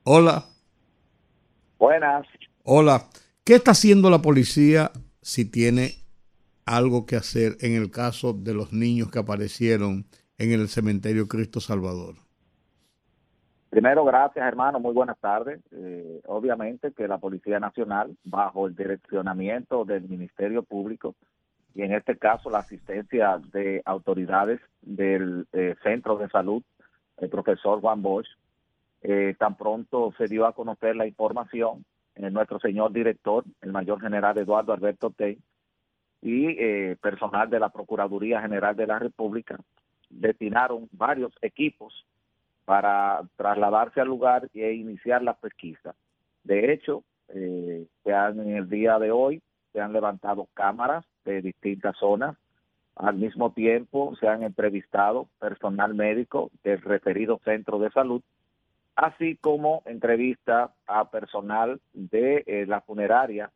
Hola. 0.04 0.46
Buenas. 1.78 2.26
Hola. 2.64 3.08
¿Qué 3.50 3.56
está 3.56 3.72
haciendo 3.72 4.12
la 4.12 4.20
policía 4.22 4.92
si 5.24 5.44
tiene 5.44 5.94
algo 6.68 7.08
que 7.08 7.16
hacer 7.16 7.54
en 7.62 7.74
el 7.74 7.90
caso 7.90 8.32
de 8.32 8.54
los 8.54 8.72
niños 8.74 9.10
que 9.10 9.18
aparecieron 9.18 10.06
en 10.38 10.52
el 10.52 10.68
cementerio 10.68 11.28
Cristo 11.28 11.60
Salvador? 11.60 12.14
Primero, 13.72 14.06
gracias 14.06 14.46
hermano, 14.46 14.80
muy 14.80 14.94
buenas 14.94 15.18
tardes. 15.18 15.62
Eh, 15.72 16.22
obviamente 16.28 16.92
que 16.92 17.08
la 17.08 17.18
Policía 17.18 17.60
Nacional, 17.60 18.16
bajo 18.24 18.68
el 18.68 18.76
direccionamiento 18.76 19.84
del 19.84 20.08
Ministerio 20.08 20.62
Público 20.62 21.16
y 21.74 21.82
en 21.82 21.94
este 21.94 22.20
caso 22.20 22.52
la 22.52 22.60
asistencia 22.60 23.42
de 23.52 23.82
autoridades 23.84 24.62
del 24.84 25.48
eh, 25.54 25.74
Centro 25.82 26.20
de 26.20 26.30
Salud, 26.30 26.62
el 27.18 27.30
profesor 27.30 27.82
Juan 27.82 28.04
Bosch, 28.04 28.28
eh, 29.02 29.36
tan 29.40 29.58
pronto 29.58 30.14
se 30.20 30.28
dio 30.28 30.46
a 30.46 30.54
conocer 30.54 30.96
la 30.96 31.08
información, 31.08 31.84
nuestro 32.34 32.60
señor 32.60 32.92
director, 32.92 33.44
el 33.62 33.72
mayor 33.72 34.02
general 34.02 34.38
Eduardo 34.38 34.74
Alberto 34.74 35.12
Tey, 35.12 35.38
y 36.22 36.96
personal 36.96 37.50
de 37.50 37.60
la 37.60 37.70
Procuraduría 37.70 38.42
General 38.42 38.76
de 38.76 38.88
la 38.88 39.00
República, 39.00 39.58
destinaron 40.10 40.90
varios 40.92 41.32
equipos 41.42 42.06
para 42.66 43.22
trasladarse 43.36 44.02
al 44.02 44.08
lugar 44.08 44.50
e 44.54 44.74
iniciar 44.74 45.24
la 45.24 45.34
pesquisa. 45.34 45.96
De 46.44 46.72
hecho, 46.72 47.04
eh, 47.30 47.88
en 48.06 48.56
el 48.56 48.70
día 48.70 49.00
de 49.00 49.12
hoy 49.12 49.42
se 49.72 49.82
han 49.82 49.94
levantado 49.94 50.48
cámaras 50.54 51.06
de 51.26 51.42
distintas 51.42 51.98
zonas. 51.98 52.38
Al 52.96 53.16
mismo 53.16 53.54
tiempo 53.54 54.16
se 54.20 54.28
han 54.28 54.44
entrevistado 54.44 55.30
personal 55.40 55.94
médico 55.94 56.52
del 56.64 56.82
referido 56.82 57.40
centro 57.44 57.80
de 57.80 57.90
salud, 57.92 58.22
así 59.00 59.38
como 59.38 59.82
entrevista 59.86 60.74
a 60.86 61.10
personal 61.10 61.80
de 61.94 62.44
eh, 62.46 62.66
la 62.68 62.82
funeraria 62.82 63.50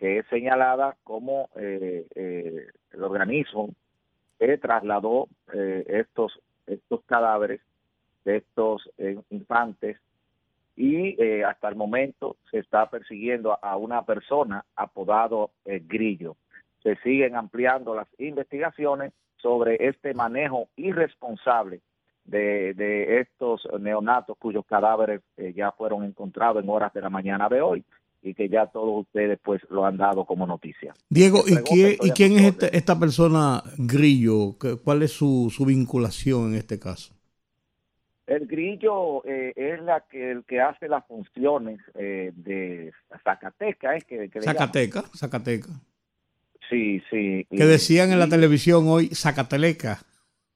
que 0.00 0.18
es 0.18 0.26
señalada 0.28 0.96
como 1.04 1.50
eh, 1.56 2.06
eh, 2.14 2.66
el 2.92 3.04
organismo 3.04 3.68
que 4.38 4.56
trasladó 4.56 5.28
eh, 5.52 5.84
estos, 5.88 6.40
estos 6.66 7.02
cadáveres 7.04 7.60
de 8.24 8.38
estos 8.38 8.88
infantes 9.30 9.98
y 10.76 11.42
hasta 11.42 11.68
el 11.68 11.76
momento 11.76 12.36
se 12.50 12.58
está 12.58 12.88
persiguiendo 12.88 13.58
a 13.62 13.76
una 13.76 14.04
persona 14.04 14.64
apodado 14.76 15.50
Grillo. 15.64 16.36
Se 16.82 16.96
siguen 16.96 17.34
ampliando 17.34 17.94
las 17.94 18.08
investigaciones 18.18 19.12
sobre 19.36 19.88
este 19.88 20.12
manejo 20.12 20.68
irresponsable 20.76 21.80
de, 22.24 22.74
de 22.74 23.20
estos 23.20 23.66
neonatos 23.80 24.36
cuyos 24.38 24.64
cadáveres 24.66 25.20
ya 25.54 25.72
fueron 25.72 26.04
encontrados 26.04 26.62
en 26.62 26.68
horas 26.68 26.92
de 26.92 27.00
la 27.00 27.10
mañana 27.10 27.48
de 27.48 27.60
hoy 27.60 27.84
y 28.22 28.34
que 28.34 28.48
ya 28.48 28.66
todos 28.66 29.06
ustedes 29.06 29.38
pues 29.42 29.62
lo 29.70 29.84
han 29.84 29.96
dado 29.96 30.24
como 30.24 30.46
noticia. 30.46 30.94
Diego, 31.08 31.42
¿y 31.46 31.56
quién, 31.56 31.96
¿y 32.00 32.10
quién 32.10 32.32
es 32.32 32.42
este, 32.42 32.76
esta 32.76 32.98
persona 32.98 33.62
Grillo? 33.78 34.56
¿Cuál 34.84 35.02
es 35.02 35.12
su, 35.12 35.52
su 35.54 35.64
vinculación 35.64 36.52
en 36.52 36.54
este 36.56 36.78
caso? 36.78 37.14
El 38.26 38.46
grillo 38.46 39.24
eh, 39.24 39.52
es 39.56 39.82
la 39.82 40.04
que 40.08 40.30
el 40.30 40.44
que 40.44 40.60
hace 40.60 40.86
las 40.86 41.04
funciones 41.08 41.80
eh, 41.94 42.30
de 42.36 42.92
Zacateca, 43.24 43.96
es 43.96 44.04
que, 44.04 44.30
Zacateca, 44.40 45.02
Zacateca. 45.16 45.70
Sí, 46.68 47.02
sí. 47.10 47.44
Que 47.50 47.64
decían 47.64 48.12
en 48.12 48.20
la 48.20 48.28
televisión 48.28 48.84
hoy 48.86 49.08
Zacateleca. 49.08 49.98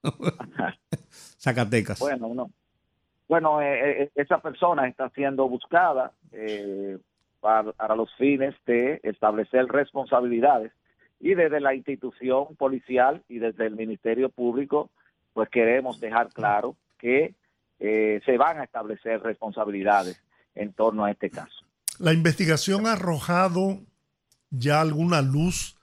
Zacatecas. 1.45 1.99
Bueno, 1.99 2.33
no. 2.35 2.51
Bueno, 3.29 3.61
eh, 3.61 4.11
esa 4.15 4.39
persona 4.39 4.89
está 4.89 5.11
siendo 5.11 5.49
buscada 5.49 6.13
para, 7.41 7.95
los 7.95 8.13
fines 8.17 8.55
de 8.67 9.01
establecer 9.03 9.67
responsabilidades 9.67 10.73
y 11.21 11.35
desde 11.35 11.61
la 11.61 11.75
institución 11.75 12.57
policial 12.57 13.23
y 13.29 13.39
desde 13.39 13.67
el 13.67 13.77
Ministerio 13.77 14.31
Público, 14.31 14.91
pues 15.35 15.51
queremos 15.51 16.01
dejar 16.01 16.31
claro 16.33 16.75
que 16.99 17.35
eh, 17.81 18.23
se 18.25 18.39
van 18.39 18.61
a 18.61 18.65
establecer 18.65 19.23
responsabilidades 19.23 20.19
en 20.55 20.73
torno 20.73 21.05
a 21.05 21.11
este 21.11 21.29
caso. 21.29 21.65
La 21.99 22.15
investigación 22.15 22.87
ha 22.87 22.93
arrojado 22.93 23.81
ya 24.51 24.81
alguna 24.81 25.21
luz 25.21 25.77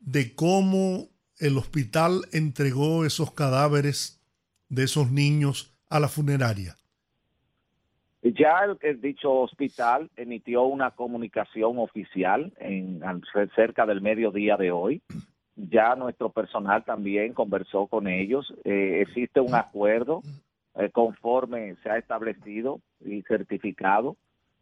de 0.00 0.34
cómo 0.34 1.08
el 1.38 1.58
hospital 1.58 2.22
entregó 2.32 3.04
esos 3.04 3.32
cadáveres 3.32 4.20
de 4.68 4.84
esos 4.84 5.10
niños 5.10 5.74
a 5.88 6.00
la 6.00 6.08
funeraria. 6.08 6.76
Ya 8.22 8.60
el, 8.80 9.00
dicho 9.02 9.30
hospital 9.32 10.10
emitió 10.16 10.62
una 10.62 10.92
comunicación 10.92 11.78
oficial 11.78 12.52
en 12.58 13.02
cerca 13.54 13.84
del 13.84 14.00
mediodía 14.00 14.56
de 14.56 14.70
hoy. 14.70 15.02
Ya 15.56 15.94
nuestro 15.94 16.30
personal 16.30 16.84
también 16.84 17.34
conversó 17.34 17.86
con 17.86 18.08
ellos. 18.08 18.52
Eh, 18.64 19.04
existe 19.06 19.40
un 19.40 19.54
acuerdo 19.54 20.22
eh, 20.74 20.90
conforme 20.90 21.76
se 21.82 21.90
ha 21.90 21.98
establecido 21.98 22.80
y 23.04 23.22
certificado 23.22 24.16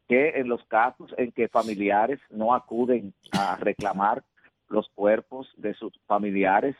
que 0.08 0.30
en 0.40 0.48
los 0.48 0.62
casos 0.64 1.14
en 1.16 1.32
que 1.32 1.48
familiares 1.48 2.18
no 2.30 2.54
acuden 2.54 3.14
a 3.30 3.56
reclamar 3.56 4.24
los 4.68 4.88
cuerpos 4.90 5.48
de 5.56 5.72
sus 5.74 5.92
familiares, 6.06 6.76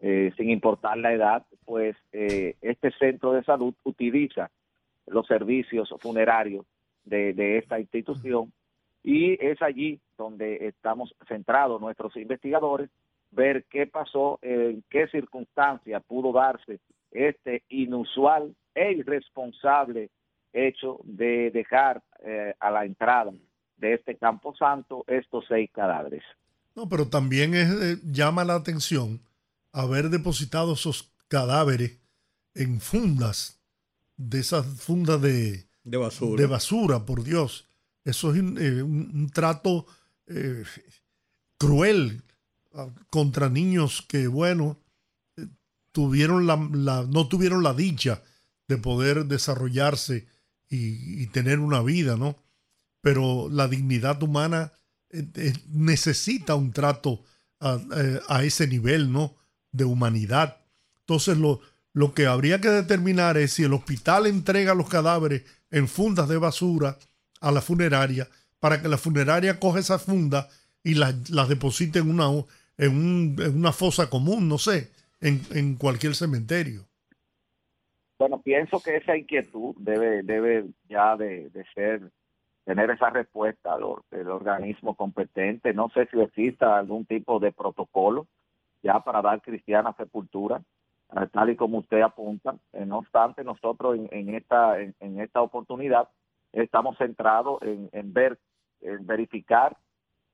eh, 0.00 0.32
sin 0.36 0.50
importar 0.50 0.98
la 0.98 1.12
edad, 1.12 1.46
pues 1.64 1.96
este 2.12 2.90
centro 2.92 3.32
de 3.32 3.42
salud 3.42 3.74
utiliza 3.84 4.50
los 5.06 5.26
servicios 5.26 5.92
funerarios 6.00 6.64
de, 7.04 7.58
esta 7.58 7.78
institución 7.78 8.52
y 9.02 9.32
es 9.44 9.60
allí 9.62 10.00
donde 10.18 10.66
estamos 10.66 11.14
centrados 11.28 11.80
nuestros 11.80 12.16
investigadores, 12.16 12.90
ver 13.30 13.64
qué 13.70 13.86
pasó, 13.86 14.38
en 14.42 14.82
qué 14.90 15.06
circunstancia 15.08 16.00
pudo 16.00 16.32
darse 16.32 16.80
este 17.12 17.62
inusual 17.68 18.54
e 18.74 18.92
irresponsable 18.92 20.10
hecho 20.52 21.00
de 21.04 21.50
dejar 21.50 22.02
eh, 22.24 22.54
a 22.58 22.70
la 22.70 22.84
entrada 22.84 23.32
de 23.76 23.94
este 23.94 24.16
campo 24.16 24.54
santo 24.56 25.04
estos 25.06 25.44
seis 25.48 25.70
cadáveres. 25.72 26.22
No, 26.74 26.88
pero 26.88 27.08
también 27.08 27.54
es, 27.54 27.70
eh, 27.70 27.96
llama 28.04 28.44
la 28.44 28.54
atención 28.54 29.20
haber 29.82 30.10
depositado 30.10 30.74
esos 30.74 31.12
cadáveres 31.28 31.98
en 32.54 32.80
fundas 32.80 33.60
de 34.16 34.40
esas 34.40 34.66
fundas 34.80 35.20
de, 35.20 35.68
basura. 35.84 36.40
de 36.40 36.46
basura, 36.46 37.04
por 37.04 37.22
Dios. 37.22 37.68
Eso 38.04 38.34
es 38.34 38.38
eh, 38.38 38.82
un, 38.82 39.30
trato 39.32 39.86
eh, 40.26 40.64
cruel 41.58 42.22
ah, 42.74 42.88
contra 43.10 43.48
niños 43.50 44.02
que, 44.08 44.26
bueno, 44.26 44.78
tuvieron 45.96 46.46
la, 46.46 46.56
no 47.08 47.26
tuvieron 47.26 47.62
la 47.62 47.72
dicha 47.72 48.22
de 48.68 48.76
poder 48.76 49.24
desarrollarse 49.24 50.26
y, 50.68 51.26
tener 51.28 51.58
una 51.58 51.80
vida, 51.80 52.16
¿no? 52.16 52.36
Pero 53.00 53.48
la 53.48 53.66
dignidad 53.66 54.22
humana 54.22 54.72
eh, 55.08 55.26
eh, 55.36 55.52
necesita 55.68 56.54
un 56.54 56.72
trato 56.72 57.22
a, 57.60 57.80
eh, 57.96 58.20
a, 58.28 58.44
ese 58.44 58.66
nivel, 58.66 59.10
¿no? 59.10 59.36
De 59.72 59.84
humanidad. 59.84 60.58
Entonces, 61.00 61.38
lo, 61.38 61.60
lo 61.92 62.12
que 62.12 62.26
habría 62.26 62.60
que 62.60 62.68
determinar 62.68 63.36
es 63.36 63.52
si 63.52 63.64
el 63.64 63.72
hospital 63.72 64.26
entrega 64.26 64.74
los 64.74 64.88
cadáveres 64.88 65.44
en 65.70 65.88
fundas 65.88 66.28
de 66.28 66.38
basura 66.38 66.96
a 67.40 67.50
la 67.50 67.60
funeraria 67.60 68.28
para 68.60 68.80
que 68.80 68.88
la 68.88 68.98
funeraria 68.98 69.58
coja 69.60 69.78
esa 69.78 69.98
funda 69.98 70.48
y 70.82 70.94
las, 70.94 71.30
las 71.30 71.48
deposite 71.48 71.98
en 71.98 72.10
una, 72.10 72.26
en, 72.78 73.36
una 73.56 73.72
fosa 73.72 74.08
común, 74.08 74.48
no 74.48 74.58
sé, 74.58 74.90
en, 75.20 75.40
en 75.50 75.76
cualquier 75.76 76.14
cementerio. 76.14 76.86
Bueno, 78.18 78.40
pienso 78.40 78.80
que 78.80 78.96
esa 78.96 79.16
inquietud 79.16 79.74
debe, 79.78 80.22
debe 80.22 80.64
ya 80.88 81.16
de, 81.16 81.50
ser, 81.74 82.10
tener 82.64 82.90
esa 82.90 83.10
respuesta 83.10 83.76
del 84.10 84.28
organismo 84.28 84.94
competente. 84.94 85.74
No 85.74 85.90
sé 85.90 86.08
si 86.10 86.20
exista 86.20 86.78
algún 86.78 87.04
tipo 87.04 87.40
de 87.40 87.52
protocolo 87.52 88.26
ya 88.86 89.00
para 89.00 89.20
dar 89.20 89.40
cristiana 89.42 89.92
sepultura, 89.94 90.62
eh, 91.16 91.26
tal 91.32 91.50
y 91.50 91.56
como 91.56 91.78
usted 91.78 92.00
apunta. 92.00 92.56
Eh, 92.72 92.86
no 92.86 92.98
obstante, 92.98 93.42
nosotros 93.42 93.98
en, 94.10 94.34
esta, 94.34 94.78
en, 94.80 95.20
esta 95.20 95.42
oportunidad 95.42 96.08
estamos 96.52 96.96
centrados 96.96 97.60
en, 97.62 98.12
ver, 98.12 98.38
en 98.80 99.04
verificar 99.06 99.76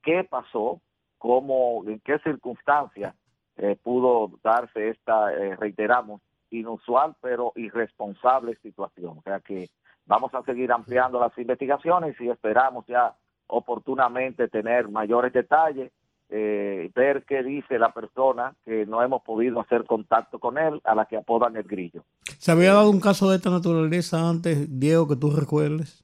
qué 0.02 0.24
pasó, 0.24 0.80
cómo, 1.18 1.84
en 1.86 1.98
qué 2.00 2.18
circunstancias 2.18 3.14
eh, 3.56 3.76
pudo 3.82 4.30
darse 4.42 4.90
esta, 4.90 5.30
reiteramos, 5.58 6.20
inusual 6.50 7.14
pero 7.20 7.52
irresponsable 7.56 8.56
situación. 8.56 9.18
O 9.18 9.22
sea 9.22 9.40
que 9.40 9.70
vamos 10.04 10.34
a 10.34 10.42
seguir 10.42 10.70
ampliando 10.70 11.18
las 11.18 11.36
investigaciones 11.38 12.20
y 12.20 12.28
esperamos 12.28 12.86
ya 12.86 13.14
oportunamente 13.46 14.48
tener 14.48 14.88
mayores 14.88 15.32
detalles, 15.32 15.90
eh, 16.34 16.90
ver 16.94 17.24
qué 17.24 17.42
dice 17.42 17.78
la 17.78 17.92
persona 17.92 18.54
que 18.64 18.86
no 18.86 19.02
hemos 19.02 19.22
podido 19.22 19.60
hacer 19.60 19.84
contacto 19.84 20.38
con 20.38 20.56
él, 20.56 20.80
a 20.84 20.94
la 20.94 21.04
que 21.04 21.18
apodan 21.18 21.56
el 21.56 21.64
grillo. 21.64 22.04
¿Se 22.38 22.50
había 22.50 22.72
dado 22.72 22.88
un 22.88 23.00
caso 23.00 23.28
de 23.28 23.36
esta 23.36 23.50
naturaleza 23.50 24.26
antes, 24.26 24.66
Diego, 24.80 25.06
que 25.06 25.16
tú 25.16 25.30
recuerdes? 25.30 26.02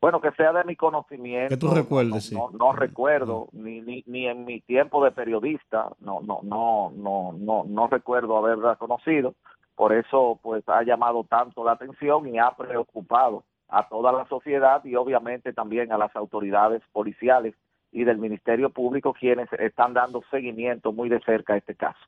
Bueno, 0.00 0.20
que 0.20 0.30
sea 0.30 0.52
de 0.52 0.62
mi 0.62 0.76
conocimiento. 0.76 1.48
Que 1.48 1.56
tú 1.56 1.68
recuerdes, 1.68 2.32
no, 2.32 2.50
no, 2.52 2.72
recuerdo, 2.72 3.48
ni, 3.52 3.80
ni, 3.80 4.04
ni, 4.06 4.28
en 4.28 4.44
mi 4.44 4.60
tiempo 4.60 5.04
de 5.04 5.10
periodista, 5.10 5.90
no, 5.98 6.20
no, 6.20 6.38
no, 6.44 6.92
no, 6.94 7.34
no, 7.36 7.64
no 7.66 7.86
recuerdo 7.88 8.38
haberla 8.38 8.76
conocido. 8.76 9.34
Por 9.74 9.92
eso, 9.92 10.38
pues, 10.40 10.62
ha 10.68 10.84
llamado 10.84 11.24
tanto 11.24 11.64
la 11.64 11.72
atención 11.72 12.32
y 12.32 12.38
ha 12.38 12.52
preocupado 12.52 13.42
a 13.68 13.88
toda 13.88 14.12
la 14.12 14.26
sociedad 14.28 14.84
y 14.84 14.94
obviamente 14.94 15.52
también 15.52 15.90
a 15.92 15.98
las 15.98 16.14
autoridades 16.14 16.82
policiales 16.92 17.54
y 17.92 18.04
del 18.04 18.18
Ministerio 18.18 18.70
Público, 18.70 19.12
quienes 19.12 19.48
están 19.54 19.94
dando 19.94 20.22
seguimiento 20.30 20.92
muy 20.92 21.08
de 21.08 21.20
cerca 21.20 21.54
a 21.54 21.56
este 21.56 21.74
caso. 21.74 22.00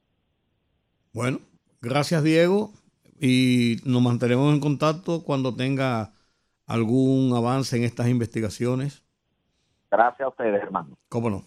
Bueno, 1.13 1.39
gracias 1.81 2.23
Diego 2.23 2.71
y 3.21 3.77
nos 3.85 4.03
mantenemos 4.03 4.53
en 4.53 4.61
contacto 4.61 5.23
cuando 5.25 5.55
tenga 5.55 6.13
algún 6.67 7.35
avance 7.37 7.77
en 7.77 7.85
estas 7.85 8.09
investigaciones? 8.09 9.05
Gracias 9.91 10.23
a 10.23 10.29
ustedes, 10.29 10.63
hermano. 10.63 10.97
¿Cómo 11.09 11.29
no? 11.29 11.45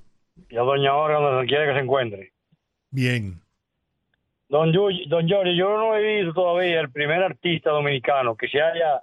Y 0.50 0.58
a 0.58 0.62
doña 0.62 0.96
Ora, 0.96 1.20
donde 1.20 1.46
quiera 1.48 1.68
que 1.68 1.74
se 1.74 1.80
encuentre. 1.84 2.34
Bien. 2.92 3.42
Don, 4.50 4.72
don 4.74 5.30
Jorge, 5.30 5.56
yo 5.56 5.78
no 5.78 5.96
he 5.96 6.18
visto 6.18 6.34
todavía 6.34 6.82
el 6.82 6.92
primer 6.92 7.24
artista 7.24 7.72
dominicano 7.72 8.36
que 8.36 8.50
se 8.50 8.62
haya 8.62 9.02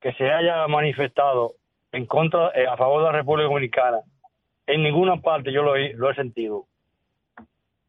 que 0.00 0.14
se 0.14 0.30
haya 0.30 0.66
manifestado 0.66 1.56
en 1.92 2.06
contra 2.06 2.48
eh, 2.54 2.66
a 2.66 2.76
favor 2.78 3.02
de 3.02 3.06
la 3.06 3.18
República 3.18 3.48
Dominicana. 3.48 3.98
En 4.66 4.82
ninguna 4.82 5.20
parte 5.20 5.52
yo 5.52 5.62
lo 5.62 5.76
he, 5.76 5.92
lo 5.92 6.10
he 6.10 6.14
sentido. 6.14 6.66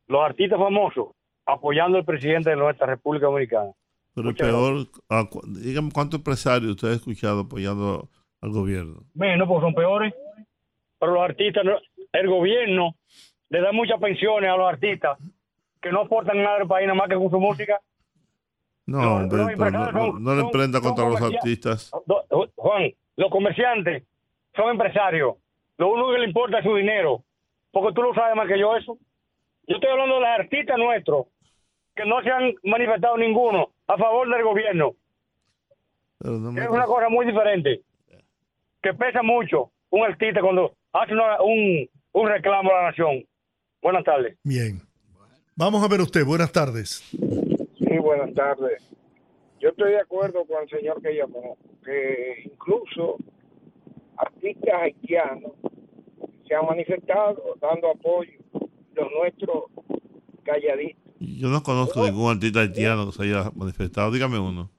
Los 0.08 0.22
artistas 0.22 0.60
famosos 0.60 1.16
apoyando 1.46 1.98
al 1.98 2.06
presidente 2.06 2.50
de 2.50 2.58
nuestra 2.58 2.86
República 2.86 3.28
Dominicana. 3.28 3.72
Pero 4.14 4.36
peor, 4.36 4.88
dígame 5.48 5.90
cuántos 5.94 6.20
empresarios 6.20 6.72
usted 6.72 6.90
ha 6.90 6.96
escuchado 6.96 7.42
apoyando 7.42 8.10
al 8.42 8.52
gobierno. 8.52 9.04
Bueno, 9.14 9.48
pues 9.48 9.62
son 9.62 9.74
peores. 9.74 10.14
Pero 11.00 11.14
los 11.14 11.24
artistas, 11.24 11.64
el 12.12 12.28
gobierno 12.28 12.96
le 13.52 13.60
da 13.60 13.72
muchas 13.74 14.00
pensiones 14.00 14.50
a 14.50 14.56
los 14.56 14.68
artistas 14.68 15.20
que 15.82 15.92
no 15.92 16.02
aportan 16.02 16.42
nada 16.42 16.62
al 16.62 16.68
país 16.68 16.88
nada 16.88 16.98
más 16.98 17.10
que 17.10 17.16
con 17.16 17.30
su 17.30 17.40
música. 17.40 17.82
No, 18.86 19.22
no, 19.22 20.36
le 20.36 20.42
emprenda 20.42 20.80
contra 20.80 21.06
los 21.06 21.22
artistas. 21.22 21.92
Juan, 22.56 22.92
los 23.18 23.30
comerciantes 23.30 24.04
son 24.56 24.70
empresarios. 24.70 25.36
Lo 25.78 25.90
único 25.90 26.14
que 26.14 26.20
le 26.20 26.28
importa 26.28 26.60
es 26.60 26.64
su 26.64 26.76
dinero. 26.76 27.24
Porque 27.72 27.94
tú 27.94 28.02
lo 28.02 28.14
sabes 28.14 28.36
más 28.36 28.48
que 28.48 28.58
yo 28.60 28.76
eso. 28.76 28.98
Yo 29.68 29.76
estoy 29.76 29.90
hablando 29.90 30.16
de 30.16 30.22
los 30.22 30.30
artistas 30.30 30.78
nuestros, 30.78 31.28
que 31.96 32.06
no 32.06 32.22
se 32.22 32.32
han 32.32 32.54
manifestado 32.64 33.18
ninguno 33.18 33.70
a 33.88 33.98
favor 33.98 34.30
del 34.30 34.44
gobierno. 34.44 34.94
es 36.22 36.70
una 36.70 36.86
cosa 36.86 37.10
muy 37.10 37.26
diferente. 37.26 37.82
Que 38.82 38.94
pesa 38.94 39.22
mucho 39.22 39.72
un 39.90 40.06
artista 40.06 40.42
cuando 40.42 40.74
hace 40.94 41.14
un, 41.14 41.90
un 42.14 42.28
reclamo 42.30 42.72
a 42.72 42.76
la 42.76 42.84
nación. 42.90 43.26
Buenas 43.82 44.04
tardes. 44.04 44.38
Bien. 44.44 44.82
Vamos 45.56 45.84
a 45.84 45.88
ver 45.88 46.02
usted, 46.02 46.24
buenas 46.24 46.52
tardes. 46.52 47.04
Sí, 47.12 47.98
buenas 48.00 48.34
tardes. 48.36 48.82
Yo 49.60 49.70
estoy 49.70 49.92
de 49.92 50.00
acuerdo 50.00 50.46
con 50.46 50.64
el 50.64 50.70
señor 50.70 51.02
que 51.02 51.16
llamó, 51.16 51.58
que 51.84 52.44
incluso 52.46 53.18
artistas 54.18 54.74
haitianos 54.82 55.54
se 56.48 56.56
han 56.56 56.66
manifestado 56.66 57.56
dando 57.60 57.90
apoyo, 57.92 58.32
los 58.94 59.12
nuestros 59.12 59.66
calladitos. 60.44 61.02
Yo 61.20 61.50
no 61.50 61.64
conozco 61.64 62.04
ningún 62.06 62.32
artista 62.32 62.62
haitiano 62.62 63.08
que 63.08 63.12
se 63.14 63.24
haya 63.24 63.52
manifestado, 63.56 64.12
dígame 64.12 64.40
uno. 64.40 64.70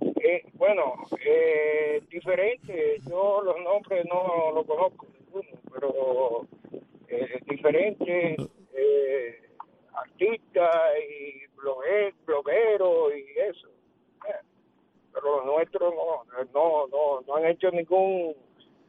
Eh, 0.00 0.44
bueno, 0.54 0.94
eh, 1.24 2.02
diferente, 2.10 3.00
yo 3.08 3.42
los 3.42 3.56
nombres 3.62 4.04
no 4.06 4.52
los 4.54 4.66
conozco 4.66 5.06
ninguno, 5.18 5.58
pero 5.72 6.46
eh, 7.08 7.40
diferente. 7.48 8.36
Eh, 8.74 9.46
artistas 9.94 10.70
y 11.10 11.46
blogueros 12.26 13.12
y 13.14 13.40
eso. 13.50 13.68
Pero 15.12 15.36
los 15.36 15.46
nuestros 15.46 15.94
no, 15.94 16.86
no, 16.88 17.22
no, 17.26 17.36
han 17.36 17.46
hecho 17.46 17.70
ningún... 17.70 18.34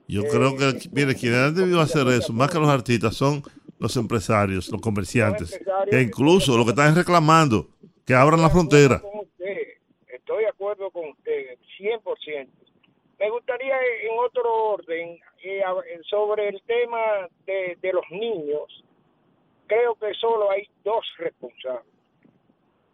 Yo 0.10 0.24
creo 0.24 0.56
que, 0.58 0.70
eh, 0.70 0.90
mire, 0.92 1.16
quienes 1.16 1.40
han 1.40 1.56
debido 1.56 1.80
hacer 1.80 2.08
eso, 2.08 2.34
más 2.34 2.52
que 2.52 2.60
los 2.60 2.70
artistas, 2.70 3.16
son 3.16 3.44
los 3.80 3.96
empresarios, 3.98 4.70
los 4.70 4.82
comerciantes, 4.82 5.60
que 5.90 6.02
incluso 6.02 6.58
lo 6.58 6.64
que 6.64 6.72
están 6.72 6.96
reclamando, 6.96 7.68
que 8.06 8.14
abran 8.14 8.42
la 8.42 8.50
frontera. 8.50 9.02
Estoy 10.08 10.44
de 10.44 10.50
acuerdo 10.50 10.92
con 10.92 11.10
usted, 11.10 11.58
100%. 11.80 12.48
Me 13.20 13.30
gustaría 13.30 13.76
en 14.04 14.20
otro 14.20 14.54
orden, 14.74 15.20
eh, 15.44 15.64
sobre 16.10 16.50
el 16.50 16.62
tema 16.64 17.28
de, 17.46 17.78
de 17.82 17.94
los 17.94 18.04
niños, 18.12 18.84
creo 19.68 19.96
que 19.96 20.14
solo 20.14 20.52
hay 20.52 20.68
dos 20.84 21.06
responsables, 21.18 21.94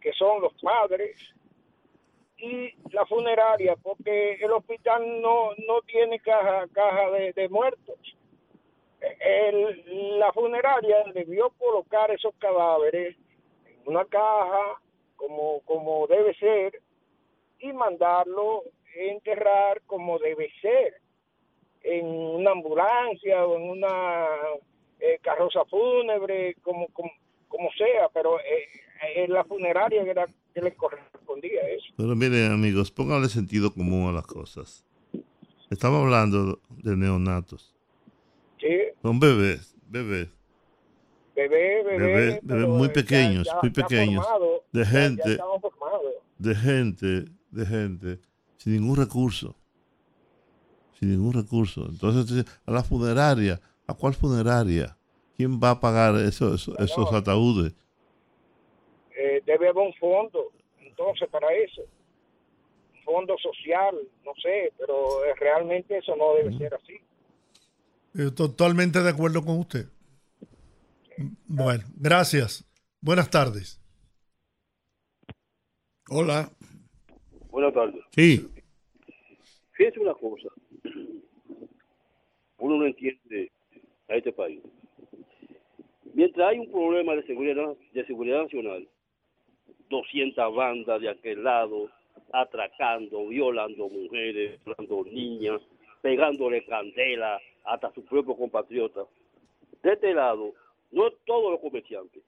que 0.00 0.12
son 0.12 0.42
los 0.42 0.52
padres 0.62 1.34
y 2.36 2.74
la 2.92 3.06
funeraria, 3.06 3.76
porque 3.76 4.34
el 4.34 4.52
hospital 4.52 5.22
no, 5.22 5.50
no 5.66 5.80
tiene 5.86 6.18
caja, 6.20 6.66
caja 6.72 7.10
de, 7.10 7.48
muertos. 7.48 7.98
la 10.18 10.32
funeraria 10.32 11.04
debió 11.14 11.50
colocar 11.50 12.10
esos 12.10 12.34
cadáveres 12.36 13.16
en 13.66 13.80
una 13.86 14.04
caja 14.04 14.80
como, 15.16 15.60
como 15.60 16.06
debe 16.06 16.34
ser 16.34 16.82
y 17.60 17.72
mandarlo 17.72 18.64
enterrar 18.94 19.82
como 19.86 20.18
debe 20.18 20.50
ser 20.60 20.94
en 21.82 22.06
una 22.06 22.52
ambulancia 22.52 23.44
o 23.46 23.56
en 23.56 23.62
una 23.70 24.26
eh, 25.00 25.18
carroza 25.22 25.64
fúnebre, 25.66 26.54
como, 26.62 26.88
como, 26.88 27.10
como 27.48 27.70
sea, 27.72 28.08
pero 28.12 28.40
eh, 28.40 28.66
en 29.16 29.32
la 29.32 29.44
funeraria 29.44 30.02
era 30.02 30.26
que 30.54 30.62
le 30.62 30.74
correspondía 30.74 31.60
eso. 31.68 31.86
Pero 31.96 32.14
miren, 32.16 32.52
amigos, 32.52 32.90
pónganle 32.90 33.28
sentido 33.28 33.72
común 33.72 34.08
a 34.08 34.12
las 34.12 34.26
cosas. 34.26 34.84
Estamos 35.70 36.02
hablando 36.04 36.58
de 36.70 36.96
neonatos. 36.96 37.74
Sí, 38.60 38.78
Son 39.02 39.18
bebés, 39.20 39.74
bebés, 39.88 40.28
bebé, 41.34 41.82
bebé, 41.82 41.98
bebés, 41.98 42.40
bebés 42.42 42.68
muy 42.68 42.88
pequeños, 42.88 43.46
ya- 43.46 43.58
muy 43.62 43.70
ya 43.70 43.82
pequeños, 43.82 44.24
formado, 44.26 44.64
de 44.72 44.84
ya- 44.84 44.90
ya 44.90 44.98
gente, 45.00 45.42
de 46.38 46.54
gente, 46.54 47.24
de 47.50 47.66
gente, 47.66 48.18
sin 48.64 48.72
ningún 48.80 48.96
recurso. 48.96 49.54
Sin 50.98 51.10
ningún 51.10 51.34
recurso. 51.34 51.84
Entonces, 51.86 52.46
a 52.64 52.70
la 52.70 52.82
funeraria, 52.82 53.60
¿a 53.86 53.92
cuál 53.92 54.14
funeraria? 54.14 54.96
¿Quién 55.36 55.60
va 55.60 55.70
a 55.72 55.80
pagar 55.80 56.14
eso, 56.16 56.54
eso- 56.54 56.74
esos 56.78 57.12
No. 57.12 57.18
ataúdes? 57.18 57.74
eh, 59.16 59.42
debe 59.46 59.68
haber 59.68 59.84
un 59.86 59.94
fondo, 59.94 60.50
entonces, 60.80 61.28
para 61.28 61.46
eso. 61.54 61.82
Un 61.82 63.02
fondo 63.04 63.36
social, 63.38 63.94
no 64.24 64.32
sé, 64.42 64.72
pero 64.78 65.24
eh, 65.26 65.34
realmente 65.38 65.98
eso 65.98 66.16
no 66.16 66.34
debe 66.34 66.56
ser 66.58 66.72
así. 66.74 66.94
Eh, 68.14 68.30
Totalmente 68.34 69.02
de 69.02 69.10
acuerdo 69.10 69.44
con 69.44 69.58
usted. 69.58 69.86
Bueno, 71.46 71.84
gracias. 71.96 72.64
Buenas 73.00 73.30
tardes. 73.30 73.78
Hola. 76.08 76.50
Buenas 77.50 77.72
tardes. 77.74 78.02
Sí. 78.10 78.48
Fíjese 79.84 80.00
una 80.00 80.14
cosa. 80.14 80.48
Uno 82.58 82.76
no 82.76 82.86
entiende 82.86 83.52
a 84.08 84.14
este 84.14 84.32
país. 84.32 84.62
Mientras 86.14 86.48
hay 86.48 86.58
un 86.60 86.70
problema 86.70 87.14
de 87.14 87.22
seguridad, 87.24 87.76
de 87.92 88.06
seguridad 88.06 88.44
nacional, 88.44 88.88
200 89.90 90.54
bandas 90.54 91.02
de 91.02 91.10
aquel 91.10 91.44
lado, 91.44 91.90
atracando, 92.32 93.26
violando 93.26 93.90
mujeres, 93.90 94.58
violando 94.64 95.04
niñas, 95.04 95.60
pegándole 96.00 96.64
candela 96.64 97.38
hasta 97.64 97.92
sus 97.92 98.06
propios 98.06 98.38
compatriotas. 98.38 99.06
De 99.82 99.92
este 99.92 100.14
lado, 100.14 100.54
no 100.92 101.10
todos 101.26 101.50
los 101.52 101.60
comerciantes, 101.60 102.22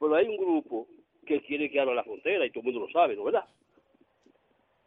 pero 0.00 0.14
hay 0.14 0.28
un 0.28 0.38
grupo 0.38 0.88
que 1.26 1.42
quiere 1.42 1.70
que 1.70 1.78
abra 1.78 1.94
la 1.94 2.04
frontera 2.04 2.46
y 2.46 2.50
todo 2.50 2.60
el 2.60 2.72
mundo 2.72 2.86
lo 2.86 2.90
sabe, 2.90 3.16
¿no 3.16 3.24
verdad? 3.24 3.44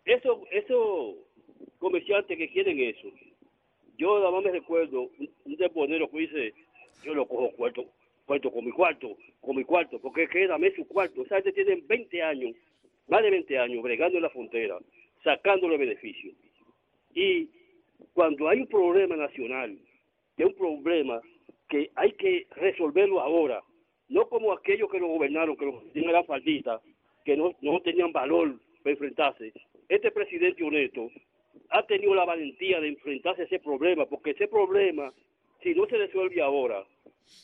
Eso, 0.06 0.44
esos 0.49 1.27
comerciantes 1.80 2.38
que 2.38 2.49
quieren 2.49 2.80
eso, 2.80 3.10
yo 3.98 4.20
nada 4.20 4.32
más 4.32 4.44
me 4.44 4.52
recuerdo 4.52 5.10
un, 5.20 5.30
un 5.45 5.56
deponero 5.56 6.10
que 6.10 6.20
dice, 6.20 6.54
yo 7.04 7.14
lo 7.14 7.28
cojo 7.28 7.52
cuarto, 7.52 7.86
cuarto 8.26 8.52
con 8.52 8.66
mi 8.66 8.72
cuarto, 8.72 9.18
con 9.41 9.56
mi 9.56 9.64
cuarto, 9.64 9.99
porque 9.99 10.24
es 10.24 10.30
que 10.30 10.48
dame 10.48 10.76
su 10.76 10.88
cuarto. 10.88 11.24
Esa 11.24 11.36
gente 11.41 11.54
tiene 11.54 11.82
20 11.88 12.22
años, 12.22 12.56
más 13.08 13.24
de 13.24 13.32
20 13.32 13.58
años, 13.58 13.82
bregando 13.82 14.18
en 14.18 14.24
la 14.24 14.30
frontera, 14.30 14.78
sacándole 15.24 15.78
beneficio. 15.78 16.32
Y 17.16 17.49
cuando 18.14 18.49
hay 18.49 18.60
un 18.60 18.68
problema 18.68 19.16
nacional, 19.16 19.78
que 20.36 20.44
es 20.44 20.49
un 20.49 20.56
problema 20.56 21.22
que 21.70 21.90
hay 21.95 22.12
que 22.14 22.48
resolverlo 22.56 23.20
ahora, 23.20 23.64
no 24.10 24.28
como 24.30 24.54
aquellos 24.54 24.90
que 24.91 24.99
lo 24.99 25.08
gobernaron, 25.08 25.58
que 25.58 25.66
lo 25.66 25.82
tenían 25.94 26.26
faldita, 26.26 26.82
que 27.26 27.36
no, 27.36 27.56
no 27.62 27.80
tenían 27.82 28.12
valor 28.12 28.60
para 28.84 28.94
enfrentarse. 28.94 29.54
Este 29.90 30.12
presidente 30.12 30.64
honesto 30.64 31.10
ha 31.70 31.86
tenido 31.86 32.16
la 32.16 32.26
valentía 32.26 32.80
de 32.80 32.90
enfrentarse 32.90 33.44
a 33.44 33.46
ese 33.46 33.60
problema, 33.60 34.06
porque 34.06 34.32
ese 34.32 34.48
problema, 34.48 35.14
si 35.62 35.74
no 35.74 35.86
se 35.88 35.98
resuelve 35.98 36.42
ahora, 36.42 36.84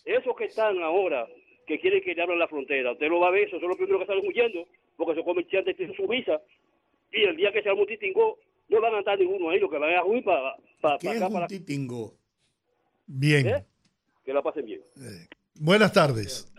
esos 0.05 0.35
que 0.35 0.45
están 0.45 0.81
ahora, 0.81 1.27
que 1.67 1.79
quieren 1.79 2.01
que 2.01 2.15
le 2.15 2.21
abran 2.21 2.39
la 2.39 2.47
frontera, 2.47 2.91
usted 2.91 3.09
lo 3.09 3.19
va 3.19 3.27
a 3.27 3.31
ver, 3.31 3.47
esos 3.47 3.59
son 3.59 3.69
los 3.69 3.77
primeros 3.77 4.01
que 4.01 4.07
salen 4.07 4.27
huyendo, 4.27 4.67
porque 4.97 5.13
esos 5.13 5.25
comerciantes 5.25 5.75
tienen 5.77 5.95
su 5.95 6.07
visa, 6.07 6.41
y 7.11 7.23
el 7.23 7.35
día 7.35 7.51
que 7.51 7.61
se 7.61 7.69
arma 7.69 7.81
un 7.81 7.87
titingó, 7.87 8.39
no 8.69 8.81
van 8.81 8.95
a 8.95 8.97
andar 8.99 9.19
ninguno 9.19 9.49
ahí, 9.49 9.59
lo 9.59 9.69
que 9.69 9.77
van 9.77 9.93
a 9.93 10.03
huir 10.03 10.23
para 10.23 10.55
¿Qué 10.99 11.07
es 11.07 11.17
acá, 11.17 11.27
un 11.27 11.33
para? 11.33 11.47
Bien. 13.05 13.47
¿Eh? 13.47 13.65
que 14.23 14.33
la 14.33 14.41
pasen 14.41 14.65
bien. 14.65 14.81
Buenas 15.55 15.93
tardes. 15.93 16.51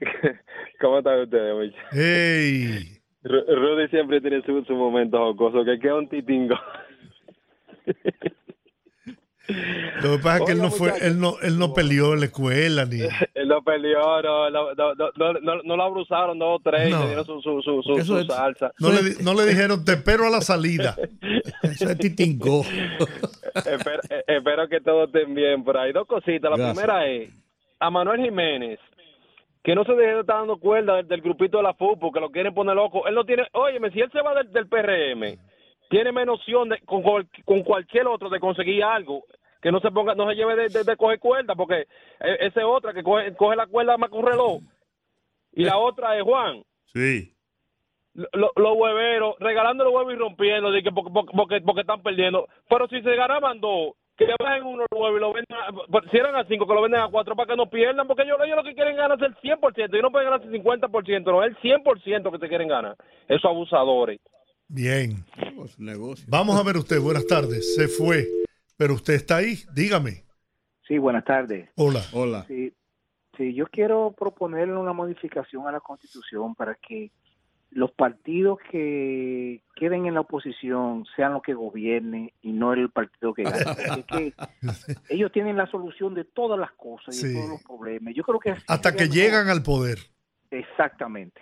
¿Cómo 0.80 0.98
están 0.98 1.20
ustedes? 1.20 1.74
Hey. 1.92 3.01
Ru- 3.24 3.44
Rudy 3.46 3.88
siempre 3.88 4.20
tiene 4.20 4.42
su, 4.42 4.64
su 4.64 4.74
momento 4.74 5.18
jocoso, 5.18 5.64
que 5.64 5.78
queda 5.78 5.94
un 5.96 6.08
titingo. 6.08 6.56
Lo 10.02 10.16
que 10.16 10.22
pasa 10.22 10.38
es 10.38 10.44
que 10.44 10.52
él 10.52 10.58
no 10.58 10.70
fue, 10.70 10.92
él 11.02 11.18
no, 11.20 11.34
él 11.42 11.58
no 11.58 11.74
peleó 11.74 12.14
en 12.14 12.20
la 12.20 12.26
escuela 12.26 12.84
ni. 12.86 13.00
Él 13.34 13.48
lo 13.48 13.60
peleó, 13.62 14.22
no, 14.22 14.50
no, 14.50 14.72
no, 14.74 14.94
no, 14.94 15.12
no, 15.16 15.32
no, 15.40 15.62
no 15.64 15.76
lo 15.76 15.82
abruzaron 15.82 16.38
dos 16.38 16.60
o 16.60 16.62
tres, 16.62 16.88
y 16.88 16.92
No. 16.92 17.00
le 17.00 17.06
dieron 17.06 17.26
su, 17.26 17.40
su, 17.42 17.60
su, 17.60 17.82
su, 17.82 18.24
salsa. 18.24 18.72
No 18.78 18.90
le, 18.92 19.00
no 19.22 19.34
le 19.34 19.44
dijeron 19.46 19.84
te 19.84 19.92
espero 19.94 20.26
a 20.26 20.30
la 20.30 20.40
salida. 20.40 20.94
Eso 21.62 21.90
es 21.90 21.98
titingo. 21.98 22.62
espero, 23.56 24.00
espero 24.28 24.68
que 24.68 24.80
todos 24.80 25.08
estén 25.08 25.34
bien 25.34 25.64
por 25.64 25.76
ahí. 25.76 25.92
Dos 25.92 26.06
cositas. 26.06 26.50
La 26.50 26.56
Gracias. 26.56 26.78
primera 26.78 27.06
es 27.08 27.30
a 27.80 27.90
Manuel 27.90 28.20
Jiménez, 28.22 28.78
que 29.62 29.74
no 29.74 29.84
se 29.84 29.92
deje 29.92 30.14
de 30.14 30.20
estar 30.20 30.38
dando 30.38 30.56
cuerda 30.58 30.96
del, 30.96 31.08
del 31.08 31.20
grupito 31.20 31.58
de 31.58 31.62
la 31.62 31.74
fútbol, 31.74 32.12
que 32.12 32.20
lo 32.20 32.30
quieren 32.30 32.52
poner 32.54 32.74
loco. 32.74 33.06
Él 33.06 33.14
no 33.14 33.24
tiene, 33.24 33.46
óyeme, 33.52 33.90
si 33.90 34.00
él 34.00 34.10
se 34.12 34.20
va 34.20 34.34
del, 34.34 34.50
del 34.52 34.68
PRM, 34.68 35.38
tiene 35.88 36.10
menos 36.12 36.38
opción 36.40 36.68
de, 36.70 36.78
con, 36.80 37.02
cual- 37.02 37.28
con 37.44 37.62
cualquier 37.62 38.06
otro 38.08 38.28
de 38.28 38.40
conseguir 38.40 38.82
algo. 38.82 39.24
Que 39.60 39.70
no 39.70 39.78
se 39.78 39.92
ponga, 39.92 40.14
no 40.16 40.28
se 40.28 40.34
lleve 40.34 40.56
de, 40.56 40.68
de- 40.68 40.82
de 40.84 40.96
coger 40.96 41.20
cuerda, 41.20 41.54
porque 41.54 41.82
eh, 42.20 42.36
esa 42.40 42.60
es 42.60 42.66
otra 42.66 42.92
que 42.92 43.04
coge, 43.04 43.32
coge 43.36 43.54
la 43.54 43.66
cuerda 43.68 43.96
más 43.96 44.10
que 44.10 44.16
un 44.16 44.26
reloj. 44.26 44.60
Y 45.52 45.64
la 45.64 45.78
otra 45.78 46.16
es 46.16 46.24
Juan 46.24 46.62
Sí. 46.86 47.32
lo- 48.14 48.52
los 48.56 48.76
hueveros, 48.76 49.36
regalando 49.38 49.84
los 49.84 49.94
huevos 49.94 50.12
y 50.12 50.16
rompiendo, 50.16 50.72
de 50.72 50.82
que 50.82 50.90
porque, 50.90 51.10
porque, 51.36 51.60
porque 51.60 51.80
están 51.82 52.02
perdiendo. 52.02 52.48
Pero 52.68 52.88
si 52.88 53.00
se 53.02 53.14
ganaban 53.14 53.60
dos, 53.60 53.92
que 54.26 54.34
bajen 54.42 54.64
uno 54.64 54.84
y 54.90 55.20
lo 55.20 55.32
vendan, 55.32 55.58
a- 55.58 56.10
si 56.10 56.16
eran 56.16 56.34
a 56.36 56.44
cinco, 56.46 56.66
que 56.66 56.74
lo 56.74 56.82
venden 56.82 57.00
a 57.00 57.08
cuatro 57.08 57.34
para 57.36 57.48
que 57.48 57.56
no 57.56 57.68
pierdan, 57.68 58.06
porque 58.06 58.22
ellos, 58.22 58.38
ellos 58.44 58.56
lo 58.56 58.64
que 58.64 58.74
quieren 58.74 58.96
ganar 58.96 59.16
es 59.18 59.24
el 59.28 59.36
100%, 59.36 59.96
y 59.98 60.02
no 60.02 60.10
pueden 60.10 60.30
ganar 60.30 60.42
el 60.46 60.50
50%, 60.52 61.30
no, 61.32 61.42
es 61.44 61.50
el 61.50 61.56
100% 61.58 62.30
que 62.32 62.38
se 62.38 62.48
quieren 62.48 62.68
ganar. 62.68 62.96
Esos 63.28 63.44
abusadores. 63.44 64.20
Bien. 64.68 65.24
Vamos 66.28 66.56
a 66.58 66.62
ver 66.62 66.76
usted. 66.76 66.98
Buenas 67.00 67.26
tardes. 67.26 67.74
Se 67.74 67.88
fue. 67.88 68.26
Pero 68.76 68.94
usted 68.94 69.14
está 69.14 69.36
ahí. 69.36 69.56
Dígame. 69.74 70.24
Sí, 70.88 70.98
buenas 70.98 71.24
tardes. 71.24 71.68
Hola. 71.76 72.00
Hola. 72.12 72.44
Sí, 72.48 72.72
sí, 73.36 73.54
yo 73.54 73.66
quiero 73.66 74.14
proponerle 74.18 74.74
una 74.76 74.92
modificación 74.92 75.66
a 75.68 75.72
la 75.72 75.80
Constitución 75.80 76.54
para 76.54 76.74
que 76.74 77.10
los 77.74 77.90
partidos 77.92 78.58
que 78.70 79.62
queden 79.76 80.06
en 80.06 80.14
la 80.14 80.20
oposición 80.20 81.04
sean 81.16 81.32
los 81.32 81.42
que 81.42 81.54
gobiernen 81.54 82.30
y 82.42 82.52
no 82.52 82.72
el 82.74 82.90
partido 82.90 83.32
que 83.34 83.44
gane. 83.44 83.58
Es 83.98 84.04
que 84.06 84.34
ellos 85.08 85.32
tienen 85.32 85.56
la 85.56 85.66
solución 85.66 86.14
de 86.14 86.24
todas 86.24 86.58
las 86.58 86.72
cosas 86.72 87.20
y 87.22 87.28
de 87.28 87.34
todos 87.34 87.50
los 87.50 87.62
problemas. 87.62 88.14
Yo 88.14 88.22
creo 88.22 88.38
que 88.38 88.54
Hasta 88.66 88.92
que 88.92 89.04
mejor. 89.04 89.16
llegan 89.16 89.48
al 89.48 89.62
poder. 89.62 89.98
Exactamente. 90.50 91.40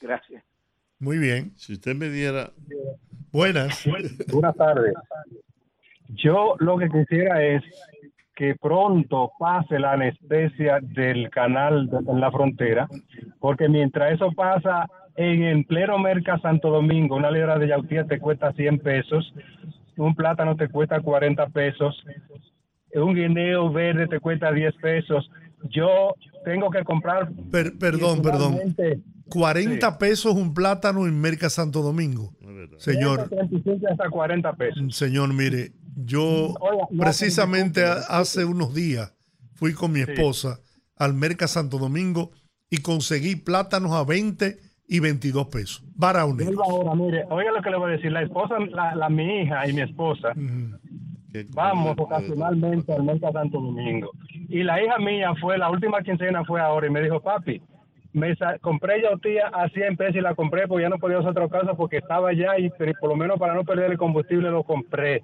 Gracias. 0.00 0.42
Muy 0.98 1.18
bien. 1.18 1.52
Si 1.56 1.74
usted 1.74 1.94
me 1.94 2.08
diera. 2.08 2.50
Buenas. 3.30 3.86
Buenas 4.32 4.56
tardes. 4.56 4.94
Yo 6.08 6.56
lo 6.58 6.78
que 6.78 6.88
quisiera 6.88 7.42
es 7.44 7.62
que 8.38 8.54
pronto 8.54 9.32
pase 9.36 9.80
la 9.80 9.94
anestesia 9.94 10.78
del 10.80 11.28
canal 11.28 11.88
de- 11.90 11.98
en 12.12 12.20
la 12.20 12.30
frontera, 12.30 12.86
porque 13.40 13.68
mientras 13.68 14.12
eso 14.12 14.30
pasa 14.30 14.86
en 15.16 15.42
el 15.42 15.64
pleno 15.64 15.98
Merca 15.98 16.38
Santo 16.38 16.70
Domingo, 16.70 17.16
una 17.16 17.32
libra 17.32 17.58
de 17.58 17.66
yautía 17.66 18.04
te 18.04 18.20
cuesta 18.20 18.52
100 18.52 18.78
pesos, 18.78 19.34
un 19.96 20.14
plátano 20.14 20.54
te 20.54 20.68
cuesta 20.68 21.00
40 21.00 21.48
pesos, 21.48 22.00
un 22.94 23.12
guineo 23.16 23.72
verde 23.72 24.06
te 24.06 24.20
cuesta 24.20 24.52
10 24.52 24.72
pesos. 24.80 25.28
Yo 25.70 26.14
tengo 26.44 26.70
que 26.70 26.84
comprar. 26.84 27.30
Per- 27.50 27.76
perdón, 27.76 28.22
perdón. 28.22 28.52
Finalmente, 28.52 29.00
40 29.28 29.98
pesos 29.98 30.32
un 30.36 30.54
plátano 30.54 31.06
en 31.08 31.20
Merca 31.20 31.50
Santo 31.50 31.82
Domingo. 31.82 32.30
Señor, 32.76 33.26
135 33.28 33.86
hasta 33.90 34.08
40 34.08 34.52
pesos. 34.52 34.96
señor, 34.96 35.34
mire, 35.34 35.72
yo 36.04 36.54
Oiga, 36.60 36.86
no, 36.90 37.02
precisamente 37.02 37.84
hace 38.08 38.44
unos 38.44 38.74
días 38.74 39.14
fui 39.54 39.74
con 39.74 39.92
mi 39.92 40.00
Sí. 40.04 40.12
esposa 40.12 40.60
al 40.96 41.14
Merca 41.14 41.48
Santo 41.48 41.78
Domingo 41.78 42.30
y 42.70 42.78
conseguí 42.82 43.36
plátanos 43.36 43.92
a 43.92 44.04
20 44.04 44.58
y 44.86 45.00
22 45.00 45.46
pesos. 45.48 45.84
Baraunes. 45.94 46.48
Ahora, 46.64 46.94
mire, 46.94 47.24
oiga 47.30 47.50
lo 47.52 47.62
que 47.62 47.70
le 47.70 47.76
voy 47.76 47.90
a 47.90 47.96
decir. 47.96 48.10
La 48.12 48.22
esposa, 48.22 48.54
la, 48.70 48.94
la- 48.94 49.08
mi 49.10 49.42
hija 49.42 49.68
y 49.68 49.72
mi 49.72 49.82
esposa, 49.82 50.32
vamos 51.52 51.94
ocasionalmente 51.98 52.92
al 52.92 53.02
Mercado 53.04 53.32
Santo 53.34 53.60
Domingo. 53.60 54.10
Y 54.48 54.62
la 54.62 54.82
hija 54.82 54.98
mía 54.98 55.32
fue, 55.40 55.58
la 55.58 55.70
última 55.70 56.02
quincena 56.02 56.44
fue 56.44 56.60
ahora 56.60 56.86
y 56.86 56.90
me 56.90 57.02
dijo, 57.02 57.20
papi, 57.20 57.60
me 58.12 58.34
compré 58.60 59.02
yautía 59.02 59.48
a 59.48 59.68
100 59.68 59.96
pesos 59.96 60.16
y 60.16 60.20
la 60.20 60.34
compré 60.34 60.66
porque 60.66 60.82
ya 60.84 60.88
no 60.88 60.98
podía 60.98 61.18
hacer 61.18 61.30
otra 61.30 61.48
cosa 61.48 61.74
porque 61.74 61.98
estaba 61.98 62.30
allá 62.30 62.58
y 62.58 62.70
por 62.70 63.10
lo 63.10 63.16
menos 63.16 63.38
para 63.38 63.54
no 63.54 63.64
perder 63.64 63.90
el 63.92 63.98
combustible 63.98 64.50
lo 64.50 64.64
compré. 64.64 65.22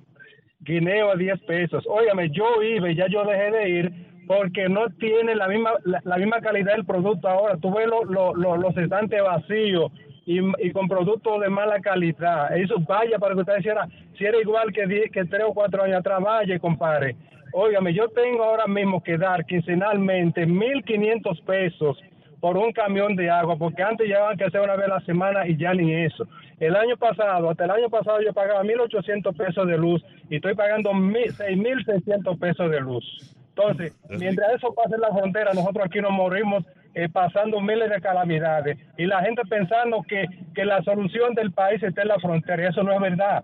Guineo 0.65 1.11
a 1.11 1.17
10 1.17 1.41
pesos. 1.43 1.85
Óigame, 1.87 2.31
yo 2.31 2.63
iba 2.63 2.91
y 2.91 2.97
ya 2.97 3.07
yo 3.09 3.25
dejé 3.25 3.51
de 3.51 3.69
ir 3.69 3.93
porque 4.27 4.69
no 4.69 4.89
tiene 4.99 5.35
la 5.35 5.49
misma 5.49 5.73
la, 5.85 6.17
misma 6.17 6.41
calidad 6.41 6.75
del 6.75 6.87
producto 6.87 7.29
ahora. 7.29 7.57
Tú 7.59 7.73
ves 7.73 7.87
los 7.87 8.77
estantes 8.77 9.23
vacíos 9.23 9.93
y, 10.27 10.39
y, 10.39 10.73
con 10.73 10.89
productos 10.89 11.41
de 11.41 11.51
mala 11.51 11.81
calidad. 11.81 12.57
Eso 12.57 12.77
vaya 12.89 13.19
para 13.19 13.35
que 13.35 13.41
usted 13.41 13.57
dijera, 13.57 13.87
si 14.17 14.25
era 14.25 14.41
igual 14.41 14.73
que, 14.73 15.11
que 15.13 15.25
3 15.25 15.45
o 15.47 15.55
4 15.55 15.83
años 15.83 15.99
atrás, 15.99 16.21
vaya 16.23 16.55
y 16.55 16.59
compare. 16.59 17.17
Óigame, 17.53 17.93
yo 17.93 18.09
tengo 18.09 18.43
ahora 18.43 18.67
mismo 18.67 19.03
que 19.03 19.17
dar 19.17 19.45
quincenalmente 19.45 20.47
1.500 20.47 21.45
pesos 21.45 21.99
por 22.45 22.59
un 22.59 22.73
camión 22.73 23.17
de 23.17 23.31
agua, 23.31 23.57
porque 23.57 23.83
antes 23.83 24.07
llevaban 24.07 24.37
que 24.37 24.45
hacer 24.45 24.61
una 24.61 24.77
vez 24.77 24.85
a 24.85 24.97
la 24.97 25.01
semana 25.07 25.49
y 25.49 25.57
ya 25.57 25.73
ni 25.73 25.95
eso. 25.95 26.29
El 26.61 26.77
año 26.77 26.95
pasado, 26.99 27.49
hasta 27.49 27.65
el 27.65 27.71
año 27.71 27.89
pasado 27.89 28.21
yo 28.21 28.35
pagaba 28.35 28.63
1.800 28.63 29.35
pesos 29.35 29.67
de 29.67 29.79
luz 29.79 30.05
y 30.29 30.37
estoy 30.37 30.55
pagando 30.55 30.91
6.600 30.91 32.39
pesos 32.39 32.71
de 32.71 32.81
luz. 32.83 33.35
Entonces, 33.49 33.95
mientras 34.11 34.57
eso 34.57 34.75
pase 34.75 34.95
en 34.95 35.01
la 35.01 35.09
frontera, 35.09 35.55
nosotros 35.55 35.87
aquí 35.87 36.03
nos 36.03 36.11
morimos 36.11 36.63
eh, 36.93 37.09
pasando 37.09 37.63
miles 37.63 37.89
de 37.89 37.99
calamidades 38.03 38.77
y 38.99 39.07
la 39.07 39.23
gente 39.23 39.41
pensando 39.49 40.03
que, 40.07 40.27
que 40.55 40.67
la 40.67 40.83
solución 40.83 41.35
del 41.35 41.51
país 41.51 41.83
está 41.83 42.03
en 42.03 42.09
la 42.09 42.19
frontera 42.19 42.63
y 42.63 42.67
eso 42.67 42.83
no 42.83 42.93
es 42.93 43.01
verdad. 43.01 43.43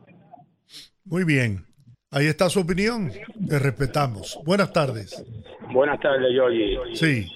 Muy 1.07 1.25
bien. 1.25 1.65
Ahí 2.11 2.27
está 2.27 2.51
su 2.51 2.61
opinión. 2.61 3.11
Le 3.49 3.59
respetamos. 3.59 4.39
Buenas 4.45 4.71
tardes. 4.75 5.25
Buenas 5.73 5.99
tardes, 6.01 6.35
Yogi. 6.35 6.77
Sí 6.93 7.27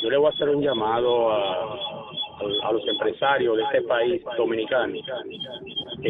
yo 0.00 0.10
le 0.10 0.16
voy 0.16 0.26
a 0.26 0.30
hacer 0.30 0.48
un 0.48 0.62
llamado 0.62 1.30
a, 1.30 1.78
a, 2.64 2.72
los 2.72 2.86
empresarios 2.88 3.56
de 3.56 3.62
este 3.64 3.82
país 3.82 4.22
dominicano. 4.36 4.94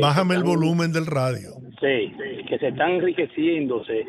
Bájame 0.01 0.35
el 0.35 0.45
volumen 0.45 0.93
del 0.93 1.07
radio. 1.07 1.51
Sí, 1.81 2.13
que 2.49 2.59
se 2.59 2.69
están 2.69 2.93
enriqueciéndose. 2.93 4.07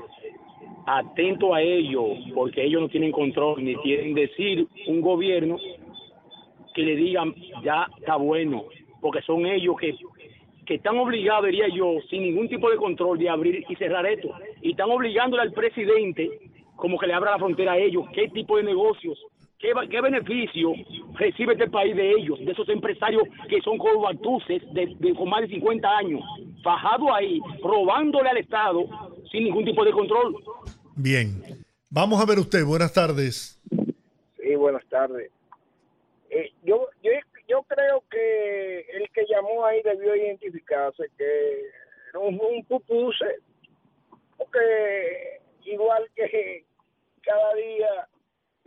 Atento 0.85 1.53
a 1.53 1.61
ellos, 1.61 2.17
porque 2.33 2.65
ellos 2.65 2.81
no 2.81 2.89
tienen 2.89 3.11
control, 3.11 3.63
ni 3.63 3.75
tienen 3.83 4.15
decir 4.15 4.67
un 4.87 5.01
gobierno 5.01 5.57
que 6.73 6.81
le 6.81 6.95
digan 6.95 7.33
ya 7.63 7.87
está 7.99 8.15
bueno, 8.15 8.63
porque 8.99 9.21
son 9.21 9.45
ellos 9.45 9.75
que, 9.79 9.95
que 10.65 10.75
están 10.75 10.97
obligados, 10.97 11.45
diría 11.45 11.67
yo, 11.67 11.97
sin 12.09 12.23
ningún 12.23 12.49
tipo 12.49 12.71
de 12.71 12.77
control 12.77 13.19
de 13.19 13.29
abrir 13.29 13.63
y 13.69 13.75
cerrar 13.75 14.05
esto. 14.07 14.29
Y 14.63 14.71
están 14.71 14.89
obligándole 14.89 15.43
al 15.43 15.53
presidente 15.53 16.27
como 16.75 16.97
que 16.97 17.05
le 17.05 17.13
abra 17.13 17.31
la 17.31 17.37
frontera 17.37 17.73
a 17.73 17.77
ellos, 17.77 18.05
qué 18.13 18.29
tipo 18.29 18.57
de 18.57 18.63
negocios 18.63 19.19
¿Qué, 19.59 19.73
¿Qué, 19.91 20.01
beneficio 20.01 20.71
recibe 21.15 21.53
este 21.53 21.69
país 21.69 21.93
de 21.93 22.11
ellos, 22.11 22.39
de 22.39 22.51
esos 22.51 22.67
empresarios 22.69 23.23
que 23.49 23.61
son 23.61 23.77
corbatuces 23.77 24.61
de, 24.73 24.95
de, 24.99 25.13
con 25.13 25.29
más 25.29 25.41
de 25.41 25.49
50 25.49 25.97
años, 25.97 26.21
fajados 26.63 27.09
ahí, 27.13 27.41
robándole 27.61 28.29
al 28.29 28.37
Estado 28.37 28.85
sin 29.29 29.43
ningún 29.43 29.65
tipo 29.65 29.83
de 29.83 29.91
control? 29.91 30.35
Bien. 30.95 31.43
Vamos 31.89 32.21
a 32.21 32.25
ver 32.25 32.39
usted. 32.39 32.63
Buenas 32.63 32.93
tardes. 32.93 33.59
Sí, 34.41 34.55
buenas 34.55 34.85
tardes. 34.87 35.29
Eh, 36.29 36.51
yo, 36.63 36.87
yo, 37.03 37.11
yo 37.47 37.63
creo 37.63 38.03
que 38.09 38.85
el 38.93 39.09
que 39.09 39.25
llamó 39.29 39.65
ahí 39.65 39.81
debió 39.83 40.15
identificarse 40.15 41.09
que 41.17 41.63
era 42.09 42.19
un, 42.19 42.39
un 42.39 42.63
pupuse, 42.65 43.25
porque 44.37 45.41
igual 45.65 46.07
que 46.15 46.63
cada 47.21 47.53
día 47.55 48.07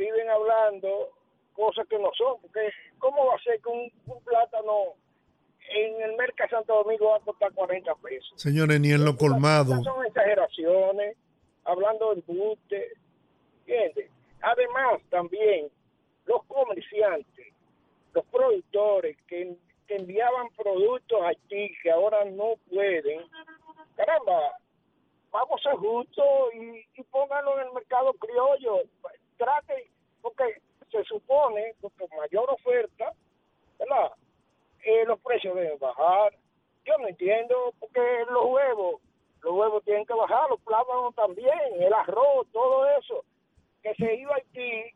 viven 0.02 0.28
hablando 0.28 1.10
cosas 1.54 1.86
que 1.88 1.98
no 1.98 2.10
son, 2.16 2.40
porque 2.40 2.70
¿cómo 2.98 3.26
va 3.26 3.36
a 3.36 3.42
ser 3.42 3.60
que 3.60 3.68
un, 3.68 3.90
plátano 4.24 4.94
en 5.68 6.02
el 6.02 6.16
mercado 6.16 6.50
Santo 6.50 6.74
Domingo 6.74 7.10
va 7.10 7.16
a 7.16 7.20
costar 7.20 7.52
40 7.52 7.94
pesos? 7.96 8.32
Señores, 8.36 8.80
ni 8.80 8.92
en 8.92 9.04
lo 9.04 9.16
colmado. 9.16 9.80
Son 9.82 10.04
exageraciones, 10.04 11.16
hablando 11.64 12.14
de 12.14 12.22
buste, 12.26 12.92
¿entiendes? 13.60 14.10
Además, 14.40 15.00
también, 15.08 15.68
los 16.26 16.42
comerciantes, 16.44 17.54
los 18.12 18.24
productores 18.26 19.16
que, 19.26 19.56
enviaban 19.88 20.48
productos 20.56 21.20
a 21.20 21.28
Haití, 21.28 21.70
que 21.82 21.90
ahora 21.90 22.24
no 22.24 22.54
pueden, 22.70 23.20
caramba, 23.94 24.56
vamos 25.30 25.60
a 25.60 25.68
ser 25.68 25.78
justos 25.78 26.54
y, 26.54 26.86
y 26.98 27.02
pónganlo 27.10 27.60
en 27.60 27.66
el 27.66 27.74
mercado 27.74 28.14
criollo 28.14 28.84
trate, 29.42 29.90
porque 30.20 30.44
se 30.90 31.02
supone 31.04 31.74
que 31.80 31.88
con 31.98 32.18
mayor 32.18 32.48
oferta, 32.50 33.12
¿verdad? 33.78 34.12
Eh, 34.84 35.04
los 35.06 35.18
precios 35.20 35.56
deben 35.56 35.78
bajar. 35.78 36.32
Yo 36.84 36.98
no 36.98 37.08
entiendo, 37.08 37.74
porque 37.80 38.00
los 38.30 38.44
huevos, 38.46 39.00
los 39.42 39.52
huevos 39.52 39.84
tienen 39.84 40.06
que 40.06 40.14
bajar, 40.14 40.48
los 40.50 40.60
plátanos 40.60 41.14
también, 41.14 41.50
el 41.80 41.92
arroz, 41.92 42.46
todo 42.52 42.86
eso, 42.98 43.24
que 43.82 43.94
se 43.94 44.14
iba 44.16 44.34
aquí, 44.36 44.94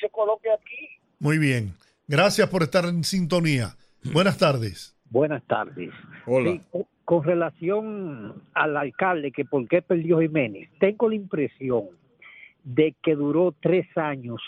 se 0.00 0.08
coloque 0.10 0.50
aquí. 0.50 0.88
Muy 1.18 1.38
bien. 1.38 1.74
Gracias 2.08 2.48
por 2.48 2.62
estar 2.62 2.84
en 2.84 3.04
sintonía. 3.04 3.76
Buenas 4.12 4.38
tardes. 4.38 4.96
Buenas 5.10 5.42
tardes. 5.44 5.90
Hola. 6.26 6.60
con 7.04 7.24
relación 7.24 8.42
al 8.54 8.76
alcalde, 8.76 9.32
que 9.32 9.44
por 9.44 9.66
qué 9.66 9.82
perdió 9.82 10.20
Jiménez, 10.20 10.70
tengo 10.78 11.08
la 11.08 11.16
impresión 11.16 11.99
de 12.74 12.94
que 13.02 13.14
duró 13.14 13.54
tres 13.60 13.86
años 13.96 14.40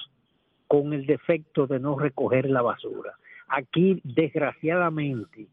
con 0.68 0.92
el 0.92 1.06
defecto 1.06 1.66
de 1.66 1.80
no 1.80 1.98
recoger 1.98 2.48
la 2.48 2.62
basura. 2.62 3.14
Aquí, 3.48 4.00
desgraciadamente, 4.04 5.48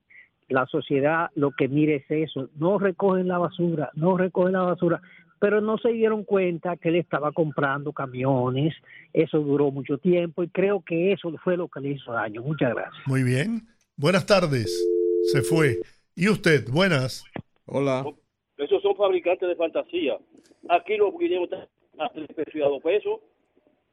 la 0.47 0.65
sociedad 0.67 1.29
lo 1.35 1.51
que 1.51 1.67
mire 1.67 1.95
es 1.95 2.05
eso, 2.09 2.49
no 2.55 2.79
recogen 2.79 3.27
la 3.27 3.37
basura, 3.37 3.89
no 3.95 4.17
recogen 4.17 4.53
la 4.53 4.61
basura, 4.61 5.01
pero 5.39 5.61
no 5.61 5.77
se 5.77 5.89
dieron 5.89 6.23
cuenta 6.23 6.77
que 6.77 6.89
él 6.89 6.95
estaba 6.95 7.31
comprando 7.31 7.91
camiones, 7.91 8.73
eso 9.13 9.39
duró 9.39 9.71
mucho 9.71 9.97
tiempo 9.97 10.43
y 10.43 10.49
creo 10.49 10.81
que 10.81 11.11
eso 11.11 11.31
fue 11.43 11.57
lo 11.57 11.67
que 11.67 11.79
le 11.79 11.89
hizo 11.89 12.11
daño. 12.11 12.41
Muchas 12.41 12.73
gracias. 12.73 13.07
Muy 13.07 13.23
bien. 13.23 13.61
Buenas 13.95 14.25
tardes. 14.25 14.87
Se 15.23 15.41
fue. 15.41 15.79
¿Y 16.15 16.29
usted? 16.29 16.69
Buenas. 16.71 17.23
Hola. 17.65 18.05
Esos 18.57 18.81
son 18.81 18.95
fabricantes 18.95 19.47
de 19.47 19.55
fantasía. 19.55 20.17
Aquí 20.69 20.97
los 20.97 21.17
guineos 21.17 21.49
3 22.07 22.27
pesos 22.27 22.55
y 22.55 22.61
a 22.61 22.67
2 22.67 22.81
pesos. 22.81 23.19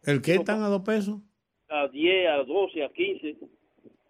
¿El 0.05 0.23
qué 0.23 0.35
están 0.37 0.63
a 0.63 0.69
2 0.69 0.83
pesos? 0.83 1.21
A 1.69 1.89
10, 1.89 2.29
a 2.29 2.45
12, 2.45 2.85
a 2.85 2.89
15. 2.91 3.37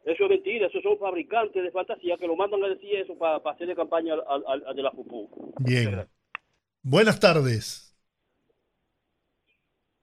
Eso 0.07 0.25
es 0.25 0.31
mentira, 0.31 0.67
esos 0.67 0.83
son 0.83 0.99
fabricantes 0.99 1.63
de 1.63 1.71
fantasía 1.71 2.17
que 2.17 2.27
lo 2.27 2.37
mandan 2.37 2.63
a 2.63 2.69
decir 2.69 2.95
eso 2.95 3.17
para, 3.19 3.43
para 3.43 3.57
hacerle 3.57 3.75
campaña 3.75 4.15
al, 4.15 4.63
al, 4.67 4.77
de 4.77 4.83
la 4.83 4.93
FUPU. 4.93 5.55
Bien. 5.59 6.07
Buenas 6.83 7.19
tardes. 7.19 7.97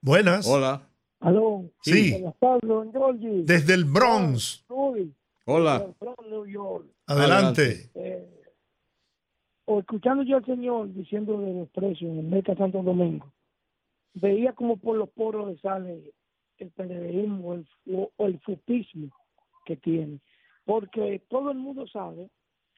Buenas. 0.01 0.45
Hola. 0.45 0.89
Aló. 1.21 1.63
Sí. 1.81 2.11
Buenas 2.11 2.37
tardes, 2.37 2.67
don 2.67 2.91
Georgie. 2.91 3.43
Desde 3.45 3.73
el 3.73 3.85
Bronx. 3.85 4.65
Hola. 5.45 5.87
New 6.29 6.45
York. 6.45 6.85
Adelante. 7.07 7.89
Eh, 7.95 8.29
o 9.65 9.79
escuchando 9.79 10.23
yo 10.23 10.37
al 10.37 10.45
señor 10.45 10.93
diciendo 10.93 11.39
de 11.39 11.53
los 11.53 11.69
precios 11.69 12.11
en 12.11 12.19
el 12.19 12.25
Mercado 12.25 12.57
Santo 12.57 12.83
Domingo, 12.83 13.31
veía 14.13 14.53
como 14.53 14.77
por 14.77 14.97
los 14.97 15.09
poros 15.09 15.47
le 15.47 15.57
sale 15.59 16.13
el 16.57 16.71
periodismo 16.71 17.49
o 17.49 17.53
el, 17.55 17.67
o 18.17 18.27
el 18.27 18.39
fupismo 18.41 19.09
que 19.65 19.75
tiene. 19.77 20.19
Porque 20.65 21.21
todo 21.29 21.51
el 21.51 21.57
mundo 21.57 21.87
sabe, 21.87 22.29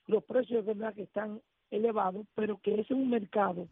los 0.08 0.24
precios 0.24 0.66
de 0.66 0.74
verdad 0.74 0.96
que 0.96 1.04
están 1.04 1.42
elevados, 1.72 2.26
pero 2.36 2.60
que 2.60 2.80
es 2.80 2.90
un 2.92 3.10
mercado 3.10 3.68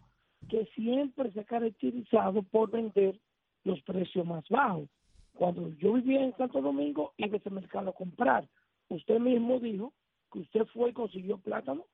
que 0.50 0.66
siempre 0.76 1.32
se 1.32 1.40
ha 1.40 1.46
caracterizado 1.46 2.44
por 2.44 2.70
vender 2.70 3.20
los 3.64 3.82
precios 3.84 4.26
más 4.26 4.48
bajos. 4.50 4.90
Cuando 5.34 5.70
yo 5.78 5.94
vivía 5.94 6.24
en 6.24 6.36
Santo 6.38 6.62
Domingo, 6.62 7.14
iba 7.18 7.36
a 7.36 7.38
ese 7.38 7.50
mercado 7.50 7.90
a 7.90 7.96
comprar. 7.96 8.48
Usted 8.90 9.20
mismo 9.20 9.60
dijo 9.60 9.94
que 10.32 10.40
usted 10.40 10.66
fue 10.74 10.90
y 10.90 10.94
consiguió 10.94 11.38
plátano 11.38 11.86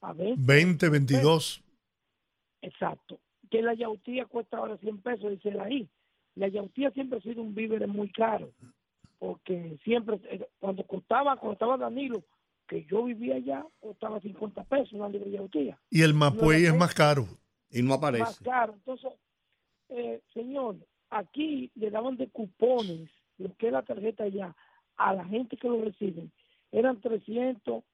a 0.00 0.12
20, 0.12 0.42
20 0.44 0.88
22. 0.90 1.62
Exacto 2.60 3.18
que 3.52 3.60
la 3.60 3.74
yautía 3.74 4.24
cuesta 4.24 4.56
ahora 4.56 4.78
100 4.78 5.02
pesos, 5.02 5.30
dice 5.30 5.60
ahí. 5.60 5.86
La 6.36 6.48
yautía 6.48 6.90
siempre 6.92 7.18
ha 7.18 7.20
sido 7.22 7.42
un 7.42 7.54
víver 7.54 7.86
muy 7.86 8.10
caro, 8.10 8.50
porque 9.18 9.78
siempre, 9.84 10.18
eh, 10.30 10.48
cuando 10.58 10.86
costaba, 10.86 11.36
cuando 11.36 11.52
estaba 11.52 11.76
Danilo, 11.76 12.24
que 12.66 12.86
yo 12.86 13.04
vivía 13.04 13.34
allá, 13.34 13.66
costaba 13.78 14.20
50 14.20 14.64
pesos 14.64 14.94
una 14.94 15.10
libre 15.10 15.30
yautía. 15.30 15.78
Y 15.90 16.00
el 16.00 16.14
Mapuey 16.14 16.64
es 16.64 16.74
más 16.74 16.94
caro. 16.94 17.26
Y 17.70 17.82
no 17.82 17.92
aparece. 17.92 18.24
Más 18.24 18.40
caro. 18.40 18.72
Entonces, 18.72 19.12
eh, 19.90 20.22
señor, 20.32 20.76
aquí 21.10 21.70
le 21.74 21.90
daban 21.90 22.16
de 22.16 22.30
cupones, 22.30 23.10
lo 23.36 23.54
que 23.56 23.66
es 23.66 23.72
la 23.74 23.82
tarjeta 23.82 24.26
ya, 24.28 24.56
a 24.96 25.12
la 25.12 25.26
gente 25.26 25.58
que 25.58 25.68
lo 25.68 25.82
reciben. 25.82 26.32
Eran 26.70 27.02
300, 27.02 27.84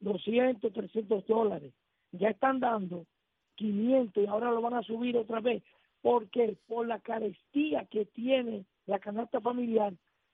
200, 0.00 0.72
300 0.74 1.26
dólares. 1.26 1.72
Ya 2.12 2.28
están 2.28 2.60
dando 2.60 3.06
500 3.56 4.22
y 4.22 4.26
ahora 4.26 4.50
lo 4.50 4.60
van 4.60 4.74
a 4.74 4.82
subir 4.82 5.16
otra 5.16 5.40
vez, 5.40 5.62
porque 6.02 6.56
por 6.68 6.86
la 6.86 7.00
carestía 7.00 7.86
que 7.90 8.04
tiene 8.06 8.64
la 8.86 8.98
canasta 8.98 9.40
familiar, 9.40 9.92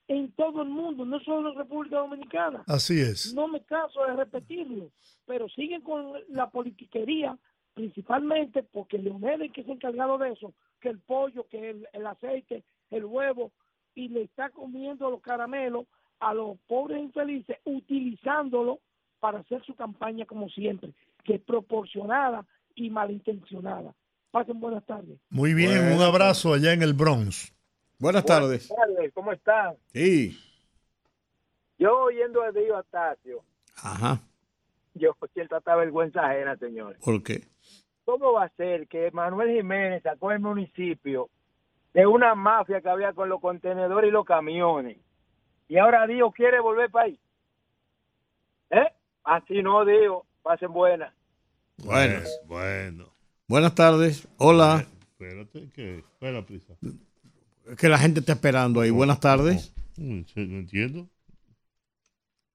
en 0.09 0.33
todo 0.33 0.63
el 0.63 0.69
mundo, 0.69 1.05
no 1.05 1.21
solo 1.21 1.51
en 1.51 1.59
República 1.59 1.99
Dominicana. 1.99 2.65
Así 2.67 3.01
es. 3.01 3.33
No 3.35 3.49
me 3.49 3.63
caso 3.63 4.05
de 4.05 4.17
repetirlo, 4.17 4.91
pero 5.27 5.49
siguen 5.49 5.81
con 5.81 6.13
la 6.29 6.51
politiquería, 6.51 7.39
principalmente 7.75 8.63
porque 8.63 8.99
Leonel 8.99 9.43
es 9.43 9.53
que 9.53 9.63
ha 9.63 9.73
encargado 9.73 10.19
de 10.19 10.33
eso, 10.33 10.53
que 10.81 10.91
el 10.91 10.99
pollo, 10.99 11.47
que 11.49 11.71
el, 11.71 11.89
el 11.93 12.07
aceite, 12.07 12.65
el 12.91 13.05
huevo, 13.05 13.53
y 13.95 14.09
le 14.09 14.23
está 14.23 14.51
comiendo 14.51 15.11
los 15.11 15.21
caramelos 15.21 15.87
a 16.19 16.35
los 16.35 16.59
pobres 16.67 17.01
infelices, 17.01 17.59
utilizándolo 17.65 18.81
para 19.21 19.41
hacer 19.41 19.63
su 19.65 19.75
campaña 19.75 20.27
como 20.27 20.49
siempre, 20.49 20.93
que 21.25 21.35
es 21.35 21.41
proporcionada 21.43 22.45
y 22.75 22.91
malintencionada. 22.91 23.95
Pasen 24.31 24.61
buenas 24.61 24.85
tardes. 24.87 25.19
Muy 25.31 25.53
bien, 25.55 25.93
un 25.93 26.03
abrazo 26.03 26.55
allá 26.55 26.73
en 26.73 26.83
el 26.83 26.95
Bronx. 26.95 27.53
Buenas 27.99 28.25
tardes. 28.25 28.69
Buenas 28.69 28.87
tardes, 28.95 29.13
¿cómo 29.15 29.33
están? 29.33 29.75
Sí. 29.93 30.39
Yo 31.79 31.99
oyendo 32.05 32.43
a 32.43 32.51
Dio 32.53 32.77
Atacio, 32.77 33.43
Ajá. 33.77 34.21
yo 34.95 35.17
siento 35.35 35.57
hasta 35.57 35.77
vergüenza 35.77 36.25
ajena, 36.25 36.57
señor. 36.57 36.97
¿Por 37.05 37.23
qué? 37.23 37.43
¿Cómo 38.05 38.33
va 38.33 38.45
a 38.45 38.49
ser 38.57 38.89
que 38.89 39.11
Manuel 39.13 39.51
Jiménez 39.57 40.03
sacó 40.03 40.33
el 40.33 40.41
municipio 40.41 41.29
de 41.95 42.07
una 42.07 42.35
mafia 42.35 42.81
que 42.81 42.89
había 42.89 43.13
con 43.13 43.29
los 43.29 43.41
contenedores 43.41 44.09
y 44.09 44.13
los 44.13 44.25
camiones? 44.25 44.99
Y 45.69 45.79
ahora 45.79 46.07
Dio 46.07 46.31
quiere 46.33 46.61
volver 46.61 46.91
para 46.91 47.07
ahí. 47.07 47.19
¿Eh? 48.71 48.89
Así 49.25 49.63
no, 49.63 49.85
Dio. 49.85 50.25
Pasen 50.43 50.73
buenas. 50.73 51.15
Buenas. 51.79 52.41
Bueno. 52.47 53.07
Buenas 53.49 53.75
tardes. 53.75 54.29
Hola. 54.39 54.87
Espérate, 55.19 55.69
que 55.75 56.05
prisa. 56.47 56.75
Es 57.69 57.77
que 57.77 57.89
la 57.89 57.99
gente 57.99 58.21
está 58.21 58.33
esperando 58.33 58.81
ahí. 58.81 58.91
Buenas 58.91 59.21
tardes. 59.21 59.75
Mm, 59.97 60.21
No 60.37 60.59
entiendo. 60.59 61.07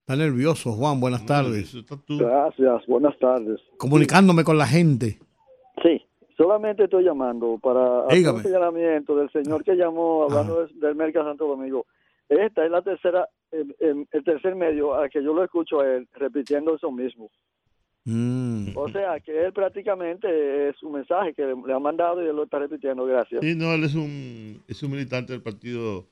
Está 0.02 0.16
nervioso, 0.16 0.72
Juan. 0.74 1.00
Buenas 1.00 1.26
tardes. 1.26 1.74
Gracias, 2.08 2.86
buenas 2.88 3.18
tardes. 3.20 3.60
Comunicándome 3.78 4.44
con 4.44 4.58
la 4.58 4.66
gente. 4.66 5.20
Sí, 5.84 6.02
solamente 6.38 6.86
estoy 6.86 7.04
llamando 7.04 7.60
para 7.62 8.06
hacer 8.08 8.20
un 8.30 8.44
señalamiento 8.44 9.16
del 9.18 9.30
señor 9.32 9.64
que 9.64 9.76
llamó 9.76 10.24
hablando 10.24 10.62
del, 10.64 10.80
del 10.80 10.96
Merca 10.96 11.24
Santo 11.24 11.46
Domingo. 11.48 11.86
Esta 12.30 12.66
es 12.66 12.72
la 12.72 12.82
tercera, 12.82 13.28
el, 13.52 13.76
el- 13.80 14.08
el 14.12 14.24
tercer 14.24 14.56
medio 14.56 14.96
a 14.96 15.08
que 15.10 15.22
yo 15.24 15.34
lo 15.34 15.44
escucho 15.44 15.82
a 15.82 15.88
él 15.96 16.08
repitiendo 16.14 16.76
eso 16.76 16.92
mismo. 16.92 17.30
Mm. 18.10 18.70
O 18.74 18.88
sea, 18.88 19.20
que 19.20 19.38
él 19.38 19.52
prácticamente 19.52 20.70
es 20.70 20.82
un 20.82 20.94
mensaje 20.94 21.34
que 21.34 21.44
le 21.44 21.74
ha 21.74 21.80
mandado 21.80 22.24
y 22.24 22.28
él 22.28 22.38
lo 22.38 22.44
está 22.46 22.58
repitiendo. 22.58 23.06
Gracias. 23.06 23.42
Sí, 23.42 23.54
no, 23.54 23.74
él 23.74 23.84
es 23.84 23.96
un, 23.96 24.64
es 24.66 24.82
un 24.82 24.92
militante 24.92 25.34
del 25.34 25.42
partido. 25.42 26.08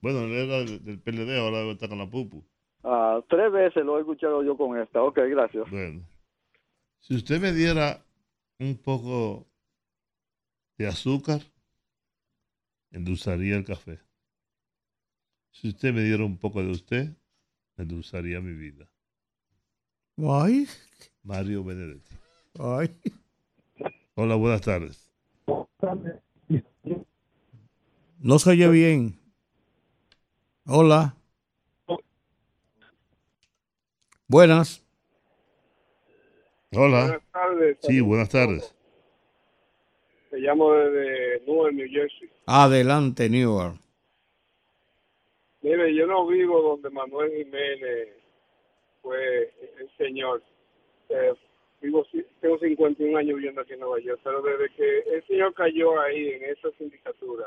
Bueno, 0.00 0.20
él 0.20 0.32
era 0.32 0.58
del, 0.58 1.00
PLD, 1.00 1.36
ahora 1.36 1.62
está 1.72 1.88
con 1.88 1.98
la 1.98 2.08
PUPU. 2.08 2.44
Ah, 2.84 3.20
tres 3.28 3.50
veces 3.50 3.84
lo 3.84 3.98
he 3.98 4.02
escuchado 4.02 4.44
yo 4.44 4.56
con 4.56 4.78
esta. 4.78 5.02
Ok, 5.02 5.18
gracias. 5.28 5.68
Bueno, 5.68 6.06
si 7.00 7.16
usted 7.16 7.40
me 7.40 7.52
diera 7.52 8.00
un 8.60 8.76
poco 8.76 9.44
de 10.76 10.86
azúcar, 10.86 11.40
endulzaría 12.92 13.56
el 13.56 13.64
café. 13.64 13.98
Si 15.50 15.66
usted 15.66 15.92
me 15.92 16.02
diera 16.02 16.24
un 16.24 16.38
poco 16.38 16.62
de 16.62 16.70
usted, 16.70 17.08
endulzaría 17.76 18.40
mi 18.40 18.52
vida. 18.52 18.88
Ay. 20.20 20.66
Mario 21.22 21.62
Benedetti. 21.62 22.14
Ay. 22.58 22.90
Hola, 24.16 24.34
buenas 24.34 24.62
tardes. 24.62 25.08
No 28.18 28.38
se 28.40 28.50
oye 28.50 28.68
bien. 28.68 29.20
Hola. 30.66 31.14
Buenas. 34.26 34.84
Hola. 36.72 37.02
Buenas 37.02 37.22
tardes. 37.32 37.78
Sí, 37.82 38.00
buenas 38.00 38.28
tardes. 38.28 38.74
Me 40.32 40.38
llamo 40.40 40.72
desde 40.72 41.46
Newark, 41.46 41.74
New 41.74 41.88
Jersey. 41.88 42.28
Adelante, 42.46 43.30
Newark. 43.30 43.80
Mire, 45.62 45.94
yo 45.94 46.06
no 46.06 46.26
vivo 46.26 46.60
donde 46.60 46.90
Manuel 46.90 47.30
Jiménez 47.30 48.08
fue 49.08 49.50
el 49.78 49.90
señor. 49.96 50.42
Eh, 51.08 51.32
vivo, 51.80 52.06
tengo 52.40 52.58
51 52.58 53.16
años 53.16 53.36
viviendo 53.36 53.62
aquí 53.62 53.72
en 53.72 53.80
Nueva 53.80 53.98
York, 54.00 54.20
pero 54.22 54.42
desde 54.42 54.68
que 54.74 54.98
el 55.14 55.26
señor 55.26 55.54
cayó 55.54 55.98
ahí 55.98 56.28
en 56.28 56.44
esa 56.44 56.70
sindicatura, 56.72 57.46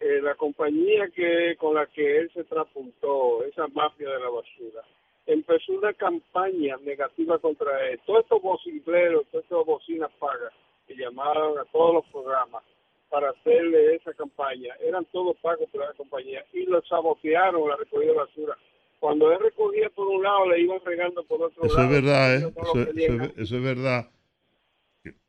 eh, 0.00 0.20
la 0.20 0.34
compañía 0.34 1.08
que 1.14 1.54
con 1.56 1.76
la 1.76 1.86
que 1.86 2.18
él 2.18 2.30
se 2.34 2.42
transportó, 2.44 3.44
esa 3.44 3.68
mafia 3.68 4.10
de 4.10 4.18
la 4.18 4.28
basura, 4.28 4.82
empezó 5.26 5.74
una 5.74 5.92
campaña 5.92 6.76
negativa 6.78 7.38
contra 7.38 7.88
él. 7.88 8.00
Todos 8.04 8.24
estos 8.24 8.42
vocibleros, 8.42 9.26
todas 9.30 9.44
estas 9.44 9.64
bocinas 9.64 10.10
pagas 10.18 10.52
que 10.88 10.96
llamaron 10.96 11.58
a 11.58 11.64
todos 11.66 11.94
los 11.94 12.06
programas 12.06 12.64
para 13.08 13.30
hacerle 13.30 13.94
esa 13.94 14.12
campaña, 14.14 14.74
eran 14.80 15.04
todos 15.12 15.36
pagos 15.36 15.68
por 15.70 15.82
la 15.82 15.92
compañía 15.92 16.44
y 16.52 16.64
lo 16.64 16.82
sabotearon 16.82 17.68
la 17.68 17.76
recogida 17.76 18.10
de 18.10 18.18
basura. 18.18 18.58
Cuando 19.02 19.32
él 19.32 19.38
recogía 19.40 19.90
por 19.90 20.06
un 20.06 20.22
lado, 20.22 20.48
le 20.48 20.60
iban 20.60 20.78
regando 20.84 21.24
por 21.24 21.42
otro 21.42 21.64
Eso 21.64 21.74
lado. 21.76 21.88
es 21.88 21.90
verdad, 22.02 22.36
¿eh? 22.36 22.52
Eso, 22.62 22.80
es, 23.24 23.32
eso 23.36 23.56
es 23.56 23.62
verdad. 23.64 24.08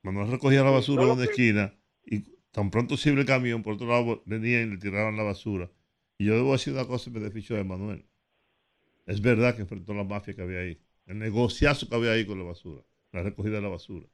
Cuando 0.04 0.26
recogía 0.26 0.64
la 0.64 0.70
basura 0.70 1.02
en 1.06 1.10
una 1.10 1.24
esquina 1.24 1.74
y 2.06 2.20
tan 2.52 2.70
pronto 2.70 2.94
iba 3.04 3.20
el 3.20 3.26
camión, 3.26 3.64
por 3.64 3.74
otro 3.74 3.88
lado 3.88 4.22
venían 4.28 4.68
y 4.68 4.72
le 4.74 4.78
tiraban 4.78 5.18
la 5.18 5.24
basura. 5.24 5.72
Y 6.20 6.26
yo 6.26 6.36
debo 6.36 6.52
decir 6.52 6.72
una 6.72 6.86
cosa 6.86 7.10
en 7.10 7.16
beneficio 7.16 7.56
de 7.56 7.64
Manuel. 7.64 8.06
Es 9.08 9.20
verdad 9.24 9.56
que 9.56 9.64
enfrentó 9.64 9.96
la 9.96 10.04
mafia 10.04 10.36
que 10.36 10.44
había 10.44 10.60
ahí. 10.60 10.80
El 11.08 11.18
negociazo 11.18 11.90
que 11.90 11.96
había 11.96 12.12
ahí 12.12 12.28
con 12.28 12.38
la 12.38 12.46
basura. 12.46 12.84
La 13.12 13.24
recogida 13.24 13.56
de 13.56 13.62
la 13.64 13.70
basura. 13.70 14.06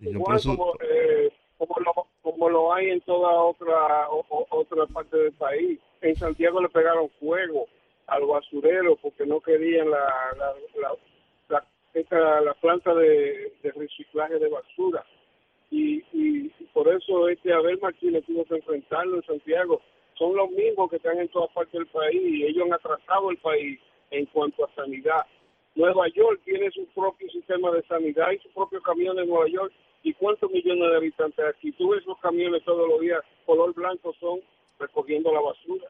Y 0.00 0.06
yo 0.06 0.12
por 0.12 0.34
Igual 0.34 0.36
eso, 0.38 0.56
como, 0.56 0.72
eh, 0.80 1.30
como, 1.58 1.74
lo, 1.80 1.92
como 2.22 2.48
lo 2.48 2.72
hay 2.72 2.88
en 2.88 3.02
toda 3.02 3.30
otra 3.42 4.08
o- 4.08 4.46
otra 4.48 4.86
parte 4.86 5.14
del 5.14 5.32
país. 5.32 5.78
En 6.00 6.16
Santiago 6.16 6.60
le 6.62 6.70
pegaron 6.70 7.10
fuego 7.20 7.68
al 8.12 8.26
basurero 8.26 8.96
porque 8.96 9.26
no 9.26 9.40
querían 9.40 9.90
la, 9.90 10.06
la, 10.36 10.54
la, 10.80 12.40
la, 12.40 12.54
planta 12.54 12.94
de, 12.94 13.52
de 13.62 13.72
reciclaje 13.72 14.38
de 14.38 14.48
basura. 14.48 15.04
Y, 15.70 16.04
y 16.12 16.48
por 16.72 16.88
eso 16.88 17.28
este 17.28 17.52
Abel 17.52 17.78
Martínez 17.80 18.24
tuvo 18.26 18.44
que 18.44 18.56
enfrentarlo 18.56 19.16
en 19.16 19.22
Santiago. 19.24 19.80
Son 20.18 20.36
los 20.36 20.50
mismos 20.50 20.90
que 20.90 20.96
están 20.96 21.18
en 21.18 21.28
todas 21.28 21.50
partes 21.52 21.72
del 21.72 21.86
país 21.86 22.20
y 22.22 22.44
ellos 22.44 22.66
han 22.66 22.74
atrasado 22.74 23.30
el 23.30 23.38
país 23.38 23.80
en 24.10 24.26
cuanto 24.26 24.64
a 24.64 24.74
sanidad. 24.74 25.24
Nueva 25.74 26.06
York 26.08 26.40
tiene 26.44 26.70
su 26.70 26.84
propio 26.88 27.30
sistema 27.30 27.70
de 27.70 27.82
sanidad 27.84 28.30
y 28.32 28.38
su 28.38 28.50
propio 28.50 28.82
camión 28.82 29.16
de 29.16 29.24
Nueva 29.26 29.48
York. 29.48 29.72
¿Y 30.02 30.12
cuántos 30.14 30.50
millones 30.50 30.90
de 30.90 30.96
habitantes 30.96 31.44
aquí? 31.46 31.72
Tú 31.72 31.90
ves 31.90 32.02
esos 32.02 32.18
camiones 32.18 32.62
todos 32.64 32.86
los 32.88 33.00
días, 33.00 33.22
color 33.46 33.72
blanco 33.72 34.12
son, 34.20 34.40
recogiendo 34.78 35.32
la 35.32 35.40
basura. 35.40 35.86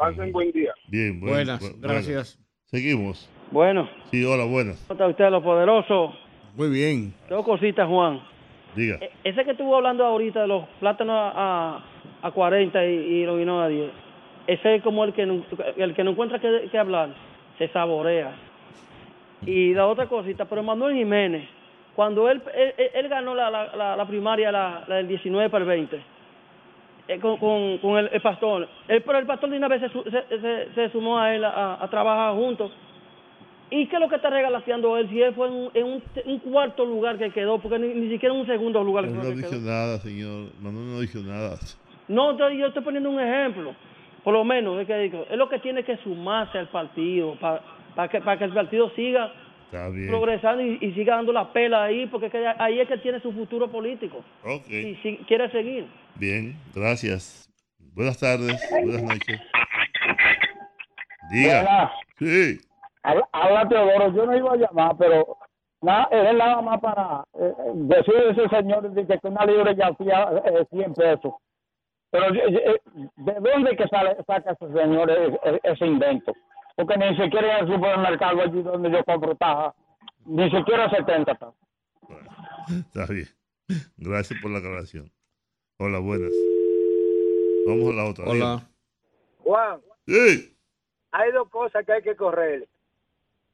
Pasen 0.00 0.32
buen 0.32 0.50
día. 0.52 0.72
bien, 0.88 1.20
bueno, 1.20 1.34
Buenas, 1.36 1.60
bu- 1.62 1.78
gracias. 1.80 2.36
bueno. 2.38 2.50
Seguimos. 2.64 3.30
Bueno, 3.50 3.88
Sí, 4.10 4.24
hola, 4.24 4.44
buenas. 4.44 4.82
¿cómo 4.88 4.94
está 4.94 5.06
usted, 5.08 5.30
los 5.30 5.42
poderosos? 5.42 6.14
Muy 6.56 6.70
bien. 6.70 7.12
Dos 7.28 7.44
cositas, 7.44 7.86
Juan. 7.86 8.20
Diga. 8.74 8.96
E- 9.00 9.10
Ese 9.24 9.44
que 9.44 9.50
estuvo 9.50 9.76
hablando 9.76 10.04
ahorita 10.06 10.40
de 10.42 10.48
los 10.48 10.64
plátanos 10.80 11.14
a, 11.14 11.84
a, 12.22 12.26
a 12.26 12.30
40 12.30 12.82
y, 12.86 12.88
y 12.88 13.26
los 13.26 13.36
vinos 13.38 13.62
a 13.62 13.68
10, 13.68 13.90
ese 14.46 14.76
es 14.76 14.82
como 14.82 15.04
el 15.04 15.12
que 15.12 15.26
no, 15.26 15.44
el 15.76 15.94
que 15.94 16.02
no 16.04 16.12
encuentra 16.12 16.38
que, 16.40 16.68
que 16.70 16.78
hablar, 16.78 17.14
se 17.58 17.68
saborea. 17.68 18.34
Y 19.44 19.74
la 19.74 19.86
otra 19.86 20.06
cosita, 20.06 20.44
pero 20.46 20.62
Manuel 20.62 20.94
Jiménez, 20.96 21.46
cuando 21.94 22.30
él, 22.30 22.40
él, 22.54 22.72
él- 22.94 23.08
ganó 23.08 23.34
la, 23.34 23.50
la, 23.50 23.76
la, 23.76 23.96
la 23.96 24.06
primaria, 24.06 24.50
la, 24.52 24.84
la 24.86 24.96
del 24.96 25.08
19 25.08 25.50
para 25.50 25.64
el 25.64 25.68
20, 25.68 25.96
eh, 25.96 26.02
con, 27.18 27.38
con, 27.38 27.78
con 27.78 27.98
el, 27.98 28.10
el 28.12 28.20
pastor, 28.20 28.68
él, 28.88 29.02
pero 29.02 29.18
el 29.18 29.26
pastor 29.26 29.50
de 29.50 29.56
una 29.56 29.68
vez 29.68 29.80
se, 29.80 29.88
se, 29.88 30.40
se- 30.40 30.74
se 30.74 30.90
sumó 30.90 31.18
a 31.18 31.34
él 31.34 31.44
a, 31.44 31.82
a 31.82 31.90
trabajar 31.90 32.34
juntos. 32.34 32.70
¿Y 33.72 33.86
qué 33.86 33.96
es 33.96 34.00
lo 34.00 34.08
que 34.08 34.16
está 34.16 34.30
regalaseando 34.30 34.96
él? 34.98 35.08
Si 35.08 35.22
él 35.22 35.32
fue 35.34 35.46
en, 35.48 35.54
un- 35.54 35.70
en 35.74 35.84
un, 35.86 36.02
un 36.26 36.38
cuarto 36.40 36.84
lugar 36.84 37.18
que 37.18 37.30
quedó, 37.30 37.58
porque 37.58 37.78
ni, 37.78 37.88
ni 37.94 38.10
siquiera 38.10 38.34
en 38.34 38.40
un 38.40 38.46
segundo 38.46 38.82
lugar 38.82 39.04
Él 39.04 39.14
no 39.14 39.22
que 39.22 39.34
dijo 39.34 39.50
quedó. 39.50 39.60
nada, 39.60 39.98
señor. 39.98 40.50
Manuel 40.60 40.86
no 40.92 41.00
dijo 41.00 41.18
nada. 41.20 41.56
No, 42.08 42.36
yo 42.50 42.66
estoy 42.66 42.82
poniendo 42.82 43.08
un 43.10 43.20
ejemplo. 43.20 43.74
Por 44.24 44.34
lo 44.34 44.44
menos, 44.44 44.78
es 44.80 44.86
que 44.86 44.98
digo, 44.98 45.24
es 45.30 45.36
lo 45.38 45.48
que 45.48 45.60
tiene 45.60 45.82
que 45.84 45.96
sumarse 45.98 46.58
al 46.58 46.68
partido 46.68 47.36
para 47.40 48.08
que, 48.08 48.20
para 48.20 48.36
que 48.38 48.44
el 48.44 48.52
partido 48.52 48.90
siga 48.96 49.32
progresando 50.08 50.62
y, 50.64 50.78
y 50.80 50.92
siga 50.92 51.14
dando 51.16 51.32
la 51.32 51.52
pela 51.52 51.84
ahí, 51.84 52.06
porque 52.06 52.26
es 52.26 52.32
que 52.32 52.44
ahí 52.58 52.80
es 52.80 52.88
que 52.88 52.98
tiene 52.98 53.20
su 53.20 53.30
futuro 53.32 53.68
político. 53.68 54.18
Ok. 54.44 54.68
Y 54.68 54.96
si 54.96 55.16
quiere 55.28 55.48
seguir. 55.50 55.86
Bien, 56.20 56.54
gracias. 56.74 57.48
Buenas 57.94 58.20
tardes, 58.20 58.60
buenas 58.70 59.02
noches. 59.02 59.40
Diga. 61.30 61.90
Sí. 62.18 62.60
Habla, 63.02 63.66
Teodoro, 63.66 64.12
yo 64.14 64.26
no 64.26 64.36
iba 64.36 64.52
a 64.52 64.56
llamar, 64.56 64.96
pero 64.98 65.38
nada, 65.80 66.08
es 66.10 66.34
nada 66.36 66.60
más 66.60 66.78
para 66.82 67.24
eh, 67.32 67.54
eh, 67.58 67.72
decir 67.74 68.14
a 68.16 68.30
ese 68.32 68.48
señor 68.50 68.90
de 68.90 69.06
que 69.06 69.18
una 69.28 69.46
libre 69.46 69.74
ya 69.74 69.86
hacía 69.86 70.28
eh, 70.44 70.66
100 70.70 70.92
pesos. 70.92 71.32
Pero 72.10 72.34
eh, 72.34 72.64
eh, 72.66 72.80
¿de 73.16 73.34
dónde 73.40 73.76
que 73.78 73.88
sale, 73.88 74.14
saca 74.26 74.50
ese 74.50 74.72
señor 74.74 75.10
ese, 75.10 75.60
ese 75.62 75.86
invento? 75.86 76.34
Porque 76.76 76.98
ni 76.98 77.16
siquiera 77.16 77.60
en 77.60 77.66
el 77.66 77.74
supermercado 77.74 78.42
allí 78.42 78.62
donde 78.62 78.90
yo 78.90 79.02
compro 79.04 79.34
taja, 79.36 79.74
ni 80.26 80.50
siquiera 80.50 80.90
70 80.90 81.34
tajas. 81.34 81.54
Está 82.68 83.10
bien. 83.10 83.26
Gracias 83.96 84.38
por 84.42 84.50
la 84.50 84.58
aclaración. 84.58 85.10
Hola, 85.82 85.98
buenas. 85.98 86.30
Vamos 87.66 87.90
a 87.90 87.96
la 87.96 88.04
otra. 88.04 88.24
Hola. 88.26 88.68
Juan, 89.38 89.80
Sí. 90.06 90.54
hay 91.10 91.32
dos 91.32 91.48
cosas 91.48 91.86
que 91.86 91.92
hay 91.92 92.02
que 92.02 92.14
correr. 92.16 92.68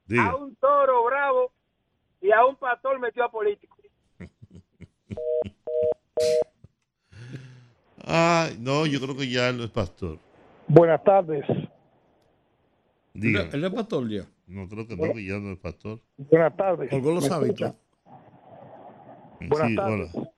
Diga. 0.06 0.30
A 0.30 0.34
un 0.34 0.56
toro 0.56 1.04
bravo 1.04 1.52
y 2.20 2.32
a 2.32 2.44
un 2.44 2.56
pastor 2.56 2.98
metió 2.98 3.22
a 3.24 3.30
político. 3.30 3.76
Ay, 8.04 8.56
no, 8.60 8.86
yo 8.86 9.00
creo 9.00 9.16
que 9.16 9.28
ya 9.28 9.48
él 9.50 9.58
no 9.58 9.64
es 9.64 9.70
pastor. 9.70 10.18
Buenas 10.66 11.02
tardes. 11.04 11.44
Diga. 13.14 13.48
¿Él 13.52 13.64
es 13.64 13.72
pastor 13.72 14.08
ya? 14.08 14.26
No, 14.48 14.68
creo 14.68 14.84
que 14.88 14.96
no, 14.96 15.12
que 15.14 15.24
ya 15.24 15.38
no 15.38 15.52
es 15.52 15.58
pastor. 15.58 16.00
Buenas 16.16 16.56
tardes. 16.56 16.90
Los 16.92 17.02
¿Me 17.02 17.34
hábitos. 17.34 17.60
escucha? 17.60 17.74
Buenas 19.40 19.68
Sí, 19.68 19.76
tardes. 19.76 20.10
hola. 20.14 20.30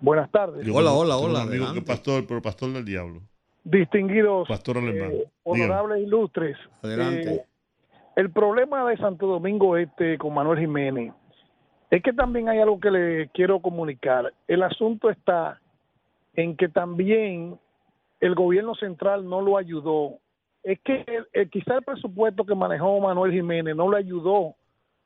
Buenas 0.00 0.30
tardes. 0.30 0.64
Yo 0.66 0.74
Hola, 0.74 0.92
hola, 0.92 1.16
hola, 1.16 1.40
amigo 1.42 1.50
que 1.50 1.56
adelante. 1.56 1.78
es 1.80 1.84
pastor, 1.84 2.24
pero 2.26 2.40
pastor 2.42 2.72
del 2.72 2.84
diablo. 2.84 3.20
Distinguidos, 3.64 4.48
Pastor 4.48 4.78
alemán. 4.78 5.10
eh, 5.12 5.14
Dígame. 5.14 5.28
honorables 5.44 6.02
ilustres. 6.06 6.56
Adelante. 6.82 7.34
eh, 7.34 7.44
el 8.16 8.30
problema 8.30 8.88
de 8.88 8.96
Santo 8.96 9.26
Domingo 9.26 9.76
Este 9.76 10.16
con 10.18 10.32
Manuel 10.34 10.58
Jiménez 10.58 11.12
es 11.90 12.02
que 12.02 12.12
también 12.12 12.48
hay 12.48 12.58
algo 12.60 12.80
que 12.80 12.90
le 12.90 13.28
quiero 13.28 13.60
comunicar. 13.60 14.32
El 14.48 14.62
asunto 14.62 15.10
está 15.10 15.60
en 16.34 16.56
que 16.56 16.68
también 16.68 17.58
el 18.20 18.34
gobierno 18.34 18.74
central 18.74 19.28
no 19.28 19.40
lo 19.42 19.56
ayudó. 19.58 20.18
Es 20.62 20.78
que 20.80 21.04
el- 21.06 21.26
el- 21.32 21.50
quizá 21.50 21.74
el 21.76 21.82
presupuesto 21.82 22.44
que 22.44 22.54
manejó 22.54 22.98
Manuel 23.00 23.32
Jiménez 23.32 23.74
no 23.76 23.90
le 23.90 23.98
ayudó 23.98 24.54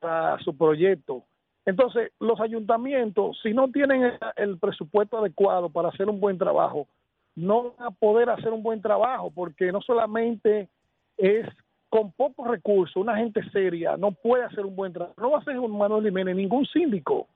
a 0.03 0.37
su 0.45 0.57
proyecto. 0.57 1.25
Entonces, 1.67 2.13
los 2.21 2.41
ayuntamientos, 2.41 3.39
si 3.43 3.55
no 3.55 3.71
tienen 3.71 4.13
el, 4.37 4.59
presupuesto 4.59 5.19
adecuado 5.19 5.71
para 5.71 5.89
hacer 5.89 6.09
un 6.09 6.21
buen 6.21 6.37
trabajo, 6.37 6.87
no 7.35 7.73
van 7.73 7.89
a 7.89 7.91
poder 7.91 8.31
hacer 8.31 8.53
un 8.53 8.63
buen 8.63 8.83
trabajo, 8.83 9.31
porque 9.31 9.73
no 9.73 9.81
solamente 9.81 10.69
es 11.17 11.47
con 11.89 12.13
pocos 12.13 12.49
recursos, 12.49 12.97
una 12.97 13.17
gente 13.17 13.41
seria 13.51 13.97
no 13.97 14.11
puede 14.11 14.45
hacer 14.45 14.67
un 14.67 14.77
buen 14.77 14.93
trabajo. 14.93 15.15
No 15.21 15.31
va 15.31 15.39
a 15.39 15.41
hacer 15.41 15.59
un 15.59 15.77
Manuel 15.77 16.05
Jiménez, 16.05 16.37
ningún 16.37 16.67
síndico, 16.67 17.29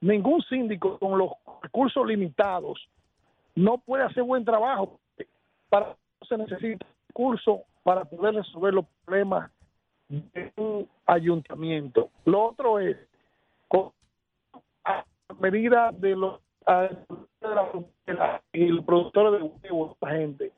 ningún 0.00 0.42
síndico 0.42 0.98
con 0.98 1.18
los 1.18 1.30
recursos 1.62 2.06
limitados 2.06 2.88
no 3.54 3.78
puede 3.78 4.04
hacer 4.04 4.22
buen 4.22 4.44
trabajo. 4.44 5.00
Para 5.68 5.96
se 6.28 6.36
necesita 6.36 6.86
recursos 7.08 7.60
para 7.82 8.04
poder 8.04 8.34
resolver 8.34 8.74
los 8.74 8.84
problemas 9.04 9.50
de 10.08 10.52
un 10.56 10.88
ayuntamiento. 11.06 12.10
Lo 12.24 12.46
otro 12.46 12.78
es, 12.78 12.96
con 13.68 13.92
a 14.84 15.04
medida 15.40 15.90
de 15.92 16.16
los 16.16 16.40
de 16.66 17.48
la 17.54 17.66
frontera 17.66 18.42
y 18.52 18.64
el 18.64 18.84
productor 18.84 19.38
de 19.38 19.42
huevos, 19.70 19.96
la 20.02 20.10
gente, 20.10 20.52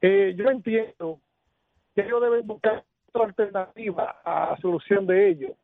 eh, 0.00 0.34
yo 0.36 0.50
entiendo 0.50 1.18
que 1.94 2.02
ellos 2.02 2.20
deben 2.22 2.46
buscar 2.46 2.84
otra 3.12 3.24
alternativa 3.28 4.16
a 4.24 4.50
la 4.52 4.56
solución 4.58 5.06
de 5.06 5.28
ello, 5.30 5.54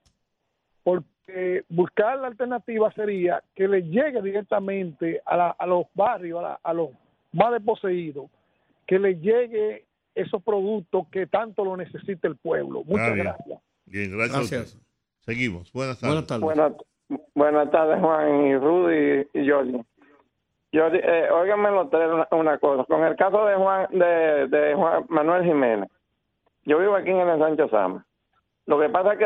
porque 0.82 1.64
buscar 1.68 2.18
la 2.18 2.28
alternativa 2.28 2.90
sería 2.92 3.42
que 3.54 3.68
le 3.68 3.82
llegue 3.82 4.20
directamente 4.22 5.20
a, 5.26 5.36
la- 5.36 5.50
a 5.50 5.66
los 5.66 5.86
barrios, 5.94 6.40
a, 6.40 6.42
la- 6.42 6.60
a 6.62 6.72
los 6.72 6.90
más 7.32 7.52
desposeídos, 7.52 8.30
que 8.86 8.98
le 8.98 9.14
llegue 9.20 9.84
esos 10.14 10.42
productos 10.42 11.06
que 11.08 11.26
tanto 11.26 11.64
lo 11.64 11.76
necesita 11.76 12.26
el 12.26 12.36
pueblo. 12.36 12.82
Muchas 12.84 13.08
Ah, 13.10 13.12
bien. 13.12 13.26
gracias. 13.26 13.60
Bien, 13.86 14.10
Gracias. 14.16 14.78
Seguimos. 15.22 15.72
Buenas 15.72 16.00
tardes. 16.00 16.40
Buenas, 16.40 16.72
buenas 17.34 17.70
tardes, 17.70 18.00
Juan 18.00 18.46
y 18.46 18.56
Rudy 18.56 19.26
y 19.34 19.48
Jordi. 19.48 19.80
Jordi, 20.74 20.98
eh, 21.02 21.28
óiganme 21.30 21.70
los 21.70 21.90
tres 21.90 22.08
una, 22.10 22.28
una 22.32 22.58
cosa. 22.58 22.84
Con 22.84 23.04
el 23.04 23.14
caso 23.16 23.44
de 23.46 23.54
Juan, 23.56 23.86
de, 23.90 24.48
de 24.48 24.74
Juan 24.74 25.04
Manuel 25.08 25.44
Jiménez, 25.44 25.88
yo 26.64 26.78
vivo 26.78 26.96
aquí 26.96 27.10
en 27.10 27.28
el 27.28 27.38
Sánchez 27.38 27.70
Sama. 27.70 28.04
Lo 28.66 28.78
que 28.78 28.88
pasa 28.88 29.12
es 29.14 29.18
que 29.18 29.24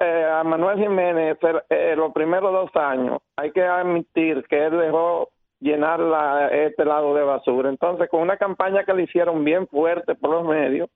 eh, 0.00 0.24
a 0.24 0.42
Manuel 0.44 0.78
Jiménez, 0.78 1.38
eh, 1.70 1.94
los 1.96 2.12
primeros 2.12 2.52
dos 2.52 2.76
años, 2.82 3.18
hay 3.36 3.52
que 3.52 3.64
admitir 3.64 4.44
que 4.48 4.66
él 4.66 4.78
dejó 4.78 5.28
llenar 5.60 6.00
la, 6.00 6.48
este 6.48 6.84
lado 6.84 7.14
de 7.14 7.22
basura. 7.22 7.68
Entonces, 7.68 8.08
con 8.10 8.20
una 8.20 8.36
campaña 8.36 8.84
que 8.84 8.92
le 8.92 9.04
hicieron 9.04 9.44
bien 9.44 9.68
fuerte 9.68 10.14
por 10.16 10.30
los 10.30 10.44
medios, 10.44 10.88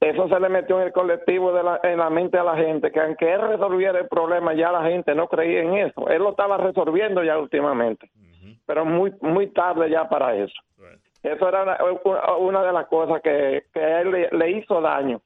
eso 0.00 0.28
se 0.28 0.38
le 0.40 0.48
metió 0.48 0.78
en 0.80 0.86
el 0.88 0.92
colectivo, 0.92 1.52
de 1.52 1.62
la, 1.62 1.80
en 1.82 1.98
la 1.98 2.10
mente 2.10 2.38
a 2.38 2.44
la 2.44 2.56
gente, 2.56 2.92
que 2.92 3.00
aunque 3.00 3.32
él 3.32 3.40
resolviera 3.40 3.98
el 3.98 4.08
problema, 4.08 4.52
ya 4.54 4.70
la 4.70 4.84
gente 4.84 5.14
no 5.14 5.26
creía 5.28 5.62
en 5.62 5.74
eso. 5.74 6.08
Él 6.08 6.22
lo 6.22 6.30
estaba 6.30 6.56
resolviendo 6.58 7.24
ya 7.24 7.38
últimamente, 7.38 8.10
pero 8.66 8.84
muy 8.84 9.12
muy 9.22 9.46
tarde 9.48 9.88
ya 9.90 10.08
para 10.08 10.34
eso. 10.36 10.54
Eso 11.22 11.48
era 11.48 11.62
una, 11.62 11.78
una 12.36 12.62
de 12.62 12.72
las 12.72 12.86
cosas 12.86 13.20
que, 13.22 13.64
que 13.72 13.80
a 13.80 14.00
él 14.02 14.10
le, 14.12 14.28
le 14.30 14.50
hizo 14.52 14.80
daño. 14.80 15.20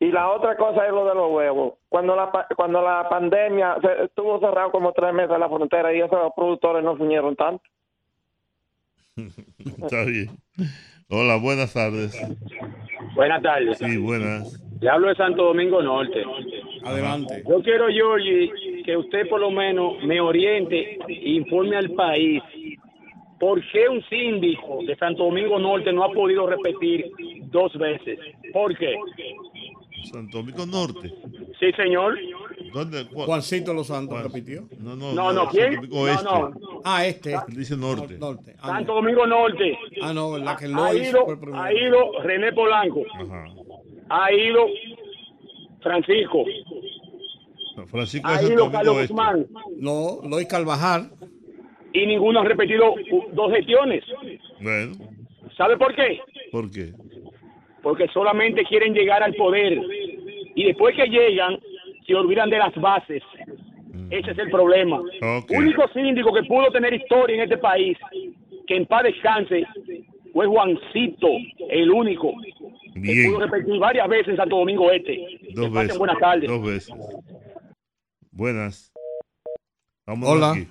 Y 0.00 0.10
la 0.10 0.28
otra 0.30 0.56
cosa 0.56 0.84
es 0.86 0.92
lo 0.92 1.06
de 1.06 1.14
los 1.14 1.30
huevos. 1.30 1.74
Cuando 1.88 2.16
la, 2.16 2.32
pa- 2.32 2.48
cuando 2.56 2.82
la 2.82 3.08
pandemia 3.08 3.76
se, 3.80 4.04
estuvo 4.06 4.40
cerrado 4.40 4.72
como 4.72 4.92
tres 4.92 5.14
meses 5.14 5.38
la 5.38 5.48
frontera 5.48 5.94
y 5.94 6.00
esos 6.00 6.32
productores 6.34 6.82
no 6.82 6.96
fuñeron 6.96 7.36
tanto. 7.36 7.62
Está 9.16 10.04
bien. 10.04 10.30
Hola, 11.08 11.36
buenas 11.36 11.72
tardes. 11.74 12.20
Buenas 13.14 13.42
tardes. 13.42 13.78
Sí, 13.78 13.96
buenas. 13.96 14.60
Le 14.80 14.90
hablo 14.90 15.08
de 15.08 15.14
Santo 15.14 15.44
Domingo 15.44 15.82
Norte. 15.82 16.22
Adelante. 16.84 17.42
Yo 17.48 17.62
quiero, 17.62 17.88
Georgie, 17.88 18.50
que 18.84 18.96
usted 18.96 19.28
por 19.28 19.40
lo 19.40 19.50
menos 19.50 20.02
me 20.04 20.20
oriente 20.20 20.98
e 21.08 21.30
informe 21.30 21.76
al 21.76 21.90
país 21.90 22.42
por 23.38 23.60
qué 23.70 23.88
un 23.88 24.02
síndico 24.08 24.80
de 24.86 24.96
Santo 24.96 25.24
Domingo 25.24 25.58
Norte 25.58 25.92
no 25.92 26.04
ha 26.04 26.10
podido 26.10 26.46
repetir 26.46 27.10
dos 27.50 27.72
veces. 27.78 28.18
¿Por 28.52 28.76
qué? 28.76 28.94
Santo 30.12 30.38
Domingo 30.38 30.66
Norte. 30.66 31.10
Sí, 31.58 31.72
señor. 31.72 32.18
¿Dónde? 32.74 33.06
¿Cuál? 33.06 33.26
Juancito 33.26 33.72
Los 33.72 33.86
Santos 33.86 34.22
repitió. 34.22 34.64
No, 34.80 34.96
no, 34.96 35.12
No, 35.14 35.32
no, 35.32 35.48
¿quién? 35.48 35.76
Domingo 35.76 35.96
No, 36.06 36.08
Este. 36.08 36.24
no. 36.24 36.50
Ah, 36.84 37.06
este. 37.06 37.32
Él 37.32 37.38
dice 37.56 37.76
norte. 37.76 38.18
Norte. 38.18 38.54
Ah, 38.60 38.68
Santo 38.68 38.94
Domingo 38.94 39.26
Norte. 39.26 39.78
Ah, 40.02 40.12
no, 40.12 40.32
¿verdad? 40.32 40.58
Que 40.58 40.68
lo 40.68 40.82
ha 40.82 40.94
hizo 40.94 41.24
ido, 41.24 41.54
ha 41.54 41.72
ido 41.72 42.22
René 42.22 42.52
Polanco. 42.52 43.02
Ha 44.10 44.32
ido 44.32 44.66
Francisco. 45.82 46.44
Francisco 47.86 48.28
Ha 48.28 48.42
ido 48.42 48.70
Carlos 48.70 48.96
Este. 48.98 49.12
Guzmán. 49.12 49.46
No, 49.78 50.18
Lois 50.28 50.46
Carvajal. 50.46 51.10
Y 51.92 52.06
ninguno 52.06 52.40
ha 52.40 52.44
repetido 52.44 52.94
dos 53.32 53.52
gestiones. 53.52 54.02
Bueno, 54.60 54.94
¿Sabe 55.56 55.76
por 55.76 55.94
qué? 55.94 56.18
¿por 56.50 56.68
qué? 56.70 56.92
Porque 57.82 58.08
solamente 58.08 58.64
quieren 58.64 58.94
llegar 58.94 59.22
al 59.22 59.34
poder. 59.34 59.78
Y 60.56 60.64
después 60.64 60.96
que 60.96 61.06
llegan, 61.06 61.58
se 62.06 62.14
olvidan 62.14 62.50
de 62.50 62.58
las 62.58 62.74
bases. 62.76 63.22
Ese 64.10 64.30
es 64.32 64.38
el 64.38 64.50
problema. 64.50 64.98
Ok. 64.98 65.50
Único 65.56 65.86
síndico 65.88 66.32
que 66.32 66.42
pudo 66.44 66.70
tener 66.70 66.92
historia 66.94 67.36
en 67.36 67.42
este 67.42 67.58
país, 67.58 67.96
que 68.66 68.76
en 68.76 68.86
paz 68.86 69.04
descanse, 69.04 69.64
fue 70.32 70.46
Juancito, 70.46 71.28
el 71.70 71.90
único. 71.90 72.32
Que 72.94 73.26
pudo 73.28 73.40
repetir 73.46 73.78
varias 73.78 74.08
veces 74.08 74.28
en 74.28 74.36
Santo 74.36 74.56
Domingo 74.58 74.90
Este. 74.90 75.18
Dos 75.54 75.68
Que 75.70 75.78
veces. 75.78 75.98
buenas 75.98 76.18
tardes. 76.18 76.48
Dos 76.48 76.62
veces. 76.62 76.94
Buenas. 78.30 78.92
Vamos 80.06 80.28
Hola. 80.28 80.50
aquí. 80.52 80.68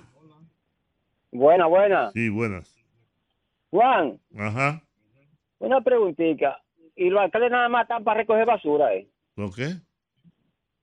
Buena, 1.32 1.66
buena. 1.66 2.10
Sí, 2.12 2.28
buenas. 2.28 2.70
Juan, 3.70 4.18
Ajá. 4.38 4.80
una 5.58 5.80
preguntita. 5.80 6.60
¿Y 6.94 7.10
los 7.10 7.20
alcaldes 7.22 7.50
nada 7.50 7.68
más 7.68 7.82
están 7.82 8.04
para 8.04 8.20
recoger 8.20 8.46
basura, 8.46 8.94
eh? 8.94 9.08
¿Lo 9.34 9.50
qué? 9.50 9.70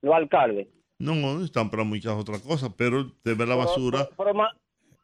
Los 0.02 0.14
alcaldes. 0.14 0.68
No, 1.00 1.16
no 1.16 1.44
están 1.44 1.70
para 1.70 1.84
muchas 1.84 2.14
otras 2.14 2.42
cosas, 2.42 2.72
pero 2.78 3.04
de 3.24 3.34
ver 3.34 3.48
la 3.48 3.56
basura 3.56 4.08
Pero, 4.18 4.32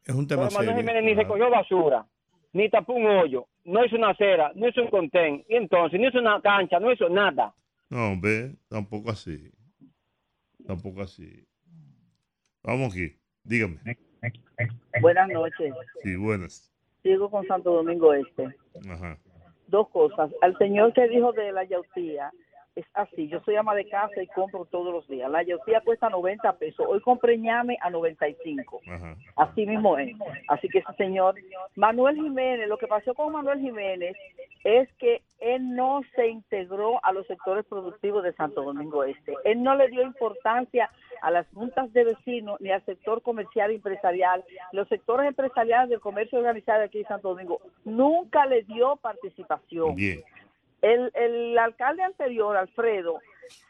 Es 0.05 0.13
un 0.13 0.27
tema 0.27 0.47
pero 0.47 0.59
Manuel 0.59 0.75
serio. 0.75 0.75
Jiménez 0.81 1.03
ni 1.03 1.13
recogió 1.15 1.49
basura, 1.49 2.05
ni 2.53 2.69
tapó 2.69 2.93
un 2.93 3.05
hoyo, 3.07 3.47
no 3.65 3.83
hizo 3.83 3.95
una 3.95 4.09
acera, 4.09 4.51
no 4.55 4.67
hizo 4.67 4.81
un 4.81 4.89
contén, 4.89 5.43
y 5.49 5.55
entonces 5.55 5.99
no 5.99 6.07
hizo 6.07 6.19
una 6.19 6.39
cancha, 6.41 6.79
no 6.79 6.91
hizo 6.91 7.09
nada. 7.09 7.53
No, 7.89 8.19
ve, 8.19 8.55
tampoco 8.69 9.09
así. 9.09 9.51
Tampoco 10.65 11.01
así. 11.01 11.45
Vamos 12.63 12.91
aquí. 12.93 13.15
Dígame. 13.43 13.77
Buenas 15.01 15.29
noches. 15.29 15.73
Sí, 16.03 16.15
buenas. 16.15 16.71
Sigo 17.01 17.31
con 17.31 17.45
Santo 17.47 17.71
Domingo 17.71 18.13
Este. 18.13 18.47
Ajá. 18.89 19.17
Dos 19.67 19.89
cosas. 19.89 20.29
Al 20.41 20.57
señor 20.57 20.93
que 20.93 21.07
dijo 21.07 21.31
de 21.31 21.51
la 21.53 21.63
yautía, 21.63 22.31
es 22.77 22.85
así. 22.93 23.27
Yo 23.27 23.39
soy 23.41 23.55
ama 23.55 23.73
de 23.73 23.89
casa 23.89 24.21
y 24.21 24.27
compro 24.27 24.65
todos 24.65 24.93
los 24.93 25.07
días. 25.07 25.29
La 25.31 25.41
yotía 25.41 25.81
cuesta 25.81 26.09
90 26.09 26.57
pesos. 26.57 26.85
Hoy 26.87 27.01
compré 27.01 27.37
ñame 27.37 27.77
a 27.81 27.89
95. 27.89 28.81
Así 29.35 29.65
mismo 29.65 29.97
es. 29.97 30.15
Así 30.47 30.69
que 30.69 30.79
ese 30.79 30.93
señor, 30.93 31.35
Manuel 31.75 32.15
Jiménez, 32.17 32.69
lo 32.69 32.77
que 32.77 32.85
pasó 32.85 33.15
con 33.15 33.33
Manuel 33.33 33.59
Jiménez 33.59 34.15
es 34.63 34.87
que 34.99 35.23
él 35.39 35.75
no 35.75 36.01
se 36.15 36.27
integró 36.27 37.03
a 37.03 37.13
los 37.13 37.25
sectores 37.25 37.65
productivos 37.65 38.23
de 38.23 38.33
Santo 38.33 38.61
Domingo 38.61 39.03
Este. 39.03 39.33
Él 39.43 39.63
no 39.63 39.75
le 39.75 39.87
dio 39.87 40.03
importancia 40.03 40.91
a 41.21 41.31
las 41.31 41.47
juntas 41.53 41.91
de 41.93 42.03
vecinos 42.03 42.61
ni 42.61 42.69
al 42.69 42.85
sector 42.85 43.23
comercial 43.23 43.71
y 43.71 43.75
empresarial. 43.75 44.43
Los 44.71 44.87
sectores 44.87 45.27
empresariales 45.27 45.89
del 45.89 45.99
comercio 45.99 46.37
organizado 46.37 46.83
aquí 46.83 46.99
en 46.99 47.07
Santo 47.07 47.29
Domingo 47.29 47.59
nunca 47.85 48.45
le 48.45 48.63
dio 48.63 48.97
participación. 48.97 49.95
Bien. 49.95 50.23
El, 50.81 51.11
el 51.15 51.57
alcalde 51.57 52.03
anterior, 52.03 52.55
Alfredo, 52.55 53.19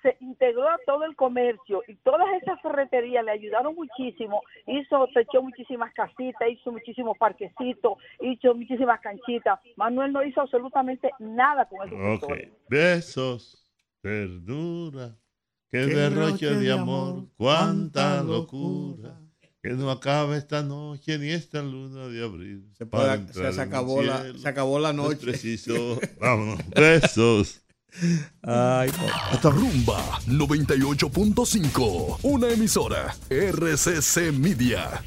se 0.02 0.18
integró 0.20 0.68
a 0.68 0.80
todo 0.86 1.04
el 1.04 1.16
comercio 1.16 1.84
y 1.88 1.96
todas 1.98 2.28
esas 2.42 2.62
ferreterías 2.62 3.24
le 3.24 3.32
ayudaron 3.32 3.76
muchísimo. 3.76 4.42
Hizo, 4.66 5.08
echó 5.16 5.42
muchísimas 5.42 5.94
casitas, 5.94 6.50
hizo 6.50 6.72
muchísimos 6.72 7.18
parquecitos, 7.18 7.98
hizo 8.20 8.56
muchísimas 8.56 9.00
canchitas. 9.02 9.60
Manuel 9.76 10.12
no 10.12 10.24
hizo 10.24 10.42
absolutamente 10.42 11.12
nada 11.20 11.66
con 11.66 11.88
esos 11.88 12.00
Ok. 12.00 12.20
sectores. 12.20 12.54
Besos, 12.70 13.72
ternura, 14.02 15.16
que 15.70 15.80
Qué 15.80 15.88
derroche 15.88 16.56
de 16.56 16.72
amor, 16.72 17.26
cuánta 17.38 18.24
locura. 18.24 19.20
Que 19.68 19.74
no 19.74 19.92
acabe 19.92 20.38
esta 20.38 20.64
noche 20.64 21.18
ni 21.20 21.30
esta 21.30 21.62
luna 21.62 22.08
de 22.08 22.24
abril. 22.24 22.72
Se, 22.78 22.86
acabó 22.86 24.02
la, 24.02 24.22
cielo. 24.22 24.40
se 24.40 24.48
acabó 24.48 24.80
la 24.80 24.94
No 24.94 25.04
es 25.04 25.10
noche. 25.18 25.22
preciso. 25.26 26.00
Vámonos. 26.22 26.62
Besos. 26.70 27.60
Ay, 28.44 28.90
Hasta 29.30 29.50
Rumba 29.50 30.20
98.5, 30.28 32.20
una 32.24 32.48
emisora 32.50 33.14
RCC 33.30 34.32
Media. 34.32 35.04